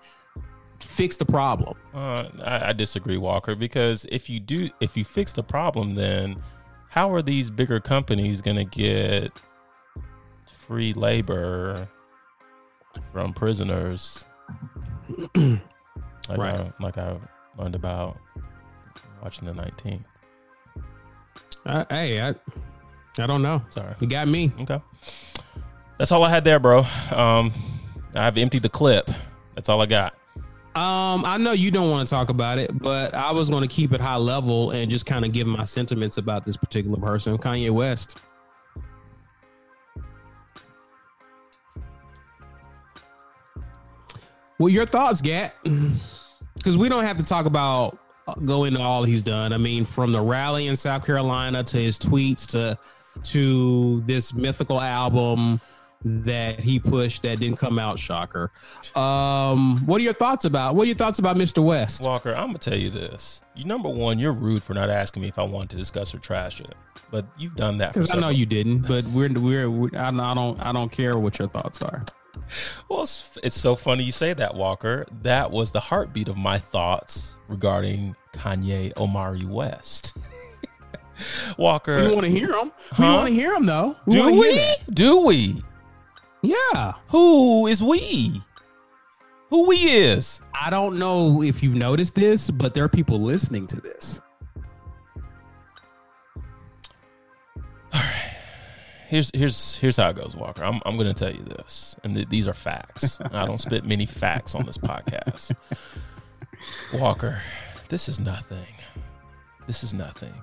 Fix 0.83 1.17
the 1.17 1.25
problem. 1.25 1.77
Uh, 1.93 2.25
I, 2.43 2.69
I 2.69 2.73
disagree, 2.73 3.17
Walker, 3.17 3.55
because 3.55 4.05
if 4.11 4.29
you 4.29 4.39
do, 4.39 4.69
if 4.79 4.95
you 4.95 5.03
fix 5.05 5.33
the 5.33 5.43
problem, 5.43 5.95
then 5.95 6.41
how 6.89 7.11
are 7.11 7.21
these 7.21 7.49
bigger 7.49 7.79
companies 7.79 8.41
going 8.41 8.57
to 8.57 8.65
get 8.65 9.31
free 10.47 10.93
labor 10.93 11.87
from 13.11 13.33
prisoners? 13.33 14.25
like 15.35 15.59
Right. 16.29 16.59
I, 16.59 16.73
like 16.79 16.97
I 16.97 17.17
learned 17.57 17.75
about 17.75 18.17
watching 19.21 19.47
the 19.47 19.53
19th. 19.53 20.03
Uh, 21.65 21.85
hey, 21.89 22.21
I, 22.21 22.35
I 23.17 23.25
don't 23.25 23.41
know. 23.41 23.63
Sorry. 23.69 23.95
You 23.99 24.07
got 24.07 24.27
me. 24.27 24.51
Okay. 24.61 24.79
That's 25.97 26.11
all 26.11 26.23
I 26.23 26.29
had 26.29 26.43
there, 26.43 26.59
bro. 26.59 26.85
Um, 27.11 27.51
I've 28.13 28.37
emptied 28.37 28.63
the 28.63 28.69
clip. 28.69 29.09
That's 29.55 29.69
all 29.69 29.81
I 29.81 29.85
got. 29.85 30.15
Um, 30.75 31.23
I 31.23 31.37
know 31.37 31.51
you 31.51 31.69
don't 31.69 31.91
want 31.91 32.07
to 32.07 32.11
talk 32.11 32.29
about 32.29 32.57
it, 32.57 32.75
but 32.79 33.13
I 33.13 33.31
was 33.31 33.47
going 33.47 33.61
to 33.61 33.67
keep 33.67 33.93
it 33.93 34.01
high 34.01 34.15
level 34.15 34.71
and 34.71 34.89
just 34.89 35.05
kind 35.05 35.23
of 35.23 35.31
give 35.31 35.45
my 35.45 35.65
sentiments 35.65 36.17
about 36.17 36.45
this 36.45 36.57
particular 36.57 36.97
person, 36.97 37.37
Kanye 37.37 37.69
West. 37.69 38.17
Well, 44.57 44.69
your 44.69 44.85
thoughts, 44.85 45.21
Gat? 45.21 45.55
Because 46.55 46.77
we 46.77 46.87
don't 46.87 47.03
have 47.03 47.17
to 47.17 47.25
talk 47.25 47.45
about 47.45 47.97
uh, 48.25 48.35
go 48.35 48.63
into 48.63 48.79
all 48.79 49.03
he's 49.03 49.23
done. 49.23 49.51
I 49.51 49.57
mean, 49.57 49.83
from 49.83 50.13
the 50.13 50.21
rally 50.21 50.67
in 50.67 50.77
South 50.77 51.05
Carolina 51.05 51.61
to 51.63 51.77
his 51.77 51.99
tweets 51.99 52.47
to 52.51 52.77
to 53.23 54.01
this 54.01 54.33
mythical 54.33 54.79
album 54.79 55.59
that 56.05 56.59
he 56.59 56.79
pushed 56.79 57.23
that 57.23 57.39
didn't 57.39 57.57
come 57.57 57.79
out. 57.79 57.99
Shocker. 57.99 58.51
Um, 58.95 59.77
what 59.85 59.99
are 60.01 60.03
your 60.03 60.13
thoughts 60.13 60.45
about? 60.45 60.75
What 60.75 60.83
are 60.83 60.87
your 60.87 60.95
thoughts 60.95 61.19
about 61.19 61.37
Mr. 61.37 61.63
West? 61.63 62.03
Walker, 62.05 62.33
I'm 62.33 62.47
gonna 62.47 62.59
tell 62.59 62.77
you 62.77 62.89
this. 62.89 63.41
You 63.55 63.65
number 63.65 63.89
one, 63.89 64.19
you're 64.19 64.33
rude 64.33 64.63
for 64.63 64.73
not 64.73 64.89
asking 64.89 65.21
me 65.21 65.27
if 65.27 65.39
I 65.39 65.43
want 65.43 65.69
to 65.71 65.77
discuss 65.77 66.13
or 66.13 66.19
trash 66.19 66.59
it, 66.59 66.75
but 67.11 67.25
you've 67.37 67.55
done 67.55 67.77
that. 67.77 67.93
Because 67.93 68.13
I 68.13 68.19
know 68.19 68.29
you 68.29 68.45
didn't, 68.45 68.79
but 68.87 69.05
we're 69.05 69.31
we're, 69.31 69.69
we 69.69 69.95
I, 69.97 70.09
I 70.09 70.33
don't 70.33 70.59
I 70.59 70.71
don't 70.71 70.91
care 70.91 71.17
what 71.17 71.39
your 71.39 71.47
thoughts 71.47 71.81
are. 71.81 72.05
Well, 72.89 73.03
it's, 73.03 73.29
it's 73.43 73.59
so 73.59 73.75
funny 73.75 74.03
you 74.03 74.11
say 74.11 74.33
that, 74.33 74.55
Walker. 74.55 75.05
That 75.21 75.51
was 75.51 75.71
the 75.71 75.79
heartbeat 75.79 76.27
of 76.27 76.35
my 76.37 76.57
thoughts 76.57 77.37
regarding 77.47 78.15
Kanye 78.33 78.95
Omari 78.97 79.45
West. 79.45 80.17
Walker, 81.57 82.01
We 82.01 82.13
want 82.13 82.25
to 82.25 82.31
hear 82.31 82.51
him. 82.53 82.71
We 82.97 83.05
want 83.05 83.27
to 83.27 83.33
hear 83.33 83.53
him 83.53 83.65
though. 83.65 83.95
We 84.05 84.15
do 84.15 84.39
we? 84.39 84.75
Do 84.91 85.25
we? 85.25 85.63
Yeah. 86.43 86.93
Who 87.07 87.67
is 87.67 87.81
we? 87.81 88.43
Who 89.49 89.67
we 89.67 89.77
is? 89.77 90.41
I 90.53 90.69
don't 90.69 90.99
know 90.99 91.41
if 91.41 91.63
you've 91.63 91.75
noticed 91.75 92.15
this, 92.15 92.51
but 92.51 92.73
there 92.75 92.83
are 92.83 92.89
people 92.89 93.19
listening 93.19 93.65
to 93.67 93.79
this. 93.79 94.21
All 97.93 98.01
right. 98.01 98.35
Here's 99.07 99.31
here's 99.33 99.77
here's 99.77 99.97
how 99.97 100.09
it 100.09 100.15
goes, 100.15 100.35
Walker. 100.35 100.63
I'm 100.63 100.81
I'm 100.85 100.95
going 100.95 101.07
to 101.07 101.13
tell 101.13 101.31
you 101.31 101.43
this, 101.43 101.95
and 102.03 102.15
th- 102.15 102.29
these 102.29 102.47
are 102.47 102.53
facts. 102.53 103.21
I 103.31 103.45
don't 103.45 103.59
spit 103.59 103.85
many 103.85 104.05
facts 104.05 104.53
on 104.55 104.65
this 104.65 104.77
podcast. 104.77 105.55
Walker, 106.93 107.39
this 107.89 108.09
is 108.09 108.19
nothing. 108.19 108.65
This 109.67 109.83
is 109.83 109.93
nothing. 109.93 110.33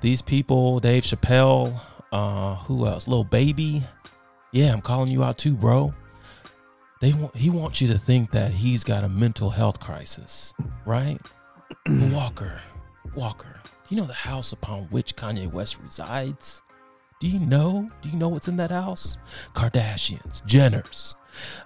These 0.00 0.22
people, 0.22 0.78
Dave 0.78 1.02
Chappelle, 1.02 1.78
uh, 2.12 2.56
who 2.56 2.86
else? 2.86 3.06
Lil 3.08 3.24
Baby. 3.24 3.82
Yeah, 4.52 4.70
I'm 4.72 4.82
calling 4.82 5.10
you 5.10 5.24
out 5.24 5.38
too, 5.38 5.54
bro. 5.54 5.94
They 7.00 7.14
want 7.14 7.34
he 7.34 7.48
wants 7.48 7.80
you 7.80 7.88
to 7.88 7.98
think 7.98 8.32
that 8.32 8.52
he's 8.52 8.84
got 8.84 9.02
a 9.02 9.08
mental 9.08 9.48
health 9.48 9.80
crisis, 9.80 10.52
right? 10.84 11.18
Walker, 11.88 12.60
Walker, 13.14 13.60
do 13.64 13.94
you 13.94 14.00
know 14.00 14.06
the 14.06 14.12
house 14.12 14.52
upon 14.52 14.84
which 14.84 15.16
Kanye 15.16 15.50
West 15.50 15.78
resides? 15.82 16.62
Do 17.18 17.28
you 17.28 17.38
know? 17.38 17.90
Do 18.02 18.10
you 18.10 18.16
know 18.16 18.28
what's 18.28 18.46
in 18.46 18.56
that 18.56 18.70
house? 18.70 19.16
Kardashians, 19.54 20.42
Jenners, 20.46 21.14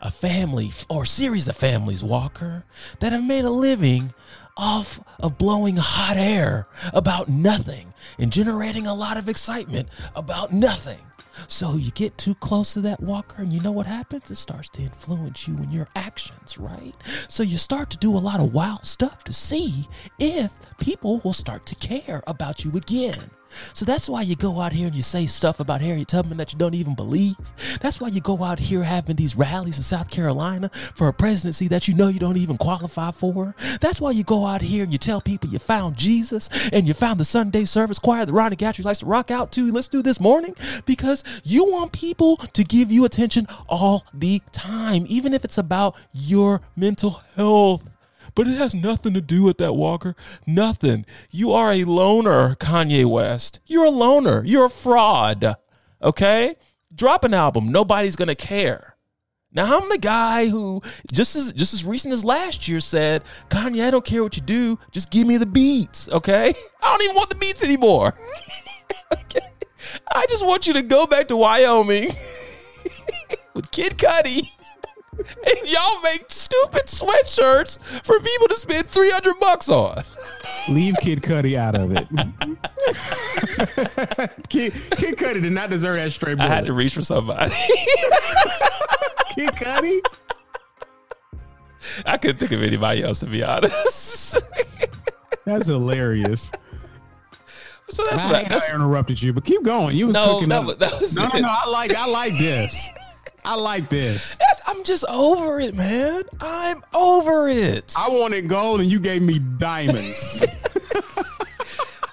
a 0.00 0.10
family 0.12 0.70
or 0.88 1.04
series 1.04 1.48
of 1.48 1.56
families, 1.56 2.04
Walker, 2.04 2.64
that 3.00 3.10
have 3.10 3.24
made 3.24 3.44
a 3.44 3.50
living 3.50 4.14
off 4.56 5.00
of 5.18 5.38
blowing 5.38 5.76
hot 5.76 6.16
air 6.16 6.66
about 6.92 7.28
nothing 7.28 7.92
and 8.18 8.32
generating 8.32 8.86
a 8.86 8.94
lot 8.94 9.16
of 9.16 9.28
excitement 9.28 9.88
about 10.14 10.52
nothing. 10.52 11.00
So 11.48 11.76
you 11.76 11.90
get 11.92 12.16
too 12.18 12.34
close 12.36 12.74
to 12.74 12.80
that 12.82 13.00
walker, 13.00 13.42
and 13.42 13.52
you 13.52 13.60
know 13.60 13.72
what 13.72 13.86
happens? 13.86 14.30
It 14.30 14.36
starts 14.36 14.68
to 14.70 14.82
influence 14.82 15.46
you 15.46 15.56
in 15.56 15.70
your 15.70 15.88
actions, 15.94 16.58
right? 16.58 16.94
So 17.28 17.42
you 17.42 17.58
start 17.58 17.90
to 17.90 17.98
do 17.98 18.16
a 18.16 18.18
lot 18.18 18.40
of 18.40 18.52
wild 18.52 18.84
stuff 18.84 19.24
to 19.24 19.32
see 19.32 19.86
if 20.18 20.52
people 20.78 21.20
will 21.24 21.32
start 21.32 21.66
to 21.66 21.74
care 21.74 22.22
about 22.26 22.64
you 22.64 22.76
again. 22.76 23.30
So 23.72 23.84
that's 23.84 24.08
why 24.08 24.22
you 24.22 24.36
go 24.36 24.60
out 24.60 24.72
here 24.72 24.86
and 24.86 24.96
you 24.96 25.02
say 25.02 25.26
stuff 25.26 25.60
about 25.60 25.80
Harriet 25.80 26.08
Tubman 26.08 26.38
that 26.38 26.52
you 26.52 26.58
don't 26.58 26.74
even 26.74 26.94
believe. 26.94 27.36
That's 27.80 28.00
why 28.00 28.08
you 28.08 28.20
go 28.20 28.42
out 28.42 28.58
here 28.58 28.82
having 28.82 29.16
these 29.16 29.36
rallies 29.36 29.76
in 29.76 29.82
South 29.82 30.10
Carolina 30.10 30.70
for 30.94 31.08
a 31.08 31.12
presidency 31.12 31.68
that 31.68 31.88
you 31.88 31.94
know 31.94 32.08
you 32.08 32.18
don't 32.18 32.36
even 32.36 32.56
qualify 32.56 33.10
for. 33.10 33.54
That's 33.80 34.00
why 34.00 34.12
you 34.12 34.24
go 34.24 34.46
out 34.46 34.62
here 34.62 34.84
and 34.84 34.92
you 34.92 34.98
tell 34.98 35.20
people 35.20 35.50
you 35.50 35.58
found 35.58 35.96
Jesus 35.96 36.48
and 36.72 36.86
you 36.86 36.94
found 36.94 37.20
the 37.20 37.24
Sunday 37.24 37.64
service 37.64 37.98
choir 37.98 38.24
that 38.24 38.32
Ronnie 38.32 38.56
Gatrey 38.56 38.84
likes 38.84 39.00
to 39.00 39.06
rock 39.06 39.30
out 39.30 39.52
to. 39.52 39.70
Let's 39.70 39.88
do 39.88 40.02
this 40.02 40.20
morning 40.20 40.54
because 40.84 41.24
you 41.44 41.64
want 41.70 41.92
people 41.92 42.36
to 42.36 42.64
give 42.64 42.90
you 42.90 43.04
attention 43.04 43.46
all 43.68 44.04
the 44.12 44.42
time, 44.52 45.06
even 45.08 45.34
if 45.34 45.44
it's 45.44 45.58
about 45.58 45.96
your 46.12 46.60
mental 46.76 47.22
health. 47.36 47.84
But 48.34 48.46
it 48.46 48.56
has 48.56 48.74
nothing 48.74 49.14
to 49.14 49.20
do 49.20 49.42
with 49.42 49.58
that, 49.58 49.74
Walker. 49.74 50.14
Nothing. 50.46 51.06
You 51.30 51.52
are 51.52 51.72
a 51.72 51.84
loner, 51.84 52.54
Kanye 52.56 53.04
West. 53.04 53.60
You're 53.66 53.84
a 53.84 53.90
loner. 53.90 54.44
You're 54.44 54.66
a 54.66 54.70
fraud. 54.70 55.54
Okay? 56.02 56.56
Drop 56.94 57.24
an 57.24 57.34
album. 57.34 57.70
Nobody's 57.70 58.16
going 58.16 58.28
to 58.28 58.34
care. 58.34 58.96
Now 59.52 59.78
I'm 59.78 59.88
the 59.88 59.96
guy 59.96 60.48
who 60.48 60.82
just 61.10 61.34
as 61.34 61.50
just 61.54 61.72
as 61.72 61.82
recent 61.82 62.12
as 62.12 62.22
last 62.22 62.68
year 62.68 62.78
said, 62.78 63.22
Kanye, 63.48 63.86
I 63.86 63.90
don't 63.90 64.04
care 64.04 64.22
what 64.22 64.36
you 64.36 64.42
do, 64.42 64.78
just 64.90 65.10
give 65.10 65.26
me 65.26 65.38
the 65.38 65.46
beats, 65.46 66.10
okay? 66.10 66.52
I 66.82 66.90
don't 66.90 67.02
even 67.02 67.16
want 67.16 67.30
the 67.30 67.36
beats 67.36 67.64
anymore. 67.64 68.12
okay? 69.12 69.46
I 70.14 70.26
just 70.28 70.44
want 70.44 70.66
you 70.66 70.74
to 70.74 70.82
go 70.82 71.06
back 71.06 71.28
to 71.28 71.36
Wyoming 71.36 72.08
with 73.54 73.70
Kid 73.70 73.96
Cudi 73.96 74.50
and 75.18 75.68
y'all 75.68 76.00
make 76.02 76.24
stupid 76.28 76.86
sweatshirts 76.86 77.78
for 78.04 78.18
people 78.20 78.48
to 78.48 78.56
spend 78.56 78.88
300 78.88 79.40
bucks 79.40 79.68
on. 79.68 80.02
Leave 80.68 80.94
Kid 81.00 81.22
Cudi 81.22 81.56
out 81.56 81.74
of 81.74 81.92
it. 81.92 82.06
Kid, 84.48 84.72
Kid 84.72 85.16
Cudi 85.16 85.42
did 85.42 85.52
not 85.52 85.70
deserve 85.70 85.96
that 85.96 86.12
straight 86.12 86.40
I 86.40 86.48
had 86.48 86.66
to 86.66 86.72
reach 86.72 86.94
for 86.94 87.02
somebody. 87.02 87.50
Kid 89.34 89.50
Cudi? 89.50 90.00
I 92.04 92.16
couldn't 92.16 92.38
think 92.38 92.52
of 92.52 92.62
anybody 92.62 93.02
else 93.02 93.20
to 93.20 93.26
be 93.26 93.42
honest. 93.42 94.42
That's 95.44 95.68
hilarious. 95.68 96.50
so 97.88 98.04
that's 98.10 98.24
I, 98.24 98.30
what 98.30 98.42
hate 98.42 98.48
that's, 98.48 98.70
I 98.70 98.74
interrupted 98.74 99.22
you, 99.22 99.32
but 99.32 99.44
keep 99.44 99.62
going. 99.62 99.96
You 99.96 100.08
was 100.08 100.14
no, 100.14 100.34
cooking 100.34 100.48
that 100.48 100.60
up. 100.60 100.66
was, 100.66 100.76
that 100.78 101.00
was 101.00 101.16
no, 101.16 101.28
no, 101.28 101.34
it. 101.36 101.42
no. 101.42 101.48
I 101.48 101.66
like 101.68 101.94
I 101.94 102.06
like 102.08 102.32
this. 102.36 102.88
I 103.46 103.54
like 103.54 103.88
this. 103.88 104.40
I'm 104.66 104.82
just 104.82 105.04
over 105.04 105.60
it, 105.60 105.76
man. 105.76 106.24
I'm 106.40 106.82
over 106.92 107.48
it. 107.48 107.94
I 107.96 108.08
wanted 108.10 108.48
gold 108.48 108.80
and 108.80 108.90
you 108.90 108.98
gave 108.98 109.22
me 109.22 109.38
diamonds. 109.38 110.44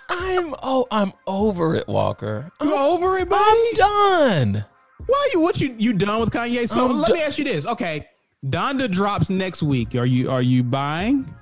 I'm 0.10 0.54
oh, 0.62 0.86
I'm 0.92 1.12
over 1.26 1.74
it, 1.74 1.88
Walker. 1.88 2.52
I'm, 2.60 2.72
over 2.72 3.18
it, 3.18 3.28
buddy? 3.28 3.42
I'm 3.42 4.54
done. 4.54 4.66
Why 5.08 5.30
you 5.34 5.40
what 5.40 5.60
you 5.60 5.76
you 5.80 5.94
done 5.94 6.20
with 6.20 6.30
Kanye? 6.30 6.70
So 6.70 6.86
I'm 6.86 7.00
let 7.00 7.08
do- 7.08 7.14
me 7.14 7.22
ask 7.22 7.40
you 7.40 7.46
this. 7.46 7.66
Okay. 7.66 8.08
Donda 8.46 8.90
drops 8.90 9.32
next 9.32 9.64
week. 9.64 9.96
Are 9.96 10.06
you 10.06 10.30
are 10.30 10.44
you 10.44 10.62
buying? 10.62 11.34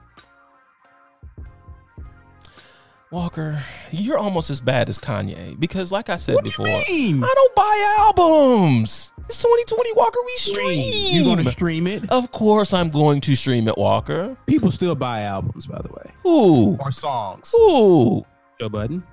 Walker, 3.12 3.62
you're 3.92 4.18
almost 4.18 4.50
as 4.50 4.62
bad 4.62 4.88
as 4.88 4.98
Kanye 4.98 5.60
because, 5.60 5.92
like 5.92 6.10
I 6.10 6.16
said 6.16 6.38
before? 6.46 6.66
I 6.70 7.34
don't 7.36 7.56
buy 7.56 7.96
albums. 8.08 9.12
It's 9.32 9.42
2020, 9.44 9.94
Walker. 9.94 10.20
We 10.26 10.36
stream. 10.36 10.94
You 10.94 11.24
gonna 11.24 11.46
stream 11.46 11.88
it? 11.88 12.10
Of 12.12 12.32
course, 12.32 12.74
I'm 12.74 12.90
going 12.90 13.22
to 13.22 13.34
stream 13.34 13.70
it, 13.70 13.78
Walker. 13.78 14.36
People 14.46 14.72
still 14.72 14.94
buy 14.94 15.22
albums, 15.22 15.68
by 15.68 15.82
the 15.82 15.88
way. 15.88 16.12
Ooh, 16.30 16.76
Or 16.82 16.92
songs. 16.92 17.56
ooh. 17.58 18.26
Joe 18.60 18.68
Budden. 18.68 19.04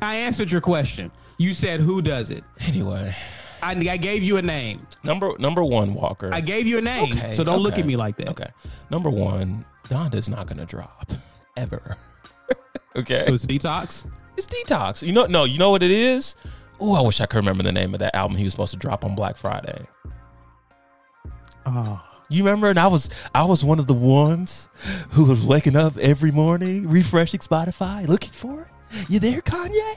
I 0.00 0.16
answered 0.16 0.50
your 0.50 0.60
question. 0.60 1.10
You 1.38 1.54
said 1.54 1.80
who 1.80 2.02
does 2.02 2.30
it? 2.30 2.44
Anyway, 2.60 3.14
I, 3.62 3.72
I 3.72 3.96
gave 3.96 4.22
you 4.22 4.36
a 4.36 4.42
name. 4.42 4.86
number 5.02 5.32
number 5.38 5.64
one, 5.64 5.94
Walker. 5.94 6.30
I 6.32 6.40
gave 6.40 6.66
you 6.66 6.78
a 6.78 6.82
name. 6.82 7.12
Okay, 7.16 7.32
so 7.32 7.42
don't 7.44 7.60
look 7.62 7.78
at 7.78 7.86
me 7.86 7.96
like 7.96 8.16
that. 8.18 8.28
Okay, 8.28 8.48
number 8.90 9.10
one, 9.10 9.64
Donda's 9.88 10.28
not 10.28 10.46
gonna 10.46 10.66
drop 10.66 11.12
ever. 11.56 11.96
Okay, 12.96 13.24
So 13.26 13.34
it's 13.34 13.46
detox. 13.46 14.10
It's 14.36 14.46
detox. 14.46 15.06
You 15.06 15.12
know, 15.12 15.26
no, 15.26 15.44
you 15.44 15.58
know 15.58 15.70
what 15.70 15.82
it 15.82 15.90
is. 15.90 16.36
Oh, 16.80 16.94
I 16.94 17.00
wish 17.04 17.20
I 17.20 17.26
could 17.26 17.38
remember 17.38 17.64
the 17.64 17.72
name 17.72 17.92
of 17.94 18.00
that 18.00 18.14
album 18.14 18.36
he 18.36 18.44
was 18.44 18.52
supposed 18.52 18.72
to 18.72 18.78
drop 18.78 19.04
on 19.04 19.14
Black 19.14 19.36
Friday. 19.36 19.84
Oh. 21.66 22.00
You 22.30 22.44
remember? 22.44 22.68
And 22.68 22.78
I 22.78 22.86
was 22.86 23.08
I 23.34 23.44
was 23.44 23.64
one 23.64 23.78
of 23.78 23.86
the 23.86 23.94
ones 23.94 24.68
who 25.10 25.24
was 25.24 25.44
waking 25.44 25.76
up 25.76 25.96
every 25.96 26.30
morning, 26.30 26.88
refreshing 26.88 27.40
Spotify, 27.40 28.06
looking 28.06 28.32
for 28.32 28.62
it. 28.62 29.10
You 29.10 29.18
there, 29.18 29.40
Kanye? 29.40 29.94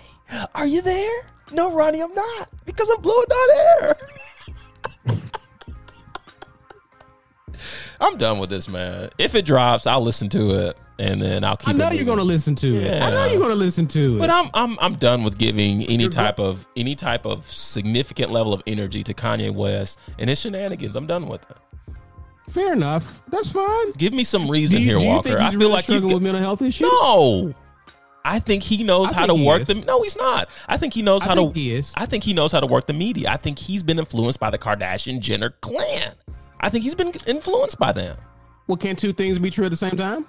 Are 0.55 0.65
you 0.65 0.81
there? 0.81 1.25
No, 1.51 1.75
Ronnie, 1.75 2.01
I'm 2.01 2.13
not 2.13 2.49
because 2.65 2.89
I'm 2.89 3.01
blowing 3.01 3.27
out 3.31 3.49
air. 3.81 3.95
I'm 8.01 8.17
done 8.17 8.39
with 8.39 8.49
this, 8.49 8.67
man. 8.67 9.09
If 9.17 9.35
it 9.35 9.45
drops, 9.45 9.85
I'll 9.85 10.01
listen 10.01 10.27
to 10.29 10.67
it 10.67 10.77
and 10.97 11.21
then 11.21 11.43
I'll 11.43 11.55
keep. 11.55 11.69
I 11.69 11.71
know 11.73 11.91
you're 11.91 12.05
gonna 12.05 12.23
listen 12.23 12.55
to 12.55 12.75
it. 12.77 13.01
I 13.01 13.09
know 13.11 13.25
you're 13.25 13.39
gonna 13.39 13.55
listen 13.55 13.87
to 13.87 14.15
it. 14.15 14.19
But 14.19 14.29
I'm 14.29 14.49
I'm 14.53 14.77
I'm 14.79 14.95
done 14.95 15.23
with 15.23 15.37
giving 15.37 15.83
any 15.83 16.09
type 16.09 16.39
of 16.39 16.67
any 16.75 16.95
type 16.95 17.25
of 17.25 17.47
significant 17.47 18.31
level 18.31 18.53
of 18.53 18.63
energy 18.65 19.03
to 19.03 19.13
Kanye 19.13 19.53
West 19.53 19.99
and 20.17 20.29
his 20.29 20.39
shenanigans. 20.39 20.95
I'm 20.95 21.07
done 21.07 21.27
with 21.27 21.49
it. 21.49 21.57
Fair 22.49 22.73
enough. 22.73 23.21
That's 23.29 23.51
fine. 23.51 23.91
Give 23.93 24.13
me 24.13 24.23
some 24.23 24.49
reason 24.49 24.79
you, 24.79 24.85
here, 24.85 24.99
Walker. 24.99 25.37
I 25.37 25.51
feel 25.51 25.59
really 25.59 25.71
like 25.71 25.87
you 25.87 25.95
struggling 25.95 26.15
with 26.15 26.23
mental 26.23 26.41
health 26.41 26.61
issues? 26.61 26.89
no. 26.91 27.53
I 28.23 28.37
think 28.37 28.61
he 28.61 28.83
knows 28.83 29.11
I 29.11 29.15
how 29.15 29.25
to 29.25 29.33
work 29.33 29.61
is. 29.61 29.67
the. 29.67 29.75
No, 29.75 30.03
he's 30.03 30.15
not. 30.15 30.47
I 30.67 30.77
think 30.77 30.93
he 30.93 31.01
knows 31.01 31.23
I 31.23 31.29
how 31.29 31.35
to. 31.35 31.51
he 31.51 31.73
is. 31.73 31.93
I 31.97 32.05
think 32.05 32.23
he 32.23 32.33
knows 32.33 32.51
how 32.51 32.59
to 32.59 32.67
work 32.67 32.85
the 32.85 32.93
media. 32.93 33.29
I 33.31 33.37
think 33.37 33.57
he's 33.57 33.81
been 33.81 33.97
influenced 33.97 34.39
by 34.39 34.51
the 34.51 34.59
Kardashian 34.59 35.21
Jenner 35.21 35.51
clan. 35.61 36.13
I 36.61 36.69
think 36.69 36.83
he's 36.83 36.95
been 36.95 37.11
influenced 37.27 37.77
by 37.79 37.91
them. 37.91 38.17
Well, 38.67 38.77
can 38.77 38.95
two 38.95 39.11
things 39.13 39.39
be 39.39 39.49
true 39.49 39.65
at 39.65 39.71
the 39.71 39.75
same 39.75 39.97
time? 39.97 40.25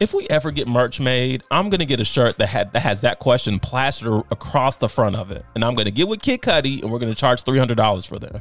If 0.00 0.12
we 0.12 0.26
ever 0.28 0.50
get 0.50 0.66
merch 0.66 0.98
made, 0.98 1.44
I'm 1.52 1.68
gonna 1.68 1.84
get 1.84 2.00
a 2.00 2.04
shirt 2.04 2.38
that 2.38 2.48
had 2.48 2.72
that 2.72 2.80
has 2.80 3.02
that 3.02 3.20
question 3.20 3.60
plastered 3.60 4.24
across 4.32 4.76
the 4.76 4.88
front 4.88 5.14
of 5.14 5.30
it, 5.30 5.44
and 5.54 5.64
I'm 5.64 5.74
gonna 5.76 5.92
get 5.92 6.08
with 6.08 6.20
Kid 6.20 6.42
Cudi, 6.42 6.82
and 6.82 6.90
we're 6.90 6.98
gonna 6.98 7.14
charge 7.14 7.44
three 7.44 7.58
hundred 7.58 7.76
dollars 7.76 8.04
for 8.04 8.18
them. 8.18 8.40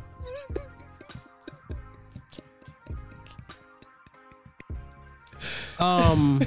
Um, 5.80 6.42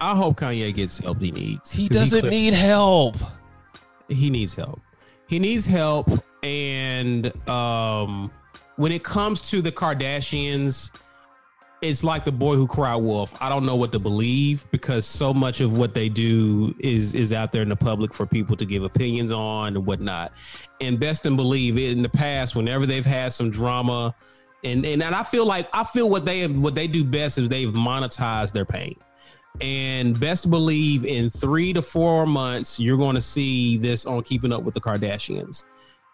I 0.00 0.14
hope 0.14 0.36
Kanye 0.38 0.74
gets 0.74 0.98
help 0.98 1.20
he 1.20 1.30
needs. 1.30 1.70
He 1.70 1.88
doesn't 1.88 2.20
clear- 2.20 2.30
need 2.30 2.54
help. 2.54 3.16
He 4.08 4.30
needs 4.30 4.54
help. 4.54 4.80
He 5.26 5.38
needs 5.38 5.66
help, 5.66 6.08
and 6.42 7.26
um, 7.48 8.30
when 8.78 8.92
it 8.92 9.02
comes 9.02 9.42
to 9.42 9.60
the 9.60 9.72
Kardashians, 9.72 10.92
it's 11.82 12.04
like 12.04 12.24
the 12.24 12.30
boy 12.32 12.54
who 12.54 12.66
cried 12.68 12.96
wolf. 12.96 13.34
I 13.42 13.48
don't 13.48 13.66
know 13.66 13.74
what 13.74 13.90
to 13.90 13.98
believe 13.98 14.64
because 14.70 15.04
so 15.04 15.34
much 15.34 15.60
of 15.60 15.76
what 15.76 15.94
they 15.94 16.08
do 16.08 16.72
is 16.78 17.16
is 17.16 17.32
out 17.32 17.52
there 17.52 17.62
in 17.62 17.68
the 17.68 17.76
public 17.76 18.14
for 18.14 18.24
people 18.24 18.56
to 18.56 18.64
give 18.64 18.84
opinions 18.84 19.32
on 19.32 19.76
and 19.76 19.84
whatnot. 19.84 20.32
And 20.80 20.98
best 20.98 21.26
and 21.26 21.36
believe 21.36 21.76
in 21.76 22.02
the 22.02 22.08
past, 22.08 22.54
whenever 22.54 22.86
they've 22.86 23.04
had 23.04 23.32
some 23.32 23.50
drama, 23.50 24.14
And, 24.62 24.86
and 24.86 25.02
and 25.02 25.14
I 25.14 25.24
feel 25.24 25.44
like 25.44 25.68
I 25.72 25.82
feel 25.82 26.08
what 26.08 26.24
they 26.24 26.46
what 26.46 26.76
they 26.76 26.86
do 26.86 27.02
best 27.02 27.38
is 27.38 27.48
they've 27.48 27.68
monetized 27.68 28.52
their 28.52 28.64
pain. 28.64 28.96
And 29.60 30.18
best 30.18 30.50
believe 30.50 31.04
in 31.04 31.30
three 31.30 31.72
to 31.72 31.82
four 31.82 32.26
months, 32.26 32.78
you're 32.78 32.96
going 32.96 33.16
to 33.16 33.20
see 33.20 33.76
this 33.76 34.06
on 34.06 34.22
Keeping 34.22 34.52
Up 34.52 34.62
with 34.62 34.74
the 34.74 34.80
Kardashians. 34.80 35.64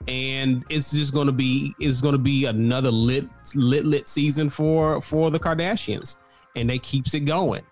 And 0.07 0.65
it's 0.69 0.93
just 0.93 1.15
going 1.15 1.27
to 1.27 1.33
be 1.33 1.75
it's 1.81 2.01
going 2.01 2.13
to 2.13 2.19
be 2.19 2.45
another 2.45 2.91
lit 2.91 3.27
lit 3.55 3.85
lit 3.87 4.07
season 4.07 4.51
for 4.51 5.01
for 5.01 5.31
the 5.31 5.39
Kardashians, 5.39 6.17
and 6.57 6.69
they 6.69 6.79
keeps 6.79 7.15
it 7.15 7.21
going. 7.21 7.63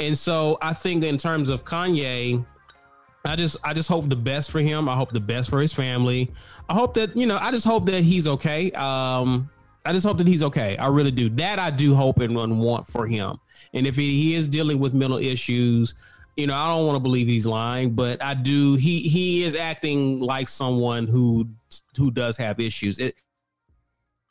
And 0.00 0.16
so 0.16 0.58
I 0.62 0.72
think 0.72 1.04
in 1.04 1.18
terms 1.18 1.50
of 1.50 1.64
Kanye, 1.64 2.44
I 3.24 3.36
just 3.36 3.56
I 3.62 3.72
just 3.72 3.88
hope 3.88 4.08
the 4.08 4.16
best 4.16 4.50
for 4.50 4.60
him. 4.60 4.88
I 4.88 4.96
hope 4.96 5.12
the 5.12 5.20
best 5.20 5.50
for 5.50 5.60
his 5.60 5.72
family. 5.72 6.32
I 6.68 6.74
hope 6.74 6.94
that 6.94 7.16
you 7.16 7.26
know 7.26 7.38
I 7.40 7.50
just 7.50 7.66
hope 7.66 7.86
that 7.86 8.02
he's 8.02 8.26
okay. 8.26 8.72
Um, 8.72 9.50
I 9.84 9.92
just 9.92 10.06
hope 10.06 10.18
that 10.18 10.26
he's 10.26 10.42
okay. 10.44 10.76
I 10.76 10.88
really 10.88 11.10
do. 11.10 11.28
That 11.30 11.58
I 11.58 11.70
do 11.70 11.94
hope 11.94 12.20
and 12.20 12.60
want 12.60 12.86
for 12.86 13.06
him. 13.06 13.38
And 13.74 13.86
if 13.86 13.96
he, 13.96 14.10
he 14.22 14.34
is 14.34 14.46
dealing 14.46 14.78
with 14.78 14.94
mental 14.94 15.18
issues, 15.18 15.94
you 16.36 16.46
know, 16.46 16.54
I 16.54 16.68
don't 16.68 16.86
want 16.86 16.96
to 16.96 17.00
believe 17.00 17.26
he's 17.26 17.46
lying, 17.46 17.94
but 17.94 18.22
I 18.22 18.34
do. 18.34 18.76
He 18.76 19.00
he 19.00 19.44
is 19.44 19.54
acting 19.54 20.20
like 20.20 20.48
someone 20.48 21.06
who 21.06 21.48
who 21.96 22.10
does 22.10 22.36
have 22.38 22.58
issues. 22.58 22.98
It, 22.98 23.16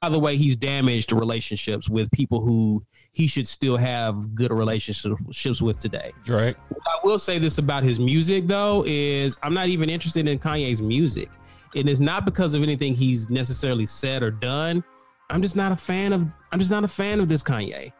by 0.01 0.09
the 0.09 0.17
way, 0.17 0.35
he's 0.35 0.55
damaged 0.55 1.11
relationships 1.11 1.87
with 1.87 2.09
people 2.11 2.41
who 2.41 2.81
he 3.11 3.27
should 3.27 3.47
still 3.47 3.77
have 3.77 4.33
good 4.33 4.51
relationships 4.51 5.61
with 5.61 5.79
today. 5.79 6.11
Right. 6.27 6.55
I 6.71 6.99
will 7.03 7.19
say 7.19 7.37
this 7.37 7.59
about 7.59 7.83
his 7.83 7.99
music 7.99 8.47
though 8.47 8.83
is 8.87 9.37
I'm 9.43 9.53
not 9.53 9.67
even 9.67 9.89
interested 9.89 10.27
in 10.27 10.39
Kanye's 10.39 10.81
music. 10.81 11.29
And 11.75 11.87
it's 11.87 11.99
not 11.99 12.25
because 12.25 12.53
of 12.53 12.63
anything 12.63 12.95
he's 12.95 13.29
necessarily 13.29 13.85
said 13.85 14.23
or 14.23 14.31
done. 14.31 14.83
I'm 15.29 15.41
just 15.41 15.55
not 15.55 15.71
a 15.71 15.75
fan 15.75 16.13
of 16.13 16.27
I'm 16.51 16.59
just 16.59 16.71
not 16.71 16.83
a 16.83 16.87
fan 16.87 17.19
of 17.19 17.29
this 17.29 17.43
Kanye. 17.43 17.93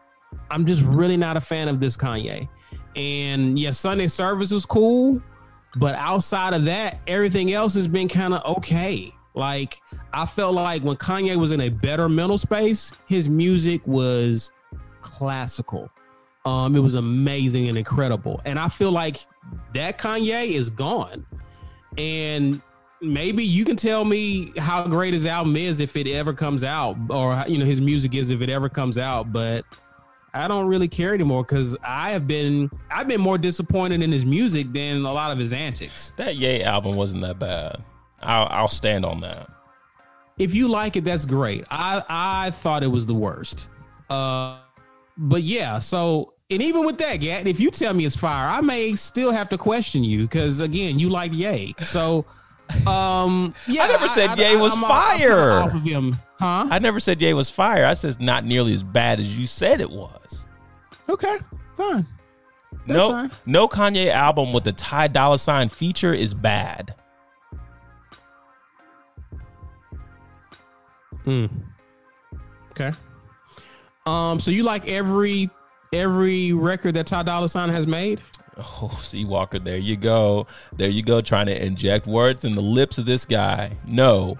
I'm 0.50 0.66
just 0.66 0.82
really 0.82 1.16
not 1.16 1.36
a 1.36 1.40
fan 1.40 1.68
of 1.68 1.78
this 1.78 1.96
Kanye. 1.96 2.48
And 2.96 3.58
yeah, 3.58 3.70
Sunday 3.70 4.06
service 4.06 4.50
was 4.52 4.66
cool, 4.66 5.22
but 5.76 5.94
outside 5.94 6.54
of 6.54 6.64
that, 6.66 7.00
everything 7.06 7.52
else 7.52 7.74
has 7.74 7.88
been 7.88 8.08
kind 8.08 8.34
of 8.34 8.58
okay. 8.58 9.12
Like 9.34 9.80
I 10.12 10.26
felt 10.26 10.54
like 10.54 10.82
when 10.82 10.96
Kanye 10.96 11.36
was 11.36 11.52
in 11.52 11.62
a 11.62 11.68
better 11.68 12.08
mental 12.08 12.38
space, 12.38 12.92
his 13.08 13.28
music 13.28 13.86
was 13.86 14.52
classical. 15.00 15.90
Um, 16.44 16.74
it 16.76 16.80
was 16.80 16.94
amazing 16.94 17.68
and 17.68 17.78
incredible. 17.78 18.40
And 18.44 18.58
I 18.58 18.68
feel 18.68 18.90
like 18.90 19.18
that 19.74 19.98
Kanye 19.98 20.48
is 20.48 20.70
gone. 20.70 21.24
And 21.96 22.60
maybe 23.00 23.44
you 23.44 23.64
can 23.64 23.76
tell 23.76 24.04
me 24.04 24.52
how 24.58 24.86
great 24.86 25.14
his 25.14 25.26
album 25.26 25.56
is 25.56 25.80
if 25.80 25.96
it 25.96 26.06
ever 26.06 26.32
comes 26.32 26.64
out, 26.64 26.96
or 27.08 27.44
you 27.46 27.58
know, 27.58 27.64
his 27.64 27.80
music 27.80 28.14
is 28.14 28.30
if 28.30 28.40
it 28.42 28.50
ever 28.50 28.68
comes 28.68 28.98
out, 28.98 29.32
but 29.32 29.64
I 30.34 30.48
don't 30.48 30.66
really 30.66 30.88
care 30.88 31.12
anymore 31.14 31.42
because 31.44 31.76
I 31.84 32.10
have 32.12 32.26
been 32.26 32.70
I've 32.90 33.06
been 33.08 33.20
more 33.20 33.36
disappointed 33.38 34.02
in 34.02 34.10
his 34.10 34.24
music 34.24 34.72
than 34.72 35.04
a 35.04 35.12
lot 35.12 35.30
of 35.30 35.38
his 35.38 35.52
antics. 35.52 36.12
That 36.16 36.36
Ye 36.36 36.62
album 36.62 36.96
wasn't 36.96 37.22
that 37.22 37.38
bad. 37.38 37.82
I'll, 38.22 38.46
I'll 38.50 38.68
stand 38.68 39.04
on 39.04 39.20
that. 39.20 39.48
If 40.38 40.54
you 40.54 40.68
like 40.68 40.96
it, 40.96 41.04
that's 41.04 41.26
great. 41.26 41.64
I 41.70 42.02
I 42.08 42.50
thought 42.52 42.82
it 42.82 42.86
was 42.88 43.04
the 43.06 43.14
worst. 43.14 43.68
Uh, 44.08 44.58
but 45.18 45.42
yeah. 45.42 45.78
So 45.78 46.32
and 46.50 46.62
even 46.62 46.84
with 46.84 46.98
that, 46.98 47.20
yeah, 47.22 47.42
if 47.44 47.60
you 47.60 47.70
tell 47.70 47.92
me 47.94 48.04
it's 48.06 48.16
fire, 48.16 48.48
I 48.48 48.60
may 48.62 48.94
still 48.94 49.32
have 49.32 49.48
to 49.50 49.58
question 49.58 50.02
you 50.04 50.22
because 50.22 50.60
again, 50.60 50.98
you 50.98 51.10
like 51.10 51.32
Ye. 51.34 51.74
So 51.84 52.24
um, 52.86 53.54
yeah, 53.68 53.82
I 53.84 53.86
never 53.88 54.08
said 54.08 54.30
I, 54.30 54.34
Ye 54.36 54.56
I, 54.56 54.56
was 54.56 54.74
I'm 54.74 54.84
off- 54.84 54.90
fire. 55.18 55.50
I'm 55.50 55.62
off 55.68 55.74
of 55.74 55.82
him, 55.82 56.16
huh? 56.42 56.68
I 56.70 56.78
never 56.78 57.00
said 57.00 57.22
Ye 57.22 57.32
was 57.34 57.50
fire. 57.50 57.84
I 57.84 57.94
said 57.94 58.10
it's 58.10 58.20
not 58.20 58.44
nearly 58.44 58.72
as 58.72 58.82
bad 58.82 59.20
as 59.20 59.38
you 59.38 59.46
said 59.46 59.80
it 59.80 59.90
was. 59.90 60.46
okay, 61.08 61.38
fine. 61.76 62.06
That's 62.72 62.88
no, 62.88 63.08
fine. 63.10 63.30
no 63.46 63.68
Kanye 63.68 64.08
album 64.08 64.52
with 64.52 64.64
the 64.64 64.72
Ty 64.72 65.08
Dolla 65.08 65.38
Sign 65.38 65.68
feature 65.68 66.12
is 66.12 66.34
bad. 66.34 66.94
Mm. 71.24 71.48
Okay. 72.72 72.92
Um. 74.04 74.40
So 74.40 74.50
you 74.50 74.64
like 74.64 74.88
every 74.88 75.48
every 75.92 76.52
record 76.52 76.94
that 76.94 77.06
Ty 77.06 77.22
Dolla 77.22 77.48
Sign 77.48 77.68
has 77.68 77.86
made? 77.86 78.20
Oh, 78.56 78.98
see 79.00 79.24
Walker, 79.24 79.58
there 79.58 79.78
you 79.78 79.96
go. 79.96 80.46
There 80.72 80.88
you 80.88 81.02
go, 81.02 81.20
trying 81.20 81.46
to 81.46 81.64
inject 81.64 82.06
words 82.06 82.44
in 82.44 82.54
the 82.54 82.60
lips 82.60 82.98
of 82.98 83.06
this 83.06 83.24
guy. 83.24 83.78
No, 83.86 84.38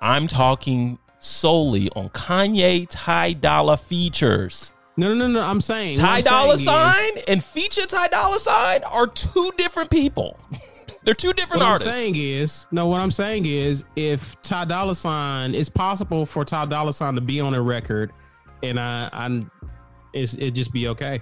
I'm 0.00 0.28
talking 0.28 0.98
solely 1.22 1.88
on 1.96 2.08
Kanye 2.10 2.86
Ty 2.90 3.34
Dolla 3.34 3.76
features. 3.76 4.72
No, 4.96 5.08
no, 5.08 5.14
no, 5.14 5.26
no. 5.26 5.40
I'm 5.42 5.60
saying 5.60 5.98
what 5.98 6.04
Ty 6.06 6.16
I'm 6.18 6.22
Dolla 6.22 6.58
saying 6.58 6.66
Sign 6.66 7.24
and 7.28 7.42
feature 7.42 7.86
Ty 7.86 8.08
Dolla 8.08 8.38
Sign 8.38 8.84
are 8.84 9.06
two 9.06 9.50
different 9.56 9.90
people. 9.90 10.38
They're 11.04 11.14
two 11.14 11.32
different 11.32 11.62
what 11.62 11.68
artists. 11.70 11.88
I'm 11.88 11.94
saying 11.94 12.14
is, 12.16 12.66
no. 12.70 12.86
What 12.86 13.00
I'm 13.00 13.10
saying 13.10 13.46
is, 13.46 13.84
if 13.96 14.40
Ty 14.42 14.66
Dolla 14.66 14.94
Sign, 14.94 15.54
it's 15.54 15.68
possible 15.68 16.26
for 16.26 16.44
Ty 16.44 16.66
Dolla 16.66 16.92
Sign 16.92 17.14
to 17.16 17.20
be 17.20 17.40
on 17.40 17.54
a 17.54 17.62
record, 17.62 18.12
and 18.62 18.78
I, 18.78 19.08
I'm, 19.12 19.50
it's, 20.12 20.34
it 20.34 20.52
just 20.52 20.72
be 20.72 20.86
okay. 20.88 21.20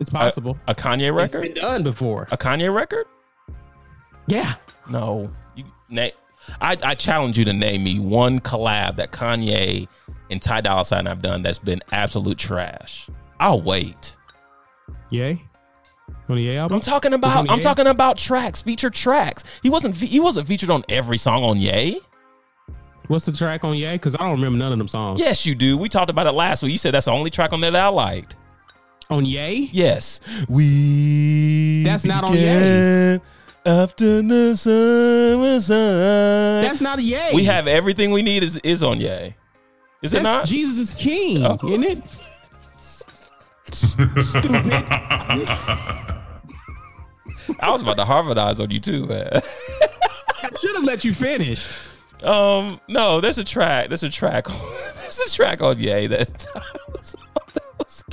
It's 0.00 0.10
possible. 0.10 0.58
a 0.66 0.74
Kanye 0.74 1.08
It's 1.08 1.16
record? 1.16 1.42
been 1.42 1.54
done 1.54 1.82
before. 1.82 2.28
A 2.30 2.36
Kanye 2.36 2.72
record? 2.72 3.06
Yeah. 4.26 4.54
No. 4.90 5.32
You 5.56 5.64
na- 5.88 6.08
I, 6.60 6.76
I 6.82 6.94
challenge 6.94 7.38
you 7.38 7.44
to 7.46 7.52
name 7.52 7.84
me 7.84 7.98
one 7.98 8.40
collab 8.40 8.96
that 8.96 9.12
Kanye 9.12 9.88
and 10.30 10.42
Ty 10.42 10.62
Dolla 10.62 10.84
Sign 10.84 11.06
have 11.06 11.22
done 11.22 11.42
that's 11.42 11.58
been 11.58 11.82
absolute 11.92 12.38
trash. 12.38 13.08
I'll 13.40 13.60
wait. 13.60 14.16
Ye. 15.10 15.44
On 16.28 16.36
the 16.36 16.42
Ye 16.42 16.56
album. 16.56 16.76
I'm 16.76 16.80
talking 16.80 17.12
about 17.14 17.50
I'm 17.50 17.60
talking 17.60 17.86
about 17.86 18.18
tracks, 18.18 18.62
featured 18.62 18.94
tracks. 18.94 19.44
He 19.62 19.70
wasn't 19.70 19.94
he 19.94 20.20
wasn't 20.20 20.46
featured 20.46 20.70
on 20.70 20.84
every 20.88 21.18
song 21.18 21.44
on 21.44 21.58
Ye. 21.58 22.00
What's 23.08 23.24
the 23.24 23.32
track 23.32 23.64
on 23.64 23.74
Ye? 23.74 23.92
Because 23.92 24.14
I 24.16 24.18
don't 24.18 24.32
remember 24.32 24.58
none 24.58 24.72
of 24.72 24.78
them 24.78 24.88
songs. 24.88 25.20
Yes, 25.20 25.46
you 25.46 25.54
do. 25.54 25.78
We 25.78 25.88
talked 25.88 26.10
about 26.10 26.26
it 26.26 26.32
last 26.32 26.62
week. 26.62 26.72
You 26.72 26.78
said 26.78 26.92
that's 26.92 27.06
the 27.06 27.12
only 27.12 27.30
track 27.30 27.54
on 27.54 27.60
there 27.62 27.70
that 27.70 27.82
I 27.82 27.88
liked. 27.88 28.36
On 29.08 29.24
Ye? 29.24 29.70
Yes. 29.72 30.20
We 30.48 31.82
That's 31.84 32.04
not 32.04 32.24
on 32.24 32.34
Ye. 32.34 33.18
After 33.66 34.22
the 34.22 34.56
summer 34.56 35.60
sun. 35.60 36.62
That's 36.62 36.80
not 36.80 36.98
a 37.00 37.02
Ye. 37.02 37.34
we 37.34 37.44
have 37.44 37.66
everything 37.66 38.10
we 38.12 38.22
need 38.22 38.42
is 38.42 38.56
is 38.58 38.82
on 38.82 39.00
Ye. 39.00 39.34
Is 40.02 40.12
it 40.14 40.22
not? 40.22 40.46
Jesus 40.46 40.78
is 40.78 40.92
King, 40.98 41.44
Oh. 41.44 41.58
isn't 41.64 41.84
it? 41.84 42.02
Stupid. 43.74 44.72
I 47.60 47.70
was 47.70 47.82
about 47.82 47.96
to 47.98 48.04
Harvardize 48.04 48.60
on 48.62 48.70
you 48.70 48.78
too, 48.80 49.06
man. 49.06 49.28
I 49.32 49.40
should 50.58 50.76
have 50.76 50.84
let 50.84 51.04
you 51.04 51.12
finish. 51.12 51.68
Um, 52.22 52.80
no, 52.88 53.20
there's 53.20 53.38
a 53.38 53.44
track. 53.44 53.88
There's 53.88 54.02
a 54.02 54.10
track. 54.10 54.46
there's 55.02 55.18
a 55.18 55.30
track 55.34 55.60
on 55.62 55.78
Ye 55.78 56.06
that 56.08 56.46
was, 56.92 57.16
that 57.54 57.78
was 57.78 58.04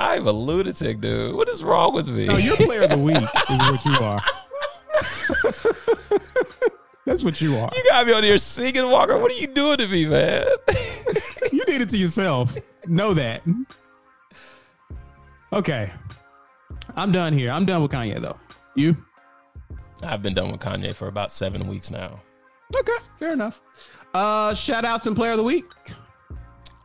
I'm 0.00 0.26
a 0.26 0.32
lunatic, 0.32 1.02
dude. 1.02 1.34
What 1.36 1.46
is 1.50 1.62
wrong 1.62 1.92
with 1.92 2.08
me? 2.08 2.26
No, 2.26 2.38
you're 2.38 2.56
player 2.56 2.84
of 2.84 2.90
the 2.90 2.96
week, 2.98 3.16
is 3.16 3.58
what 3.58 3.84
you 3.84 3.92
are. 3.92 4.22
That's 7.04 7.22
what 7.22 7.40
you 7.42 7.56
are. 7.56 7.68
you 7.74 7.84
got 7.90 8.06
me 8.06 8.14
on 8.14 8.22
here 8.22 8.38
singing, 8.38 8.90
Walker. 8.90 9.18
What 9.18 9.30
are 9.30 9.34
you 9.34 9.46
doing 9.48 9.76
to 9.76 9.86
me, 9.86 10.06
man? 10.06 10.46
You 11.52 11.64
did 11.64 11.82
it 11.82 11.88
to 11.90 11.98
yourself. 11.98 12.56
Know 12.86 13.12
that. 13.14 13.42
Okay. 15.52 15.92
I'm 16.94 17.10
done 17.12 17.32
here. 17.32 17.50
I'm 17.50 17.64
done 17.66 17.82
with 17.82 17.90
Kanye 17.90 18.20
though. 18.22 18.38
You? 18.76 18.96
I've 20.02 20.22
been 20.22 20.32
done 20.32 20.52
with 20.52 20.60
Kanye 20.60 20.94
for 20.94 21.08
about 21.08 21.32
seven 21.32 21.66
weeks 21.66 21.90
now. 21.90 22.20
Okay, 22.74 22.96
fair 23.18 23.32
enough. 23.32 23.60
Uh 24.14 24.54
shout 24.54 24.84
outs 24.84 25.06
and 25.08 25.16
player 25.16 25.32
of 25.32 25.38
the 25.38 25.42
week. 25.42 25.66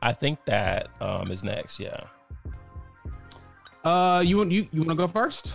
I 0.02 0.12
think 0.14 0.44
that 0.46 0.90
um 1.00 1.30
is 1.30 1.44
next. 1.44 1.80
Yeah. 1.80 2.02
Uh 3.86 4.24
you 4.26 4.38
want 4.38 4.52
you, 4.52 4.68
you 4.74 4.82
wanna 4.82 4.96
go 4.96 5.08
first? 5.08 5.54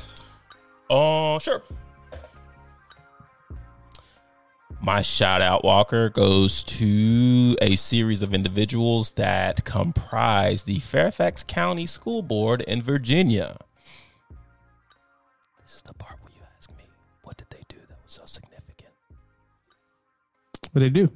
Oh, 0.89 1.39
sure. 1.41 1.63
My 4.81 5.03
shout 5.03 5.43
out, 5.43 5.63
Walker, 5.63 6.09
goes 6.09 6.63
to 6.63 7.57
a 7.61 7.77
series 7.77 8.23
of 8.23 8.33
individuals 8.33 9.13
that 9.13 9.65
comprise 9.65 10.63
the 10.63 10.79
Fairfax 10.79 11.45
County 11.45 11.85
School 11.87 12.23
Board 12.23 12.63
in 12.63 12.81
Virginia. 12.81 13.59
This 15.61 15.75
is 15.75 15.83
the 15.83 15.93
part 15.95 16.19
where 16.23 16.33
you 16.35 16.43
ask 16.57 16.71
me, 16.79 16.85
what 17.25 17.37
did 17.37 17.49
they 17.51 17.63
do 17.69 17.77
that 17.89 17.99
was 18.03 18.15
so 18.15 18.23
significant? 18.25 18.93
What 20.71 20.81
did 20.81 20.95
they 20.95 21.01
do? 21.01 21.13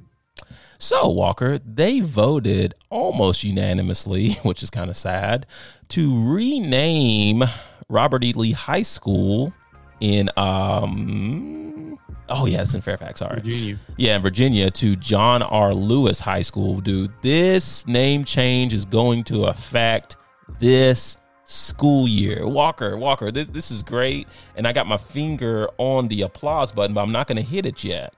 So, 0.85 1.09
Walker, 1.09 1.57
they 1.57 1.99
voted 1.99 2.75
almost 2.91 3.43
unanimously, 3.43 4.33
which 4.43 4.61
is 4.61 4.69
kind 4.69 4.91
of 4.91 4.95
sad, 4.95 5.47
to 5.89 6.31
rename 6.31 7.43
Robert 7.89 8.23
E. 8.23 8.33
Lee 8.33 8.51
High 8.51 8.83
School 8.83 9.51
in 9.99 10.29
um 10.37 11.97
oh 12.29 12.45
yeah, 12.45 12.61
it's 12.61 12.75
in 12.75 12.81
Fairfax. 12.81 13.17
Sorry, 13.21 13.37
Virginia. 13.37 13.79
yeah, 13.97 14.17
in 14.17 14.21
Virginia 14.21 14.69
to 14.69 14.95
John 14.95 15.41
R. 15.41 15.73
Lewis 15.73 16.19
High 16.19 16.43
School. 16.43 16.81
Dude, 16.81 17.11
this 17.23 17.87
name 17.87 18.23
change 18.23 18.71
is 18.71 18.85
going 18.85 19.23
to 19.23 19.45
affect 19.45 20.17
this 20.59 21.17
school 21.45 22.07
year. 22.07 22.47
Walker, 22.47 22.95
Walker, 22.95 23.31
this 23.31 23.49
this 23.49 23.71
is 23.71 23.81
great. 23.81 24.27
And 24.55 24.67
I 24.67 24.71
got 24.71 24.85
my 24.85 24.97
finger 24.97 25.67
on 25.79 26.09
the 26.09 26.21
applause 26.21 26.71
button, 26.71 26.93
but 26.93 27.01
I'm 27.01 27.11
not 27.11 27.25
going 27.25 27.37
to 27.37 27.41
hit 27.43 27.65
it 27.65 27.83
yet. 27.83 28.13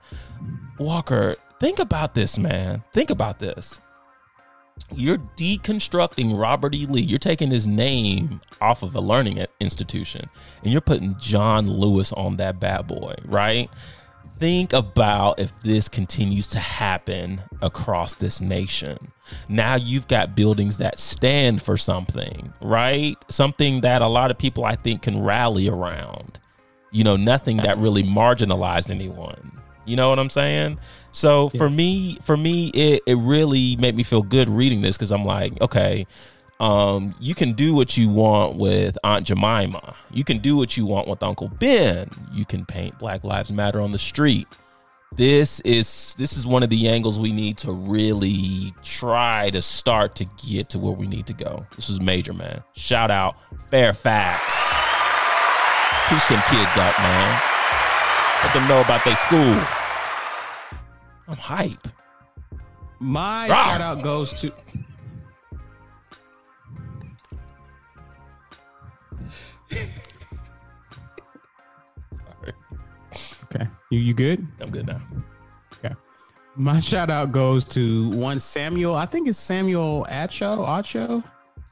Walker, 0.78 1.34
think 1.60 1.78
about 1.78 2.14
this, 2.14 2.38
man. 2.38 2.82
Think 2.92 3.10
about 3.10 3.38
this. 3.38 3.80
You're 4.94 5.18
deconstructing 5.36 6.38
Robert 6.38 6.74
E. 6.74 6.86
Lee. 6.86 7.02
You're 7.02 7.18
taking 7.18 7.50
his 7.50 7.66
name 7.66 8.40
off 8.60 8.82
of 8.82 8.94
a 8.94 9.00
learning 9.00 9.44
institution 9.60 10.28
and 10.62 10.72
you're 10.72 10.80
putting 10.80 11.16
John 11.18 11.68
Lewis 11.68 12.12
on 12.12 12.36
that 12.36 12.60
bad 12.60 12.86
boy, 12.86 13.14
right? 13.24 13.68
Think 14.38 14.72
about 14.72 15.40
if 15.40 15.52
this 15.62 15.88
continues 15.88 16.46
to 16.48 16.60
happen 16.60 17.42
across 17.60 18.14
this 18.14 18.40
nation. 18.40 19.10
Now 19.48 19.74
you've 19.74 20.06
got 20.06 20.36
buildings 20.36 20.78
that 20.78 20.98
stand 20.98 21.60
for 21.60 21.76
something, 21.76 22.52
right? 22.60 23.16
Something 23.28 23.80
that 23.80 24.00
a 24.00 24.06
lot 24.06 24.30
of 24.30 24.38
people 24.38 24.64
I 24.64 24.76
think 24.76 25.02
can 25.02 25.20
rally 25.20 25.68
around. 25.68 26.38
You 26.92 27.02
know, 27.02 27.16
nothing 27.16 27.58
that 27.58 27.78
really 27.78 28.04
marginalized 28.04 28.90
anyone. 28.90 29.60
You 29.84 29.96
know 29.96 30.08
what 30.08 30.18
I'm 30.18 30.30
saying? 30.30 30.78
So 31.18 31.48
for 31.48 31.66
Yes. 31.66 31.76
me, 31.76 32.18
for 32.22 32.36
me, 32.36 32.68
it, 32.68 33.02
it 33.04 33.16
really 33.16 33.74
made 33.74 33.96
me 33.96 34.04
feel 34.04 34.22
good 34.22 34.48
reading 34.48 34.82
this 34.82 34.96
because 34.96 35.10
I'm 35.10 35.24
like, 35.24 35.60
okay, 35.60 36.06
um, 36.60 37.12
you 37.18 37.34
can 37.34 37.54
do 37.54 37.74
what 37.74 37.96
you 37.96 38.08
want 38.08 38.56
with 38.56 38.96
Aunt 39.02 39.26
Jemima. 39.26 39.96
You 40.12 40.22
can 40.22 40.38
do 40.38 40.56
what 40.56 40.76
you 40.76 40.86
want 40.86 41.08
with 41.08 41.20
Uncle 41.24 41.48
Ben. 41.48 42.08
You 42.32 42.44
can 42.44 42.64
paint 42.64 43.00
Black 43.00 43.24
Lives 43.24 43.50
Matter 43.50 43.80
on 43.80 43.90
the 43.90 43.98
street. 43.98 44.46
This 45.16 45.58
is 45.60 46.14
this 46.18 46.36
is 46.36 46.46
one 46.46 46.62
of 46.62 46.70
the 46.70 46.86
angles 46.86 47.18
we 47.18 47.32
need 47.32 47.58
to 47.58 47.72
really 47.72 48.72
try 48.84 49.50
to 49.50 49.60
start 49.60 50.14
to 50.16 50.24
get 50.46 50.68
to 50.68 50.78
where 50.78 50.92
we 50.92 51.08
need 51.08 51.26
to 51.26 51.32
go. 51.32 51.66
This 51.74 51.90
is 51.90 52.00
major, 52.00 52.32
man. 52.32 52.62
Shout 52.74 53.10
out 53.10 53.42
Fairfax. 53.72 54.78
Push 56.10 56.28
them 56.28 56.42
kids 56.48 56.76
up, 56.76 56.96
man. 57.00 57.42
Let 58.44 58.54
them 58.54 58.68
know 58.68 58.80
about 58.82 59.04
their 59.04 59.16
school. 59.16 59.58
I'm 61.28 61.36
hype. 61.36 61.88
My 63.00 63.48
Rah! 63.48 63.64
shout 63.72 63.80
out 63.80 64.02
goes 64.02 64.40
to. 64.40 64.52
Sorry. 72.12 72.52
Okay, 73.44 73.66
you 73.90 73.98
you 74.00 74.14
good? 74.14 74.46
I'm 74.60 74.70
good 74.70 74.86
now. 74.86 75.00
Okay. 75.74 75.94
My 76.56 76.80
shout 76.80 77.10
out 77.10 77.32
goes 77.32 77.64
to 77.64 78.10
one 78.10 78.38
Samuel. 78.38 78.94
I 78.94 79.06
think 79.06 79.28
it's 79.28 79.38
Samuel 79.38 80.06
Acho. 80.10 80.66
Acho. 80.66 81.22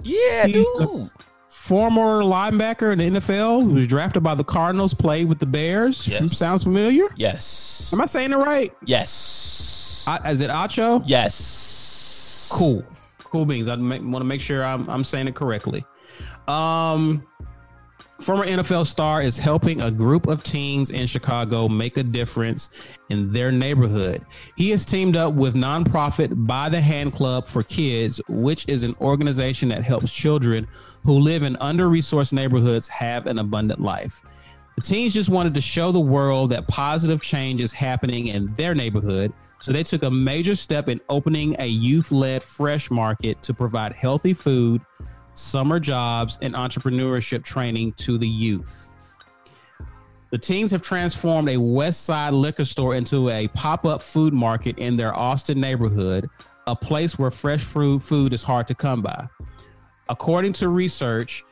Yeah, 0.03 0.47
He- 0.47 0.53
dude. 0.53 1.11
Former 1.67 2.23
linebacker 2.23 2.93
in 2.93 2.99
the 2.99 3.21
NFL 3.21 3.65
who 3.65 3.71
was 3.71 3.89
drafted 3.89 4.23
by 4.23 4.37
the 4.37 4.45
Cardinals, 4.45 4.95
played 4.95 5.29
with 5.29 5.41
the 5.41 5.47
Bears. 5.47 6.07
Yes. 6.07 6.37
Sounds 6.39 6.63
familiar? 6.63 7.09
Yes. 7.17 7.93
Am 7.93 8.01
I 8.01 8.07
saying 8.07 8.33
it 8.33 8.37
right? 8.37 8.73
Yes. 8.85 10.07
I, 10.09 10.31
is 10.31 10.41
it 10.41 10.49
Acho? 10.49 11.03
yes. 11.07 12.49
Cool. 12.53 12.85
Cool 13.19 13.45
beans. 13.47 13.67
I 13.67 13.75
want 13.75 14.05
to 14.05 14.25
make 14.25 14.41
sure 14.41 14.65
I'm, 14.65 14.89
I'm 14.89 15.03
saying 15.03 15.27
it 15.27 15.35
correctly. 15.35 15.85
Um, 16.47 17.27
former 18.21 18.47
NFL 18.47 18.87
star 18.87 19.23
is 19.23 19.39
helping 19.39 19.81
a 19.81 19.91
group 19.91 20.27
of 20.27 20.43
teens 20.43 20.91
in 20.91 21.07
Chicago 21.07 21.69
make 21.69 21.97
a 21.97 22.03
difference 22.03 22.71
in 23.11 23.33
their 23.33 23.53
neighborhood. 23.53 24.25
He 24.57 24.71
has 24.71 24.85
teamed 24.85 25.17
up 25.17 25.35
with 25.35 25.55
nonprofit 25.55 26.47
By 26.47 26.69
the 26.69 26.81
Hand 26.81 27.13
Club 27.13 27.47
for 27.49 27.63
Kids, 27.63 28.21
which 28.29 28.69
is 28.69 28.85
an 28.85 28.95
organization 29.01 29.69
that 29.69 29.85
helps 29.85 30.13
children 30.13 30.67
who 31.05 31.19
live 31.19 31.43
in 31.43 31.57
under 31.57 31.89
resourced 31.89 32.33
neighborhoods 32.33 32.89
have 32.89 33.27
an 33.27 33.39
abundant 33.39 33.81
life. 33.81 34.23
The 34.77 34.83
teens 34.83 35.15
just 35.15 35.31
wanted 35.31 35.55
to 35.55 35.61
show 35.61 35.91
the 35.91 36.01
world 36.01 36.51
that 36.51 36.69
positive 36.69 37.23
change 37.23 37.61
is 37.61 37.73
happening 37.73 38.27
in 38.27 38.55
their 38.57 38.75
neighborhood. 38.75 39.33
So 39.59 39.73
they 39.73 39.83
took 39.83 40.03
a 40.03 40.11
major 40.11 40.55
step 40.55 40.89
in 40.91 41.01
opening 41.09 41.57
a 41.59 41.67
youth 41.67 42.13
led 42.13 42.43
fresh 42.43 42.91
market 42.91 43.41
to 43.43 43.55
provide 43.55 43.95
healthy 43.95 44.35
food, 44.35 44.83
summer 45.39 45.79
jobs, 45.79 46.39
and 46.43 46.55
entrepreneurship 46.55 47.45
training 47.45 47.93
to 47.93 48.19
the 48.19 48.29
youth. 48.29 48.97
The 50.31 50.39
teens 50.39 50.73
have 50.73 50.83
transformed 50.83 51.49
a 51.49 51.57
West 51.57 52.05
Side 52.05 52.35
liquor 52.35 52.65
store 52.65 52.95
into 52.95 53.31
a 53.31 53.49
pop 53.49 53.87
up 53.87 54.03
food 54.03 54.35
market 54.35 54.79
in 54.79 54.97
their 54.97 55.15
Austin 55.15 55.61
neighborhood, 55.61 56.29
a 56.67 56.75
place 56.75 57.19
where 57.19 57.31
fresh 57.31 57.63
fruit 57.63 58.01
food 58.01 58.33
is 58.33 58.43
hard 58.43 58.67
to 58.69 58.75
come 58.75 59.03
by. 59.03 59.29
According 60.09 60.53
to 60.55 60.69
research, 60.69 61.45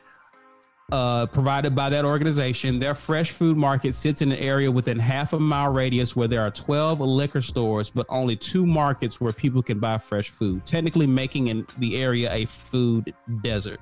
uh, 0.91 1.25
provided 1.27 1.75
by 1.75 1.89
that 1.89 2.05
organization. 2.05 2.79
Their 2.79 2.93
fresh 2.93 3.31
food 3.31 3.57
market 3.57 3.95
sits 3.95 4.21
in 4.21 4.31
an 4.31 4.37
area 4.37 4.71
within 4.71 4.99
half 4.99 5.33
a 5.33 5.39
mile 5.39 5.71
radius 5.71 6.15
where 6.15 6.27
there 6.27 6.41
are 6.41 6.51
12 6.51 6.99
liquor 6.99 7.41
stores, 7.41 7.89
but 7.89 8.05
only 8.09 8.35
two 8.35 8.65
markets 8.65 9.19
where 9.19 9.33
people 9.33 9.63
can 9.63 9.79
buy 9.79 9.97
fresh 9.97 10.29
food, 10.29 10.65
technically 10.65 11.07
making 11.07 11.47
in 11.47 11.65
the 11.79 11.97
area 11.97 12.31
a 12.31 12.45
food 12.45 13.13
desert. 13.41 13.79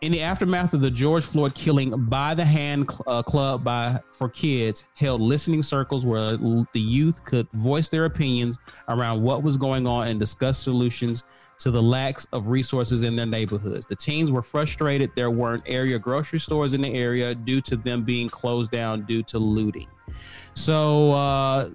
In 0.00 0.12
the 0.12 0.20
aftermath 0.20 0.74
of 0.74 0.82
the 0.82 0.90
George 0.90 1.24
Floyd 1.24 1.54
killing, 1.54 1.90
By 2.06 2.34
the 2.34 2.44
Hand 2.44 2.90
uh, 3.06 3.22
Club 3.22 3.64
by 3.64 4.00
for 4.12 4.28
Kids 4.28 4.84
held 4.94 5.22
listening 5.22 5.62
circles 5.62 6.04
where 6.04 6.36
the 6.36 6.80
youth 6.80 7.24
could 7.24 7.48
voice 7.52 7.88
their 7.88 8.04
opinions 8.04 8.58
around 8.88 9.22
what 9.22 9.42
was 9.42 9.56
going 9.56 9.86
on 9.86 10.08
and 10.08 10.20
discuss 10.20 10.58
solutions 10.58 11.24
to 11.58 11.70
the 11.70 11.82
lacks 11.82 12.26
of 12.32 12.48
resources 12.48 13.02
in 13.02 13.16
their 13.16 13.26
neighborhoods. 13.26 13.86
The 13.86 13.96
teens 13.96 14.30
were 14.30 14.42
frustrated 14.42 15.10
there 15.14 15.30
weren't 15.30 15.62
area 15.66 15.98
grocery 15.98 16.40
stores 16.40 16.74
in 16.74 16.82
the 16.82 16.92
area 16.94 17.34
due 17.34 17.60
to 17.62 17.76
them 17.76 18.04
being 18.04 18.28
closed 18.28 18.70
down 18.70 19.02
due 19.02 19.22
to 19.24 19.38
looting. 19.38 19.88
So 20.54 21.12
uh, 21.12 21.70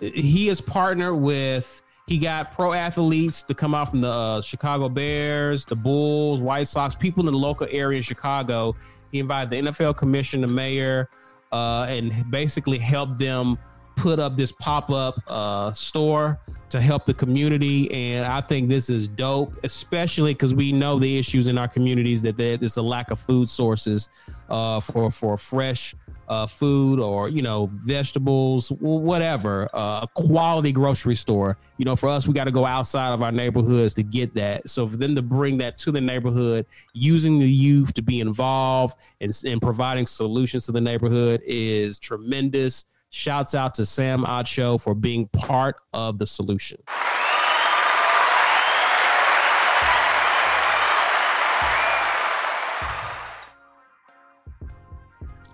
he 0.00 0.48
is 0.48 0.60
partnered 0.60 1.16
with. 1.16 1.82
He 2.06 2.18
got 2.18 2.52
pro 2.52 2.74
athletes 2.74 3.42
to 3.44 3.54
come 3.54 3.74
out 3.74 3.88
from 3.88 4.02
the 4.02 4.10
uh, 4.10 4.42
Chicago 4.42 4.90
Bears, 4.90 5.64
the 5.64 5.76
Bulls, 5.76 6.42
White 6.42 6.68
Sox, 6.68 6.94
people 6.94 7.26
in 7.26 7.32
the 7.32 7.38
local 7.38 7.66
area 7.70 7.96
in 7.96 8.02
Chicago. 8.02 8.76
He 9.10 9.20
invited 9.20 9.50
the 9.50 9.70
NFL 9.70 9.96
commissioner, 9.96 10.46
the 10.46 10.52
mayor, 10.52 11.08
uh, 11.50 11.86
and 11.88 12.30
basically 12.30 12.78
helped 12.78 13.18
them 13.18 13.58
put 13.96 14.18
up 14.18 14.36
this 14.36 14.52
pop 14.52 14.90
up 14.90 15.20
uh, 15.28 15.72
store 15.72 16.40
to 16.70 16.80
help 16.80 17.06
the 17.06 17.14
community. 17.14 17.90
And 17.92 18.26
I 18.26 18.40
think 18.40 18.68
this 18.68 18.90
is 18.90 19.06
dope, 19.06 19.54
especially 19.62 20.34
because 20.34 20.54
we 20.54 20.72
know 20.72 20.98
the 20.98 21.18
issues 21.18 21.46
in 21.46 21.56
our 21.58 21.68
communities 21.68 22.22
that 22.22 22.36
there's 22.36 22.76
a 22.76 22.82
lack 22.82 23.10
of 23.10 23.20
food 23.20 23.48
sources 23.48 24.08
uh, 24.48 24.80
for 24.80 25.10
for 25.10 25.36
fresh 25.36 25.94
uh, 26.28 26.46
food 26.46 26.98
or 26.98 27.28
you 27.28 27.42
know 27.42 27.70
vegetables, 27.74 28.70
wh- 28.70 28.82
whatever. 28.82 29.68
Uh, 29.74 30.00
a 30.04 30.08
quality 30.14 30.72
grocery 30.72 31.14
store. 31.14 31.58
You 31.76 31.84
know, 31.84 31.96
for 31.96 32.08
us, 32.08 32.26
we 32.26 32.34
got 32.34 32.44
to 32.44 32.52
go 32.52 32.64
outside 32.64 33.12
of 33.12 33.22
our 33.22 33.32
neighborhoods 33.32 33.94
to 33.94 34.02
get 34.02 34.34
that. 34.34 34.68
So 34.68 34.86
for 34.86 34.96
them 34.96 35.14
to 35.14 35.22
bring 35.22 35.58
that 35.58 35.78
to 35.78 35.92
the 35.92 36.00
neighborhood, 36.00 36.66
using 36.92 37.38
the 37.38 37.50
youth 37.50 37.94
to 37.94 38.02
be 38.02 38.20
involved 38.20 38.96
and, 39.20 39.32
and 39.44 39.60
providing 39.60 40.06
solutions 40.06 40.66
to 40.66 40.72
the 40.72 40.80
neighborhood 40.80 41.42
is 41.44 41.98
tremendous. 41.98 42.86
Shouts 43.14 43.54
out 43.54 43.74
to 43.74 43.86
Sam 43.86 44.24
Acho 44.24 44.80
for 44.80 44.92
being 44.92 45.28
part 45.28 45.76
of 45.92 46.18
the 46.18 46.26
solution. 46.26 46.82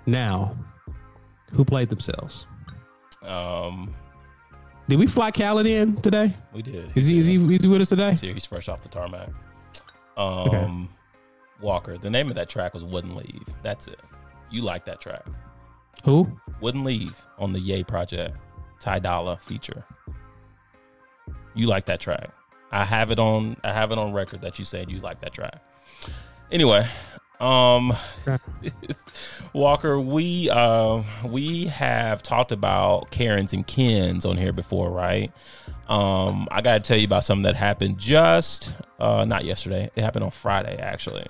Now, 0.06 0.56
who 1.52 1.62
played 1.66 1.90
themselves? 1.90 2.46
Um, 3.22 3.94
Did 4.88 4.98
we 4.98 5.06
fly 5.06 5.30
Khaled 5.30 5.66
in 5.66 5.96
today? 6.00 6.34
we 6.54 6.62
did. 6.62 6.96
Is 6.96 7.06
he 7.06 7.18
is 7.18 7.26
he, 7.26 7.36
is 7.54 7.60
he 7.62 7.68
with 7.68 7.82
us 7.82 7.90
today? 7.90 8.12
He's. 8.12 8.22
He's 8.22 8.46
fresh 8.46 8.70
off 8.70 8.80
the 8.80 8.88
tarmac. 8.88 9.28
Um, 10.16 10.88
Walker. 11.60 11.98
The 11.98 12.08
name 12.08 12.28
of 12.30 12.36
that 12.36 12.48
track 12.48 12.72
was 12.72 12.84
"Wouldn't 12.84 13.14
Leave." 13.14 13.44
That's 13.62 13.86
it. 13.86 14.00
You 14.50 14.62
like 14.62 14.86
that 14.86 15.02
track? 15.02 15.26
Who? 16.04 16.28
"Wouldn't 16.60 16.84
Leave" 16.84 17.24
on 17.38 17.52
the 17.52 17.60
Ye 17.60 17.84
project, 17.84 18.36
Ty 18.80 19.00
Dolla 19.00 19.36
feature. 19.38 19.84
You 21.54 21.66
like 21.66 21.86
that 21.86 22.00
track? 22.00 22.30
I 22.72 22.84
have 22.84 23.10
it 23.10 23.18
on. 23.18 23.56
I 23.64 23.72
have 23.72 23.90
it 23.92 23.98
on 23.98 24.12
record 24.12 24.42
that 24.42 24.58
you 24.58 24.64
said 24.64 24.90
you 24.90 25.00
like 25.00 25.20
that 25.20 25.32
track. 25.32 25.60
Anyway, 26.52 26.86
um, 27.40 27.92
Walker, 29.52 29.98
we 29.98 30.50
uh, 30.50 31.02
we 31.24 31.66
have 31.66 32.22
talked 32.22 32.52
about 32.52 33.10
Karens 33.10 33.52
and 33.52 33.66
Kens 33.66 34.24
on 34.24 34.36
here 34.36 34.52
before, 34.52 34.90
right? 34.90 35.32
Um, 35.88 36.46
I 36.50 36.60
got 36.60 36.74
to 36.84 36.88
tell 36.88 36.98
you 36.98 37.06
about 37.06 37.24
something 37.24 37.42
that 37.44 37.56
happened 37.56 37.98
just 37.98 38.72
uh, 39.00 39.24
not 39.24 39.44
yesterday. 39.44 39.90
It 39.96 40.02
happened 40.02 40.24
on 40.24 40.30
Friday, 40.30 40.76
actually. 40.76 41.26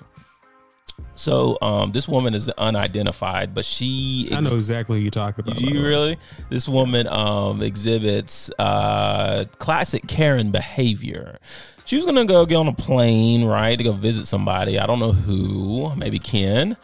So 1.15 1.57
um, 1.61 1.91
this 1.91 2.07
woman 2.07 2.33
is 2.33 2.49
unidentified, 2.49 3.53
but 3.53 3.65
she 3.65 4.29
I 4.31 4.41
know 4.41 4.55
exactly 4.55 4.97
who 4.97 5.03
you're 5.03 5.11
talking 5.11 5.43
about. 5.45 5.57
Do 5.57 5.65
you 5.65 5.83
really? 5.83 6.17
This 6.49 6.67
woman 6.67 7.07
um, 7.07 7.61
exhibits 7.61 8.49
uh, 8.57 9.45
classic 9.59 10.07
Karen 10.07 10.51
behavior. 10.51 11.39
She 11.85 11.95
was 11.95 12.05
gonna 12.05 12.25
go 12.25 12.45
get 12.45 12.55
on 12.55 12.67
a 12.67 12.73
plane, 12.73 13.43
right, 13.43 13.77
to 13.77 13.83
go 13.83 13.91
visit 13.91 14.25
somebody. 14.25 14.79
I 14.79 14.85
don't 14.85 14.99
know 14.99 15.11
who, 15.11 15.93
maybe 15.95 16.19
Ken. 16.19 16.77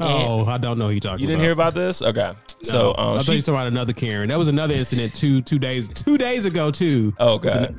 Oh, 0.00 0.46
I 0.46 0.58
don't 0.58 0.78
know 0.78 0.86
who 0.86 0.92
you're 0.92 1.00
talking 1.00 1.14
about. 1.16 1.20
You 1.20 1.26
didn't 1.26 1.40
about. 1.40 1.44
hear 1.44 1.52
about 1.52 1.74
this? 1.74 2.02
Okay. 2.02 2.32
So 2.62 2.94
um, 2.96 3.14
I 3.14 3.16
thought 3.16 3.24
she, 3.24 3.32
you 3.32 3.38
were 3.38 3.42
talking 3.42 3.54
about 3.54 3.66
another 3.66 3.92
Karen. 3.92 4.28
That 4.28 4.38
was 4.38 4.48
another 4.48 4.74
incident 4.74 5.14
two 5.14 5.42
two 5.42 5.58
days 5.58 5.88
two 5.88 6.16
days 6.16 6.44
ago 6.44 6.70
too. 6.70 7.14
Okay. 7.18 7.74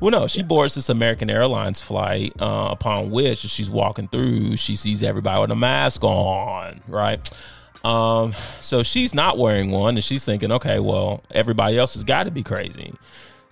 Well, 0.00 0.12
no, 0.12 0.26
she 0.28 0.42
boards 0.42 0.76
this 0.76 0.88
American 0.88 1.28
Airlines 1.28 1.82
flight, 1.82 2.32
uh, 2.40 2.68
upon 2.70 3.10
which 3.10 3.38
she's 3.38 3.68
walking 3.68 4.08
through, 4.08 4.56
she 4.56 4.76
sees 4.76 5.02
everybody 5.02 5.40
with 5.40 5.50
a 5.50 5.56
mask 5.56 6.04
on, 6.04 6.80
right? 6.86 7.18
Um, 7.84 8.32
so 8.60 8.82
she's 8.82 9.14
not 9.14 9.38
wearing 9.38 9.70
one, 9.70 9.96
and 9.96 10.04
she's 10.04 10.24
thinking, 10.24 10.52
okay, 10.52 10.78
well, 10.78 11.22
everybody 11.30 11.78
else 11.78 11.94
has 11.94 12.04
got 12.04 12.24
to 12.24 12.30
be 12.30 12.42
crazy. 12.42 12.94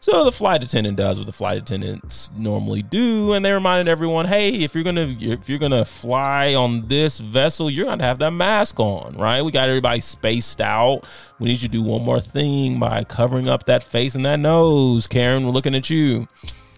So 0.06 0.22
the 0.22 0.30
flight 0.30 0.62
attendant 0.62 0.96
does 0.96 1.18
what 1.18 1.26
the 1.26 1.32
flight 1.32 1.58
attendants 1.58 2.30
normally 2.36 2.80
do, 2.80 3.32
and 3.32 3.44
they 3.44 3.52
reminded 3.52 3.90
everyone, 3.90 4.26
"Hey, 4.26 4.50
if 4.50 4.72
you're 4.72 4.84
gonna 4.84 5.16
if 5.18 5.48
you're 5.48 5.58
gonna 5.58 5.84
fly 5.84 6.54
on 6.54 6.86
this 6.86 7.18
vessel, 7.18 7.68
you're 7.68 7.86
gonna 7.86 8.04
have 8.04 8.20
that 8.20 8.30
mask 8.30 8.78
on, 8.78 9.16
right? 9.16 9.42
We 9.42 9.50
got 9.50 9.68
everybody 9.68 9.98
spaced 9.98 10.60
out. 10.60 11.00
We 11.40 11.48
need 11.48 11.60
you 11.60 11.66
to 11.66 11.72
do 11.72 11.82
one 11.82 12.04
more 12.04 12.20
thing 12.20 12.78
by 12.78 13.02
covering 13.02 13.48
up 13.48 13.66
that 13.66 13.82
face 13.82 14.14
and 14.14 14.24
that 14.26 14.38
nose. 14.38 15.08
Karen, 15.08 15.44
we're 15.44 15.50
looking 15.50 15.74
at 15.74 15.90
you." 15.90 16.28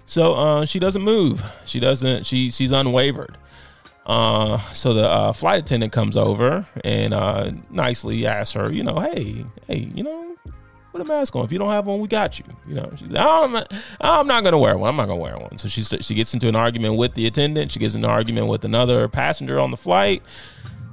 So 0.06 0.32
uh, 0.32 0.64
she 0.64 0.78
doesn't 0.78 1.02
move. 1.02 1.44
She 1.66 1.80
doesn't. 1.80 2.24
She 2.24 2.50
she's 2.50 2.70
unwavered. 2.70 3.36
Uh, 4.06 4.56
so 4.72 4.94
the 4.94 5.06
uh, 5.06 5.32
flight 5.34 5.60
attendant 5.60 5.92
comes 5.92 6.16
over 6.16 6.66
and 6.82 7.12
uh, 7.12 7.50
nicely 7.68 8.26
asks 8.26 8.54
her, 8.54 8.72
you 8.72 8.82
know, 8.82 9.00
hey, 9.00 9.44
hey, 9.66 9.90
you 9.94 10.02
know, 10.02 10.27
put 10.92 11.00
a 11.00 11.04
mask 11.04 11.34
on. 11.36 11.44
If 11.44 11.52
you 11.52 11.58
don't 11.58 11.70
have 11.70 11.86
one, 11.86 11.98
we 11.98 12.08
got 12.08 12.38
you. 12.38 12.44
You 12.66 12.74
know, 12.74 12.90
she's 12.96 13.08
like, 13.08 13.24
oh, 13.24 13.44
I'm 13.44 13.52
not, 13.52 13.72
I'm 14.00 14.26
not 14.26 14.44
gonna 14.44 14.58
wear 14.58 14.76
one. 14.76 14.88
I'm 14.88 14.96
not 14.96 15.06
gonna 15.06 15.20
wear 15.20 15.36
one. 15.36 15.56
So 15.56 15.68
she 15.68 15.82
she 15.82 16.14
gets 16.14 16.34
into 16.34 16.48
an 16.48 16.56
argument 16.56 16.96
with 16.96 17.14
the 17.14 17.26
attendant. 17.26 17.70
She 17.70 17.80
gets 17.80 17.94
an 17.94 18.04
argument 18.04 18.48
with 18.48 18.64
another 18.64 19.08
passenger 19.08 19.58
on 19.58 19.70
the 19.70 19.76
flight. 19.76 20.22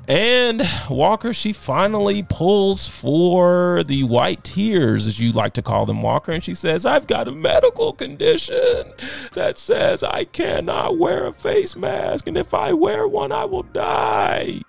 And 0.08 0.62
Walker, 0.88 1.34
she 1.34 1.52
finally 1.52 2.22
pulls 2.22 2.88
for 2.88 3.84
the 3.84 4.04
white 4.04 4.44
tears, 4.44 5.08
as 5.08 5.20
you 5.20 5.32
like 5.32 5.54
to 5.54 5.64
call 5.64 5.88
them, 5.88 6.04
Walker. 6.04 6.32
And 6.32 6.44
she 6.44 6.54
says, 6.54 6.86
I've 6.86 7.08
got 7.08 7.28
a 7.28 7.32
medical 7.32 7.92
condition 7.92 8.94
that 9.34 9.58
says 9.58 10.04
I 10.04 10.26
cannot 10.26 11.00
wear 11.00 11.26
a 11.26 11.34
face 11.34 11.76
mask. 11.76 12.28
And 12.28 12.38
if 12.38 12.54
I 12.54 12.72
wear 12.74 13.08
one, 13.08 13.32
I 13.32 13.46
will 13.46 13.64
die. 13.64 14.62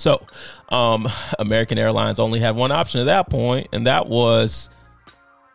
So, 0.00 0.26
um, 0.70 1.06
American 1.38 1.78
Airlines 1.78 2.18
only 2.18 2.40
had 2.40 2.56
one 2.56 2.72
option 2.72 3.00
at 3.00 3.04
that 3.04 3.28
point, 3.28 3.68
and 3.72 3.86
that 3.86 4.08
was 4.08 4.70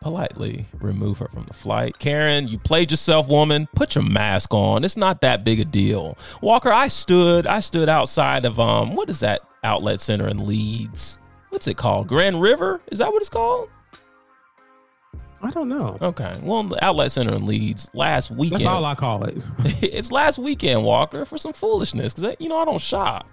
politely 0.00 0.66
remove 0.78 1.18
her 1.18 1.26
from 1.26 1.42
the 1.44 1.52
flight. 1.52 1.98
Karen, 1.98 2.46
you 2.46 2.56
played 2.56 2.92
yourself, 2.92 3.28
woman. 3.28 3.66
Put 3.74 3.96
your 3.96 4.04
mask 4.04 4.54
on. 4.54 4.84
It's 4.84 4.96
not 4.96 5.20
that 5.22 5.42
big 5.42 5.58
a 5.58 5.64
deal. 5.64 6.16
Walker, 6.40 6.70
I 6.70 6.86
stood, 6.86 7.46
I 7.48 7.58
stood 7.58 7.88
outside 7.88 8.44
of 8.44 8.60
um, 8.60 8.94
what 8.94 9.10
is 9.10 9.18
that 9.20 9.40
outlet 9.64 10.00
center 10.00 10.28
in 10.28 10.46
Leeds? 10.46 11.18
What's 11.48 11.66
it 11.66 11.76
called? 11.76 12.06
Grand 12.06 12.40
River? 12.40 12.80
Is 12.92 12.98
that 12.98 13.10
what 13.10 13.20
it's 13.20 13.28
called? 13.28 13.68
I 15.42 15.50
don't 15.50 15.68
know. 15.68 15.98
Okay. 16.00 16.38
Well, 16.42 16.62
the 16.62 16.84
outlet 16.84 17.10
center 17.10 17.34
in 17.34 17.46
Leeds 17.46 17.90
last 17.94 18.30
weekend. 18.30 18.60
That's 18.60 18.66
all 18.66 18.84
I 18.84 18.94
call 18.94 19.24
it. 19.24 19.42
it's 19.82 20.12
last 20.12 20.38
weekend, 20.38 20.84
Walker, 20.84 21.24
for 21.24 21.36
some 21.36 21.52
foolishness 21.52 22.14
because 22.14 22.36
you 22.38 22.48
know 22.48 22.58
I 22.58 22.64
don't 22.64 22.80
shop. 22.80 23.26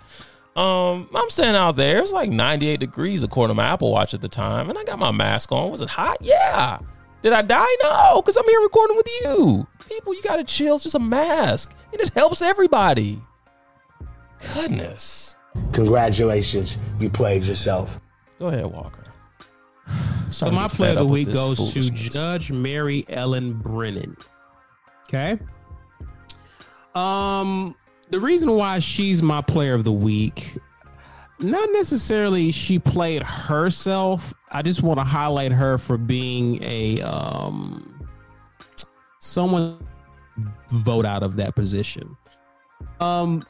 Um, 0.56 1.10
I'm 1.16 1.30
standing 1.30 1.56
out 1.56 1.76
there. 1.76 2.00
It's 2.00 2.12
like 2.12 2.30
98 2.30 2.80
degrees 2.80 3.24
according 3.24 3.56
to 3.56 3.56
my 3.56 3.68
Apple 3.68 3.92
Watch 3.92 4.14
at 4.14 4.22
the 4.22 4.30
time, 4.30 4.70
and 4.70 4.78
I 4.78 4.84
got 4.84 5.00
my 5.00 5.12
mask 5.12 5.52
on. 5.52 5.72
Was 5.72 5.82
it 5.82 5.90
hot? 5.90 6.18
Yeah. 6.22 6.80
Did 7.24 7.34
I 7.34 7.42
die? 7.42 7.76
No, 7.82 8.22
because 8.22 8.38
I'm 8.38 8.48
here 8.48 8.62
recording 8.62 8.98
with 8.98 9.08
you. 9.22 9.68
People, 9.90 10.14
you 10.14 10.22
gotta 10.22 10.44
chill. 10.44 10.76
It's 10.76 10.84
just 10.84 10.96
a 10.96 11.00
mask, 11.00 11.74
and 11.92 12.02
it 12.02 12.14
helps 12.14 12.42
everybody. 12.42 13.22
Goodness. 14.54 15.36
Congratulations, 15.72 16.78
you 17.00 17.10
played 17.10 17.44
yourself. 17.44 18.00
Go 18.40 18.48
ahead, 18.48 18.66
Walker. 18.66 19.04
So 20.30 20.50
my 20.50 20.68
play 20.68 20.90
of 20.92 20.98
the 20.98 21.06
week 21.06 21.32
goes 21.32 21.74
to 21.74 21.82
Judge 21.92 22.52
Mary 22.52 23.06
Ellen 23.08 23.54
Brennan. 23.54 24.18
Okay. 25.08 25.40
Um, 26.96 27.76
the 28.10 28.20
reason 28.20 28.56
why 28.56 28.80
she's 28.80 29.24
my 29.24 29.42
player 29.42 29.74
of 29.74 29.84
the 29.84 29.92
week, 29.92 30.58
not 31.40 31.70
necessarily 31.72 32.52
she 32.52 32.80
played 32.80 33.24
herself. 33.24 34.34
I 34.52 34.62
just 34.62 34.84
want 34.84 35.00
to 35.00 35.04
highlight 35.04 35.52
her 35.52 35.78
for 35.78 35.98
being 35.98 36.62
a 36.64 37.02
um 37.02 38.08
someone 39.20 39.80
vote 40.70 41.06
out 41.06 41.24
of 41.24 41.36
that 41.38 41.56
position. 41.56 42.16
Um, 43.00 43.44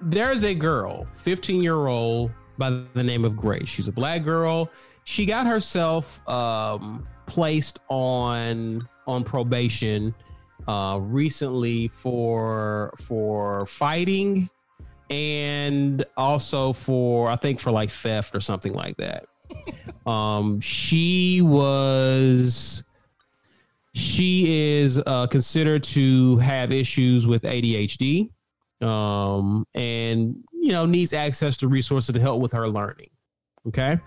there's 0.00 0.44
a 0.44 0.54
girl, 0.54 1.06
15 1.16 1.62
year 1.62 1.86
old 1.86 2.30
by 2.58 2.70
the 2.94 3.04
name 3.04 3.24
of 3.24 3.36
Grace. 3.36 3.68
She's 3.68 3.88
a 3.88 3.92
black 3.92 4.24
girl. 4.24 4.70
She 5.04 5.26
got 5.26 5.46
herself 5.46 6.26
um, 6.28 7.06
placed 7.26 7.80
on 7.88 8.86
on 9.06 9.24
probation 9.24 10.14
uh, 10.68 10.98
recently 11.00 11.88
for 11.88 12.92
for 12.98 13.66
fighting 13.66 14.48
and 15.10 16.04
also 16.16 16.72
for 16.72 17.28
I 17.28 17.36
think 17.36 17.60
for 17.60 17.70
like 17.70 17.90
theft 17.90 18.34
or 18.34 18.40
something 18.40 18.72
like 18.72 18.96
that. 18.96 19.26
um, 20.06 20.60
she 20.60 21.42
was 21.42 22.84
she 23.94 24.80
is 24.80 25.00
uh, 25.04 25.26
considered 25.26 25.82
to 25.84 26.38
have 26.38 26.72
issues 26.72 27.26
with 27.26 27.42
ADHD 27.42 28.30
um, 28.82 29.66
and 29.74 30.36
you 30.52 30.72
know 30.72 30.86
needs 30.86 31.12
access 31.12 31.56
to 31.58 31.68
resources 31.68 32.14
to 32.14 32.20
help 32.20 32.40
with 32.40 32.52
her 32.52 32.68
learning. 32.68 33.10
Okay. 33.68 33.98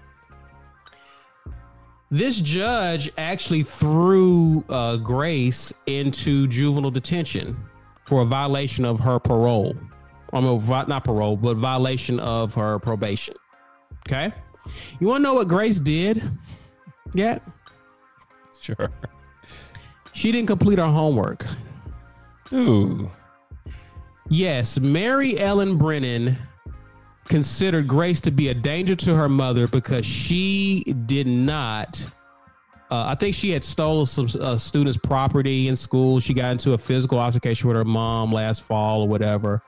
This 2.11 2.40
judge 2.40 3.11
actually 3.18 3.64
threw 3.64 4.64
uh, 4.69 4.98
Grace 4.98 5.73
into 5.88 6.48
juvenile 6.48 6.91
detention 6.91 7.57
for 8.03 8.22
a 8.22 8.26
violation 8.26 8.86
of 8.86 8.99
her 8.99 9.19
parole. 9.19 9.76
I 10.32 10.40
mean, 10.40 10.68
not 10.68 11.03
parole, 11.03 11.36
but 11.36 11.57
violation 11.57 12.19
of 12.19 12.53
her 12.53 12.77
probation. 12.80 13.36
Okay. 14.07 14.32
You 14.99 15.07
want 15.07 15.19
to 15.19 15.23
know 15.23 15.34
what 15.34 15.48
Grace 15.48 15.80
did? 15.80 16.22
Yeah. 17.14 17.40
Sure. 18.61 18.90
She 20.14 20.32
didn't 20.32 20.48
complete 20.48 20.80
her 20.80 20.86
homework. 20.86 21.45
Ooh. 22.53 23.10
Yes, 24.30 24.80
Mary 24.80 25.38
Ellen 25.40 25.77
Brennan 25.77 26.36
considered 27.27 27.88
Grace 27.88 28.22
to 28.22 28.31
be 28.31 28.49
a 28.49 28.53
danger 28.53 28.95
to 28.95 29.15
her 29.15 29.30
mother 29.30 29.68
because 29.68 30.06
she 30.06 30.84
did 31.06 31.27
not. 31.27 32.06
Uh, 32.91 33.06
I 33.07 33.15
think 33.15 33.34
she 33.34 33.49
had 33.49 33.64
stolen 33.64 34.06
some 34.06 34.27
uh, 34.39 34.57
students' 34.57 34.97
property 34.97 35.68
in 35.68 35.76
school. 35.76 36.19
She 36.19 36.34
got 36.34 36.52
into 36.52 36.73
a 36.73 36.77
physical 36.77 37.19
altercation 37.19 37.68
with 37.68 37.77
her 37.77 37.84
mom 37.84 38.31
last 38.31 38.61
fall 38.61 39.02
or 39.02 39.07
whatever, 39.07 39.64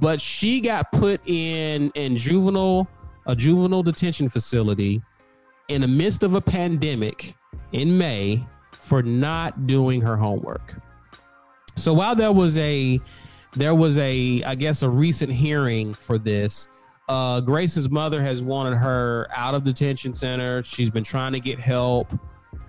but 0.00 0.20
she 0.20 0.60
got 0.60 0.90
put 0.90 1.20
in 1.26 1.90
in 1.94 2.16
juvenile 2.16 2.88
a 3.26 3.36
juvenile 3.36 3.82
detention 3.82 4.28
facility 4.28 5.02
in 5.68 5.82
the 5.82 5.88
midst 5.88 6.22
of 6.22 6.34
a 6.34 6.40
pandemic 6.40 7.36
in 7.72 7.96
May 7.96 8.44
for 8.72 9.02
not 9.02 9.66
doing 9.66 10.00
her 10.00 10.16
homework. 10.16 10.76
So 11.76 11.92
while 11.92 12.14
there 12.14 12.32
was 12.32 12.58
a 12.58 13.00
there 13.54 13.74
was 13.74 13.98
a 13.98 14.42
I 14.44 14.54
guess 14.54 14.82
a 14.82 14.88
recent 14.88 15.32
hearing 15.32 15.94
for 15.94 16.18
this. 16.18 16.68
Uh, 17.08 17.40
Grace's 17.40 17.90
mother 17.90 18.22
has 18.22 18.42
wanted 18.42 18.76
her 18.76 19.28
out 19.34 19.54
of 19.54 19.64
detention 19.64 20.14
center. 20.14 20.62
She's 20.62 20.90
been 20.90 21.04
trying 21.04 21.32
to 21.32 21.40
get 21.40 21.58
help 21.58 22.12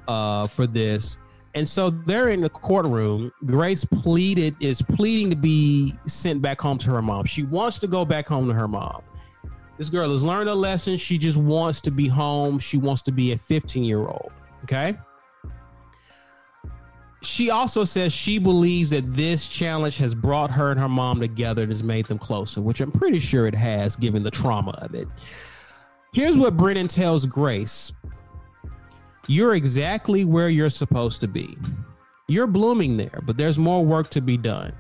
uh, 0.08 0.48
for 0.48 0.68
this, 0.68 1.18
and 1.54 1.68
so 1.68 1.90
they're 1.90 2.30
in 2.30 2.42
the 2.42 2.50
courtroom. 2.50 3.32
Grace 3.46 3.86
pleaded 3.86 4.56
is 4.60 4.82
pleading 4.82 5.30
to 5.30 5.36
be 5.36 5.96
sent 6.06 6.42
back 6.42 6.60
home 6.60 6.78
to 6.80 6.92
her 6.92 7.02
mom. 7.02 7.26
She 7.26 7.44
wants 7.44 7.80
to 7.80 7.88
go 7.88 8.06
back 8.06 8.28
home 8.28 8.48
to 8.48 8.54
her 8.54 8.68
mom. 8.68 9.02
This 9.78 9.90
girl 9.90 10.12
has 10.12 10.24
learned 10.24 10.50
a 10.50 10.56
lesson. 10.56 10.98
She 10.98 11.18
just 11.18 11.38
wants 11.38 11.82
to 11.82 11.92
be 11.92 12.08
home. 12.08 12.60
She 12.60 12.78
wants 12.78 13.02
to 13.04 13.12
be 13.12 13.32
a 13.32 13.38
15 13.38 13.84
year 13.84 14.00
old. 14.00 14.32
Okay 14.64 14.98
she 17.26 17.50
also 17.50 17.84
says 17.84 18.12
she 18.12 18.38
believes 18.38 18.90
that 18.92 19.14
this 19.14 19.48
challenge 19.48 19.98
has 19.98 20.14
brought 20.14 20.52
her 20.52 20.72
and 20.72 20.80
her 20.80 20.90
mom 20.90 21.20
together 21.20 21.64
and 21.64 21.72
has 21.72 21.84
made 21.84 22.06
them 22.06 22.20
closer, 22.20 22.62
which 22.62 22.82
I'm 22.82 22.92
pretty 22.92 23.20
sure 23.20 23.48
it 23.48 23.56
has, 23.56 23.96
given 23.96 24.24
the 24.24 24.32
trauma 24.32 24.72
of 24.80 24.94
it. 24.94 25.08
Here's 26.14 26.38
what 26.38 26.58
Brennan 26.58 26.88
tells 26.88 27.26
Grace 27.26 27.94
You're 29.28 29.56
exactly 29.56 30.26
where 30.26 30.50
you're 30.50 30.70
supposed 30.70 31.22
to 31.22 31.28
be. 31.28 31.58
You're 32.28 32.48
blooming 32.48 32.98
there, 32.98 33.22
but 33.26 33.38
there's 33.38 33.58
more 33.58 33.86
work 33.86 34.10
to 34.12 34.22
be 34.22 34.38
done. 34.38 34.74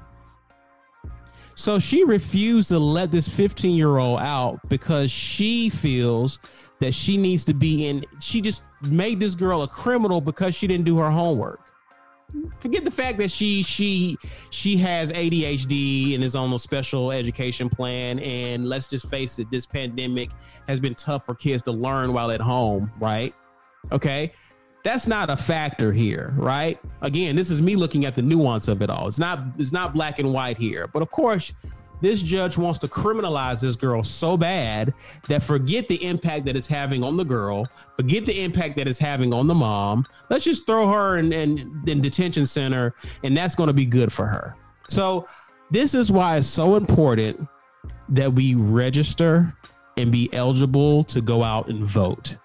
So 1.56 1.78
she 1.78 2.04
refused 2.04 2.70
to 2.70 2.80
let 2.80 3.12
this 3.12 3.28
15 3.28 3.76
year 3.76 3.98
old 3.98 4.20
out 4.20 4.60
because 4.70 5.12
she 5.12 5.70
feels 5.70 6.40
that 6.80 6.94
she 6.94 7.16
needs 7.18 7.44
to 7.46 7.54
be 7.54 7.88
in. 7.88 8.04
She 8.20 8.42
just 8.42 8.64
made 8.82 9.20
this 9.20 9.36
girl 9.36 9.62
a 9.62 9.68
criminal 9.68 10.20
because 10.20 10.56
she 10.56 10.68
didn't 10.68 10.86
do 10.86 10.98
her 10.98 11.10
homework. 11.10 11.63
Forget 12.60 12.86
the 12.86 12.92
fact 12.92 13.18
that 13.20 13.30
she 13.30 13.62
she 13.62 14.18
she 14.50 14.78
has 14.78 15.12
ADHD 15.12 16.16
and 16.16 16.24
is 16.24 16.36
on 16.36 16.52
a 16.54 16.60
special 16.60 17.12
education 17.12 17.70
plan. 17.70 18.20
And 18.20 18.68
let's 18.68 18.88
just 18.88 19.08
face 19.10 19.40
it, 19.40 19.52
this 19.52 19.66
pandemic 19.66 20.32
has 20.68 20.80
been 20.80 20.96
tough 20.96 21.26
for 21.26 21.36
kids 21.36 21.62
to 21.64 21.72
learn 21.72 22.14
while 22.14 22.32
at 22.32 22.42
home, 22.42 22.92
right? 23.00 23.34
Okay. 23.92 24.34
That's 24.84 25.08
not 25.08 25.30
a 25.30 25.38
factor 25.38 25.94
here, 25.94 26.34
right? 26.36 26.78
Again, 27.02 27.38
this 27.38 27.50
is 27.50 27.62
me 27.62 27.78
looking 27.78 28.04
at 28.04 28.16
the 28.16 28.22
nuance 28.22 28.68
of 28.68 28.82
it 28.82 28.90
all. 28.90 29.08
It's 29.08 29.20
not 29.20 29.40
it's 29.58 29.72
not 29.72 29.94
black 29.94 30.20
and 30.20 30.34
white 30.34 30.58
here. 30.58 30.88
But 30.88 31.02
of 31.02 31.12
course, 31.12 31.54
this 32.04 32.22
judge 32.22 32.58
wants 32.58 32.80
to 32.80 32.88
criminalize 32.88 33.62
this 33.62 33.78
girl 33.78 34.04
so 34.04 34.36
bad 34.36 34.94
that 35.30 35.42
forget 35.42 35.88
the 35.88 36.04
impact 36.04 36.46
that 36.46 36.58
it's 36.58 36.68
having 36.68 37.02
on 37.02 37.16
the 37.16 37.24
girl, 37.24 37.66
forget 37.96 38.26
the 38.26 38.44
impact 38.44 38.76
that 38.76 38.90
it's 38.90 39.00
having 39.00 39.34
on 39.34 39.48
the 39.48 39.56
mom. 39.56 40.06
Let's 40.30 40.44
just 40.44 40.66
throw 40.66 40.86
her 40.92 41.18
in, 41.18 41.32
in, 41.32 41.82
in 41.88 42.02
detention 42.02 42.46
center, 42.46 42.94
and 43.24 43.38
that's 43.38 43.56
going 43.56 43.68
to 43.68 43.74
be 43.74 43.86
good 43.86 44.12
for 44.12 44.28
her. 44.28 44.54
So, 44.90 45.30
this 45.72 45.96
is 45.96 46.12
why 46.12 46.36
it's 46.36 46.46
so 46.46 46.76
important 46.76 47.48
that 48.10 48.32
we 48.32 48.54
register 48.54 49.56
and 49.96 50.12
be 50.12 50.32
eligible 50.34 51.06
to 51.06 51.22
go 51.22 51.42
out 51.42 51.70
and 51.70 51.86
vote. 51.86 52.36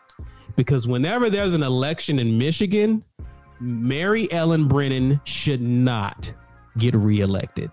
Because 0.54 0.86
whenever 0.86 1.28
there's 1.28 1.52
an 1.52 1.64
election 1.64 2.20
in 2.20 2.38
Michigan, 2.38 3.04
Mary 3.60 4.30
Ellen 4.32 4.68
Brennan 4.68 5.20
should 5.24 5.60
not 5.60 6.32
get 6.78 6.94
reelected 6.94 7.72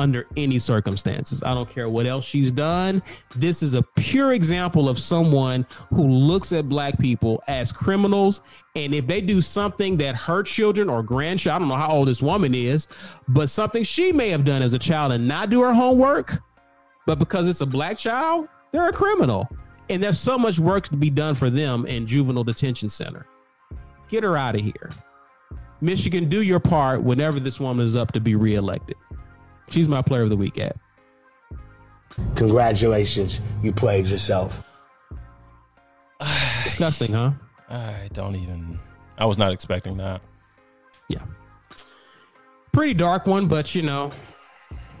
under 0.00 0.26
any 0.36 0.58
circumstances. 0.58 1.42
I 1.42 1.54
don't 1.54 1.68
care 1.68 1.88
what 1.88 2.06
else 2.06 2.24
she's 2.24 2.50
done. 2.50 3.02
This 3.36 3.62
is 3.62 3.74
a 3.74 3.82
pure 3.96 4.32
example 4.32 4.88
of 4.88 4.98
someone 4.98 5.66
who 5.90 6.08
looks 6.08 6.52
at 6.52 6.68
black 6.68 6.98
people 6.98 7.42
as 7.46 7.70
criminals. 7.70 8.42
And 8.74 8.94
if 8.94 9.06
they 9.06 9.20
do 9.20 9.42
something 9.42 9.96
that 9.98 10.16
hurt 10.16 10.46
children 10.46 10.88
or 10.88 11.02
grandchildren, 11.02 11.54
I 11.54 11.58
don't 11.58 11.68
know 11.68 11.86
how 11.86 11.92
old 11.92 12.08
this 12.08 12.22
woman 12.22 12.54
is, 12.54 12.88
but 13.28 13.50
something 13.50 13.84
she 13.84 14.12
may 14.12 14.30
have 14.30 14.44
done 14.44 14.62
as 14.62 14.74
a 14.74 14.78
child 14.78 15.12
and 15.12 15.28
not 15.28 15.50
do 15.50 15.60
her 15.60 15.74
homework, 15.74 16.42
but 17.06 17.18
because 17.18 17.46
it's 17.46 17.60
a 17.60 17.66
black 17.66 17.98
child, 17.98 18.48
they're 18.72 18.88
a 18.88 18.92
criminal. 18.92 19.48
And 19.88 20.02
there's 20.02 20.20
so 20.20 20.38
much 20.38 20.58
work 20.58 20.84
to 20.84 20.96
be 20.96 21.10
done 21.10 21.34
for 21.34 21.50
them 21.50 21.84
in 21.84 22.06
juvenile 22.06 22.44
detention 22.44 22.88
center. 22.88 23.26
Get 24.08 24.24
her 24.24 24.36
out 24.36 24.54
of 24.54 24.60
here. 24.60 24.90
Michigan, 25.80 26.28
do 26.28 26.42
your 26.42 26.60
part 26.60 27.02
whenever 27.02 27.40
this 27.40 27.58
woman 27.58 27.84
is 27.84 27.96
up 27.96 28.12
to 28.12 28.20
be 28.20 28.34
reelected. 28.34 28.96
She's 29.70 29.88
my 29.88 30.02
player 30.02 30.22
of 30.22 30.30
the 30.30 30.36
week 30.36 30.58
at. 30.58 30.76
Congratulations, 32.34 33.40
you 33.62 33.72
played 33.72 34.06
yourself. 34.06 34.62
Disgusting, 36.64 37.12
huh? 37.12 37.32
I 37.68 38.08
don't 38.12 38.36
even. 38.36 38.78
I 39.16 39.26
was 39.26 39.38
not 39.38 39.52
expecting 39.52 39.96
that. 39.98 40.20
Yeah. 41.08 41.22
Pretty 42.72 42.94
dark 42.94 43.26
one, 43.26 43.46
but 43.46 43.74
you 43.74 43.82
know, 43.82 44.10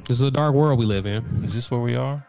this 0.06 0.18
is 0.18 0.22
a 0.22 0.30
dark 0.30 0.54
world 0.54 0.78
we 0.78 0.86
live 0.86 1.06
in. 1.06 1.24
Is 1.42 1.54
this 1.54 1.70
where 1.70 1.80
we 1.80 1.96
are? 1.96 2.24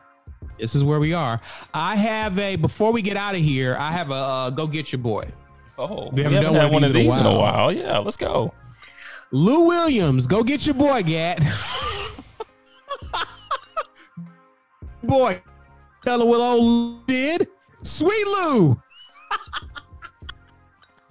This 0.59 0.75
is 0.75 0.83
where 0.83 0.99
we 0.99 1.13
are. 1.13 1.39
I 1.73 1.95
have 1.95 2.37
a 2.37 2.55
before 2.55 2.91
we 2.91 3.01
get 3.01 3.17
out 3.17 3.35
of 3.35 3.41
here. 3.41 3.75
I 3.79 3.91
have 3.91 4.09
a 4.09 4.13
uh, 4.13 4.49
go 4.49 4.67
get 4.67 4.91
your 4.91 4.99
boy. 4.99 5.31
Oh, 5.77 6.09
We 6.09 6.17
we 6.17 6.23
haven't 6.23 6.33
haven't, 6.37 6.53
done 6.53 6.61
had 6.63 6.71
one 6.73 6.83
of 6.83 6.93
these 6.93 7.17
in 7.17 7.25
a 7.25 7.29
while. 7.31 7.67
while. 7.67 7.71
Yeah, 7.71 7.97
let's 7.99 8.17
go. 8.17 8.53
Lou 9.31 9.67
Williams, 9.67 10.27
go 10.27 10.43
get 10.43 10.65
your 10.65 10.75
boy, 10.75 11.03
Gat. 11.03 11.43
boy, 15.03 15.41
tell 16.03 16.21
him 16.21 16.27
what 16.27 16.39
old 16.39 16.63
Lou 16.63 16.99
did. 17.07 17.47
Sweet 17.83 18.27
Lou. 18.27 18.81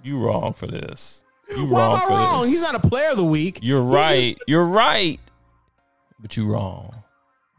You 0.03 0.17
wrong 0.17 0.53
for 0.53 0.65
this. 0.65 1.23
You 1.55 1.65
Why 1.67 1.79
wrong 1.79 1.91
am 1.91 1.95
I 1.97 1.99
for 1.99 2.09
wrong? 2.09 2.41
this. 2.41 2.49
He's 2.49 2.61
not 2.63 2.73
a 2.73 2.79
player 2.87 3.11
of 3.11 3.17
the 3.17 3.23
week. 3.23 3.59
You're 3.61 3.83
He's 3.85 3.93
right. 3.93 4.37
You're 4.47 4.65
right. 4.65 5.19
But 6.19 6.35
you 6.35 6.47
wrong. 6.51 7.03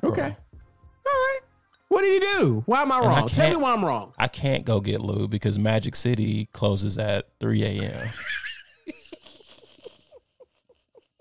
just- 0.03 0.13
okay. 0.13 0.25
All 0.27 1.13
right. 1.13 1.39
What 1.87 2.03
did 2.03 2.21
he 2.21 2.29
do? 2.39 2.65
Why 2.67 2.83
am 2.83 2.91
I 2.91 2.99
And 2.99 3.07
I 3.07 3.19
wrong? 3.21 3.29
Tell 3.29 3.49
me 3.49 3.55
why 3.57 3.73
I'm 3.73 3.85
wrong. 3.85 4.13
I 4.19 4.27
can't 4.27 4.65
go 4.65 4.81
get 4.81 5.01
Lou 5.01 5.29
because 5.29 5.57
Magic 5.57 5.95
City 5.95 6.49
closes 6.53 6.99
at 6.99 7.29
3 7.39 7.63
a.m. 7.63 8.09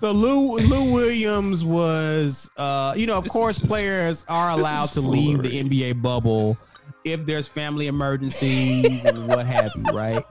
So 0.00 0.12
Lou 0.12 0.56
Lou 0.56 0.92
Williams 0.94 1.62
was, 1.62 2.48
uh, 2.56 2.94
you 2.96 3.06
know, 3.06 3.18
of 3.18 3.24
This 3.24 3.32
course, 3.34 3.58
just- 3.58 3.68
players 3.68 4.24
are 4.28 4.48
allowed 4.48 4.86
to 4.94 5.02
leave 5.02 5.42
the. 5.42 5.60
NBA 5.60 6.00
bubble 6.00 6.56
if 7.04 7.26
there's 7.26 7.48
family 7.48 7.86
emergencies 7.86 9.04
and 9.04 9.28
what 9.28 9.44
have 9.44 9.70
you, 9.76 9.82
right? 9.92 10.24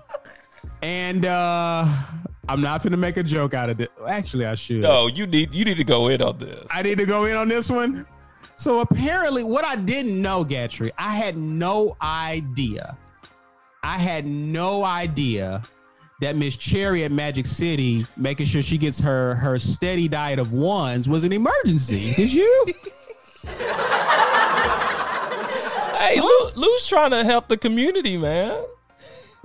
And 0.82 1.24
uh 1.28 1.86
I'm 2.48 2.62
not 2.62 2.82
gonna 2.82 2.98
make 2.98 3.18
a 3.18 3.24
joke 3.24 3.54
out 3.54 3.70
of 3.70 3.80
it. 3.80 3.92
Actually, 4.08 4.48
I 4.48 4.56
should. 4.56 4.82
No, 4.82 5.06
you 5.06 5.28
need 5.28 5.54
you 5.54 5.64
need 5.66 5.78
to 5.78 5.84
go 5.84 6.08
in 6.08 6.24
on 6.24 6.40
this. 6.40 6.66
I 6.72 6.82
need 6.82 6.98
to 6.98 7.06
go 7.06 7.26
in 7.26 7.38
on 7.38 7.48
this 7.48 7.70
one. 7.70 8.08
So 8.56 8.80
apparently, 8.80 9.44
what 9.44 9.66
I 9.66 9.76
didn't 9.76 10.20
know, 10.20 10.44
Gatrey, 10.44 10.90
I 10.98 11.12
had 11.16 11.38
no 11.38 11.96
idea. 12.02 12.98
I 13.84 14.00
had 14.00 14.26
no 14.26 14.84
idea 14.84 15.62
that 16.20 16.36
Miss 16.36 16.58
Cherry 16.58 17.04
at 17.06 17.12
Magic 17.12 17.46
City, 17.46 18.06
making 18.18 18.46
sure 18.46 18.62
she 18.62 18.78
gets 18.78 19.00
her 19.00 19.36
her 19.36 19.58
steady 19.60 20.08
diet 20.08 20.40
of 20.40 20.52
ones, 20.52 21.08
was 21.08 21.24
an 21.24 21.32
emergency. 21.34 22.14
Did 22.14 22.34
you? 22.34 22.66
hey, 25.98 26.20
Lou, 26.22 26.50
Lou's 26.56 26.88
trying 26.88 27.12
to 27.12 27.24
help 27.24 27.48
the 27.48 27.58
community, 27.58 28.18
man. 28.18 28.64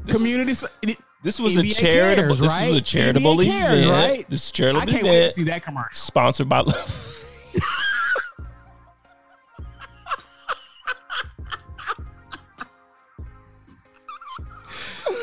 This, 0.05 0.17
Community. 0.17 0.53
s- 0.53 0.65
it- 0.83 0.99
this 1.23 1.41
was 1.41 1.57
a 1.57 1.63
charitable. 1.63 2.27
cares, 2.37 2.41
this 2.41 2.51
right? 2.51 2.67
was 2.67 2.77
a 2.77 2.81
charitable 2.83 3.39
cares, 3.39 3.79
event. 3.87 3.91
right? 3.91 4.29
This 4.29 4.45
is 4.45 4.51
a 4.51 4.53
I 4.53 4.57
charitable 4.57 4.93
can't 4.93 5.05
wait 5.05 5.25
to 5.27 5.33
see 5.33 5.45
that 5.45 5.63
commercial. 5.63 5.89
sponsored 5.93 6.49
by. 6.51 6.61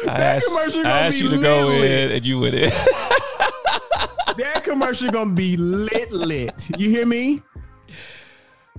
I 0.07 0.11
asked, 0.21 0.47
commercial 0.47 0.85
I 0.87 0.89
asked 1.07 1.17
be 1.19 1.23
you 1.25 1.29
to 1.31 1.37
go 1.41 1.67
lit, 1.67 1.81
lit. 1.81 1.91
in, 1.91 2.11
and 2.17 2.25
you 2.25 2.39
went 2.39 2.55
in. 2.55 2.71
That 4.37 4.63
commercial 4.63 5.11
gonna 5.11 5.33
be 5.33 5.57
lit, 5.57 6.11
lit. 6.11 6.69
You 6.79 6.89
hear 6.89 7.05
me? 7.05 7.41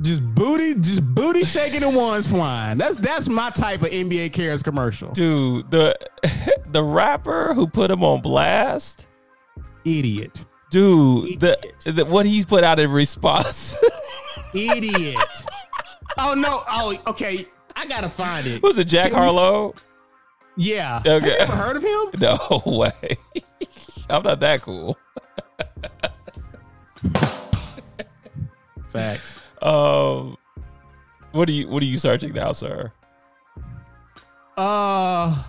Just 0.01 0.25
booty, 0.35 0.75
just 0.77 1.05
booty 1.15 1.45
shaking 1.45 1.83
and 1.83 1.95
ones 1.95 2.27
flying. 2.29 2.79
That's 2.79 2.97
that's 2.97 3.29
my 3.29 3.51
type 3.51 3.83
of 3.83 3.89
NBA 3.91 4.33
cares 4.33 4.63
commercial. 4.63 5.13
Dude, 5.13 5.71
the 5.71 5.95
the 6.71 6.83
rapper 6.83 7.53
who 7.53 7.67
put 7.69 7.91
him 7.91 8.03
on 8.03 8.23
blast, 8.23 9.07
Idiot. 9.85 10.47
dude, 10.71 11.39
the, 11.39 11.59
the 11.85 12.07
what 12.07 12.25
he 12.25 12.45
put 12.45 12.65
out 12.65 12.81
in 12.81 12.91
response 12.91 13.79
Idiot. 14.55 15.19
oh 16.19 16.33
no. 16.35 16.65
Oh, 16.69 16.97
okay. 17.09 17.47
I 17.77 17.87
gotta 17.87 18.09
find 18.09 18.47
it. 18.47 18.63
was 18.63 18.79
it 18.79 18.87
Jack 18.87 19.13
Harlow? 19.13 19.75
Yeah. 20.57 20.99
Okay. 21.07 21.11
Have 21.11 21.23
you 21.23 21.31
ever 21.31 21.53
heard 21.53 21.77
of 21.77 21.83
him? 21.83 22.21
No 22.21 22.63
way. 22.67 23.17
I'm 24.11 24.23
not 24.23 24.41
that 24.41 24.61
cool. 24.63 24.99
Facts. 28.91 29.39
Um, 29.63 30.37
what 31.31 31.49
are 31.49 31.53
you 31.53 31.69
what 31.69 31.83
are 31.83 31.87
you 31.87 31.97
searching 31.99 32.33
now, 32.35 32.53
sir? 32.53 32.93
Uh 34.57 35.43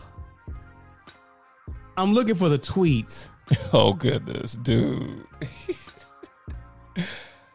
I'm 1.98 2.14
looking 2.14 2.36
for 2.36 2.50
the 2.50 2.60
tweets. 2.60 3.30
Oh 3.74 3.94
goodness, 3.94 4.54
dude. 4.54 5.26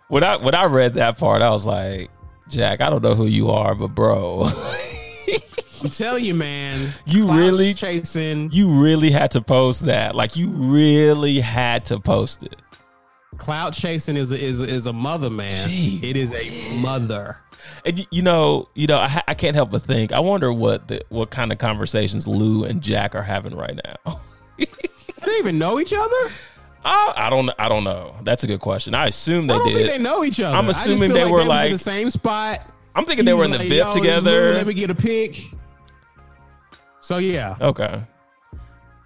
when 0.09 0.23
I 0.23 0.37
when 0.37 0.55
I 0.55 0.65
read 0.67 0.95
that 0.95 1.17
part, 1.19 1.41
I 1.43 1.51
was 1.51 1.65
like, 1.65 2.11
Jack, 2.49 2.81
I 2.83 2.91
don't 2.91 3.03
know 3.03 3.15
who 3.15 3.25
you 3.27 3.51
are, 3.51 3.75
but 3.75 3.89
bro, 3.89 4.45
I'm 5.83 5.91
telling 5.91 6.25
you, 6.25 6.35
man. 6.35 6.93
You 7.07 7.31
really- 7.31 7.75
chasing 7.75 8.51
you 8.53 8.69
really 8.69 9.11
had 9.11 9.31
to 9.33 9.41
post 9.41 9.87
that. 9.87 10.15
Like 10.15 10.37
you 10.37 10.49
really 10.49 11.41
had 11.41 11.85
to 11.87 12.01
post 12.01 12.43
it. 12.43 12.57
clout 13.37 13.73
chasing 13.73 14.17
is 14.17 14.33
a, 14.33 14.39
is 14.43 14.61
a, 14.61 14.69
is 14.69 14.87
a 14.87 14.93
mother, 14.93 15.31
man. 15.31 15.69
Gee. 15.69 16.01
It 16.03 16.17
is 16.17 16.33
a 16.33 16.81
mother. 16.81 17.37
And 17.85 18.07
you, 18.11 18.23
know, 18.23 18.69
you 18.75 18.87
know, 18.87 18.97
I, 18.99 19.23
I 19.29 19.35
can't 19.35 19.55
help 19.55 19.71
but 19.71 19.83
think. 19.83 20.13
I 20.13 20.21
wonder 20.21 20.53
what 20.53 20.89
the 20.89 21.03
what 21.11 21.31
kind 21.31 21.53
of 21.53 21.59
conversations 21.59 22.27
Lou 22.27 22.65
and 22.65 22.83
Jack 22.83 23.15
are 23.15 23.23
having 23.23 23.55
right 23.57 23.79
now. 23.85 24.21
They 25.21 25.33
don't 25.33 25.39
even 25.41 25.59
know 25.59 25.81
each 25.81 25.93
other. 25.93 26.33
I, 26.85 27.13
I 27.17 27.29
don't. 27.31 27.51
I 27.59 27.69
don't 27.69 27.83
know. 27.85 28.15
That's 28.23 28.45
a 28.45 28.47
good 28.47 28.61
question. 28.61 28.95
I 28.95 29.07
assume 29.09 29.49
they 29.49 29.55
I 29.55 29.65
did. 29.65 29.91
they 29.91 29.99
know 29.99 30.23
each 30.25 30.41
other. 30.41 30.57
I'm 30.57 30.69
assuming 30.69 31.13
they 31.13 31.25
like 31.25 31.33
were 31.33 31.41
in 31.43 31.49
like- 31.49 31.73
the 31.73 31.79
same 31.79 32.09
spot. 32.09 32.61
I'm 32.95 33.05
thinking 33.05 33.25
they 33.27 33.35
were 33.35 33.45
in 33.45 33.51
the 33.51 33.59
like, 33.59 33.69
VIP 33.69 33.79
"Yo, 33.79 33.85
this 33.85 33.97
is 33.97 33.97
Lou, 33.97 34.03
together. 34.03 34.55
Let 34.55 34.67
me 34.67 34.75
get 34.75 34.91
a 34.91 34.95
pic. 34.95 35.43
So 37.09 37.17
yeah, 37.17 37.57
Okay. 37.63 38.05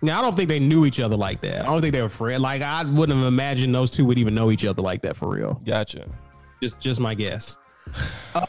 Now 0.03 0.19
I 0.19 0.23
don't 0.23 0.35
think 0.35 0.49
they 0.49 0.59
knew 0.59 0.85
each 0.85 0.99
other 0.99 1.17
like 1.17 1.41
that. 1.43 1.61
I 1.61 1.67
don't 1.67 1.81
think 1.81 1.93
they 1.93 2.03
were 2.03 2.09
friends. 2.09 2.43
Like 2.43 2.61
I 2.61 2.83
wouldn't 2.83 3.17
have 3.17 3.29
imagined 3.29 3.73
those 3.73 3.93
two 3.93 4.05
would 4.07 4.19
even 4.19 4.35
know 4.35 4.51
each 4.51 4.67
other 4.67 4.83
like 4.83 5.03
that 5.03 5.15
for 5.15 5.29
real. 5.29 5.63
Gotcha. 5.65 6.11
Just 6.61 6.81
just 6.81 6.99
my 6.99 7.15
guess. 7.15 7.59
Uh, 8.35 8.47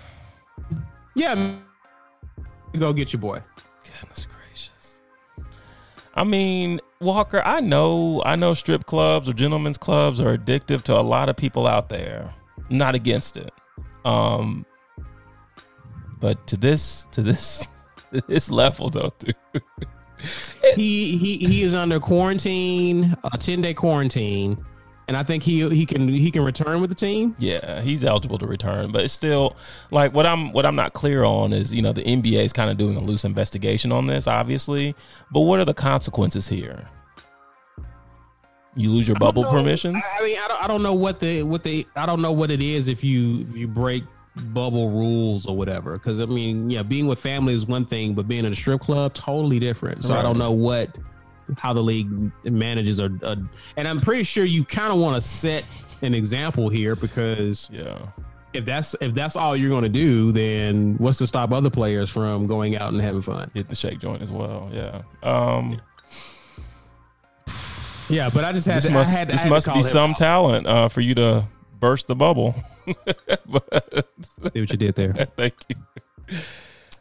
yeah, 1.16 1.54
go 2.80 2.94
get 2.94 3.14
your 3.14 3.20
boy. 3.20 3.44
Goodness 3.84 4.26
gracious. 4.26 5.02
I 6.16 6.24
mean, 6.24 6.82
Walker, 7.00 7.44
I 7.46 7.60
know 7.60 8.24
I 8.26 8.36
know 8.36 8.56
strip 8.56 8.88
clubs 8.88 9.30
or 9.30 9.34
gentlemen's 9.34 9.78
clubs 9.78 10.20
are 10.20 10.36
addictive 10.36 10.82
to 10.86 11.00
a 11.00 11.02
lot 11.02 11.30
of 11.30 11.36
people 11.38 11.68
out 11.68 11.90
there. 11.90 12.34
Not 12.72 12.96
against 12.96 13.38
it. 13.38 13.54
Um 14.04 14.66
but 16.20 16.48
to 16.48 16.58
this 16.58 17.06
to 17.12 17.22
this 17.22 17.68
this 18.28 18.50
level 18.50 18.90
though, 18.90 19.14
dude. 19.20 19.36
He 20.76 21.18
he 21.18 21.38
he 21.38 21.64
is 21.64 21.76
under 21.76 22.00
quarantine, 22.00 23.14
a 23.26 23.38
ten 23.38 23.62
day 23.62 23.74
quarantine, 23.74 24.64
and 25.10 25.18
I 25.18 25.24
think 25.24 25.44
he 25.44 25.68
he 25.70 25.86
can 25.86 26.08
he 26.08 26.32
can 26.32 26.46
return 26.46 26.80
with 26.80 26.90
the 26.90 26.96
team. 26.96 27.36
Yeah, 27.38 27.82
he's 27.82 28.06
eligible 28.06 28.38
to 28.38 28.48
return, 28.48 28.92
but 28.92 29.04
it's 29.04 29.14
still 29.14 29.58
like 29.92 30.14
what 30.14 30.26
I'm 30.26 30.54
what 30.54 30.66
I'm 30.66 30.76
not 30.76 30.94
clear 30.94 31.26
on 31.26 31.52
is 31.52 31.74
you 31.74 31.82
know 31.82 31.92
the 31.92 32.04
NBA 32.04 32.46
is 32.46 32.54
kind 32.54 32.72
of 32.72 32.78
doing 32.78 32.96
a 32.96 33.02
loose 33.02 33.26
investigation 33.26 33.92
on 33.92 34.08
this, 34.08 34.26
obviously. 34.26 34.96
But 35.30 35.42
what 35.42 35.60
are 35.60 35.66
the 35.66 35.74
consequences 35.74 36.48
here? 36.48 36.88
You 38.76 38.92
lose 38.92 39.08
your 39.08 39.18
bubble 39.18 39.44
permissions. 39.44 40.02
I 40.18 40.22
I 40.22 40.26
mean, 40.26 40.38
I 40.40 40.48
don't, 40.48 40.64
I 40.64 40.68
don't 40.68 40.84
know 40.84 40.94
what 40.94 41.20
the 41.20 41.44
what 41.44 41.64
the 41.64 41.86
I 41.96 42.06
don't 42.06 42.22
know 42.22 42.32
what 42.32 42.50
it 42.50 42.62
is 42.62 42.88
if 42.88 43.04
you 43.04 43.46
you 43.54 43.68
break 43.68 44.06
bubble 44.48 44.90
rules 44.90 45.46
or 45.46 45.56
whatever. 45.56 45.94
Because 45.94 46.20
I 46.20 46.26
mean, 46.26 46.70
yeah, 46.70 46.84
being 46.84 47.08
with 47.08 47.20
family 47.20 47.54
is 47.54 47.66
one 47.66 47.86
thing, 47.86 48.14
but 48.14 48.28
being 48.28 48.46
in 48.46 48.52
a 48.52 48.56
strip 48.56 48.82
club 48.82 49.14
totally 49.14 49.60
different. 49.60 50.04
So 50.04 50.16
I 50.16 50.22
don't 50.22 50.38
know 50.38 50.52
what 50.52 50.96
how 51.58 51.74
the 51.74 51.84
league 51.84 52.10
manages 52.46 53.02
uh, 53.02 53.10
and 53.76 53.86
I'm 53.86 54.00
pretty 54.00 54.24
sure 54.24 54.46
you 54.46 54.64
kind 54.64 54.94
of 54.94 54.98
want 54.98 55.16
to 55.16 55.22
set 55.22 55.66
an 56.02 56.14
example 56.16 56.70
here 56.70 56.96
because 56.96 57.70
yeah, 57.72 57.98
if 58.54 58.66
that's 58.66 58.96
if 59.02 59.14
that's 59.14 59.36
all 59.36 59.56
you're 59.56 59.70
going 59.70 59.84
to 59.84 59.90
do, 59.90 60.32
then 60.32 60.96
what's 60.98 61.18
to 61.18 61.28
stop 61.28 61.52
other 61.52 61.70
players 61.70 62.10
from 62.10 62.48
going 62.48 62.76
out 62.76 62.94
and 62.94 63.02
having 63.02 63.22
fun? 63.22 63.52
hit 63.54 63.68
the 63.70 63.76
shake 63.76 64.00
joint 64.00 64.22
as 64.22 64.32
well. 64.32 64.70
Yeah. 64.74 65.02
Um, 65.22 65.82
Yeah, 68.10 68.30
but 68.30 68.44
I 68.44 68.52
just 68.52 68.68
had 68.68 68.78
this 68.78 68.86
to, 68.86 68.92
must 68.92 69.12
I 69.12 69.20
had, 69.20 69.28
this 69.28 69.46
must 69.46 69.74
be 69.74 69.82
some 69.82 70.12
out. 70.12 70.18
talent 70.18 70.68
uh, 70.68 70.88
for 70.90 71.02
you 71.02 71.16
to 71.16 71.46
burst 71.80 72.08
the 72.08 72.16
bubble. 72.16 72.56
But- 73.46 74.08
See 74.54 74.60
what 74.62 74.72
you 74.72 74.78
did 74.78 74.96
there. 74.96 75.14
Thank 75.36 75.56
you. 75.70 76.38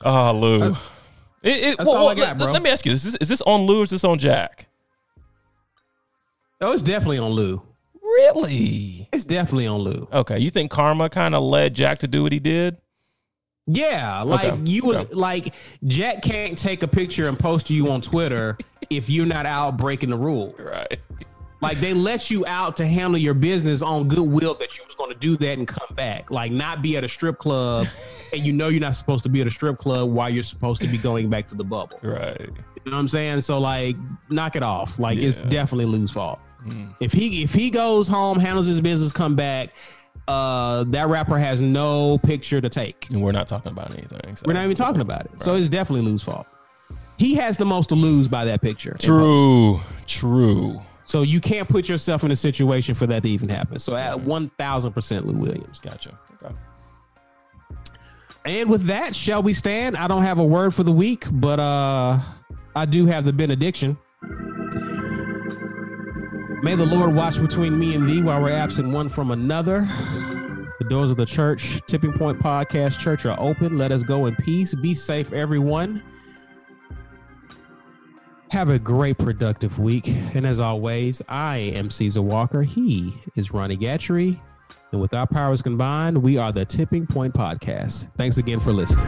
Oh, 0.05 0.33
Lou. 0.33 0.73
It, 0.73 0.77
it, 1.49 1.79
That's 1.79 1.89
well, 1.89 1.97
all 1.97 2.09
I 2.09 2.15
got, 2.15 2.21
let, 2.21 2.39
bro. 2.39 2.53
let 2.53 2.63
me 2.63 2.71
ask 2.71 2.87
you: 2.87 2.93
Is 2.93 3.03
this 3.03 3.15
is 3.17 3.29
this 3.29 3.43
on 3.43 3.63
Lou 3.63 3.81
or 3.81 3.85
is 3.85 3.91
this 3.91 4.05
on 4.05 4.19
Jack? 4.19 4.69
Oh, 6.61 6.73
it's 6.73 6.83
definitely 6.83 7.19
on 7.19 7.33
Lou. 7.33 7.63
Really? 8.01 9.09
It's 9.13 9.25
definitely 9.25 9.67
on 9.67 9.81
Lou. 9.81 10.07
Okay. 10.13 10.39
You 10.39 10.51
think 10.51 10.71
karma 10.71 11.09
kind 11.09 11.35
of 11.35 11.43
led 11.43 11.75
Jack 11.75 11.99
to 12.01 12.07
do 12.09 12.23
what 12.23 12.33
he 12.33 12.39
did? 12.39 12.77
Yeah, 13.67 14.23
like 14.23 14.45
Okay, 14.45 14.61
you 14.65 14.85
was 14.85 15.03
okay. 15.03 15.15
like 15.15 15.55
Jack 15.85 16.23
can't 16.23 16.59
take 16.59 16.83
a 16.83 16.89
picture 16.89 17.29
and 17.29 17.39
post 17.39 17.71
you 17.71 17.91
on 17.91 18.01
Twitter 18.01 18.59
if 18.91 19.09
you're 19.09 19.27
not 19.27 19.47
out 19.47 19.77
breaking 19.77 20.11
the 20.11 20.17
rule. 20.17 20.55
Right. 20.59 20.99
Like 21.63 21.79
they 21.79 21.95
let 21.95 22.31
you 22.31 22.45
out 22.47 22.77
to 22.79 22.87
handle 22.87 23.17
your 23.19 23.35
business 23.35 23.83
on 23.83 24.09
goodwill 24.09 24.55
that 24.55 24.77
you 24.77 24.85
was 24.85 24.97
going 24.97 25.13
to 25.13 25.19
do 25.19 25.37
that 25.37 25.59
and 25.59 25.67
come 25.69 25.95
back. 25.95 26.31
Like 26.31 26.51
not 26.53 26.83
be 26.83 26.97
at 26.97 27.05
a 27.05 27.09
strip 27.09 27.39
club 27.39 27.87
and 28.33 28.43
you 28.45 28.53
know 28.53 28.67
you're 28.69 28.81
not 28.81 28.97
supposed 28.97 29.23
to 29.23 29.29
be 29.31 29.41
at 29.41 29.47
a 29.47 29.51
strip 29.51 29.79
club 29.79 30.11
while 30.11 30.29
you're 30.29 30.43
supposed 30.43 30.83
to 30.83 30.89
be 30.89 30.99
going 30.99 31.31
back 31.31 31.47
to 31.49 31.55
the 31.55 31.63
bubble. 31.65 31.99
Right. 32.03 32.41
You 32.41 32.47
know 32.91 32.93
what 32.93 32.95
I'm 32.95 33.09
saying? 33.09 33.43
So 33.43 33.59
like 33.59 33.97
knock 34.29 34.57
it 34.57 34.63
off. 34.65 34.99
Like 34.99 35.19
it's 35.19 35.39
Yeah. 35.39 35.45
Hmm. 35.45 35.49
definitely 35.51 35.85
Lou's 35.87 36.11
fault. 36.11 36.41
If 37.01 37.13
he 37.13 37.43
if 37.43 37.55
he 37.55 37.71
goes 37.71 38.07
home, 38.09 38.39
handles 38.39 38.67
his 38.67 38.81
business, 38.81 39.13
come 39.13 39.35
back, 39.37 39.71
uh 40.29 40.85
that 40.89 41.09
rapper 41.09 41.39
has 41.39 41.61
no 41.61 42.19
picture 42.19 42.61
to 42.61 42.69
take. 42.69 43.09
And 43.11 43.23
we're 43.23 43.33
not 43.33 43.47
talking 43.49 43.71
about 43.73 43.91
anything. 43.93 44.37
so- 44.37 44.45
We're 44.47 44.53
not 44.55 44.65
even 44.65 44.77
talking 44.77 45.01
about 45.01 45.23
it. 45.27 45.31
So 45.43 45.55
it's 45.55 45.69
definitely 45.69 46.07
Lou's 46.11 46.23
fault. 46.25 46.47
He 47.19 47.35
has 47.37 47.57
the 47.57 47.65
most 47.65 47.89
to 47.91 47.95
lose 47.95 48.27
by 48.27 48.45
that 48.47 48.61
picture. 48.63 48.97
True. 48.99 49.81
True. 50.07 50.83
So 51.13 51.21
you 51.21 51.41
can't 51.43 51.69
put 51.69 51.91
yourself 51.91 52.25
in 52.25 52.31
a 52.31 52.37
situation 52.37 52.95
for 52.95 53.07
that 53.07 53.23
to 53.25 53.29
even 53.29 53.51
happen. 53.51 53.79
So 53.79 53.95
at 53.95 54.19
one 54.19 54.49
thousand 54.57 54.95
percent 54.95 55.27
Lou 55.27 55.35
Williams. 55.35 55.79
Gotcha. 55.79 56.19
Okay. 56.43 56.55
And 58.47 58.71
with 58.71 58.85
that, 58.85 59.15
shall 59.15 59.43
we 59.43 59.53
stand? 59.53 59.99
I 59.99 60.09
don't 60.09 60.23
have 60.23 60.39
a 60.39 60.45
word 60.45 60.73
for 60.73 60.85
the 60.85 60.91
week, 60.91 61.27
but 61.31 61.61
uh 61.61 62.19
I 62.75 62.87
do 62.87 63.05
have 63.05 63.27
the 63.27 63.33
benediction. 63.35 63.99
May 66.63 66.77
the 66.77 66.87
Lord 66.87 67.15
watch 67.15 67.39
between 67.39 67.79
me 67.79 67.95
and 67.95 68.09
thee 68.09 68.23
while 68.23 68.41
we're 68.41 68.53
absent 68.53 68.89
one 68.89 69.11
from 69.11 69.33
another. 69.33 69.87
The 70.79 70.87
doors 70.89 71.11
of 71.11 71.19
the 71.19 71.27
church, 71.27 71.83
Tipping 71.87 72.15
Point 72.15 72.39
Podcast 72.39 72.99
Church 72.99 73.27
are 73.27 73.39
open. 73.39 73.77
Let 73.77 73.93
us 73.93 74.03
go 74.03 74.25
in 74.25 74.37
peace. 74.37 74.75
Be 74.75 74.95
safe, 74.95 75.31
everyone. 75.35 76.03
Have 78.53 78.69
a 78.69 78.79
great, 78.79 79.17
productive 79.17 79.79
week. 79.79 80.09
And 80.35 80.47
as 80.47 80.61
always, 80.61 81.23
I 81.27 81.57
am 81.57 81.91
Caesar 81.91 82.21
Walker. 82.21 82.61
He 82.61 83.15
is 83.35 83.51
Ronnie 83.51 83.79
Gatchery. 83.79 84.39
And 84.93 85.01
with 85.01 85.15
our 85.15 85.27
powers 85.27 85.63
combined, 85.63 86.23
we 86.23 86.37
are 86.37 86.53
the 86.53 86.67
Tipping 86.67 87.07
Point 87.07 87.33
Podcast. 87.33 88.11
Thanks 88.19 88.37
again 88.37 88.61
for 88.61 88.75
listening. 88.75 89.07